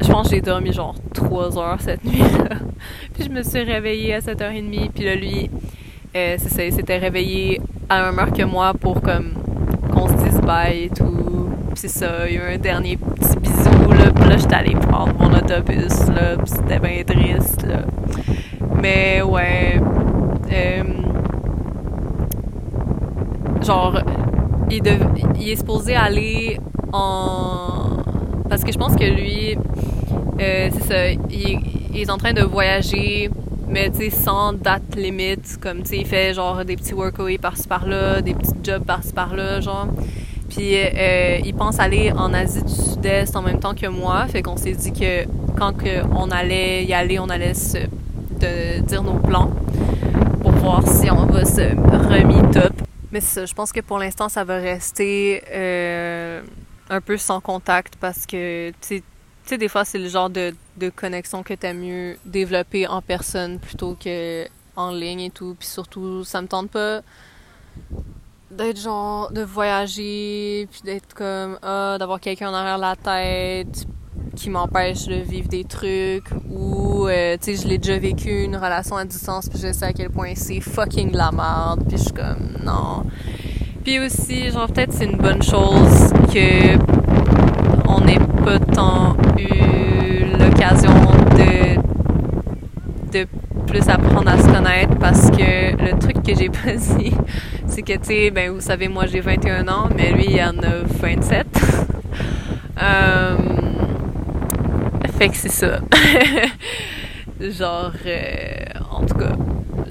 je 0.00 0.10
pense 0.10 0.28
que 0.28 0.34
j'ai 0.34 0.40
dormi 0.40 0.72
genre 0.72 0.94
3 1.14 1.58
heures 1.58 1.80
cette 1.80 2.04
nuit-là. 2.04 2.56
puis 3.14 3.24
je 3.24 3.30
me 3.30 3.42
suis 3.42 3.62
réveillée 3.62 4.14
à 4.14 4.20
7h30, 4.20 4.90
puis 4.90 5.04
là, 5.04 5.14
lui, 5.14 5.50
euh, 6.16 6.36
c'est 6.38 6.50
ça, 6.50 6.64
il 6.64 6.72
s'était 6.72 6.98
réveillé 6.98 7.60
à 7.88 8.00
la 8.00 8.10
même 8.10 8.18
heure 8.18 8.32
que 8.32 8.42
moi 8.42 8.72
pour 8.74 9.00
comme 9.00 9.32
qu'on 9.92 10.08
se 10.08 10.24
dise 10.24 10.40
bye 10.40 10.84
et 10.84 10.90
tout. 10.90 11.50
Puis 11.70 11.76
c'est 11.76 11.88
ça, 11.88 12.28
il 12.28 12.34
y 12.34 12.38
a 12.38 12.50
eu 12.50 12.54
un 12.54 12.58
dernier 12.58 12.96
petit 12.96 13.36
bisou, 13.38 13.90
là, 13.90 14.28
là, 14.28 14.36
j'étais 14.36 14.54
allée 14.54 14.74
prendre 14.74 15.14
mon 15.18 15.34
autobus, 15.34 16.08
là, 16.08 16.36
puis 16.36 16.46
c'était 16.46 16.78
bien 16.78 17.02
triste. 17.04 17.66
Mais 18.80 19.22
ouais, 19.22 19.80
euh, 20.52 20.82
genre, 23.62 24.00
il, 24.70 24.82
il 25.40 25.48
est 25.48 25.56
supposé 25.56 25.96
aller 25.96 26.60
Parce 28.48 28.62
que 28.62 28.70
je 28.70 28.78
pense 28.78 28.94
que 28.94 29.04
lui, 29.04 29.56
euh, 30.40 30.70
c'est 30.86 31.18
il, 31.30 32.00
est 32.00 32.10
en 32.10 32.18
train 32.18 32.32
de 32.32 32.42
voyager, 32.42 33.30
mais 33.68 33.90
tu 33.90 33.96
sais, 33.96 34.10
sans 34.10 34.52
date 34.52 34.94
limite. 34.94 35.58
Comme 35.60 35.82
tu 35.82 35.90
sais, 35.90 35.96
il 35.98 36.06
fait 36.06 36.34
genre 36.34 36.64
des 36.64 36.76
petits 36.76 36.94
workouts 36.94 37.38
par-ci 37.40 37.66
par-là, 37.66 38.20
des 38.20 38.34
petits 38.34 38.52
jobs 38.62 38.84
par-ci 38.84 39.12
par-là, 39.12 39.60
genre. 39.60 39.88
Puis 40.50 40.76
euh, 40.76 41.38
il 41.44 41.54
pense 41.54 41.80
aller 41.80 42.12
en 42.12 42.32
Asie 42.32 42.62
du 42.62 42.72
Sud-Est 42.72 43.34
en 43.34 43.42
même 43.42 43.58
temps 43.58 43.74
que 43.74 43.88
moi. 43.88 44.26
Fait 44.28 44.42
qu'on 44.42 44.56
s'est 44.56 44.72
dit 44.72 44.92
que 44.92 45.24
quand 45.56 45.72
on 46.14 46.30
allait 46.30 46.84
y 46.84 46.94
aller, 46.94 47.18
on 47.18 47.28
allait 47.28 47.54
se 47.54 47.78
dire 48.86 49.02
nos 49.02 49.18
plans 49.18 49.50
pour 50.42 50.52
voir 50.52 50.86
si 50.86 51.10
on 51.10 51.26
va 51.26 51.44
se 51.44 51.62
remis 51.62 52.52
top. 52.52 52.72
Mais 53.10 53.20
ça, 53.20 53.46
je 53.46 53.54
pense 53.54 53.72
que 53.72 53.80
pour 53.80 53.98
l'instant, 53.98 54.28
ça 54.28 54.44
va 54.44 54.56
rester 54.56 55.42
euh, 55.52 56.42
un 56.90 57.00
peu 57.00 57.16
sans 57.16 57.40
contact 57.40 57.96
parce 57.96 58.26
que, 58.26 58.72
tu 58.80 59.02
sais, 59.42 59.58
des 59.58 59.68
fois, 59.68 59.84
c'est 59.84 59.98
le 59.98 60.08
genre 60.08 60.30
de, 60.30 60.54
de 60.76 60.90
connexion 60.90 61.42
que 61.42 61.54
t'aimes 61.54 61.80
mieux 61.80 62.18
développer 62.24 62.86
en 62.86 63.02
personne 63.02 63.58
plutôt 63.58 63.96
que 63.98 64.46
en 64.76 64.90
ligne 64.90 65.20
et 65.20 65.30
tout. 65.30 65.56
Puis 65.58 65.68
surtout, 65.68 66.24
ça 66.24 66.42
me 66.42 66.48
tente 66.48 66.70
pas 66.70 67.02
d'être 68.50 68.80
genre, 68.80 69.32
de 69.32 69.42
voyager, 69.42 70.68
puis 70.70 70.82
d'être 70.84 71.14
comme, 71.14 71.58
ah, 71.62 71.96
d'avoir 71.98 72.20
quelqu'un 72.20 72.50
en 72.50 72.54
arrière 72.54 72.78
la 72.78 72.96
tête, 72.96 73.86
qui 74.34 74.50
m'empêche 74.50 75.06
de 75.06 75.16
vivre 75.16 75.48
des 75.48 75.64
trucs 75.64 76.30
ou 76.50 77.06
euh, 77.06 77.36
tu 77.40 77.56
sais 77.56 77.62
je 77.62 77.68
l'ai 77.68 77.78
déjà 77.78 77.98
vécu 77.98 78.44
une 78.44 78.56
relation 78.56 78.96
à 78.96 79.04
distance 79.04 79.48
puis 79.48 79.58
je 79.58 79.72
sais 79.72 79.84
à 79.84 79.92
quel 79.92 80.10
point 80.10 80.34
c'est 80.34 80.60
fucking 80.60 81.12
la 81.12 81.30
merde 81.30 81.84
puis 81.88 81.98
je 81.98 82.02
suis 82.04 82.12
comme 82.12 82.56
non 82.64 83.04
puis 83.84 83.98
aussi 84.00 84.50
genre 84.50 84.66
peut-être 84.66 84.92
c'est 84.92 85.04
une 85.04 85.16
bonne 85.18 85.42
chose 85.42 86.12
que 86.32 86.76
on 87.86 88.00
n'ait 88.00 88.18
pas 88.44 88.58
tant 88.58 89.16
eu 89.38 90.24
l'occasion 90.38 90.90
de 91.36 91.76
de 93.12 93.26
plus 93.66 93.88
apprendre 93.88 94.30
à 94.30 94.38
se 94.38 94.46
connaître 94.46 94.96
parce 94.98 95.30
que 95.30 95.76
le 95.82 95.98
truc 95.98 96.22
que 96.22 96.34
j'ai 96.34 96.48
pas 96.64 96.72
dit 96.72 97.12
c'est 97.66 97.82
que 97.82 97.92
tu 97.92 98.04
sais 98.04 98.30
ben 98.30 98.50
vous 98.50 98.60
savez 98.60 98.88
moi 98.88 99.04
j'ai 99.06 99.20
21 99.20 99.68
ans 99.68 99.88
mais 99.94 100.12
lui 100.12 100.26
il 100.30 100.40
en 100.42 100.58
a 100.62 100.82
27 101.00 101.46
euh, 102.82 103.36
fait 105.18 105.28
que 105.28 105.36
c'est 105.36 105.48
ça. 105.48 105.78
Genre, 107.40 107.92
euh, 108.06 108.64
en 108.90 109.04
tout 109.04 109.14
cas, 109.16 109.32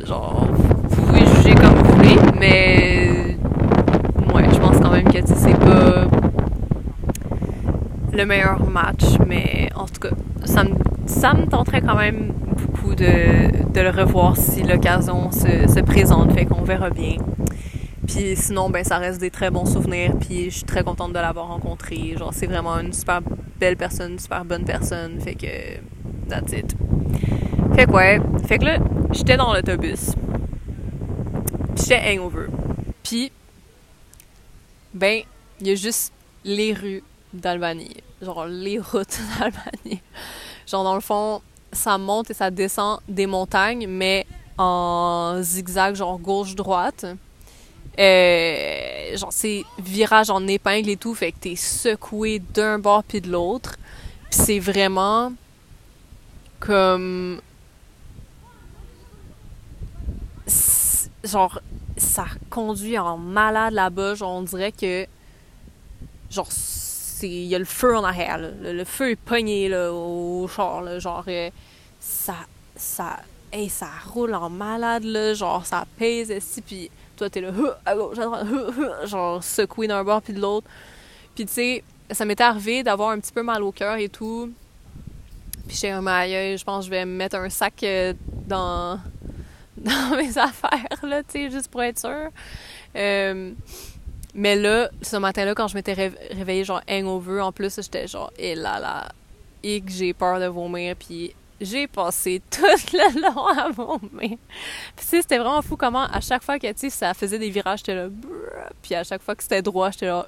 genre, 0.06 0.48
vous 0.50 1.06
pouvez 1.06 1.26
juger 1.36 1.56
comme 1.56 1.76
vous 1.76 1.96
voulez, 1.96 2.16
mais 2.40 3.38
ouais, 4.34 4.46
je 4.52 4.60
pense 4.60 4.78
quand 4.80 4.83
même 4.94 5.12
que 5.12 5.20
c'est 5.26 5.58
pas 5.58 6.08
le 8.12 8.26
meilleur 8.26 8.64
match, 8.70 9.18
mais 9.26 9.70
en 9.76 9.86
tout 9.86 10.00
cas, 10.00 10.16
ça 10.46 10.64
me, 10.64 10.72
ça 11.08 11.34
me 11.34 11.48
tenterait 11.48 11.82
quand 11.82 11.96
même 11.96 12.32
beaucoup 12.48 12.94
de, 12.94 13.72
de 13.74 13.82
le 13.82 13.90
revoir 13.90 14.38
si 14.38 14.62
l'occasion 14.62 15.32
se, 15.32 15.68
se 15.68 15.80
présente, 15.80 16.32
fait 16.34 16.46
qu'on 16.46 16.62
verra 16.62 16.92
bien. 16.92 17.16
Puis 18.08 18.36
sinon, 18.36 18.70
ben 18.70 18.84
ça 18.84 19.00
reste 19.00 19.20
des 19.20 19.32
très 19.32 19.50
bons 19.50 19.66
souvenirs. 19.66 20.12
Puis 20.20 20.46
je 20.46 20.58
suis 20.58 20.64
très 20.64 20.84
contente 20.84 21.14
de 21.14 21.20
l'avoir 21.20 21.48
rencontré. 21.48 22.14
Genre, 22.18 22.32
c'est 22.34 22.46
vraiment 22.46 22.78
une 22.78 22.94
super 22.94 23.22
belle 23.60 23.78
personne, 23.78 24.14
une 24.14 24.20
super 24.20 24.46
bonne 24.46 24.66
personne. 24.66 25.20
Fait 25.20 25.34
que, 25.34 25.48
that's 26.30 26.54
it. 26.54 26.76
Fait 27.76 27.86
que 27.86 27.92
ouais. 27.92 28.22
Fait 28.46 28.60
que 28.60 28.66
là, 28.66 28.78
j'étais 29.12 29.38
dans 29.38 29.54
l'autobus. 29.54 30.12
J'étais 31.76 32.02
hangover. 32.12 32.48
Puis, 33.02 33.32
ben, 34.94 35.22
il 35.60 35.68
y 35.68 35.72
a 35.72 35.76
juste 35.76 36.14
les 36.44 36.74
rues 36.74 37.04
d'Albanie. 37.34 37.96
Genre, 38.22 38.46
les 38.46 38.80
routes 38.80 39.20
d'Albanie. 39.40 40.02
Genre, 40.68 40.84
dans 40.84 40.96
le 40.96 41.02
fond, 41.02 41.42
ça 41.72 41.98
monte 41.98 42.32
et 42.32 42.34
ça 42.34 42.52
descend 42.52 43.00
des 43.08 43.26
montagnes, 43.26 43.88
mais 43.88 44.26
en 44.58 45.40
zigzag, 45.42 45.96
genre 45.96 46.20
gauche-droite. 46.20 47.06
Euh, 48.00 49.18
genre, 49.18 49.32
c'est 49.32 49.64
virage 49.80 50.30
en 50.30 50.48
épingle 50.48 50.90
et 50.90 50.98
tout, 50.98 51.14
fait 51.14 51.32
que 51.32 51.38
t'es 51.40 51.56
secoué 51.56 52.40
d'un 52.40 52.80
bord 52.80 53.04
puis 53.04 53.22
de 53.22 53.32
l'autre. 53.32 53.78
Puis 54.30 54.40
c'est 54.44 54.60
vraiment 54.60 55.34
comme. 56.60 57.42
Genre, 61.24 61.62
ça 61.98 62.26
conduit 62.50 62.98
en 62.98 63.18
malade 63.18 63.74
là-bas. 63.74 64.16
Genre, 64.16 64.32
on 64.32 64.42
dirait 64.44 64.72
que. 64.72 65.06
Genre, 66.30 66.50
il 67.22 67.46
y 67.46 67.56
a 67.56 67.60
le 67.60 67.66
feu 67.66 67.96
en 67.96 68.04
arrière. 68.04 68.40
Le, 68.40 68.84
feu 68.84 69.12
est 69.12 69.16
pogné 69.16 69.70
là, 69.70 69.92
au 69.94 70.48
char. 70.48 70.82
Là, 70.82 71.00
genre, 71.00 71.24
euh, 71.28 71.50
ça. 72.00 72.36
Ça. 72.76 73.20
Hey, 73.52 73.70
ça 73.70 73.88
roule 74.08 74.34
en 74.34 74.50
malade, 74.50 75.04
là. 75.04 75.34
Genre, 75.34 75.66
ça 75.66 75.86
pèse 75.98 76.30
ici, 76.30 76.62
puis 76.62 76.90
toi, 77.16 77.30
t'es 77.30 77.42
là, 77.42 77.52
à 77.86 77.96
gauche, 77.96 78.18
à 78.18 78.26
droite, 78.26 78.48
genre 79.06 79.44
secoué 79.44 79.88
d'un 79.88 80.04
bord 80.04 80.22
puis 80.22 80.34
de 80.34 80.42
l'autre. 80.42 80.68
Puis, 81.36 81.46
tu 81.46 81.54
sais, 81.54 81.84
ça 82.12 82.26
m'était 82.26 82.44
arrivé 82.44 82.84
d'avoir 82.84 83.10
un 83.10 83.20
petit 83.20 83.32
peu 83.32 83.44
mal 83.44 83.62
au 83.64 83.72
cœur 83.72 83.96
et 83.98 84.10
tout. 84.10 84.52
Puis, 85.68 85.78
j'ai 85.78 85.92
un 85.92 86.02
maillot, 86.02 86.58
je 86.58 86.64
pense 86.64 86.86
que 86.86 86.86
je 86.86 86.90
vais 86.92 87.06
mettre 87.06 87.36
un 87.36 87.50
sac 87.50 87.84
euh, 87.84 88.14
dans, 88.48 89.00
dans 89.78 90.16
mes 90.18 90.38
affaires, 90.38 91.04
là, 91.04 91.24
tu 91.24 91.32
sais, 91.32 91.52
juste 91.52 91.70
pour 91.70 91.82
être 91.84 92.00
sûr. 92.00 92.30
Euh, 92.96 93.52
mais 94.36 94.56
là, 94.56 94.90
ce 95.02 95.18
matin-là, 95.18 95.56
quand 95.56 95.68
je 95.68 95.76
m'étais 95.76 95.94
réveillée, 95.94 96.64
genre 96.64 96.82
hangover, 96.90 97.42
en 97.42 97.52
plus, 97.52 97.76
j'étais 97.76 98.08
genre, 98.08 98.32
et 98.38 98.56
là 98.56 98.80
là, 98.80 99.10
et 99.64 99.82
que 99.82 99.92
j'ai 99.92 100.14
peur 100.14 100.40
de 100.40 100.46
vomir, 100.46 100.96
puis 100.96 101.34
j'ai 101.62 101.88
passé 101.88 102.42
tout 102.52 102.62
le 102.94 103.22
long 103.22 103.48
à 103.48 103.70
vomir. 103.70 104.38
Puis 104.96 105.06
c'était 105.06 105.38
vraiment 105.38 105.62
fou 105.62 105.78
comment 105.78 106.04
à 106.04 106.20
chaque 106.20 106.44
fois 106.44 106.60
que 106.60 106.68
tu 106.68 106.74
sais 106.78 106.90
ça 106.90 107.14
faisait 107.14 107.40
des 107.40 107.50
virages, 107.50 107.80
j'étais 107.80 107.96
là 107.96 108.08
puis 108.82 108.96
à 108.96 109.04
chaque 109.04 109.22
fois 109.22 109.36
que 109.36 109.44
c'était 109.44 109.62
droit, 109.62 109.92
j'étais 109.92 110.08
là 110.08 110.28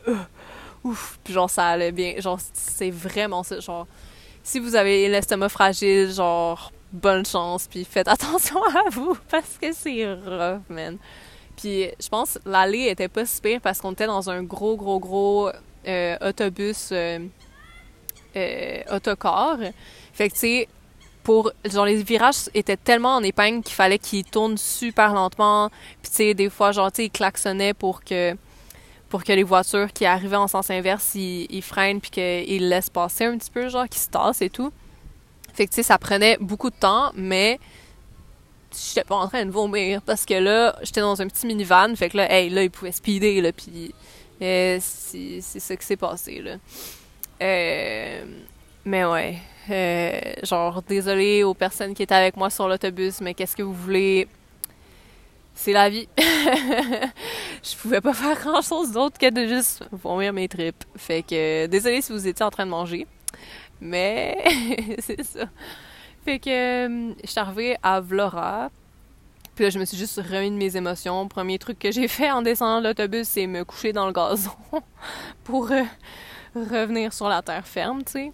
ouf, 0.84 1.20
puis 1.24 1.34
genre 1.34 1.50
ça 1.50 1.68
allait 1.68 1.92
bien. 1.92 2.14
Genre 2.20 2.40
c'est 2.54 2.92
vraiment 2.92 3.44
ça 3.44 3.60
genre 3.60 3.88
si 4.44 4.60
vous 4.60 4.76
avez 4.76 5.10
l'estomac 5.10 5.50
fragile, 5.50 6.12
genre 6.14 6.72
bonne 6.96 7.26
chance 7.26 7.68
puis 7.68 7.86
faites 7.86 8.08
attention 8.16 8.64
à 8.64 8.90
vous 8.90 9.18
parce 9.30 9.58
que 9.62 9.72
c'est 9.74 10.14
rough, 10.14 10.62
man. 10.70 10.98
Puis 11.56 11.90
je 12.00 12.10
pense 12.10 12.38
l'allée 12.46 12.88
était 12.90 13.08
pas 13.08 13.26
si 13.26 13.42
pire 13.42 13.62
parce 13.62 13.80
qu'on 13.80 13.94
était 13.94 14.08
dans 14.08 14.30
un 14.30 14.44
gros 14.44 14.76
gros 14.76 15.00
gros 15.00 15.50
euh, 15.88 16.18
autobus 16.22 16.90
euh, 16.92 17.20
euh, 18.36 18.82
autocar. 18.92 19.58
Fait 20.14 20.30
que 20.30 20.34
tu 20.34 20.40
sais 20.40 20.68
pour 21.24 21.52
genre 21.66 21.86
les 21.86 22.04
virages 22.04 22.50
étaient 22.54 22.78
tellement 22.78 23.16
en 23.16 23.24
épingle 23.24 23.64
qu'il 23.64 23.74
fallait 23.74 23.98
qu'ils 23.98 24.24
tournent 24.24 24.58
super 24.58 25.12
lentement 25.14 25.70
puis 26.02 26.12
tu 26.12 26.18
sais 26.18 26.34
des 26.36 26.52
fois 26.52 26.72
genre 26.72 26.92
tu 26.92 26.98
sais 26.98 27.06
ils 27.06 27.10
klaxonnaient 27.10 27.74
pour 27.74 28.04
que 28.04 28.38
pour 29.10 29.24
que 29.24 29.34
les 29.34 29.42
voitures 29.42 29.92
qui 29.92 30.06
arrivaient 30.06 30.36
en 30.36 30.48
sens 30.48 30.70
inverse 30.70 31.16
ils, 31.16 31.62
freinent 31.64 32.00
puis 32.00 32.12
qu'ils 32.12 32.70
laissent 32.70 32.92
passer 32.92 33.26
un 33.26 33.38
petit 33.40 33.50
peu 33.50 33.70
genre 33.70 33.90
qu'ils 33.90 34.02
se 34.02 34.10
tassent 34.10 34.44
et 34.44 34.52
tout 34.52 34.72
fait 35.56 35.68
que 35.68 35.74
tu 35.74 35.84
ça 35.84 35.98
prenait 35.98 36.38
beaucoup 36.40 36.70
de 36.70 36.76
temps 36.76 37.12
mais 37.16 37.60
j'étais 38.72 39.06
pas 39.06 39.16
en 39.16 39.28
train 39.28 39.46
de 39.46 39.52
vomir 39.52 40.02
parce 40.02 40.26
que 40.26 40.34
là 40.36 40.76
j'étais 40.84 41.02
dans 41.02 41.22
un 41.22 41.28
petit 41.28 41.48
minivan 41.48 41.96
fait 41.96 42.10
que 42.10 42.18
là 42.18 42.32
hey 42.32 42.50
là 42.50 42.64
ils 42.64 42.72
pouvaient 42.72 42.92
speeder 42.92 43.52
puis 43.54 43.94
euh, 44.42 44.78
c'est 44.82 45.42
ça 45.42 45.76
qui 45.76 45.86
s'est 45.86 45.98
passé 45.98 46.42
là 46.42 46.58
euh, 47.42 48.26
mais 48.86 49.06
ouais 49.06 49.40
euh, 49.70 50.20
genre, 50.44 50.82
désolé 50.84 51.44
aux 51.44 51.54
personnes 51.54 51.94
qui 51.94 52.04
étaient 52.04 52.16
avec 52.16 52.38
moi 52.38 52.50
sur 52.50 52.68
l'autobus, 52.68 53.22
mais 53.22 53.34
qu'est-ce 53.34 53.56
que 53.56 53.64
vous 53.64 53.74
voulez? 53.74 54.28
C'est 55.56 55.72
la 55.72 55.90
vie. 55.90 56.08
je 56.18 57.76
pouvais 57.82 58.02
pas 58.02 58.14
faire 58.14 58.38
grand 58.40 58.62
chose 58.62 58.92
d'autre 58.92 59.18
que 59.18 59.30
de 59.30 59.48
juste 59.48 59.84
vomir 59.92 60.34
mes 60.34 60.48
tripes. 60.48 60.84
Fait 60.98 61.24
que, 61.24 61.66
désolé 61.68 62.02
si 62.02 62.12
vous 62.12 62.28
étiez 62.28 62.46
en 62.46 62.52
train 62.52 62.66
de 62.66 62.72
manger. 62.72 63.08
Mais, 63.82 64.96
c'est 65.00 65.24
ça. 65.24 65.46
Fait 66.24 66.40
que, 66.40 66.50
euh, 66.50 67.14
je 67.24 67.30
suis 67.30 67.40
arrivée 67.40 67.78
à 67.84 68.02
Vlora. 68.02 68.70
Puis 69.56 69.64
là, 69.64 69.70
je 69.70 69.80
me 69.80 69.86
suis 69.86 69.98
juste 69.98 70.18
remis 70.18 70.52
de 70.52 70.56
mes 70.56 70.76
émotions. 70.76 71.28
Premier 71.28 71.60
truc 71.60 71.80
que 71.80 71.92
j'ai 71.92 72.08
fait 72.10 72.32
en 72.32 72.42
descendant 72.42 72.82
de 72.82 72.88
l'autobus, 72.88 73.28
c'est 73.28 73.48
me 73.48 73.64
coucher 73.64 73.94
dans 73.94 74.08
le 74.08 74.14
gazon 74.14 74.52
pour 75.44 75.72
euh, 75.72 75.84
revenir 76.56 77.14
sur 77.14 77.30
la 77.30 77.42
terre 77.42 77.68
ferme, 77.68 78.04
tu 78.04 78.12
sais. 78.12 78.32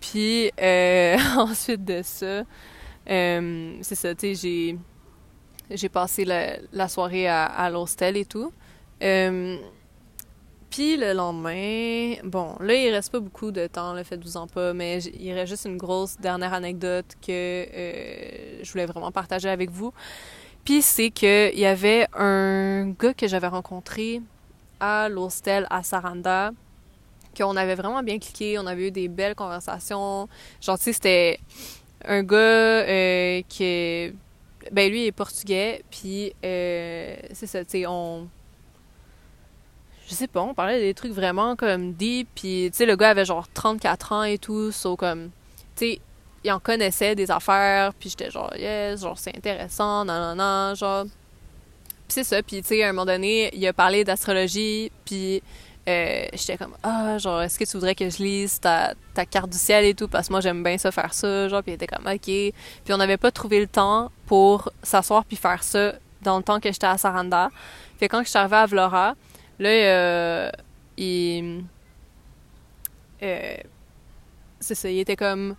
Puis 0.00 0.50
euh, 0.60 1.18
ensuite 1.36 1.84
de 1.84 2.00
ça, 2.02 2.42
c'est 3.06 3.94
ça, 3.94 4.14
tu 4.14 4.34
sais, 4.34 4.34
j'ai, 4.34 4.78
j'ai 5.70 5.88
passé 5.88 6.24
la, 6.24 6.88
soirée 6.88 7.28
à, 7.28 7.44
à 7.44 7.68
l'hostel 7.68 8.16
et 8.16 8.24
tout. 8.24 8.52
Euh, 10.70 10.76
puis 10.76 10.96
le 10.96 11.12
lendemain, 11.12 12.14
bon, 12.24 12.56
là, 12.60 12.74
il 12.74 12.90
reste 12.90 13.12
pas 13.12 13.20
beaucoup 13.20 13.50
de 13.50 13.66
temps, 13.66 13.94
le 13.94 14.02
faites-vous-en 14.04 14.46
pas, 14.46 14.72
mais 14.72 14.98
il 15.02 15.32
reste 15.32 15.50
juste 15.50 15.64
une 15.64 15.76
grosse 15.76 16.16
dernière 16.18 16.54
anecdote 16.54 17.06
que 17.26 17.66
je 18.62 18.72
voulais 18.72 18.86
vraiment 18.86 19.12
partager 19.12 19.48
avec 19.48 19.70
vous. 19.70 19.92
Puis 20.64 20.82
c'est 20.82 21.10
qu'il 21.10 21.58
y 21.58 21.66
avait 21.66 22.06
un 22.14 22.90
gars 22.90 23.14
que 23.14 23.26
j'avais 23.26 23.48
rencontré 23.48 24.20
à 24.78 25.08
l'hostel 25.08 25.66
à 25.70 25.82
Saranda 25.82 26.52
qu'on 27.36 27.56
avait 27.56 27.74
vraiment 27.74 28.02
bien 28.02 28.18
cliqué, 28.18 28.58
on 28.58 28.66
avait 28.66 28.88
eu 28.88 28.90
des 28.90 29.08
belles 29.08 29.34
conversations. 29.34 30.28
Genre, 30.60 30.78
tu 30.78 30.84
sais, 30.84 30.92
c'était 30.92 31.38
un 32.04 32.22
gars 32.22 32.36
euh, 32.36 33.42
qui 33.48 34.12
Ben, 34.72 34.90
lui, 34.90 35.02
il 35.02 35.06
est 35.06 35.12
portugais, 35.12 35.82
puis 35.90 36.32
euh, 36.44 37.16
c'est 37.32 37.46
ça, 37.46 37.64
tu 37.64 37.70
sais, 37.70 37.86
on... 37.86 38.28
Je 40.10 40.16
sais 40.16 40.26
pas, 40.26 40.40
on 40.40 40.54
parlait 40.54 40.80
des 40.80 40.92
trucs 40.92 41.12
vraiment 41.12 41.54
comme 41.54 41.92
deep, 41.92 42.28
puis 42.34 42.68
tu 42.72 42.78
sais, 42.78 42.84
le 42.84 42.96
gars 42.96 43.10
avait 43.10 43.24
genre 43.24 43.46
34 43.54 44.12
ans 44.12 44.22
et 44.24 44.38
tout, 44.38 44.72
so 44.72 44.96
comme... 44.96 45.30
Tu 45.76 45.86
sais, 45.86 46.00
il 46.42 46.50
en 46.50 46.58
connaissait 46.58 47.14
des 47.14 47.30
affaires, 47.30 47.94
puis 47.94 48.10
j'étais 48.10 48.28
genre, 48.28 48.52
yes, 48.56 49.02
genre, 49.02 49.16
c'est 49.16 49.36
intéressant, 49.36 50.04
non, 50.04 50.18
non, 50.18 50.34
non, 50.34 50.74
genre... 50.74 51.04
Puis 51.04 52.08
c'est 52.08 52.24
ça, 52.24 52.42
puis 52.42 52.60
tu 52.60 52.66
sais, 52.66 52.82
à 52.82 52.88
un 52.88 52.92
moment 52.92 53.06
donné, 53.06 53.50
il 53.54 53.64
a 53.68 53.72
parlé 53.72 54.02
d'astrologie, 54.02 54.90
puis 55.04 55.44
euh, 55.88 56.26
j'étais 56.34 56.56
comme 56.58 56.74
ah 56.82 57.16
genre 57.18 57.40
est-ce 57.40 57.58
que 57.58 57.64
tu 57.64 57.72
voudrais 57.72 57.94
que 57.94 58.10
je 58.10 58.18
lise 58.18 58.60
ta, 58.60 58.92
ta, 59.14 59.24
carte 59.24 59.48
du 59.48 59.56
ciel 59.56 59.86
et 59.86 59.94
tout 59.94 60.08
parce 60.08 60.28
que 60.28 60.32
moi 60.34 60.42
j'aime 60.42 60.62
bien 60.62 60.76
ça 60.76 60.92
faire 60.92 61.14
ça 61.14 61.48
genre 61.48 61.62
puis 61.62 61.72
il 61.72 61.76
était 61.76 61.86
comme 61.86 62.06
ok 62.06 62.22
puis 62.22 62.92
on 62.92 62.98
n'avait 62.98 63.16
pas 63.16 63.30
trouvé 63.30 63.60
le 63.60 63.66
temps 63.66 64.12
pour 64.26 64.70
s'asseoir 64.82 65.24
puis 65.24 65.38
faire 65.38 65.62
ça 65.62 65.94
dans 66.22 66.36
le 66.36 66.42
temps 66.42 66.60
que 66.60 66.70
j'étais 66.70 66.86
à 66.86 66.98
Saranda. 66.98 67.50
Fait 67.98 68.08
quand 68.08 68.22
je 68.22 68.28
suis 68.28 68.38
arrivée 68.38 68.56
à 68.56 68.66
Vlora 68.66 69.14
là 69.60 69.68
euh, 69.68 70.50
il 70.96 71.64
euh, 73.22 73.56
c'est 74.58 74.74
ça 74.74 74.90
il 74.90 74.98
était 74.98 75.16
comme 75.16 75.54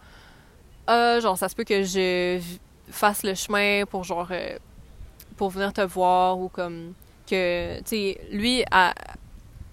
ah 0.88 1.20
genre 1.22 1.38
ça 1.38 1.48
se 1.48 1.56
peut 1.56 1.64
que 1.64 1.84
je 1.84 2.42
fasse 2.90 3.24
le 3.24 3.34
chemin 3.36 3.86
pour 3.86 4.04
genre 4.04 4.28
euh, 4.32 4.58
pour 5.38 5.50
venir 5.50 5.72
te 5.72 5.82
voir 5.82 6.38
ou 6.38 6.50
comme 6.50 6.94
que 7.30 7.80
tu 7.80 7.86
sais 7.86 8.22
lui 8.32 8.64
à 8.72 8.94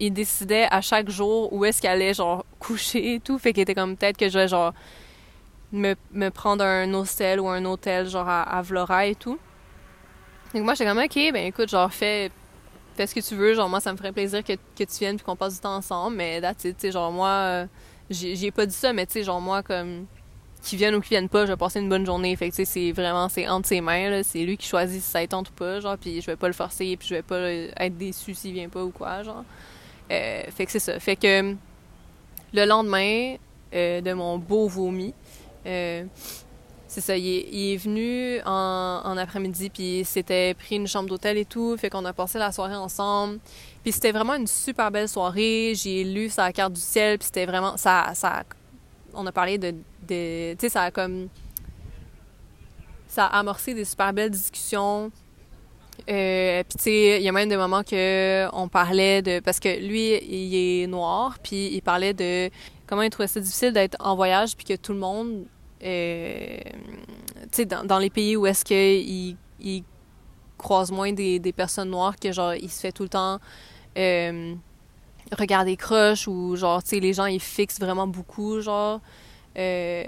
il 0.00 0.12
décidait 0.12 0.68
à 0.70 0.80
chaque 0.80 1.08
jour 1.08 1.52
où 1.52 1.64
est-ce 1.64 1.80
qu'il 1.80 1.90
allait 1.90 2.14
genre 2.14 2.44
coucher 2.58 3.14
et 3.14 3.20
tout. 3.20 3.38
Fait 3.38 3.52
qu'il 3.52 3.62
était 3.62 3.74
comme 3.74 3.96
peut-être 3.96 4.16
que 4.16 4.28
je 4.28 4.38
vais 4.38 4.48
genre 4.48 4.72
me, 5.72 5.94
me, 6.12 6.30
prendre 6.30 6.64
un 6.64 6.92
hostel 6.94 7.40
ou 7.40 7.48
un 7.48 7.64
hôtel 7.64 8.08
genre 8.08 8.28
à, 8.28 8.62
Vlora 8.62 9.06
et 9.06 9.14
tout. 9.14 9.38
Donc 10.54 10.62
moi 10.62 10.74
j'étais 10.74 10.88
comme 10.88 10.98
ok 10.98 11.32
ben 11.32 11.46
écoute 11.46 11.68
genre 11.68 11.92
fais 11.92 12.30
fais 12.98 13.06
ce 13.06 13.14
que 13.14 13.20
tu 13.20 13.34
veux 13.34 13.54
genre 13.54 13.68
moi 13.68 13.80
ça 13.80 13.92
me 13.92 13.96
ferait 13.96 14.12
plaisir 14.12 14.44
que, 14.44 14.52
que 14.52 14.84
tu 14.84 14.98
viennes 14.98 15.16
puis 15.16 15.24
qu'on 15.24 15.36
passe 15.36 15.54
du 15.54 15.60
temps 15.60 15.76
ensemble 15.76 16.16
mais 16.16 16.40
là 16.40 16.54
tu 16.54 16.74
sais 16.76 16.92
genre 16.92 17.10
moi 17.10 17.28
euh, 17.28 17.66
j'ai 18.10 18.50
pas 18.50 18.66
dit 18.66 18.74
ça 18.74 18.92
mais 18.92 19.06
tu 19.06 19.14
sais 19.14 19.24
genre 19.24 19.40
moi 19.40 19.62
comme 19.62 20.06
qu'il 20.62 20.78
vienne 20.78 20.94
ou 20.94 21.00
qu'il 21.00 21.10
vienne 21.10 21.28
pas, 21.28 21.46
je 21.46 21.52
vais 21.52 21.56
passer 21.56 21.80
une 21.80 21.88
bonne 21.88 22.04
journée. 22.04 22.34
Fait 22.36 22.50
que, 22.50 22.64
c'est 22.64 22.92
vraiment, 22.92 23.28
c'est 23.28 23.48
entre 23.48 23.68
ses 23.68 23.80
mains, 23.80 24.22
C'est 24.22 24.44
lui 24.44 24.56
qui 24.56 24.66
choisit 24.66 25.02
si 25.02 25.08
ça 25.08 25.26
tente 25.26 25.50
ou 25.50 25.52
pas, 25.52 25.80
genre, 25.80 25.96
puis 25.96 26.20
je 26.20 26.26
vais 26.26 26.36
pas 26.36 26.48
le 26.48 26.52
forcer, 26.52 26.96
puis 26.96 27.08
je 27.08 27.14
vais 27.14 27.22
pas 27.22 27.38
être 27.40 27.96
déçu 27.96 28.34
s'il 28.34 28.54
vient 28.54 28.68
pas 28.68 28.82
ou 28.82 28.90
quoi, 28.90 29.22
genre. 29.22 29.44
Euh, 30.10 30.42
fait 30.50 30.66
que 30.66 30.72
c'est 30.72 30.78
ça. 30.78 30.98
Fait 30.98 31.16
que 31.16 31.54
le 32.52 32.64
lendemain 32.64 33.36
euh, 33.74 34.00
de 34.00 34.12
mon 34.12 34.38
beau 34.38 34.68
vomi, 34.68 35.14
euh, 35.66 36.04
il 37.08 37.72
est, 37.72 37.76
venu 37.76 38.40
en, 38.44 39.16
après-midi, 39.16 39.70
puis 39.70 40.04
s'était 40.04 40.54
pris 40.54 40.76
une 40.76 40.86
chambre 40.86 41.08
d'hôtel 41.08 41.36
et 41.36 41.44
tout, 41.44 41.76
fait 41.76 41.90
qu'on 41.90 42.04
a 42.04 42.12
passé 42.12 42.38
la 42.38 42.52
soirée 42.52 42.76
ensemble. 42.76 43.38
Puis 43.82 43.92
c'était 43.92 44.12
vraiment 44.12 44.34
une 44.34 44.46
super 44.46 44.90
belle 44.90 45.08
soirée. 45.08 45.72
J'ai 45.74 46.04
lu 46.04 46.28
sa 46.28 46.52
carte 46.52 46.72
du 46.72 46.80
ciel, 46.80 47.18
puis 47.18 47.26
c'était 47.26 47.46
vraiment... 47.46 47.76
Ça, 47.76 48.10
ça, 48.14 48.42
on 49.14 49.26
a 49.26 49.32
parlé 49.32 49.58
de... 49.58 49.72
de 50.08 50.52
tu 50.52 50.58
sais, 50.60 50.68
ça 50.68 50.82
a 50.82 50.90
comme... 50.90 51.28
Ça 53.08 53.26
a 53.26 53.38
amorcé 53.38 53.74
des 53.74 53.84
super 53.84 54.12
belles 54.12 54.30
discussions. 54.30 55.10
Euh, 56.08 56.62
puis 56.68 56.78
tu 56.78 56.84
sais, 56.84 57.16
il 57.18 57.22
y 57.22 57.28
a 57.28 57.32
même 57.32 57.48
des 57.48 57.56
moments 57.56 57.82
que 57.82 58.48
on 58.52 58.68
parlait 58.68 59.22
de... 59.22 59.40
Parce 59.40 59.60
que 59.60 59.80
lui, 59.80 60.14
il 60.22 60.82
est 60.82 60.86
noir, 60.86 61.38
puis 61.42 61.74
il 61.74 61.80
parlait 61.82 62.14
de 62.14 62.50
comment 62.86 63.02
il 63.02 63.10
trouvait 63.10 63.28
ça 63.28 63.40
difficile 63.40 63.72
d'être 63.72 63.96
en 64.00 64.16
voyage, 64.16 64.56
puis 64.56 64.64
que 64.64 64.74
tout 64.74 64.92
le 64.92 64.98
monde 64.98 65.44
euh, 65.84 66.58
dans, 67.84 67.98
les 67.98 68.10
pays 68.10 68.36
où 68.36 68.46
est-ce 68.46 68.64
qu'il 68.64 69.36
il 69.60 69.84
croise 70.58 70.90
moins 70.90 71.12
des, 71.12 71.52
personnes 71.56 71.90
noires 71.90 72.16
que 72.16 72.32
genre 72.32 72.54
il 72.54 72.70
se 72.70 72.80
fait 72.80 72.92
tout 72.92 73.04
le 73.04 73.08
temps 73.08 73.38
euh, 73.96 74.54
regarder 75.36 75.76
croche 75.76 76.28
ou 76.28 76.56
genre 76.56 76.82
tu 76.82 76.90
sais 76.90 77.00
les 77.00 77.12
gens 77.12 77.26
ils 77.26 77.40
fixent 77.40 77.80
vraiment 77.80 78.06
beaucoup 78.06 78.60
genre. 78.60 79.00
Euh, 79.56 80.04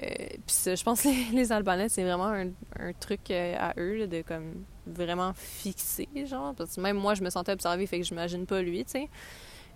puis 0.47 0.77
je 0.77 0.83
pense 0.85 1.03
que 1.03 1.35
les, 1.35 1.51
Albanais 1.51 1.89
c'est 1.89 2.05
vraiment 2.05 2.29
un, 2.29 2.93
truc 3.01 3.31
euh, 3.31 3.57
à 3.59 3.75
eux 3.79 4.07
de 4.07 4.23
comme 4.23 4.65
vraiment 4.87 5.33
fixer 5.35 6.09
genre. 6.27 6.55
Parce 6.55 6.77
que 6.77 6.81
même 6.81 6.97
moi 6.97 7.15
je 7.15 7.23
me 7.23 7.31
sentais 7.31 7.53
observée 7.53 7.87
fait 7.87 7.99
que 7.99 8.05
j'imagine 8.05 8.47
pas 8.47 8.63
lui 8.63 8.85
tu 8.85 8.93
sais. 8.93 9.09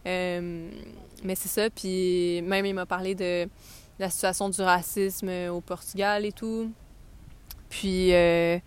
Mais 0.04 1.34
c'est 1.34 1.48
ça 1.48 1.70
puis 1.70 2.42
même 2.42 2.66
il 2.66 2.74
m'a 2.74 2.86
parlé 2.86 3.14
de 3.14 3.48
la 3.98 4.10
situation 4.10 4.48
du 4.48 4.60
racisme 4.60 5.30
au 5.50 5.60
Portugal 5.60 6.24
et 6.24 6.32
tout. 6.32 6.72
Puis, 7.68 8.14
euh, 8.14 8.58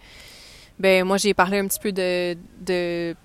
ben 0.80 1.06
moi, 1.06 1.18
j'ai 1.18 1.34
parlé 1.34 1.60
un 1.60 1.68
petit 1.68 1.80
peu 1.80 1.92
de, 1.92 2.38
de 2.62 3.16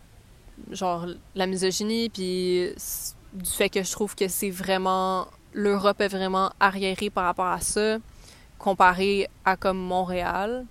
genre, 0.70 1.06
la 1.34 1.46
misogynie, 1.46 2.08
puis 2.08 2.70
du 3.32 3.50
fait 3.50 3.68
que 3.68 3.82
je 3.82 3.90
trouve 3.90 4.14
que 4.14 4.28
c'est 4.28 4.50
vraiment... 4.50 5.26
L'Europe 5.52 6.00
est 6.00 6.08
vraiment 6.08 6.50
arriérée 6.60 7.10
par 7.10 7.24
rapport 7.24 7.46
à 7.46 7.60
ça, 7.60 7.98
comparé 8.58 9.28
à 9.44 9.56
comme 9.56 9.78
Montréal, 9.78 10.64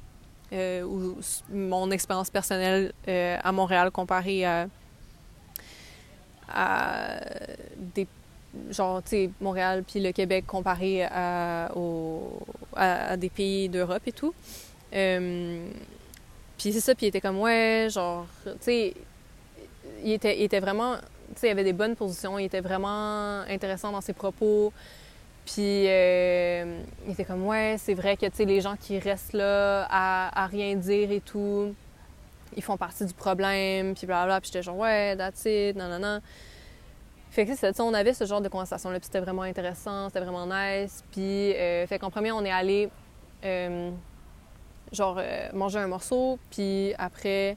euh, 0.53 0.84
ou 0.84 1.18
mon 1.49 1.91
expérience 1.91 2.30
personnelle 2.30 2.91
euh, 3.08 3.38
à 3.44 3.52
Montréal 3.52 3.91
comparée 3.91 4.44
à, 4.44 4.68
à 6.49 7.20
des 7.78 8.08
genre, 8.69 9.02
tu 9.03 9.10
sais, 9.10 9.30
Montréal 9.40 9.84
puis 9.88 9.99
le 9.99 10.11
Québec 10.11 10.45
comparé 10.45 11.03
à, 11.03 11.72
à, 12.76 13.18
des 13.18 13.30
pays 13.30 13.69
d'Europe 13.69 14.03
et 14.06 14.11
tout. 14.11 14.34
Euh, 14.94 15.65
puis 16.57 16.73
c'est 16.73 16.82
ça, 16.82 16.94
puis 16.95 17.07
il 17.07 17.10
était 17.10 17.22
comme, 17.22 17.40
ouais, 17.40 17.88
genre, 17.90 18.26
tu 18.44 18.52
sais, 18.61 18.94
il 20.03 20.11
était, 20.11 20.41
était 20.44 20.60
vraiment, 20.60 20.95
tu 20.95 21.41
sais, 21.41 21.48
il 21.48 21.52
avait 21.52 21.64
des 21.64 21.73
bonnes 21.73 21.95
positions, 21.95 22.38
il 22.38 22.45
était 22.45 22.61
vraiment 22.61 23.41
intéressant 23.41 23.91
dans 23.91 24.02
ses 24.02 24.14
propos. 24.14 24.73
Puis 25.45 25.88
euh, 25.88 26.82
il 27.06 27.14
était 27.14 27.26
comme, 27.26 27.45
ouais, 27.48 27.76
c'est 27.80 27.95
vrai 27.95 28.15
que, 28.15 28.28
tu 28.28 28.36
sais, 28.36 28.45
les 28.45 28.61
gens 28.61 28.76
qui 28.76 28.99
restent 28.99 29.34
là 29.34 29.88
à, 29.90 30.44
à, 30.44 30.48
rien 30.48 30.76
dire 30.76 31.11
et 31.11 31.19
tout, 31.19 31.73
ils 32.56 32.61
font 32.61 32.78
partie 32.78 33.06
du 33.06 33.14
problème, 33.14 33.95
puis 33.95 34.06
blablabla. 34.06 34.41
Puis 34.41 34.52
j'étais 34.53 34.64
genre, 34.64 34.78
ouais, 34.78 35.15
that's 35.18 35.44
it, 35.45 35.76
non, 35.76 35.98
non. 35.98 36.19
Fait 37.32 37.45
que 37.45 37.56
c'est 37.56 37.80
on 37.80 37.94
avait 37.94 38.14
ce 38.14 38.26
genre 38.26 38.41
de 38.41 38.49
conversation-là, 38.49 38.99
puis 38.99 39.06
c'était 39.06 39.22
vraiment 39.22 39.44
intéressant, 39.44 40.10
c'était 40.10 40.20
vraiment 40.20 40.45
nice. 40.45 41.02
Puis, 41.12 41.53
euh, 41.53 41.88
fait 41.88 41.98
qu'en 41.98 42.10
premier, 42.10 42.34
on 42.34 42.44
est 42.44 42.52
allé, 42.52 42.90
euh, 43.45 43.90
genre, 44.91 45.16
euh, 45.18 45.48
manger 45.53 45.80
un 45.80 45.88
morceau, 45.88 46.38
puis 46.49 46.94
après, 46.98 47.56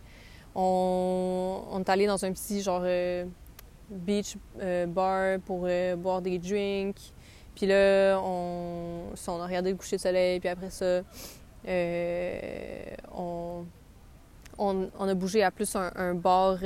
on, 0.55 1.77
est 1.81 1.89
allé 1.89 2.07
dans 2.07 2.25
un 2.25 2.33
petit, 2.33 2.63
genre, 2.63 2.85
beach 3.91 4.37
bar 4.87 5.41
pour 5.45 5.67
boire 5.97 6.23
des 6.23 6.39
drinks. 6.39 7.13
Puis 7.57 7.67
là, 7.67 8.21
on, 8.23 9.11
on 9.27 9.41
a 9.41 9.47
regardé 9.47 9.73
le 9.73 9.77
coucher 9.77 9.97
de 9.97 10.03
soleil, 10.03 10.39
puis 10.39 10.49
après 10.49 10.71
ça, 10.71 11.01
on, 13.13 13.65
on, 14.57 15.09
a 15.09 15.15
bougé 15.15 15.43
à 15.43 15.51
plus 15.51 15.75
un 15.75 16.15
bar 16.15 16.59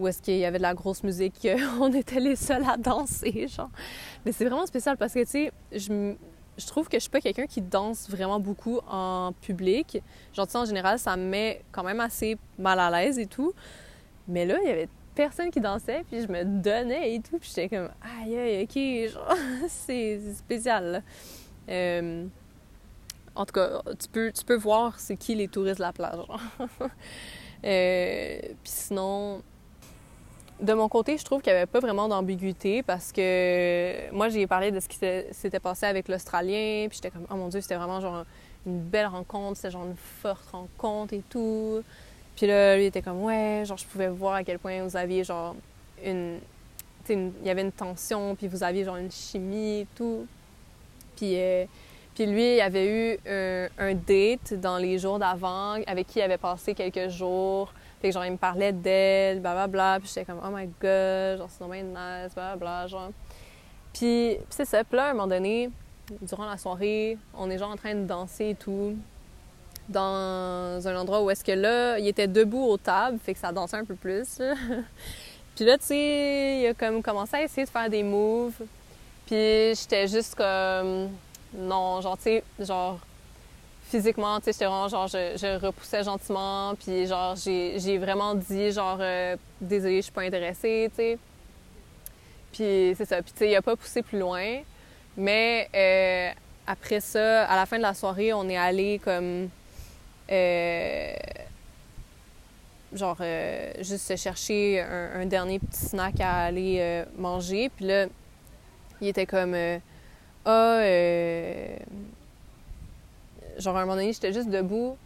où 0.00 0.08
est-ce 0.08 0.22
qu'il 0.22 0.38
y 0.38 0.44
avait 0.46 0.58
de 0.58 0.62
la 0.62 0.74
grosse 0.74 1.02
musique, 1.04 1.46
on 1.80 1.92
était 1.92 2.20
les 2.20 2.36
seuls 2.36 2.64
à 2.68 2.76
danser, 2.76 3.46
genre. 3.48 3.70
Mais 4.24 4.32
c'est 4.32 4.46
vraiment 4.46 4.66
spécial 4.66 4.96
parce 4.96 5.12
que, 5.12 5.20
tu 5.20 5.26
sais, 5.26 5.52
je, 5.72 6.66
trouve 6.66 6.88
que 6.88 6.96
je 6.96 7.02
suis 7.02 7.10
pas 7.10 7.20
quelqu'un 7.20 7.46
qui 7.46 7.60
danse 7.60 8.08
vraiment 8.08 8.40
beaucoup 8.40 8.80
en 8.88 9.32
public. 9.42 10.02
Genre, 10.32 10.46
tu 10.46 10.52
sais, 10.52 10.58
en 10.58 10.64
général, 10.64 10.98
ça 10.98 11.16
me 11.16 11.24
met 11.24 11.62
quand 11.70 11.84
même 11.84 12.00
assez 12.00 12.38
mal 12.58 12.80
à 12.80 12.90
l'aise 12.90 13.18
et 13.18 13.26
tout. 13.26 13.52
Mais 14.26 14.46
là, 14.46 14.56
il 14.62 14.68
y 14.68 14.72
avait 14.72 14.88
personne 15.14 15.50
qui 15.50 15.60
dansait, 15.60 16.02
puis 16.10 16.22
je 16.22 16.28
me 16.28 16.44
donnais 16.44 17.14
et 17.14 17.20
tout, 17.20 17.38
puis 17.38 17.50
j'étais 17.54 17.68
comme, 17.68 17.90
aïe, 18.00 18.38
aïe, 18.38 18.62
ok, 18.62 19.12
genre, 19.12 19.36
c'est 19.68 20.18
spécial, 20.34 21.02
euh, 21.68 22.26
en 23.34 23.44
tout 23.44 23.52
cas, 23.52 23.82
tu 23.98 24.08
peux, 24.08 24.32
tu 24.32 24.44
peux 24.44 24.56
voir 24.56 24.98
c'est 24.98 25.16
qui 25.16 25.34
les 25.34 25.48
touristes 25.48 25.78
de 25.78 25.82
la 25.82 25.92
plage, 25.92 26.20
euh, 27.64 28.38
puis 28.40 28.54
sinon, 28.64 29.42
de 30.60 30.72
mon 30.74 30.88
côté, 30.88 31.16
je 31.16 31.24
trouve 31.24 31.40
qu'il 31.40 31.52
n'y 31.52 31.58
avait 31.58 31.66
pas 31.66 31.80
vraiment 31.80 32.08
d'ambiguïté 32.08 32.82
parce 32.82 33.12
que 33.12 34.10
moi, 34.12 34.28
j'ai 34.28 34.46
parlé 34.46 34.70
de 34.70 34.80
ce 34.80 34.88
qui 34.88 34.96
s'était 34.96 35.60
passé 35.60 35.86
avec 35.86 36.08
l'Australien, 36.08 36.86
puis 36.88 36.96
j'étais 36.96 37.10
comme, 37.10 37.26
oh 37.30 37.34
mon 37.34 37.48
Dieu, 37.48 37.60
c'était 37.60 37.76
vraiment 37.76 38.00
genre 38.00 38.24
une 38.66 38.80
belle 38.80 39.06
rencontre, 39.06 39.56
c'était 39.56 39.70
genre 39.70 39.86
une 39.86 39.96
forte 39.96 40.50
rencontre 40.52 41.14
et 41.14 41.22
tout. 41.28 41.82
Puis 42.36 42.46
là, 42.46 42.76
lui 42.76 42.86
était 42.86 43.02
comme, 43.02 43.22
ouais, 43.22 43.62
genre, 43.64 43.78
je 43.78 43.86
pouvais 43.86 44.08
voir 44.08 44.34
à 44.34 44.44
quel 44.44 44.58
point 44.58 44.82
vous 44.82 44.96
aviez 44.96 45.24
genre 45.24 45.56
une. 46.04 46.38
il 47.08 47.30
y 47.44 47.50
avait 47.50 47.62
une 47.62 47.72
tension, 47.72 48.34
puis 48.34 48.46
vous 48.46 48.62
aviez 48.62 48.84
genre 48.84 48.96
une 48.96 49.10
chimie 49.10 49.80
et 49.80 49.86
tout. 49.96 50.26
Puis, 51.16 51.34
euh, 51.36 51.64
puis 52.14 52.26
lui, 52.26 52.56
il 52.56 52.60
avait 52.60 53.14
eu 53.14 53.18
un, 53.26 53.68
un 53.78 53.94
date 53.94 54.54
dans 54.54 54.76
les 54.76 54.98
jours 54.98 55.18
d'avant 55.18 55.82
avec 55.86 56.06
qui 56.06 56.18
il 56.18 56.22
avait 56.22 56.38
passé 56.38 56.74
quelques 56.74 57.08
jours 57.08 57.72
fait 58.00 58.08
que 58.08 58.14
genre, 58.14 58.24
il 58.24 58.32
me 58.32 58.36
parlait 58.36 58.72
d'elle, 58.72 59.40
blablabla. 59.40 59.98
Puis 60.00 60.08
j'étais 60.08 60.24
comme, 60.24 60.40
oh 60.42 60.50
my 60.50 60.66
god, 60.80 61.38
genre, 61.38 61.48
c'est 61.50 61.60
normal 61.60 61.84
nice, 61.84 62.34
blablabla, 62.34 62.86
genre. 62.86 63.10
Puis, 63.92 64.38
c'est 64.48 64.64
ça. 64.64 64.84
Puis 64.84 64.96
là, 64.96 65.06
à 65.06 65.10
un 65.10 65.12
moment 65.12 65.26
donné, 65.26 65.70
durant 66.22 66.46
la 66.46 66.56
soirée, 66.56 67.18
on 67.34 67.50
est 67.50 67.58
genre 67.58 67.70
en 67.70 67.76
train 67.76 67.94
de 67.94 68.04
danser 68.04 68.50
et 68.50 68.54
tout. 68.54 68.96
Dans 69.88 70.80
un 70.86 70.96
endroit 70.96 71.22
où 71.22 71.30
est-ce 71.30 71.44
que 71.44 71.52
là, 71.52 71.98
il 71.98 72.06
était 72.06 72.28
debout 72.28 72.64
aux 72.64 72.78
tables, 72.78 73.18
fait 73.18 73.34
que 73.34 73.40
ça 73.40 73.52
dansait 73.52 73.76
un 73.76 73.84
peu 73.84 73.96
plus. 73.96 74.40
Puis 75.56 75.64
là, 75.64 75.76
tu 75.76 75.86
sais, 75.86 76.60
il 76.62 76.66
a 76.68 76.74
comme 76.74 77.02
commencé 77.02 77.36
à 77.36 77.42
essayer 77.42 77.64
de 77.64 77.70
faire 77.70 77.90
des 77.90 78.02
moves. 78.02 78.54
Puis 79.26 79.74
j'étais 79.74 80.06
juste 80.06 80.34
comme. 80.36 81.10
Non, 81.52 82.00
genre, 82.00 82.16
tu 82.16 82.22
sais, 82.24 82.44
genre, 82.60 82.98
physiquement, 83.90 84.38
tu 84.38 84.44
sais, 84.44 84.52
j'étais 84.52 84.66
vraiment 84.66 84.88
genre, 84.88 85.08
je, 85.08 85.58
repoussais 85.58 86.04
gentiment, 86.04 86.74
puis 86.76 87.06
genre, 87.06 87.34
j'ai 87.36 87.98
vraiment 87.98 88.34
dit, 88.34 88.70
genre, 88.70 88.98
euh, 89.00 89.36
désolé, 89.60 89.96
je 89.96 90.02
suis 90.02 90.12
pas 90.12 90.22
intéressée, 90.22 90.88
tu 90.90 90.96
sais. 90.96 91.18
Puis 92.52 92.94
c'est 92.96 93.04
ça. 93.04 93.22
Puis 93.22 93.32
tu 93.32 93.38
sais, 93.38 93.50
il 93.50 93.56
a 93.56 93.62
pas 93.62 93.76
poussé 93.76 94.02
plus 94.02 94.18
loin. 94.18 94.60
Mais 95.16 95.68
euh, 95.74 96.30
après 96.66 97.00
ça, 97.00 97.44
à 97.44 97.56
la 97.56 97.66
fin 97.66 97.76
de 97.76 97.82
la 97.82 97.94
soirée, 97.94 98.32
on 98.32 98.48
est 98.48 98.56
allé 98.56 99.00
comme. 99.02 99.48
Euh, 100.30 101.12
genre, 102.92 103.18
juste 103.80 104.06
se 104.06 104.16
chercher 104.16 104.80
un, 104.80 105.26
dernier 105.26 105.60
petit 105.60 105.86
snack 105.86 106.20
à 106.20 106.44
aller 106.44 107.04
manger. 107.16 107.70
Puis 107.76 107.86
là, 107.86 108.06
il 109.00 109.08
était 109.08 109.26
comme. 109.26 109.56
Ah, 110.44 110.80
genre, 113.60 113.76
à 113.76 113.80
un 113.80 113.84
moment 113.84 113.96
donné, 113.96 114.12
j'étais 114.12 114.32
juste 114.32 114.48
debout, 114.48 114.96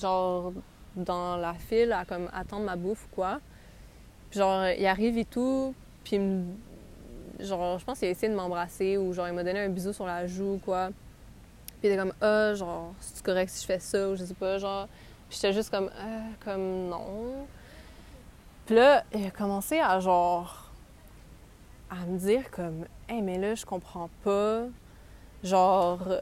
genre, 0.00 0.52
dans 0.96 1.36
la 1.36 1.54
file, 1.54 1.92
à 1.92 2.04
comme 2.04 2.28
attendre 2.32 2.64
ma 2.64 2.76
bouffe 2.76 3.06
ou 3.06 3.14
quoi. 3.14 3.40
Puis 4.30 4.38
genre, 4.38 4.66
il 4.66 4.86
arrive 4.86 5.18
et 5.18 5.24
tout, 5.24 5.74
puis 6.04 6.20
genre, 7.40 7.78
je 7.78 7.84
pense 7.84 7.98
qu'il 7.98 8.08
a 8.08 8.10
essayé 8.10 8.30
de 8.30 8.36
m'embrasser 8.36 8.96
ou 8.96 9.12
genre, 9.12 9.28
il 9.28 9.34
m'a 9.34 9.44
donné 9.44 9.60
un 9.60 9.68
bisou 9.68 9.92
sur 9.92 10.06
la 10.06 10.26
joue 10.26 10.54
ou 10.54 10.58
quoi. 10.58 10.88
Puis 11.80 11.88
il 11.88 11.92
était 11.92 11.98
comme, 11.98 12.14
ah, 12.20 12.54
genre, 12.54 12.94
c'est 13.00 13.22
correct 13.22 13.50
si 13.50 13.62
je 13.62 13.66
fais 13.66 13.78
ça 13.78 14.08
ou 14.08 14.16
je 14.16 14.24
sais 14.24 14.34
pas, 14.34 14.58
genre. 14.58 14.88
Puis 15.28 15.36
j'étais 15.36 15.52
juste 15.52 15.70
comme, 15.70 15.90
ah, 15.98 16.28
comme 16.44 16.88
non. 16.88 17.46
Puis 18.66 18.76
là, 18.76 19.04
il 19.14 19.26
a 19.26 19.30
commencé 19.30 19.80
à 19.80 19.98
genre, 20.00 20.70
à 21.90 22.06
me 22.06 22.18
dire 22.18 22.50
comme, 22.50 22.86
hey, 23.08 23.20
mais 23.22 23.38
là, 23.38 23.54
je 23.54 23.66
comprends 23.66 24.08
pas. 24.22 24.62
Genre, 25.42 26.20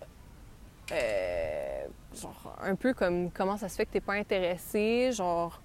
euh, 0.93 1.87
genre, 2.15 2.57
un 2.61 2.75
peu 2.75 2.95
comme 2.95 3.31
comment 3.31 3.57
ça 3.57 3.69
se 3.69 3.77
fait 3.77 3.87
que 3.87 3.93
t'es 3.93 4.01
pas 4.01 4.15
intéressé, 4.15 5.11
genre, 5.12 5.61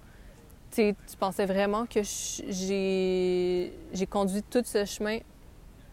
tu 0.70 0.94
pensais 1.18 1.46
vraiment 1.46 1.86
que 1.86 2.00
j'ai 2.02 3.72
j'ai 3.92 4.06
conduit 4.06 4.42
tout 4.42 4.62
ce 4.64 4.84
chemin, 4.84 5.18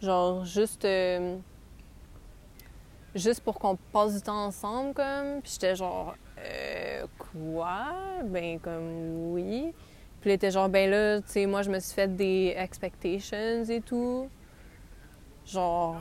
genre, 0.00 0.44
juste, 0.44 0.84
euh, 0.84 1.36
juste 3.14 3.40
pour 3.40 3.58
qu'on 3.58 3.76
passe 3.92 4.14
du 4.14 4.22
temps 4.22 4.46
ensemble, 4.46 4.94
comme, 4.94 5.40
puis 5.42 5.52
j'étais 5.52 5.74
genre, 5.76 6.14
euh, 6.38 7.06
quoi? 7.18 7.86
Ben, 8.24 8.58
comme, 8.60 9.32
oui. 9.32 9.72
Puis 10.20 10.30
il 10.30 10.34
était 10.34 10.50
genre, 10.50 10.68
ben 10.68 10.90
là, 10.90 11.20
tu 11.20 11.28
sais, 11.28 11.46
moi, 11.46 11.62
je 11.62 11.70
me 11.70 11.78
suis 11.80 11.94
fait 11.94 12.14
des 12.14 12.54
expectations 12.56 13.64
et 13.64 13.80
tout. 13.80 14.28
Genre, 15.44 16.00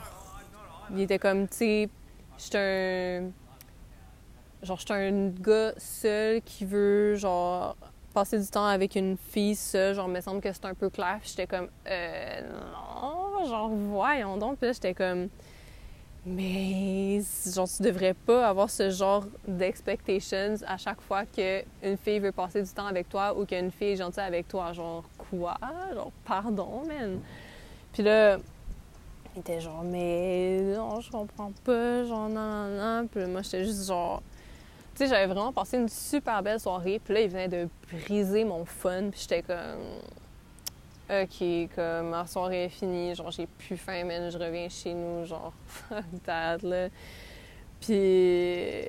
il 0.91 1.01
était 1.01 1.19
comme, 1.19 1.47
tu 1.47 1.57
sais, 1.57 1.89
j'étais 2.38 3.22
un. 3.22 3.31
Genre, 4.65 4.77
j'étais 4.80 4.93
un 4.93 5.27
gars 5.30 5.73
seul 5.77 6.41
qui 6.41 6.65
veut, 6.65 7.15
genre, 7.15 7.76
passer 8.14 8.39
du 8.39 8.47
temps 8.47 8.65
avec 8.65 8.95
une 8.95 9.18
fille 9.18 9.55
seule. 9.55 9.95
Genre, 9.95 10.07
il 10.07 10.14
me 10.14 10.22
semble 10.22 10.41
que 10.41 10.53
c'est 10.53 10.65
un 10.65 10.73
peu 10.73 10.89
clair. 10.89 11.19
J'étais 11.23 11.47
comme, 11.47 11.68
euh, 11.88 12.41
non, 13.01 13.45
genre, 13.45 13.69
voyons 13.69 14.38
donc. 14.38 14.60
Puis 14.60 14.73
j'étais 14.73 14.93
comme, 14.93 15.27
mais, 16.26 17.22
genre, 17.53 17.68
tu 17.68 17.84
devrais 17.84 18.14
pas 18.14 18.47
avoir 18.47 18.69
ce 18.69 18.89
genre 18.89 19.26
d'expectations 19.45 20.55
à 20.65 20.77
chaque 20.77 21.01
fois 21.01 21.26
qu'une 21.26 21.97
fille 21.97 22.19
veut 22.19 22.31
passer 22.31 22.61
du 22.64 22.69
temps 22.69 22.85
avec 22.85 23.10
toi 23.10 23.38
ou 23.38 23.45
qu'une 23.45 23.72
fille 23.72 23.89
est 23.89 23.95
gentille 23.97 24.23
avec 24.23 24.47
toi. 24.47 24.72
Genre, 24.72 25.03
quoi? 25.18 25.57
Genre, 25.93 26.11
pardon, 26.23 26.84
man. 26.88 27.19
Puis 27.91 28.03
là, 28.03 28.38
était 29.39 29.60
genre, 29.60 29.84
mais 29.84 30.61
non, 30.76 31.01
je 31.01 31.11
comprends 31.11 31.51
pas, 31.64 32.03
genre, 32.05 32.30
non, 32.30 32.68
non, 32.68 33.01
non. 33.01 33.07
Puis 33.07 33.26
moi, 33.26 33.41
j'étais 33.41 33.64
juste 33.64 33.88
genre. 33.88 34.22
Tu 34.95 34.99
sais, 34.99 35.07
j'avais 35.07 35.26
vraiment 35.26 35.51
passé 35.51 35.77
une 35.77 35.89
super 35.89 36.43
belle 36.43 36.60
soirée. 36.60 37.01
Puis 37.03 37.14
là, 37.14 37.22
il 37.22 37.30
venait 37.30 37.47
de 37.47 37.68
briser 37.91 38.43
mon 38.43 38.65
fun. 38.65 39.10
Puis 39.11 39.22
j'étais 39.22 39.41
comme. 39.41 40.01
OK, 41.10 41.69
comme 41.76 42.10
ma 42.10 42.26
soirée 42.27 42.65
est 42.65 42.69
finie. 42.69 43.15
Genre, 43.15 43.31
j'ai 43.31 43.47
plus 43.47 43.77
faim, 43.77 44.03
mais 44.05 44.30
je 44.30 44.38
reviens 44.38 44.69
chez 44.69 44.93
nous. 44.93 45.26
Genre, 45.26 45.51
fuck 45.65 46.05
that, 46.26 46.57
là. 46.61 46.89
Puis. 47.81 48.85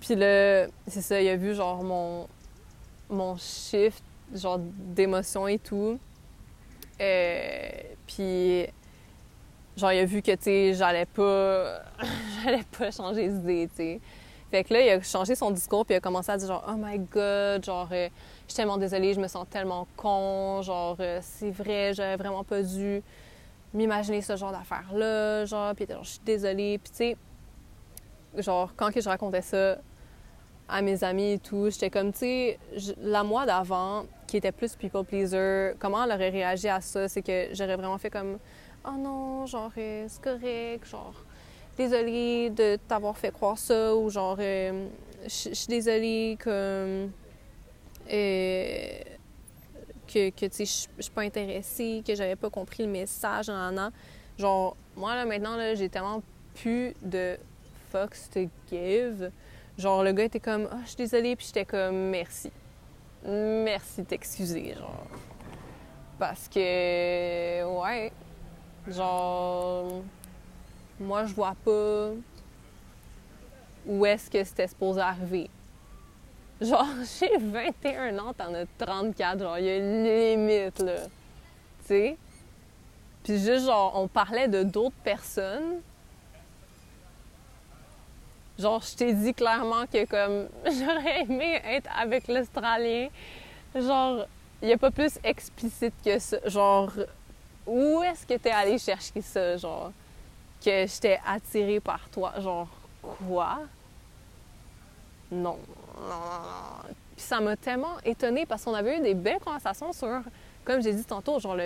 Puis 0.00 0.14
là, 0.14 0.66
c'est 0.86 1.02
ça, 1.02 1.20
il 1.20 1.28
a 1.28 1.36
vu, 1.36 1.54
genre, 1.54 1.82
mon. 1.82 2.28
Mon 3.08 3.36
shift, 3.36 4.02
genre, 4.34 4.58
d'émotion 4.58 5.46
et 5.46 5.58
tout. 5.60 5.98
Euh, 7.00 7.70
puis 8.06 8.66
genre, 9.76 9.92
il 9.92 10.00
a 10.00 10.04
vu 10.04 10.22
que, 10.22 10.32
tu 10.32 10.42
sais, 10.42 10.74
j'allais 10.74 11.06
pas, 11.06 11.82
j'allais 12.44 12.64
pas 12.78 12.90
changer 12.90 13.28
d'idée, 13.28 13.68
tu 13.68 13.76
sais. 13.76 14.00
Fait 14.50 14.62
que 14.62 14.72
là, 14.72 14.80
il 14.80 14.88
a 14.90 15.02
changé 15.02 15.34
son 15.34 15.50
discours, 15.50 15.84
puis 15.84 15.94
il 15.94 15.98
a 15.98 16.00
commencé 16.00 16.30
à 16.30 16.36
dire 16.36 16.46
genre, 16.46 16.64
oh 16.68 16.76
my 16.78 16.98
god, 16.98 17.64
genre, 17.64 17.88
euh, 17.90 18.08
je 18.46 18.52
suis 18.52 18.56
tellement 18.56 18.78
désolée, 18.78 19.12
je 19.12 19.20
me 19.20 19.28
sens 19.28 19.46
tellement 19.50 19.88
con, 19.96 20.62
genre, 20.62 20.96
euh, 21.00 21.18
c'est 21.20 21.50
vrai, 21.50 21.92
j'aurais 21.94 22.16
vraiment 22.16 22.44
pas 22.44 22.62
dû 22.62 23.02
m'imaginer 23.74 24.22
ce 24.22 24.36
genre 24.36 24.52
d'affaires-là, 24.52 25.44
genre, 25.46 25.74
puis 25.74 25.86
genre, 25.88 26.04
je 26.04 26.10
suis 26.10 26.20
désolée, 26.24 26.78
puis 26.78 26.90
tu 26.90 26.96
sais, 26.96 27.16
genre, 28.42 28.72
quand 28.76 28.92
que 28.92 29.00
je 29.00 29.08
racontais 29.08 29.42
ça 29.42 29.78
à 30.68 30.80
mes 30.80 31.02
amis 31.02 31.32
et 31.32 31.38
tout, 31.38 31.68
j'étais 31.70 31.90
comme, 31.90 32.12
tu 32.12 32.18
sais, 32.20 32.58
la 33.02 33.24
moi 33.24 33.46
d'avant, 33.46 34.06
qui 34.28 34.36
était 34.36 34.52
plus 34.52 34.76
people 34.76 35.04
pleaser, 35.04 35.72
comment 35.78 36.04
elle 36.04 36.12
aurait 36.12 36.30
réagi 36.30 36.68
à 36.68 36.80
ça, 36.80 37.08
c'est 37.08 37.22
que 37.22 37.48
j'aurais 37.52 37.76
vraiment 37.76 37.98
fait 37.98 38.10
comme, 38.10 38.38
oh 38.86 38.96
non, 38.98 39.46
genre, 39.46 39.72
euh, 39.76 40.06
c'est 40.08 40.22
correct, 40.22 40.86
genre, 40.86 41.14
désolée 41.76 42.50
de 42.50 42.78
t'avoir 42.88 43.16
fait 43.16 43.32
croire 43.32 43.58
ça, 43.58 43.94
ou 43.94 44.10
genre, 44.10 44.36
euh, 44.38 44.88
je 45.24 45.54
suis 45.54 45.66
désolée 45.68 46.36
que, 46.38 47.08
euh, 48.12 49.00
que, 50.06 50.30
tu 50.30 50.48
sais, 50.50 50.64
je 50.64 51.02
suis 51.02 51.12
pas 51.12 51.22
intéressée, 51.22 52.02
que 52.06 52.14
j'avais 52.14 52.36
pas 52.36 52.50
compris 52.50 52.84
le 52.84 52.90
message, 52.90 53.48
en 53.48 53.76
an. 53.76 53.90
Genre, 54.38 54.76
moi, 54.96 55.14
là, 55.14 55.24
maintenant, 55.24 55.56
là, 55.56 55.74
j'ai 55.74 55.88
tellement 55.88 56.22
plus 56.54 56.94
de 57.02 57.36
fucks 57.90 58.30
to 58.32 58.48
give. 58.70 59.30
Genre, 59.78 60.04
le 60.04 60.12
gars 60.12 60.24
était 60.24 60.40
comme, 60.40 60.68
oh, 60.72 60.76
je 60.84 60.88
suis 60.88 60.96
désolée, 60.96 61.36
puis 61.36 61.46
j'étais 61.46 61.64
comme, 61.64 62.10
merci. 62.10 62.50
Merci 63.24 64.02
de 64.02 64.06
t'excuser, 64.06 64.74
genre. 64.74 65.06
Parce 66.18 66.48
que, 66.48 67.64
ouais, 67.64 68.12
Genre, 68.88 70.02
moi, 71.00 71.24
je 71.24 71.34
vois 71.34 71.56
pas 71.64 72.10
où 73.86 74.06
est-ce 74.06 74.30
que 74.30 74.42
c'était 74.44 74.68
supposé 74.68 75.00
arriver. 75.00 75.50
Genre, 76.60 76.86
j'ai 77.20 77.36
21 77.38 78.18
ans, 78.18 78.32
t'en 78.32 78.54
as 78.54 78.66
34. 78.78 79.40
Genre, 79.40 79.58
il 79.58 79.64
y 79.64 79.70
a 79.70 79.76
une 79.76 80.04
limite, 80.04 80.78
là. 80.80 81.02
Tu 81.02 81.86
sais? 81.86 82.16
Puis 83.24 83.38
juste, 83.38 83.66
genre, 83.66 83.92
on 83.96 84.06
parlait 84.06 84.48
de 84.48 84.62
d'autres 84.62 84.96
personnes. 85.02 85.80
Genre, 88.58 88.80
je 88.80 88.96
t'ai 88.96 89.12
dit 89.12 89.34
clairement 89.34 89.84
que, 89.86 90.06
comme, 90.06 90.48
j'aurais 90.64 91.22
aimé 91.22 91.60
être 91.64 91.90
avec 91.98 92.28
l'Australien. 92.28 93.08
Genre, 93.74 94.26
il 94.62 94.68
n'y 94.68 94.74
a 94.74 94.78
pas 94.78 94.90
plus 94.90 95.18
explicite 95.22 95.92
que 96.04 96.18
ça. 96.18 96.38
Genre, 96.46 96.90
où 97.66 98.02
est-ce 98.02 98.26
que 98.26 98.34
t'es 98.34 98.50
allé 98.50 98.78
chercher 98.78 99.20
ça, 99.20 99.56
genre, 99.56 99.92
que 100.64 100.86
j'étais 100.86 101.20
attirée 101.26 101.80
par 101.80 102.08
toi? 102.10 102.32
Genre, 102.38 102.68
quoi? 103.02 103.60
Non, 105.30 105.58
non, 105.98 106.88
Puis 107.16 107.24
ça 107.24 107.40
m'a 107.40 107.56
tellement 107.56 107.96
étonnée 108.04 108.46
parce 108.46 108.64
qu'on 108.64 108.74
avait 108.74 108.98
eu 108.98 109.00
des 109.00 109.14
belles 109.14 109.40
conversations 109.40 109.92
sur, 109.92 110.20
comme 110.64 110.80
j'ai 110.80 110.92
dit 110.92 111.04
tantôt, 111.04 111.40
genre 111.40 111.56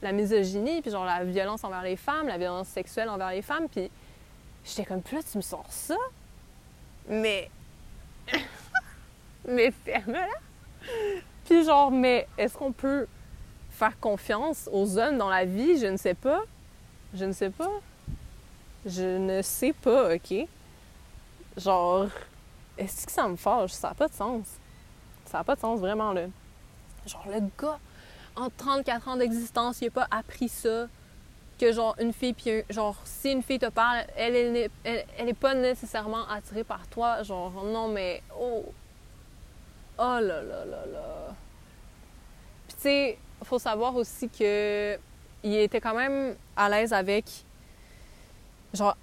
la 0.00 0.12
misogynie, 0.12 0.80
puis 0.80 0.90
genre 0.90 1.04
la 1.04 1.24
violence 1.24 1.62
envers 1.64 1.82
les 1.82 1.96
femmes, 1.96 2.28
la 2.28 2.38
violence 2.38 2.68
sexuelle 2.68 3.08
envers 3.10 3.30
les 3.30 3.42
femmes, 3.42 3.68
puis 3.68 3.90
j'étais 4.64 4.84
comme, 4.84 5.02
plus 5.02 5.24
tu 5.30 5.36
me 5.36 5.42
sors 5.42 5.66
ça? 5.68 5.96
Mais. 7.08 7.50
mais 9.48 9.70
ferme-la! 9.70 10.26
Puis 11.44 11.64
genre, 11.64 11.90
mais 11.90 12.26
est-ce 12.38 12.56
qu'on 12.56 12.72
peut 12.72 13.06
faire 13.80 13.98
confiance 13.98 14.68
aux 14.70 14.98
hommes 14.98 15.16
dans 15.16 15.30
la 15.30 15.46
vie, 15.46 15.78
je 15.78 15.86
ne 15.86 15.96
sais 15.96 16.12
pas. 16.12 16.42
Je 17.14 17.24
ne 17.24 17.32
sais 17.32 17.48
pas. 17.48 17.80
Je 18.84 19.16
ne 19.16 19.40
sais 19.40 19.72
pas, 19.72 20.14
OK? 20.14 20.34
Genre, 21.56 22.08
est-ce 22.76 23.06
que 23.06 23.12
ça 23.12 23.26
me 23.26 23.36
fâche? 23.36 23.72
Ça 23.72 23.88
n'a 23.88 23.94
pas 23.94 24.08
de 24.08 24.12
sens. 24.12 24.46
Ça 25.24 25.38
n'a 25.38 25.44
pas 25.44 25.54
de 25.54 25.60
sens, 25.60 25.80
vraiment, 25.80 26.12
là. 26.12 26.26
Genre, 27.06 27.24
le 27.28 27.40
gars, 27.58 27.78
en 28.36 28.50
34 28.50 29.08
ans 29.08 29.16
d'existence, 29.16 29.80
il 29.80 29.86
n'a 29.86 29.90
pas 29.92 30.08
appris 30.10 30.50
ça. 30.50 30.86
Que, 31.58 31.72
genre, 31.72 31.94
une 31.98 32.12
fille, 32.12 32.34
puis 32.34 32.62
genre, 32.68 32.96
si 33.04 33.32
une 33.32 33.42
fille 33.42 33.58
te 33.58 33.70
parle, 33.70 34.04
elle, 34.14 34.36
elle, 34.36 34.70
elle, 35.16 35.28
est 35.28 35.34
pas 35.34 35.54
nécessairement 35.54 36.28
attirée 36.28 36.64
par 36.64 36.86
toi. 36.88 37.22
Genre, 37.22 37.64
non, 37.64 37.88
mais, 37.88 38.22
oh. 38.38 38.62
Oh 39.98 40.18
là 40.20 40.42
là 40.42 40.64
là 40.66 40.86
là. 40.92 41.34
Puis, 42.68 42.76
tu 42.76 42.82
sais, 42.82 43.18
faut 43.44 43.58
savoir 43.58 43.96
aussi 43.96 44.28
que 44.28 44.98
il 45.42 45.56
était 45.56 45.80
quand 45.80 45.94
même 45.94 46.36
à 46.56 46.68
l'aise 46.68 46.92
avec 46.92 47.24
genre 48.74 48.96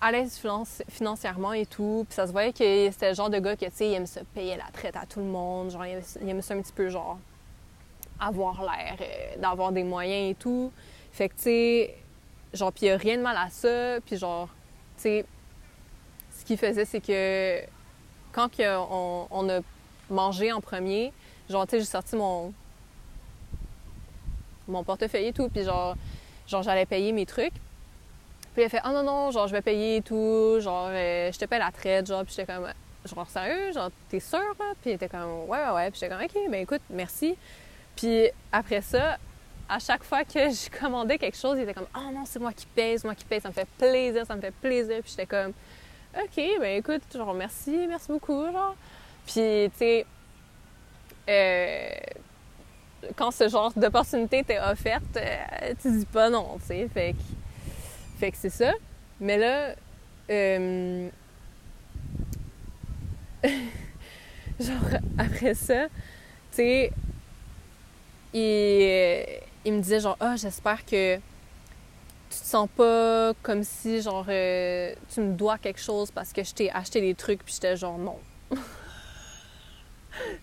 à 0.00 0.12
l'aise 0.12 0.38
financièrement 0.90 1.54
et 1.54 1.64
tout. 1.64 2.04
Puis 2.06 2.14
ça 2.14 2.26
se 2.26 2.32
voyait 2.32 2.52
que 2.52 2.90
c'était 2.90 3.08
le 3.08 3.14
genre 3.14 3.30
de 3.30 3.38
gars 3.38 3.56
qui, 3.56 3.64
tu 3.64 3.72
sais, 3.74 3.88
il 3.88 3.94
aime 3.94 4.06
se 4.06 4.20
payer 4.20 4.56
la 4.56 4.70
traite 4.70 4.96
à 4.96 5.06
tout 5.06 5.20
le 5.20 5.26
monde. 5.26 5.70
Genre, 5.70 5.86
il 5.86 6.28
aime, 6.28 6.42
ça 6.42 6.52
un 6.52 6.60
petit 6.60 6.72
peu, 6.72 6.90
genre, 6.90 7.18
avoir 8.20 8.62
l'air 8.62 8.96
euh, 9.00 9.40
d'avoir 9.40 9.72
des 9.72 9.82
moyens 9.82 10.32
et 10.32 10.34
tout. 10.34 10.70
Fait 11.10 11.30
que, 11.30 11.34
tu 11.36 11.42
sais, 11.44 11.96
genre, 12.52 12.70
puis 12.70 12.86
il 12.86 12.90
a 12.90 12.98
rien 12.98 13.16
de 13.16 13.22
mal 13.22 13.36
à 13.36 13.48
ça. 13.48 13.98
Puis 14.04 14.18
genre, 14.18 14.48
tu 14.96 15.02
sais, 15.04 15.26
ce 16.38 16.44
qu'il 16.44 16.58
faisait, 16.58 16.84
c'est 16.84 17.00
que 17.00 17.62
quand 18.32 18.50
on, 18.60 19.26
on 19.30 19.48
a 19.48 19.60
mangé 20.10 20.52
en 20.52 20.60
premier, 20.60 21.14
genre, 21.48 21.66
tu 21.66 21.70
sais, 21.70 21.78
j'ai 21.78 21.86
sorti 21.86 22.14
mon, 22.14 22.52
mon 24.68 24.82
portefeuille 24.84 25.26
et 25.26 25.32
tout, 25.32 25.48
puis 25.48 25.64
genre, 25.64 25.96
genre 26.46 26.62
j'allais 26.62 26.86
payer 26.86 27.12
mes 27.12 27.26
trucs. 27.26 27.54
Puis 28.54 28.62
a 28.62 28.68
fait 28.68 28.80
«Ah 28.84 28.90
oh 28.90 28.92
non, 28.92 29.02
non, 29.02 29.30
genre 29.30 29.48
je 29.48 29.52
vais 29.52 29.62
payer 29.62 29.96
et 29.96 30.02
tout, 30.02 30.58
genre 30.60 30.88
euh, 30.90 31.32
je 31.32 31.38
te 31.38 31.44
paie 31.44 31.58
la 31.58 31.72
traite, 31.72 32.06
genre, 32.06 32.24
puis 32.24 32.34
j'étais 32.36 32.52
comme 32.52 32.68
genre 33.04 33.28
sérieux, 33.28 33.72
genre 33.72 33.90
t'es 34.08 34.20
sûr 34.20 34.38
là? 34.38 34.72
Puis 34.80 34.90
il 34.90 34.92
était 34.92 35.08
comme 35.08 35.48
ouais 35.48 35.58
ouais 35.58 35.70
ouais, 35.74 35.90
puis 35.90 36.00
j'étais 36.00 36.14
comme 36.14 36.24
ok, 36.24 36.50
ben 36.50 36.62
écoute, 36.62 36.80
merci. 36.90 37.36
Puis 37.96 38.28
après 38.52 38.80
ça, 38.80 39.18
à 39.68 39.78
chaque 39.78 40.04
fois 40.04 40.24
que 40.24 40.38
je 40.50 40.70
commandais 40.78 41.18
quelque 41.18 41.36
chose, 41.36 41.58
il 41.58 41.62
était 41.64 41.74
comme 41.74 41.88
oh 41.96 42.12
non, 42.12 42.24
c'est 42.24 42.38
moi 42.38 42.52
qui 42.52 42.66
paye, 42.66 42.98
c'est 42.98 43.04
moi 43.04 43.14
qui 43.14 43.24
paye, 43.24 43.40
ça 43.40 43.48
me 43.48 43.54
fait 43.54 43.68
plaisir, 43.78 44.24
ça 44.26 44.36
me 44.36 44.40
fait 44.40 44.54
plaisir. 44.54 45.00
Puis 45.02 45.10
j'étais 45.10 45.26
comme 45.26 45.52
ok, 46.16 46.60
ben 46.60 46.78
écoute, 46.78 47.02
genre 47.12 47.34
merci, 47.34 47.86
merci 47.88 48.06
beaucoup, 48.08 48.44
genre. 48.52 48.76
Puis 49.26 49.34
tu 49.34 49.78
sais, 49.78 50.06
euh, 51.28 51.94
quand 53.16 53.30
ce 53.30 53.48
genre 53.48 53.72
d'opportunité 53.74 54.44
t'est 54.44 54.60
offerte, 54.60 55.16
euh, 55.16 55.74
tu 55.80 55.90
dis 55.98 56.06
pas 56.06 56.30
non, 56.30 56.58
tu 56.60 56.66
sais. 56.66 56.88
Fait 58.18 58.30
que, 58.30 58.36
c'est 58.36 58.50
ça. 58.50 58.72
Mais 59.20 59.38
là, 59.38 59.74
euh, 60.30 61.08
genre, 64.60 65.00
après 65.18 65.54
ça, 65.54 65.86
tu 65.86 66.56
sais, 66.56 66.92
il, 68.32 69.26
il 69.64 69.72
me 69.72 69.80
disait 69.80 70.00
genre, 70.00 70.16
ah, 70.20 70.36
j'espère 70.36 70.84
que 70.84 71.16
tu 71.16 72.40
te 72.40 72.46
sens 72.46 72.68
pas 72.76 73.32
comme 73.42 73.62
si, 73.62 74.02
genre, 74.02 74.26
euh, 74.28 74.94
tu 75.12 75.20
me 75.20 75.32
dois 75.34 75.58
quelque 75.58 75.80
chose 75.80 76.10
parce 76.10 76.32
que 76.32 76.42
je 76.42 76.52
t'ai 76.52 76.70
acheté 76.70 77.00
des 77.00 77.14
trucs, 77.14 77.44
puis 77.44 77.54
j'étais 77.54 77.76
genre, 77.76 77.98
non. 77.98 78.18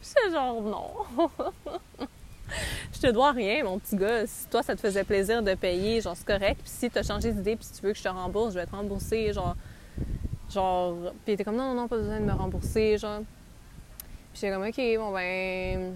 j'étais 0.02 0.32
genre, 0.32 0.62
non. 0.62 0.92
je 2.94 3.00
te 3.00 3.08
dois 3.12 3.32
rien, 3.32 3.64
mon 3.64 3.80
petit 3.80 3.96
gars. 3.96 4.26
Si 4.26 4.48
toi, 4.48 4.64
ça 4.64 4.76
te 4.76 4.82
faisait 4.82 5.04
plaisir 5.04 5.42
de 5.44 5.54
payer, 5.54 6.02
genre, 6.02 6.16
c'est 6.16 6.26
correct. 6.26 6.62
Puis 6.62 6.72
si 6.72 6.90
t'as 6.90 7.04
changé 7.04 7.32
d'idée, 7.32 7.56
puis 7.56 7.66
si 7.66 7.74
tu 7.74 7.86
veux 7.86 7.92
que 7.92 7.98
je 7.98 8.04
te 8.04 8.10
rembourse, 8.10 8.54
je 8.54 8.60
vais 8.60 8.66
te 8.66 8.76
rembourser, 8.76 9.34
genre. 9.34 9.56
Genre. 10.50 11.14
Puis 11.24 11.34
était 11.34 11.44
comme, 11.44 11.56
non, 11.56 11.74
non, 11.74 11.82
non, 11.82 11.88
pas 11.88 11.98
besoin 11.98 12.20
de 12.20 12.26
me 12.26 12.34
rembourser, 12.34 12.98
genre. 12.98 13.22
Puis 14.32 14.42
j'étais 14.42 14.54
comme, 14.54 14.68
ok, 14.68 14.82
bon, 14.98 15.14
ben. 15.14 15.96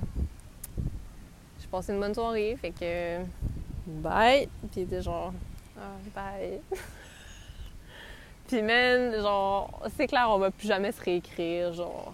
J'ai 1.60 1.68
passé 1.68 1.94
une 1.94 2.00
bonne 2.00 2.14
soirée, 2.14 2.58
fait 2.62 2.72
que. 2.72 3.24
Bye. 3.88 4.48
Puis 4.72 4.82
il 4.82 4.84
était 4.84 5.02
genre, 5.02 5.34
ah, 5.78 5.98
bye. 6.14 6.60
Puis 8.48 8.62
même, 8.62 9.20
genre, 9.22 9.82
c'est 9.96 10.06
clair, 10.08 10.28
on 10.30 10.38
va 10.38 10.52
plus 10.52 10.68
jamais 10.68 10.92
se 10.92 11.02
réécrire, 11.02 11.74
genre. 11.74 12.14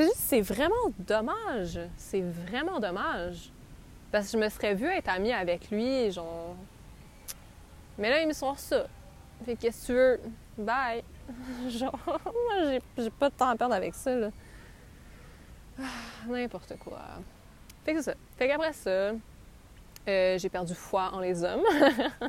C'est 0.00 0.06
juste, 0.06 0.16
c'est 0.18 0.40
vraiment 0.40 0.74
dommage. 0.98 1.78
C'est 1.98 2.22
vraiment 2.22 2.80
dommage. 2.80 3.52
Parce 4.10 4.26
que 4.26 4.32
je 4.32 4.42
me 4.42 4.48
serais 4.48 4.74
vue 4.74 4.86
être 4.86 5.08
amie 5.08 5.32
avec 5.32 5.70
lui, 5.70 6.10
genre. 6.10 6.56
Mais 7.98 8.08
là, 8.08 8.22
il 8.22 8.28
me 8.28 8.32
sort 8.32 8.58
ça. 8.58 8.86
Fait 9.44 9.56
qu'est-ce 9.56 9.82
que 9.82 9.86
tu 9.86 9.92
veux? 9.92 10.20
Bye. 10.56 11.04
genre, 11.68 11.98
moi, 12.06 12.78
j'ai 12.96 13.10
pas 13.10 13.28
de 13.28 13.34
temps 13.34 13.50
à 13.50 13.56
perdre 13.56 13.74
avec 13.74 13.94
ça, 13.94 14.14
là. 14.14 14.30
Ah, 15.78 15.82
n'importe 16.28 16.78
quoi. 16.78 17.02
Fait 17.84 17.92
que 17.92 17.98
c'est 18.00 18.12
ça. 18.12 18.16
Fait 18.38 18.48
qu'après 18.48 18.72
ça, 18.72 19.12
euh, 20.08 20.38
j'ai 20.38 20.48
perdu 20.48 20.74
foi 20.74 21.10
en 21.12 21.20
les 21.20 21.44
hommes. 21.44 21.64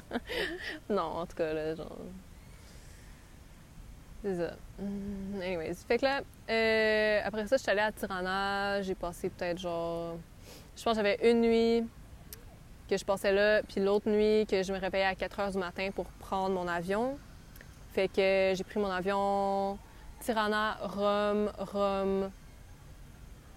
non, 0.90 1.04
en 1.04 1.26
tout 1.26 1.38
cas, 1.38 1.54
là, 1.54 1.74
genre. 1.76 1.98
C'est 4.24 4.36
ça. 4.36 4.54
Mm, 4.80 5.42
anyways. 5.42 5.76
Fait 5.88 5.98
que 5.98 6.06
là, 6.06 6.22
euh, 6.50 7.22
après 7.24 7.48
ça, 7.48 7.58
je 7.58 7.62
suis 7.62 7.72
allée 7.72 7.82
à 7.82 7.92
Tirana. 7.92 8.82
J'ai 8.82 8.96
passé 8.96 9.30
peut-être 9.30 9.60
genre. 9.60 10.18
Je 10.76 10.84
pense 10.84 10.98
que 10.98 11.04
j'avais 11.04 11.32
une 11.32 11.42
nuit 11.42 11.88
que 12.90 12.98
je 12.98 13.06
passais 13.06 13.32
là, 13.32 13.64
puis 13.64 13.82
l'autre 13.82 14.10
nuit 14.10 14.46
que 14.46 14.64
je 14.64 14.74
me 14.74 14.78
réveillais 14.78 15.06
à 15.06 15.16
4 15.16 15.40
h 15.40 15.52
du 15.54 15.58
matin 15.58 15.90
pour 15.96 16.06
prendre 16.20 16.54
mon 16.54 16.68
avion. 16.68 17.18
Fait 17.94 18.08
que 18.08 18.54
j'ai 18.56 18.64
pris 18.64 18.80
mon 18.80 18.90
avion 18.90 19.78
Tirana, 20.20 20.78
Rome, 20.82 21.52
Rome, 21.58 22.32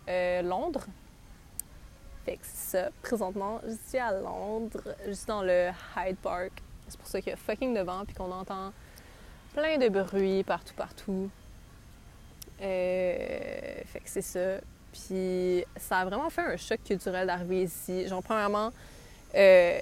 euh, 0.09 0.43
Londres. 0.43 0.87
Fait 2.25 2.37
que 2.37 2.45
ça, 2.45 2.89
présentement, 3.03 3.61
je 3.67 3.75
suis 3.87 3.99
à 3.99 4.13
Londres, 4.13 4.83
juste 5.07 5.29
dans 5.29 5.43
le 5.43 5.71
Hyde 5.97 6.17
Park. 6.17 6.53
C'est 6.89 6.99
pour 6.99 7.09
ça 7.09 7.21
qu'il 7.21 7.31
y 7.31 7.35
a 7.35 7.37
fucking 7.37 7.75
de 7.75 7.81
vent 7.81 8.05
puis 8.05 8.15
qu'on 8.15 8.33
entend 8.33 8.73
plein 9.55 9.79
de 9.79 9.89
bruit 9.89 10.43
partout, 10.45 10.75
partout. 10.75 11.31
Euh, 12.61 13.83
fait 13.87 14.01
que 14.01 14.09
c'est 14.09 14.23
ça. 14.23 14.61
Puis 14.93 15.65
ça 15.77 15.99
a 15.99 16.05
vraiment 16.05 16.31
fait 16.31 16.43
un 16.43 16.57
choc 16.57 16.81
culturel 16.85 17.27
d'arriver 17.27 17.65
ici. 17.65 18.07
Genre, 18.07 18.23
premièrement, 18.23 18.73
euh, 19.35 19.81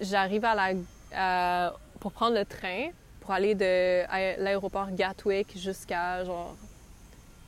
j'arrive 0.00 0.44
à 0.44 0.54
la, 0.54 1.72
pour 2.00 2.12
prendre 2.12 2.36
le 2.36 2.44
train 2.44 2.88
pour 3.20 3.32
aller 3.32 3.54
de 3.54 4.02
l'aéroport 4.42 4.90
Gatwick 4.92 5.58
jusqu'à 5.58 6.24
genre 6.24 6.54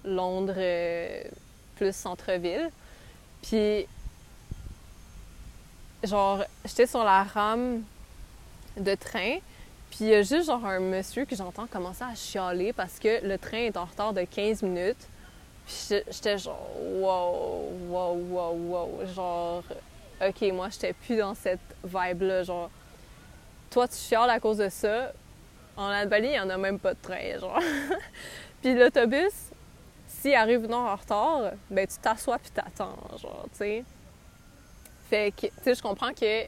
Londres 0.05 0.55
euh, 0.57 1.23
plus 1.77 1.95
centre-ville. 1.95 2.71
Puis 3.43 3.87
genre, 6.03 6.43
j'étais 6.65 6.87
sur 6.87 7.05
la 7.05 7.23
rame 7.23 7.83
de 8.77 8.95
train, 8.95 9.39
puis 9.99 10.05
il 10.05 10.11
y 10.13 10.15
a 10.15 10.23
juste 10.23 10.47
genre 10.47 10.65
un 10.65 10.79
monsieur 10.79 11.25
que 11.25 11.35
j'entends 11.35 11.67
commencer 11.67 12.05
à 12.05 12.15
chialer 12.15 12.73
parce 12.73 13.01
que 13.01 13.27
le 13.27 13.37
train 13.37 13.59
est 13.59 13.77
en 13.77 13.85
retard 13.85 14.13
de 14.13 14.23
15 14.23 14.63
minutes. 14.63 15.09
Puis 15.67 15.99
j'étais 16.09 16.39
genre, 16.39 16.71
wow, 16.79 17.69
wow, 17.89 18.15
wow, 18.15 18.53
wow. 18.55 19.07
Genre, 19.13 19.65
ok, 20.25 20.53
moi, 20.53 20.69
j'étais 20.71 20.93
plus 20.93 21.17
dans 21.17 21.35
cette 21.35 21.59
vibe-là. 21.83 22.45
Genre, 22.45 22.71
toi, 23.71 23.89
tu 23.89 23.97
chiales 23.97 24.31
à 24.31 24.39
cause 24.39 24.59
de 24.59 24.69
ça. 24.69 25.11
En 25.77 25.89
Albanie, 25.89 26.29
il 26.29 26.33
n'y 26.35 26.39
en 26.39 26.51
a 26.51 26.57
même 26.57 26.79
pas 26.79 26.95
de 26.95 27.01
train, 27.03 27.37
genre. 27.41 27.59
puis 28.63 28.75
l'autobus, 28.77 29.51
s'il 30.07 30.37
arrive 30.37 30.69
non 30.69 30.87
en 30.87 30.95
retard, 30.95 31.51
ben 31.69 31.89
tu 31.89 31.97
t'assois 31.99 32.39
puis 32.39 32.53
t'attends, 32.53 32.95
genre, 33.21 33.47
tu 33.51 33.59
sais. 33.59 33.85
Fait 35.11 35.33
que, 35.33 35.49
tu 35.49 35.53
sais, 35.65 35.75
je 35.75 35.83
comprends 35.83 36.13
que 36.13 36.47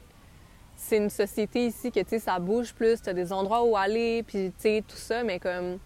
c'est 0.81 0.97
une 0.97 1.11
société 1.11 1.67
ici 1.67 1.91
que, 1.91 1.99
tu 1.99 2.09
sais, 2.09 2.19
ça 2.19 2.39
bouge 2.39 2.73
plus, 2.73 2.99
t'as 3.01 3.13
des 3.13 3.31
endroits 3.31 3.63
où 3.63 3.77
aller, 3.77 4.23
puis, 4.23 4.51
tu 4.51 4.61
sais, 4.61 4.83
tout 4.85 4.97
ça, 4.97 5.23
mais 5.23 5.39
comme... 5.39 5.77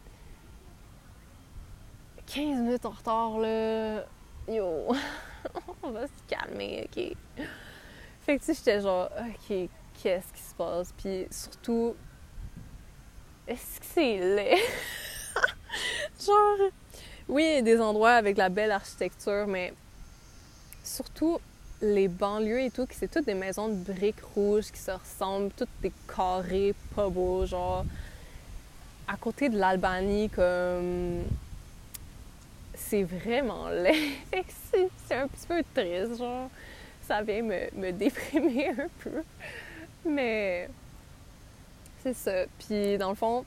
15 2.26 2.62
minutes 2.62 2.86
en 2.86 2.92
retard, 2.92 3.38
là... 3.38 4.06
Yo! 4.48 4.88
On 5.84 5.92
va 5.92 6.08
se 6.08 6.14
calmer, 6.28 6.88
OK? 6.88 7.16
Fait 8.22 8.38
que, 8.38 8.46
tu 8.46 8.46
sais, 8.46 8.54
j'étais 8.54 8.82
genre, 8.82 9.10
OK, 9.20 9.70
qu'est-ce 10.02 10.34
qui 10.34 10.42
se 10.42 10.56
passe? 10.56 10.94
Puis 10.98 11.28
surtout, 11.30 11.94
est-ce 13.46 13.80
que 13.82 13.86
c'est 13.86 14.18
laid? 14.18 14.58
genre, 16.26 16.70
oui, 17.28 17.44
il 17.44 17.56
y 17.56 17.58
a 17.58 17.62
des 17.62 17.82
endroits 17.82 18.14
avec 18.14 18.38
la 18.38 18.48
belle 18.48 18.72
architecture, 18.72 19.46
mais 19.46 19.74
surtout, 20.84 21.38
les 21.82 22.08
banlieues 22.08 22.62
et 22.62 22.72
tout, 22.72 22.88
c'est 22.92 23.10
toutes 23.10 23.26
des 23.26 23.34
maisons 23.34 23.68
de 23.68 23.76
briques 23.76 24.22
rouges 24.34 24.72
qui 24.72 24.80
se 24.80 24.92
ressemblent, 24.92 25.52
toutes 25.56 25.70
des 25.82 25.92
carrés 26.16 26.74
pas 26.96 27.10
beaux, 27.10 27.46
genre 27.46 27.86
à 29.08 29.18
côté 29.18 29.50
de 29.50 29.58
l'Albanie, 29.58 30.30
comme 30.30 31.24
c'est 32.74 33.04
vraiment 33.04 33.70
laid. 33.70 34.16
c'est 35.08 35.16
un 35.16 35.28
petit 35.28 35.48
peu 35.48 35.64
triste, 35.74 36.18
genre 36.18 36.50
ça 37.08 37.22
vient 37.22 37.44
me, 37.44 37.70
me 37.76 37.92
déprimer 37.92 38.70
un 38.70 38.88
peu. 39.00 39.24
Mais 40.06 40.70
c'est 42.02 42.14
ça. 42.14 42.46
Puis 42.60 42.98
dans 42.98 43.10
le 43.10 43.16
fond, 43.16 43.46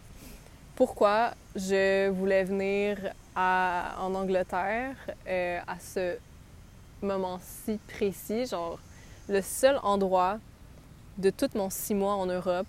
pourquoi 0.76 1.32
je 1.56 2.08
voulais 2.10 2.44
venir 2.44 2.98
en 3.36 4.14
Angleterre 4.14 4.96
euh, 5.26 5.60
à 5.66 5.78
ce 5.78 6.16
moment 7.02 7.40
si 7.42 7.78
précis, 7.88 8.46
genre 8.46 8.78
le 9.28 9.42
seul 9.42 9.78
endroit 9.82 10.38
de 11.18 11.30
tout 11.30 11.50
mon 11.54 11.70
six 11.70 11.94
mois 11.94 12.14
en 12.14 12.26
Europe 12.26 12.66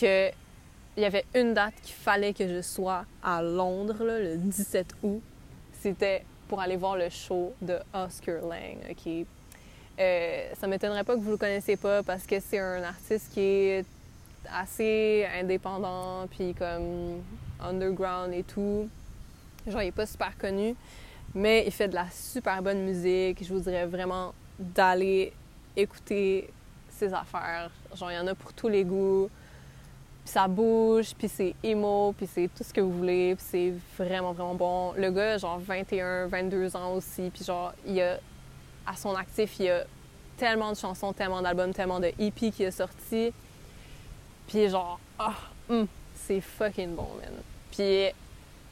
que 0.00 0.30
il 0.96 1.02
y 1.02 1.04
avait 1.04 1.24
une 1.34 1.54
date 1.54 1.74
qu'il 1.82 1.94
fallait 1.94 2.34
que 2.34 2.48
je 2.48 2.60
sois 2.60 3.04
à 3.22 3.40
Londres 3.40 3.98
le 4.00 4.36
17 4.36 4.96
août, 5.04 5.22
c'était 5.80 6.24
pour 6.48 6.60
aller 6.60 6.76
voir 6.76 6.96
le 6.96 7.08
show 7.08 7.54
de 7.62 7.78
Oscar 7.94 8.42
Lang. 8.42 8.78
Ok, 8.90 9.26
euh, 10.00 10.48
ça 10.58 10.66
m'étonnerait 10.66 11.04
pas 11.04 11.14
que 11.14 11.20
vous 11.20 11.30
le 11.30 11.36
connaissiez 11.36 11.76
pas 11.76 12.02
parce 12.02 12.26
que 12.26 12.40
c'est 12.40 12.58
un 12.58 12.82
artiste 12.82 13.32
qui 13.32 13.40
est 13.40 13.86
assez 14.52 15.26
indépendant 15.40 16.26
puis 16.28 16.54
comme 16.54 17.22
underground 17.60 18.32
et 18.32 18.42
tout. 18.42 18.88
Genre, 19.66 19.82
il 19.82 19.88
est 19.88 19.92
pas 19.92 20.06
super 20.06 20.36
connu. 20.36 20.74
Mais 21.34 21.64
il 21.66 21.72
fait 21.72 21.88
de 21.88 21.94
la 21.94 22.06
super 22.10 22.62
bonne 22.62 22.82
musique. 22.82 23.44
Je 23.44 23.52
vous 23.52 23.60
dirais 23.60 23.86
vraiment 23.86 24.32
d'aller 24.58 25.32
écouter 25.76 26.50
ses 26.88 27.12
affaires. 27.12 27.70
Genre, 27.94 28.10
il 28.10 28.14
y 28.14 28.18
en 28.18 28.26
a 28.26 28.34
pour 28.34 28.52
tous 28.52 28.68
les 28.68 28.84
goûts. 28.84 29.30
Puis 30.24 30.32
ça 30.32 30.48
bouge, 30.48 31.14
puis 31.16 31.28
c'est 31.28 31.54
emo, 31.62 32.12
puis 32.16 32.26
c'est 32.26 32.48
tout 32.54 32.64
ce 32.64 32.72
que 32.72 32.80
vous 32.80 32.92
voulez. 32.92 33.34
Puis 33.36 33.44
c'est 33.48 33.74
vraiment, 33.96 34.32
vraiment 34.32 34.54
bon. 34.54 34.92
Le 34.96 35.10
gars, 35.10 35.38
genre 35.38 35.58
21, 35.58 36.26
22 36.26 36.76
ans 36.76 36.94
aussi. 36.94 37.30
Puis 37.32 37.44
genre, 37.44 37.72
il 37.86 38.00
a, 38.00 38.18
à 38.86 38.96
son 38.96 39.14
actif, 39.14 39.58
il 39.60 39.66
y 39.66 39.70
a 39.70 39.84
tellement 40.36 40.72
de 40.72 40.76
chansons, 40.76 41.12
tellement 41.12 41.42
d'albums, 41.42 41.72
tellement 41.72 42.00
de 42.00 42.12
EP 42.18 42.50
qui 42.50 42.62
est 42.62 42.70
sorti. 42.70 43.32
Puis 44.46 44.68
genre, 44.68 44.98
ah, 45.18 45.34
hum, 45.68 45.86
c'est 46.14 46.40
fucking 46.40 46.94
bon, 46.94 47.08
man. 47.20 47.32
Puis 47.70 48.08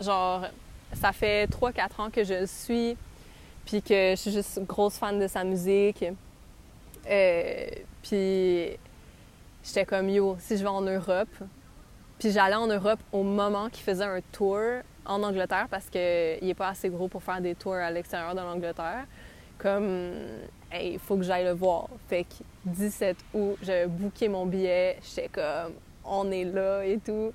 genre, 0.00 0.46
ça 0.92 1.12
fait 1.12 1.50
3-4 1.50 2.00
ans 2.00 2.10
que 2.10 2.24
je 2.24 2.34
le 2.34 2.46
suis, 2.46 2.96
puis 3.64 3.82
que 3.82 4.10
je 4.10 4.16
suis 4.16 4.32
juste 4.32 4.60
grosse 4.66 4.96
fan 4.96 5.18
de 5.18 5.26
sa 5.26 5.44
musique. 5.44 6.04
Euh, 7.08 7.66
puis 8.02 8.68
j'étais 9.64 9.84
comme 9.84 10.08
yo, 10.08 10.36
si 10.40 10.56
je 10.56 10.62
vais 10.62 10.68
en 10.68 10.82
Europe, 10.82 11.28
puis 12.18 12.30
j'allais 12.30 12.56
en 12.56 12.66
Europe 12.66 13.00
au 13.12 13.22
moment 13.22 13.68
qu'il 13.68 13.84
faisait 13.84 14.04
un 14.04 14.20
tour 14.32 14.60
en 15.04 15.22
Angleterre 15.22 15.66
parce 15.70 15.88
qu'il 15.88 16.00
n'est 16.42 16.54
pas 16.54 16.68
assez 16.68 16.88
gros 16.88 17.08
pour 17.08 17.22
faire 17.22 17.40
des 17.40 17.54
tours 17.54 17.74
à 17.74 17.90
l'extérieur 17.90 18.34
de 18.34 18.40
l'Angleterre. 18.40 19.04
Comme, 19.58 20.14
il 20.72 20.98
faut 20.98 21.16
que 21.16 21.22
j'aille 21.22 21.44
le 21.44 21.52
voir. 21.52 21.88
Fait 22.08 22.24
que 22.24 22.42
17 22.66 23.16
août, 23.34 23.58
j'ai 23.62 23.86
booké 23.86 24.28
mon 24.28 24.46
billet, 24.46 24.98
j'étais 25.02 25.28
comme, 25.28 25.72
on 26.04 26.30
est 26.30 26.44
là 26.44 26.84
et 26.84 26.98
tout. 26.98 27.32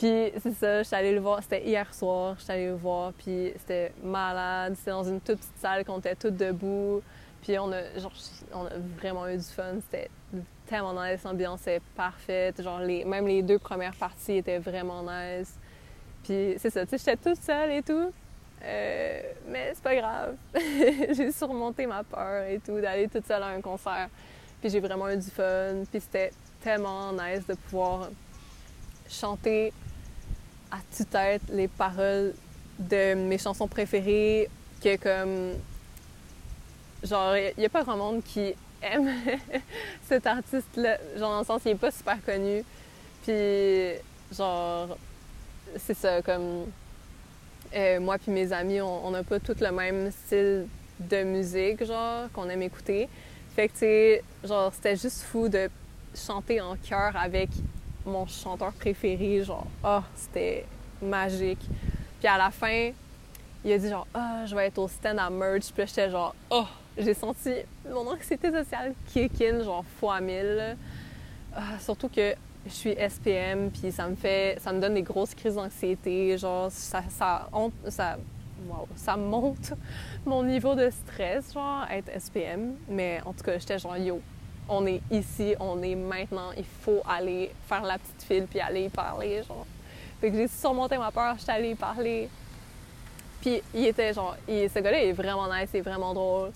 Puis 0.00 0.32
c'est 0.42 0.54
ça, 0.54 0.82
j'étais 0.82 0.96
allée 0.96 1.12
le 1.12 1.20
voir, 1.20 1.42
c'était 1.42 1.62
hier 1.62 1.92
soir, 1.92 2.34
j'étais 2.38 2.54
allée 2.54 2.68
le 2.68 2.74
voir, 2.74 3.12
puis 3.12 3.52
c'était 3.58 3.92
malade. 4.02 4.74
C'était 4.78 4.92
dans 4.92 5.04
une 5.04 5.20
toute 5.20 5.36
petite 5.36 5.58
salle 5.58 5.84
qu'on 5.84 5.98
était 5.98 6.14
toutes 6.14 6.38
debout. 6.38 7.02
Puis 7.42 7.58
on 7.58 7.70
a, 7.70 7.98
genre, 7.98 8.12
on 8.54 8.64
a 8.64 8.78
vraiment 8.96 9.28
eu 9.28 9.36
du 9.36 9.44
fun. 9.44 9.74
C'était 9.82 10.08
tellement 10.66 10.94
nice, 10.94 11.22
l'ambiance 11.22 11.66
est 11.66 11.82
parfaite. 11.94 12.62
Genre, 12.62 12.80
les, 12.80 13.04
même 13.04 13.26
les 13.26 13.42
deux 13.42 13.58
premières 13.58 13.94
parties 13.94 14.38
étaient 14.38 14.58
vraiment 14.58 15.02
nice. 15.02 15.54
Puis 16.24 16.54
c'est 16.56 16.70
ça, 16.70 16.86
tu 16.86 16.96
sais, 16.96 16.98
j'étais 16.98 17.30
toute 17.34 17.42
seule 17.42 17.70
et 17.70 17.82
tout. 17.82 18.10
Euh, 18.64 19.20
mais 19.48 19.72
c'est 19.74 19.82
pas 19.82 19.96
grave. 19.96 20.36
j'ai 20.54 21.30
surmonté 21.30 21.84
ma 21.84 22.04
peur 22.04 22.44
et 22.44 22.58
tout 22.58 22.80
d'aller 22.80 23.06
toute 23.06 23.26
seule 23.26 23.42
à 23.42 23.48
un 23.48 23.60
concert. 23.60 24.08
Puis 24.62 24.70
j'ai 24.70 24.80
vraiment 24.80 25.10
eu 25.10 25.18
du 25.18 25.28
fun. 25.28 25.84
Puis 25.90 26.00
c'était 26.00 26.30
tellement 26.62 27.12
nice 27.12 27.46
de 27.46 27.52
pouvoir 27.52 28.08
chanter 29.06 29.74
à 30.70 30.78
tue-tête 30.94 31.42
les 31.50 31.68
paroles 31.68 32.34
de 32.78 33.14
mes 33.14 33.38
chansons 33.38 33.68
préférées 33.68 34.48
que 34.82 34.96
comme 34.96 35.54
genre 37.02 37.36
il 37.36 37.54
n'y 37.58 37.66
a 37.66 37.68
pas 37.68 37.82
grand 37.82 37.96
monde 37.96 38.22
qui 38.22 38.54
aime 38.82 39.10
cet 40.08 40.26
artiste 40.26 40.76
là 40.76 40.96
genre 41.16 41.32
dans 41.32 41.38
le 41.40 41.44
sens 41.44 41.62
il 41.64 41.72
est 41.72 41.74
pas 41.74 41.90
super 41.90 42.24
connu. 42.24 42.64
Puis 43.22 43.92
genre 44.34 44.96
c'est 45.76 45.96
ça 45.96 46.22
comme 46.22 46.66
euh, 47.74 48.00
moi 48.00 48.18
puis 48.18 48.32
mes 48.32 48.52
amis 48.52 48.80
on 48.80 49.10
n'a 49.10 49.22
pas 49.22 49.38
tout 49.38 49.56
le 49.60 49.70
même 49.70 50.10
style 50.10 50.66
de 50.98 51.22
musique 51.22 51.84
genre 51.84 52.30
qu'on 52.32 52.48
aime 52.48 52.62
écouter. 52.62 53.08
Fait 53.54 53.68
que 53.68 54.18
tu 54.18 54.48
genre 54.48 54.72
c'était 54.74 54.96
juste 54.96 55.22
fou 55.22 55.48
de 55.48 55.68
chanter 56.14 56.60
en 56.60 56.76
chœur 56.76 57.14
avec 57.16 57.50
mon 58.04 58.26
chanteur 58.26 58.72
préféré, 58.72 59.42
genre, 59.44 59.66
oh, 59.84 60.00
c'était 60.14 60.66
magique. 61.02 61.66
Puis 62.18 62.28
à 62.28 62.38
la 62.38 62.50
fin, 62.50 62.90
il 63.64 63.72
a 63.72 63.78
dit 63.78 63.88
genre, 63.88 64.06
ah, 64.14 64.44
je 64.46 64.54
vais 64.54 64.66
être 64.66 64.78
au 64.78 64.88
stand 64.88 65.18
à 65.18 65.30
merch. 65.30 65.72
Puis 65.72 65.86
j'étais 65.86 66.10
genre, 66.10 66.34
oh, 66.50 66.66
j'ai 66.96 67.14
senti 67.14 67.50
mon 67.90 68.06
anxiété 68.10 68.50
sociale 68.50 68.94
kick 69.12 69.40
in, 69.40 69.62
genre, 69.62 69.84
fois 69.98 70.20
mille. 70.20 70.76
Ah, 71.54 71.78
surtout 71.80 72.08
que 72.08 72.34
je 72.66 72.70
suis 72.70 72.94
SPM, 72.94 73.70
puis 73.70 73.90
ça 73.90 74.06
me 74.08 74.14
fait, 74.14 74.58
ça 74.60 74.72
me 74.72 74.80
donne 74.80 74.94
des 74.94 75.02
grosses 75.02 75.34
crises 75.34 75.54
d'anxiété. 75.54 76.36
Genre, 76.38 76.70
ça, 76.70 77.02
ça, 77.08 77.48
ça, 77.88 78.18
wow, 78.68 78.86
ça 78.94 79.16
monte 79.16 79.72
mon 80.26 80.42
niveau 80.42 80.74
de 80.74 80.90
stress, 80.90 81.52
genre, 81.52 81.86
être 81.90 82.10
SPM. 82.20 82.74
Mais 82.88 83.20
en 83.24 83.32
tout 83.32 83.44
cas, 83.44 83.58
j'étais 83.58 83.78
genre, 83.78 83.96
yo, 83.96 84.20
on 84.70 84.86
est 84.86 85.02
ici, 85.10 85.54
on 85.60 85.82
est 85.82 85.94
maintenant, 85.94 86.52
il 86.56 86.64
faut 86.64 87.02
aller 87.08 87.50
faire 87.66 87.82
la 87.82 87.98
petite 87.98 88.22
file 88.22 88.46
puis 88.48 88.60
aller 88.60 88.84
y 88.84 88.88
parler, 88.88 89.42
genre. 89.42 89.66
Fait 90.20 90.30
que 90.30 90.36
j'ai 90.36 90.48
surmonté 90.48 90.96
ma 90.96 91.10
peur, 91.10 91.36
j'étais 91.38 91.52
allée 91.52 91.70
y 91.70 91.74
parler. 91.74 92.28
Puis 93.40 93.62
il 93.74 93.86
était 93.86 94.12
genre, 94.12 94.36
ce 94.46 94.78
gars-là 94.78 95.02
il 95.02 95.08
est 95.08 95.12
vraiment 95.12 95.52
nice, 95.52 95.70
il 95.74 95.78
est 95.78 95.82
vraiment 95.82 96.14
drôle. 96.14 96.50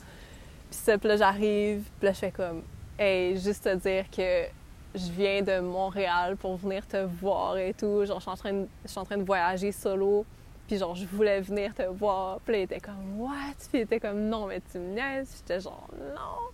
Puis 0.71 0.79
ça, 0.79 0.97
puis 0.99 1.09
là 1.09 1.17
j'arrive, 1.17 1.83
puis 1.99 2.07
là 2.07 2.13
je 2.13 2.19
fais 2.19 2.31
comme, 2.31 2.63
hey, 2.99 3.37
juste 3.39 3.65
te 3.65 3.75
dire 3.75 4.05
que 4.11 4.47
je 4.95 5.11
viens 5.11 5.43
de 5.43 5.61
Montréal 5.61 6.37
pour 6.37 6.57
venir 6.57 6.87
te 6.87 7.05
voir 7.21 7.57
et 7.57 7.75
tout. 7.75 8.05
Genre, 8.05 8.19
je 8.19 8.23
suis 8.23 8.31
en 8.31 8.37
train 8.37 8.53
de, 8.53 8.69
je 8.85 8.91
suis 8.91 9.01
en 9.01 9.05
train 9.05 9.17
de 9.17 9.25
voyager 9.25 9.73
solo. 9.73 10.25
Puis 10.69 10.79
genre, 10.79 10.95
je 10.95 11.05
voulais 11.07 11.41
venir 11.41 11.75
te 11.75 11.83
voir. 11.83 12.39
Puis 12.41 12.53
là, 12.53 12.59
il 12.61 12.63
était 12.63 12.81
comme, 12.81 13.21
what? 13.21 13.55
Puis 13.71 13.81
il 13.81 13.81
était 13.81 14.01
comme, 14.01 14.29
non, 14.29 14.47
mais 14.47 14.63
tu 14.71 14.79
me 14.79 14.95
niaises. 14.95 15.35
J'étais 15.39 15.61
genre, 15.61 15.89
non. 15.93 16.54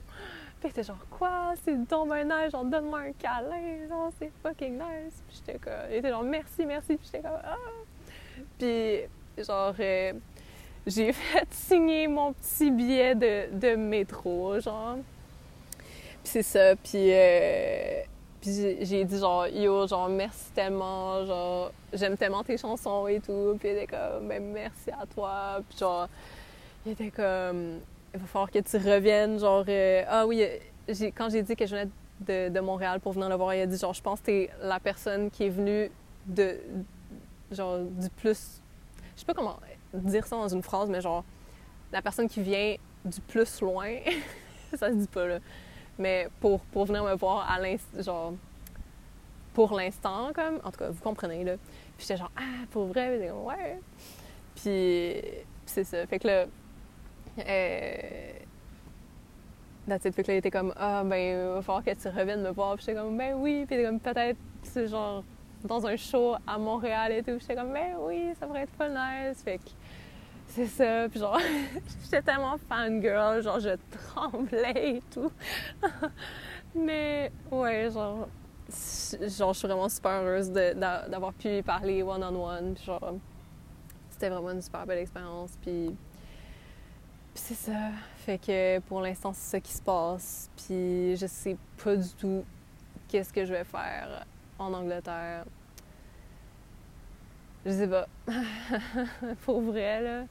Puis 0.60 0.68
j'étais 0.68 0.82
genre, 0.82 1.06
quoi? 1.10 1.54
C'est 1.64 1.88
donc 1.88 2.12
un 2.12 2.24
nice, 2.24 2.52
genre, 2.52 2.64
donne-moi 2.64 3.00
un 3.00 3.12
câlin, 3.12 3.88
genre, 3.88 4.10
c'est 4.18 4.30
fucking 4.42 4.74
nice. 4.74 5.22
Puis 5.26 5.38
j'étais 5.38 5.58
comme, 5.58 5.72
il 5.90 5.96
était 5.96 6.10
genre, 6.10 6.22
merci, 6.22 6.66
merci. 6.66 6.96
Puis 6.96 7.06
j'étais 7.06 7.22
comme, 7.22 7.38
ah! 7.42 7.56
Puis, 8.58 9.00
genre, 9.42 9.74
euh, 9.80 10.12
j'ai 10.86 11.12
fait 11.14 11.48
signer 11.50 12.08
mon 12.08 12.34
petit 12.34 12.70
billet 12.70 13.14
de, 13.14 13.58
de 13.58 13.74
métro, 13.76 14.60
genre. 14.60 14.96
Puis 15.78 16.24
c'est 16.24 16.42
ça, 16.42 16.76
puis, 16.76 17.10
euh, 17.10 18.02
puis 18.42 18.76
j'ai 18.82 19.04
dit 19.04 19.18
genre, 19.18 19.46
yo, 19.48 19.86
genre, 19.86 20.10
merci 20.10 20.50
tellement, 20.54 21.24
genre, 21.24 21.72
j'aime 21.92 22.18
tellement 22.18 22.42
tes 22.42 22.58
chansons 22.58 23.06
et 23.06 23.20
tout. 23.20 23.56
Puis 23.58 23.70
il 23.70 23.76
était 23.78 23.86
comme, 23.86 24.28
ben 24.28 24.42
merci 24.42 24.90
à 24.90 25.06
toi. 25.06 25.62
Puis 25.68 25.78
genre, 25.78 26.06
il 26.84 26.92
était 26.92 27.10
comme, 27.10 27.80
il 28.14 28.20
va 28.20 28.26
falloir 28.26 28.50
que 28.50 28.58
tu 28.58 28.76
reviennes. 28.76 29.38
Genre, 29.38 29.64
euh, 29.68 30.04
ah 30.08 30.26
oui, 30.26 30.44
quand 31.14 31.30
j'ai 31.30 31.42
dit 31.42 31.56
que 31.56 31.66
je 31.66 31.76
venais 31.76 32.50
de, 32.50 32.60
Montréal 32.60 33.00
pour 33.00 33.12
venir 33.12 33.28
le 33.28 33.36
voir, 33.36 33.54
il 33.54 33.62
a 33.62 33.66
dit 33.66 33.78
genre, 33.78 33.94
je 33.94 34.02
pense 34.02 34.20
que 34.20 34.26
t'es 34.26 34.50
la 34.62 34.80
personne 34.80 35.30
qui 35.30 35.44
est 35.44 35.50
venue 35.50 35.90
de, 36.26 36.58
genre, 37.50 37.78
du 37.78 38.08
plus. 38.10 38.60
Je 39.14 39.20
sais 39.20 39.26
pas 39.26 39.34
comment 39.34 39.58
dire 39.92 40.26
ça 40.26 40.36
dans 40.36 40.48
une 40.48 40.62
phrase, 40.62 40.88
mais 40.88 41.00
genre, 41.00 41.24
la 41.92 42.02
personne 42.02 42.28
qui 42.28 42.42
vient 42.42 42.76
du 43.04 43.20
plus 43.20 43.60
loin. 43.60 43.96
ça 44.74 44.90
se 44.90 44.94
dit 44.94 45.08
pas, 45.08 45.26
là. 45.26 45.38
Mais 45.98 46.28
pour, 46.40 46.60
pour 46.60 46.86
venir 46.86 47.04
me 47.04 47.14
voir 47.14 47.50
à 47.50 47.58
l'instant, 47.58 48.02
genre, 48.02 48.34
pour 49.52 49.74
l'instant, 49.76 50.32
comme, 50.34 50.60
en 50.64 50.70
tout 50.70 50.78
cas, 50.78 50.90
vous 50.90 51.02
comprenez, 51.02 51.44
là. 51.44 51.56
Puis 51.96 52.06
j'étais 52.06 52.16
genre, 52.16 52.30
ah, 52.36 52.64
pour 52.70 52.86
vrai? 52.86 53.18
Puis, 53.18 53.30
ouais. 53.30 53.80
Puis, 54.54 55.44
c'est 55.66 55.84
ça. 55.84 56.06
Fait 56.06 56.18
que 56.18 56.26
là, 56.26 56.46
euh... 57.38 58.32
That's 59.88 60.04
it. 60.04 60.14
Fait 60.14 60.22
que 60.22 60.28
là, 60.28 60.34
il 60.34 60.38
était 60.38 60.50
comme, 60.50 60.72
ah, 60.76 61.02
ben, 61.04 61.16
il 61.16 61.54
va 61.54 61.62
falloir 61.62 61.84
que 61.84 61.90
tu 61.90 62.08
reviennes 62.08 62.42
me 62.42 62.50
voir. 62.50 62.76
Puis 62.76 62.84
j'étais 62.86 62.98
comme, 62.98 63.16
ben 63.16 63.34
oui. 63.36 63.64
Puis 63.66 63.82
comme, 63.82 63.98
peut-être, 63.98 64.38
c'est 64.62 64.86
genre, 64.86 65.24
dans 65.64 65.86
un 65.86 65.96
show 65.96 66.36
à 66.46 66.58
Montréal 66.58 67.12
et 67.12 67.22
tout. 67.22 67.38
J'étais 67.40 67.56
comme, 67.56 67.72
ben 67.72 67.96
oui, 68.00 68.32
ça 68.38 68.46
pourrait 68.46 68.62
être 68.62 68.72
pas 68.72 68.88
nice. 68.88 69.42
Fait 69.42 69.58
que, 69.58 69.70
c'est 70.46 70.66
ça. 70.66 71.08
Puis 71.08 71.18
genre, 71.18 71.40
j'étais 72.04 72.22
tellement 72.22 72.56
fangirl. 72.68 73.42
Genre, 73.42 73.60
je 73.60 73.76
tremblais 73.90 74.96
et 74.96 75.02
tout. 75.10 75.32
Mais, 76.74 77.32
ouais, 77.50 77.90
genre, 77.90 78.28
genre, 78.68 79.52
je 79.52 79.58
suis 79.58 79.66
vraiment 79.66 79.88
super 79.88 80.22
heureuse 80.22 80.50
d'avoir 80.50 81.32
pu 81.32 81.62
parler 81.62 82.02
one-on-one. 82.02 82.74
Puis 82.74 82.84
genre, 82.84 83.14
c'était 84.10 84.28
vraiment 84.28 84.50
une 84.50 84.62
super 84.62 84.86
belle 84.86 84.98
expérience. 84.98 85.52
Puis 85.62 85.96
c'est 87.34 87.54
ça. 87.54 87.90
Fait 88.18 88.38
que 88.38 88.78
pour 88.80 89.00
l'instant, 89.00 89.32
c'est 89.32 89.50
ça 89.50 89.60
qui 89.60 89.72
se 89.72 89.82
passe. 89.82 90.50
Puis 90.56 91.16
je 91.16 91.26
sais 91.26 91.56
pas 91.82 91.96
du 91.96 92.08
tout 92.10 92.44
qu'est-ce 93.08 93.32
que 93.32 93.44
je 93.44 93.52
vais 93.52 93.64
faire 93.64 94.24
en 94.58 94.72
Angleterre. 94.72 95.44
Je 97.64 97.72
sais 97.72 97.88
pas. 97.88 98.06
pour 99.44 99.60
vrai, 99.60 100.00
là. 100.00 100.24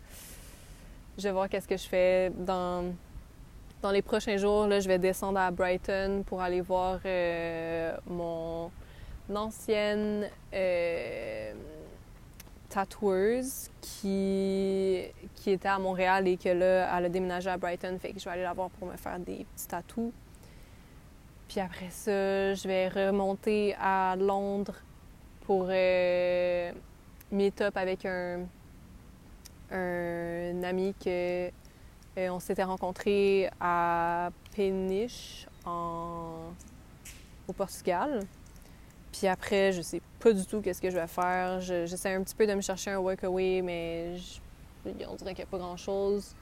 Je 1.18 1.24
vais 1.24 1.32
voir 1.32 1.50
qu'est-ce 1.50 1.68
que 1.68 1.78
je 1.78 1.88
fais 1.88 2.32
dans, 2.38 2.94
dans 3.82 3.92
les 3.92 4.02
prochains 4.02 4.38
jours. 4.38 4.68
Là, 4.68 4.80
je 4.80 4.88
vais 4.88 5.00
descendre 5.00 5.40
à 5.40 5.52
Brighton 5.52 6.24
pour 6.26 6.42
aller 6.42 6.62
voir 6.62 7.00
euh, 7.06 7.96
mon 8.08 8.72
ancienne 9.36 10.28
euh, 10.54 11.54
tatoueuse 12.70 13.70
qui, 13.82 15.02
qui 15.36 15.52
était 15.52 15.68
à 15.68 15.80
Montréal 15.80 16.28
et 16.28 16.38
que 16.38 16.50
là, 16.50 16.98
elle 16.98 17.06
a 17.06 17.10
déménagé 17.10 17.50
à 17.50 17.58
Brighton. 17.58 17.98
Fait 18.00 18.14
que 18.14 18.20
je 18.20 18.26
vais 18.26 18.32
aller 18.32 18.44
la 18.44 18.54
voir 18.54 18.70
pour 18.70 18.88
me 18.88 18.96
faire 18.96 19.20
des 19.20 19.46
petits 19.56 19.68
tatous. 19.68 20.12
Puis 21.48 21.60
après 21.60 21.90
ça, 21.90 22.54
je 22.54 22.68
vais 22.68 22.88
remonter 22.88 23.76
à 23.80 24.16
Londres 24.16 24.76
pour 25.42 25.68
euh, 25.70 26.72
meet-up 27.32 27.76
avec 27.76 28.06
un, 28.06 28.46
un 29.72 30.64
ami 30.64 30.94
que 31.04 31.48
euh, 32.18 32.30
on 32.30 32.40
s'était 32.40 32.64
rencontré 32.64 33.50
à 33.60 34.30
Peniche 34.56 35.48
en, 35.66 36.52
au 37.48 37.54
Portugal. 37.54 38.22
Puis 39.12 39.28
après, 39.28 39.72
je 39.72 39.82
sais 39.82 40.02
pas 40.20 40.34
du 40.34 40.46
tout 40.46 40.62
qu'est-ce 40.62 40.82
que 40.82 40.90
je 40.90 40.98
vais 40.98 41.08
faire. 41.08 41.62
J'essaie 41.62 42.14
un 42.14 42.24
petit 42.24 42.36
peu 42.36 42.46
de 42.46 42.54
me 42.54 42.62
chercher 42.62 42.92
un 42.92 43.00
workaway, 43.00 43.62
mais 43.62 44.16
on 44.86 45.16
dirait 45.16 45.34
qu'il 45.34 45.44
n'y 45.44 45.50
a 45.50 45.52
pas 45.52 45.58
grand-chose. 45.58 46.36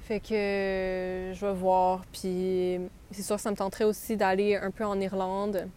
Fait 0.00 0.20
que 0.20 1.32
je 1.34 1.46
vais 1.46 1.52
voir. 1.52 2.04
Puis 2.12 2.78
c'est 3.10 3.22
sûr 3.22 3.36
que 3.36 3.42
ça 3.42 3.50
me 3.50 3.56
tenterait 3.56 3.84
aussi 3.84 4.16
d'aller 4.16 4.56
un 4.56 4.70
peu 4.70 4.84
en 4.84 5.00
Irlande 5.00 5.68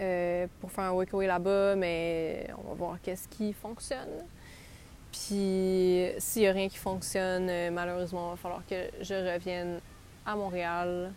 euh, 0.00 0.46
pour 0.60 0.72
faire 0.72 0.84
un 0.84 0.92
workaway 0.92 1.26
là-bas, 1.26 1.76
mais 1.76 2.48
on 2.58 2.68
va 2.68 2.74
voir 2.74 2.98
qu'est-ce 3.02 3.28
qui 3.28 3.52
fonctionne. 3.52 4.24
Puis 5.10 6.06
s'il 6.18 6.42
n'y 6.42 6.48
a 6.48 6.52
rien 6.52 6.68
qui 6.68 6.78
fonctionne, 6.78 7.70
malheureusement, 7.70 8.28
il 8.28 8.30
va 8.32 8.36
falloir 8.36 8.66
que 8.66 8.88
je 9.02 9.14
revienne 9.14 9.80
à 10.24 10.36
Montréal 10.36 11.12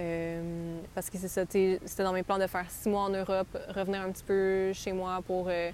euh, 0.00 0.80
parce 0.94 1.10
que 1.10 1.18
c'est 1.18 1.28
ça, 1.28 1.42
c'était 1.44 2.02
dans 2.02 2.12
mes 2.12 2.22
plans 2.22 2.38
de 2.38 2.46
faire 2.46 2.64
six 2.70 2.88
mois 2.88 3.02
en 3.02 3.10
Europe, 3.10 3.58
revenir 3.74 4.00
un 4.00 4.10
petit 4.10 4.24
peu 4.24 4.72
chez 4.72 4.92
moi 4.92 5.20
pour 5.26 5.46
euh, 5.48 5.70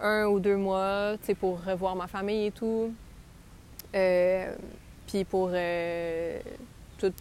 un 0.00 0.26
ou 0.26 0.40
deux 0.40 0.56
mois, 0.56 1.14
pour 1.38 1.62
revoir 1.64 1.96
ma 1.96 2.06
famille 2.06 2.46
et 2.46 2.50
tout. 2.50 2.92
Euh, 3.94 4.54
puis 5.06 5.24
pour 5.24 5.50
tout 6.98 7.12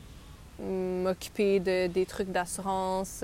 m'occuper 0.62 1.60
de, 1.60 1.88
des 1.88 2.06
trucs 2.06 2.32
d'assurance 2.32 3.24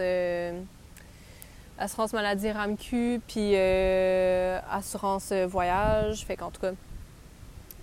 assurance 1.77 2.13
maladie 2.13 2.49
RAMQ, 2.49 3.21
puis 3.27 3.55
assurance 3.57 5.33
voyage. 5.33 6.25
Fait 6.25 6.37
qu'en 6.37 6.49
tout 6.49 6.61
cas, 6.61 6.71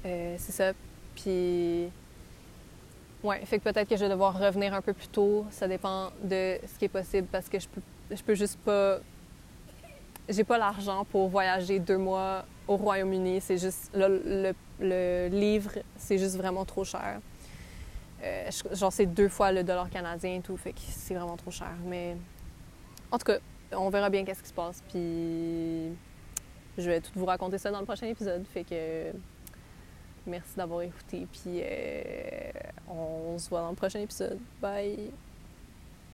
c'est 0.02 0.52
ça. 0.52 0.72
Puis, 1.14 1.90
ouais, 3.23 3.44
fait 3.44 3.59
que 3.59 3.65
peut-être 3.65 3.89
que 3.89 3.97
je 3.97 4.05
vais 4.05 4.11
devoir 4.11 4.39
revenir 4.39 4.74
un 4.74 4.81
peu 4.81 4.93
plus 4.93 5.09
tôt. 5.09 5.47
Ça 5.51 5.69
dépend 5.69 6.11
de 6.23 6.59
ce 6.66 6.78
qui 6.78 6.86
est 6.86 6.89
possible 6.89 7.28
parce 7.31 7.49
que 7.49 7.59
je 7.59 7.69
peux, 7.69 7.81
je 8.11 8.23
peux 8.23 8.35
juste 8.35 8.59
pas. 8.61 8.99
J'ai 10.28 10.44
pas 10.44 10.59
l'argent 10.59 11.05
pour 11.05 11.28
voyager 11.28 11.78
deux 11.78 11.99
mois 11.99 12.44
au 12.69 12.77
Royaume-Uni. 12.77 13.40
C'est 13.40 13.59
juste. 13.59 13.90
Le, 13.94 14.55
le, 14.81 15.28
livre, 15.28 15.73
c'est 15.97 16.19
juste 16.19 16.36
vraiment 16.36 16.65
trop 16.65 16.85
cher. 16.85 17.20
Euh, 18.23 18.51
genre, 18.73 18.93
c'est 18.93 19.07
deux 19.07 19.28
fois 19.28 19.51
le 19.53 19.65
dollar 19.65 19.90
canadien 19.90 20.36
et 20.36 20.40
tout. 20.40 20.57
Fait 20.57 20.73
que 20.73 20.81
c'est 20.81 21.15
vraiment 21.15 21.36
trop 21.36 21.51
cher. 21.51 21.73
Mais 21.86 22.16
en 23.11 23.19
tout 23.19 23.24
cas, 23.24 23.39
on 23.73 23.90
verra 23.90 24.11
bien 24.11 24.24
qu'est-ce 24.24 24.43
qui 24.43 24.49
se 24.49 24.55
passe. 24.55 24.82
Puis 24.89 25.93
je 26.78 26.89
vais 26.89 27.01
tout 27.01 27.12
vous 27.16 27.27
raconter 27.27 27.59
ça 27.59 27.70
dans 27.70 27.81
le 27.81 27.86
prochain 27.86 28.07
épisode. 28.07 28.44
Fait 28.47 28.65
que 28.65 29.12
merci 30.27 30.57
d'avoir 30.57 30.82
écouté. 30.82 31.27
Puis 31.31 31.61
euh, 31.62 32.51
on 32.89 33.39
se 33.39 33.49
voit 33.49 33.61
dans 33.61 33.70
le 33.70 33.77
prochain 33.77 34.01
épisode. 34.01 34.39
Bye! 34.61 35.11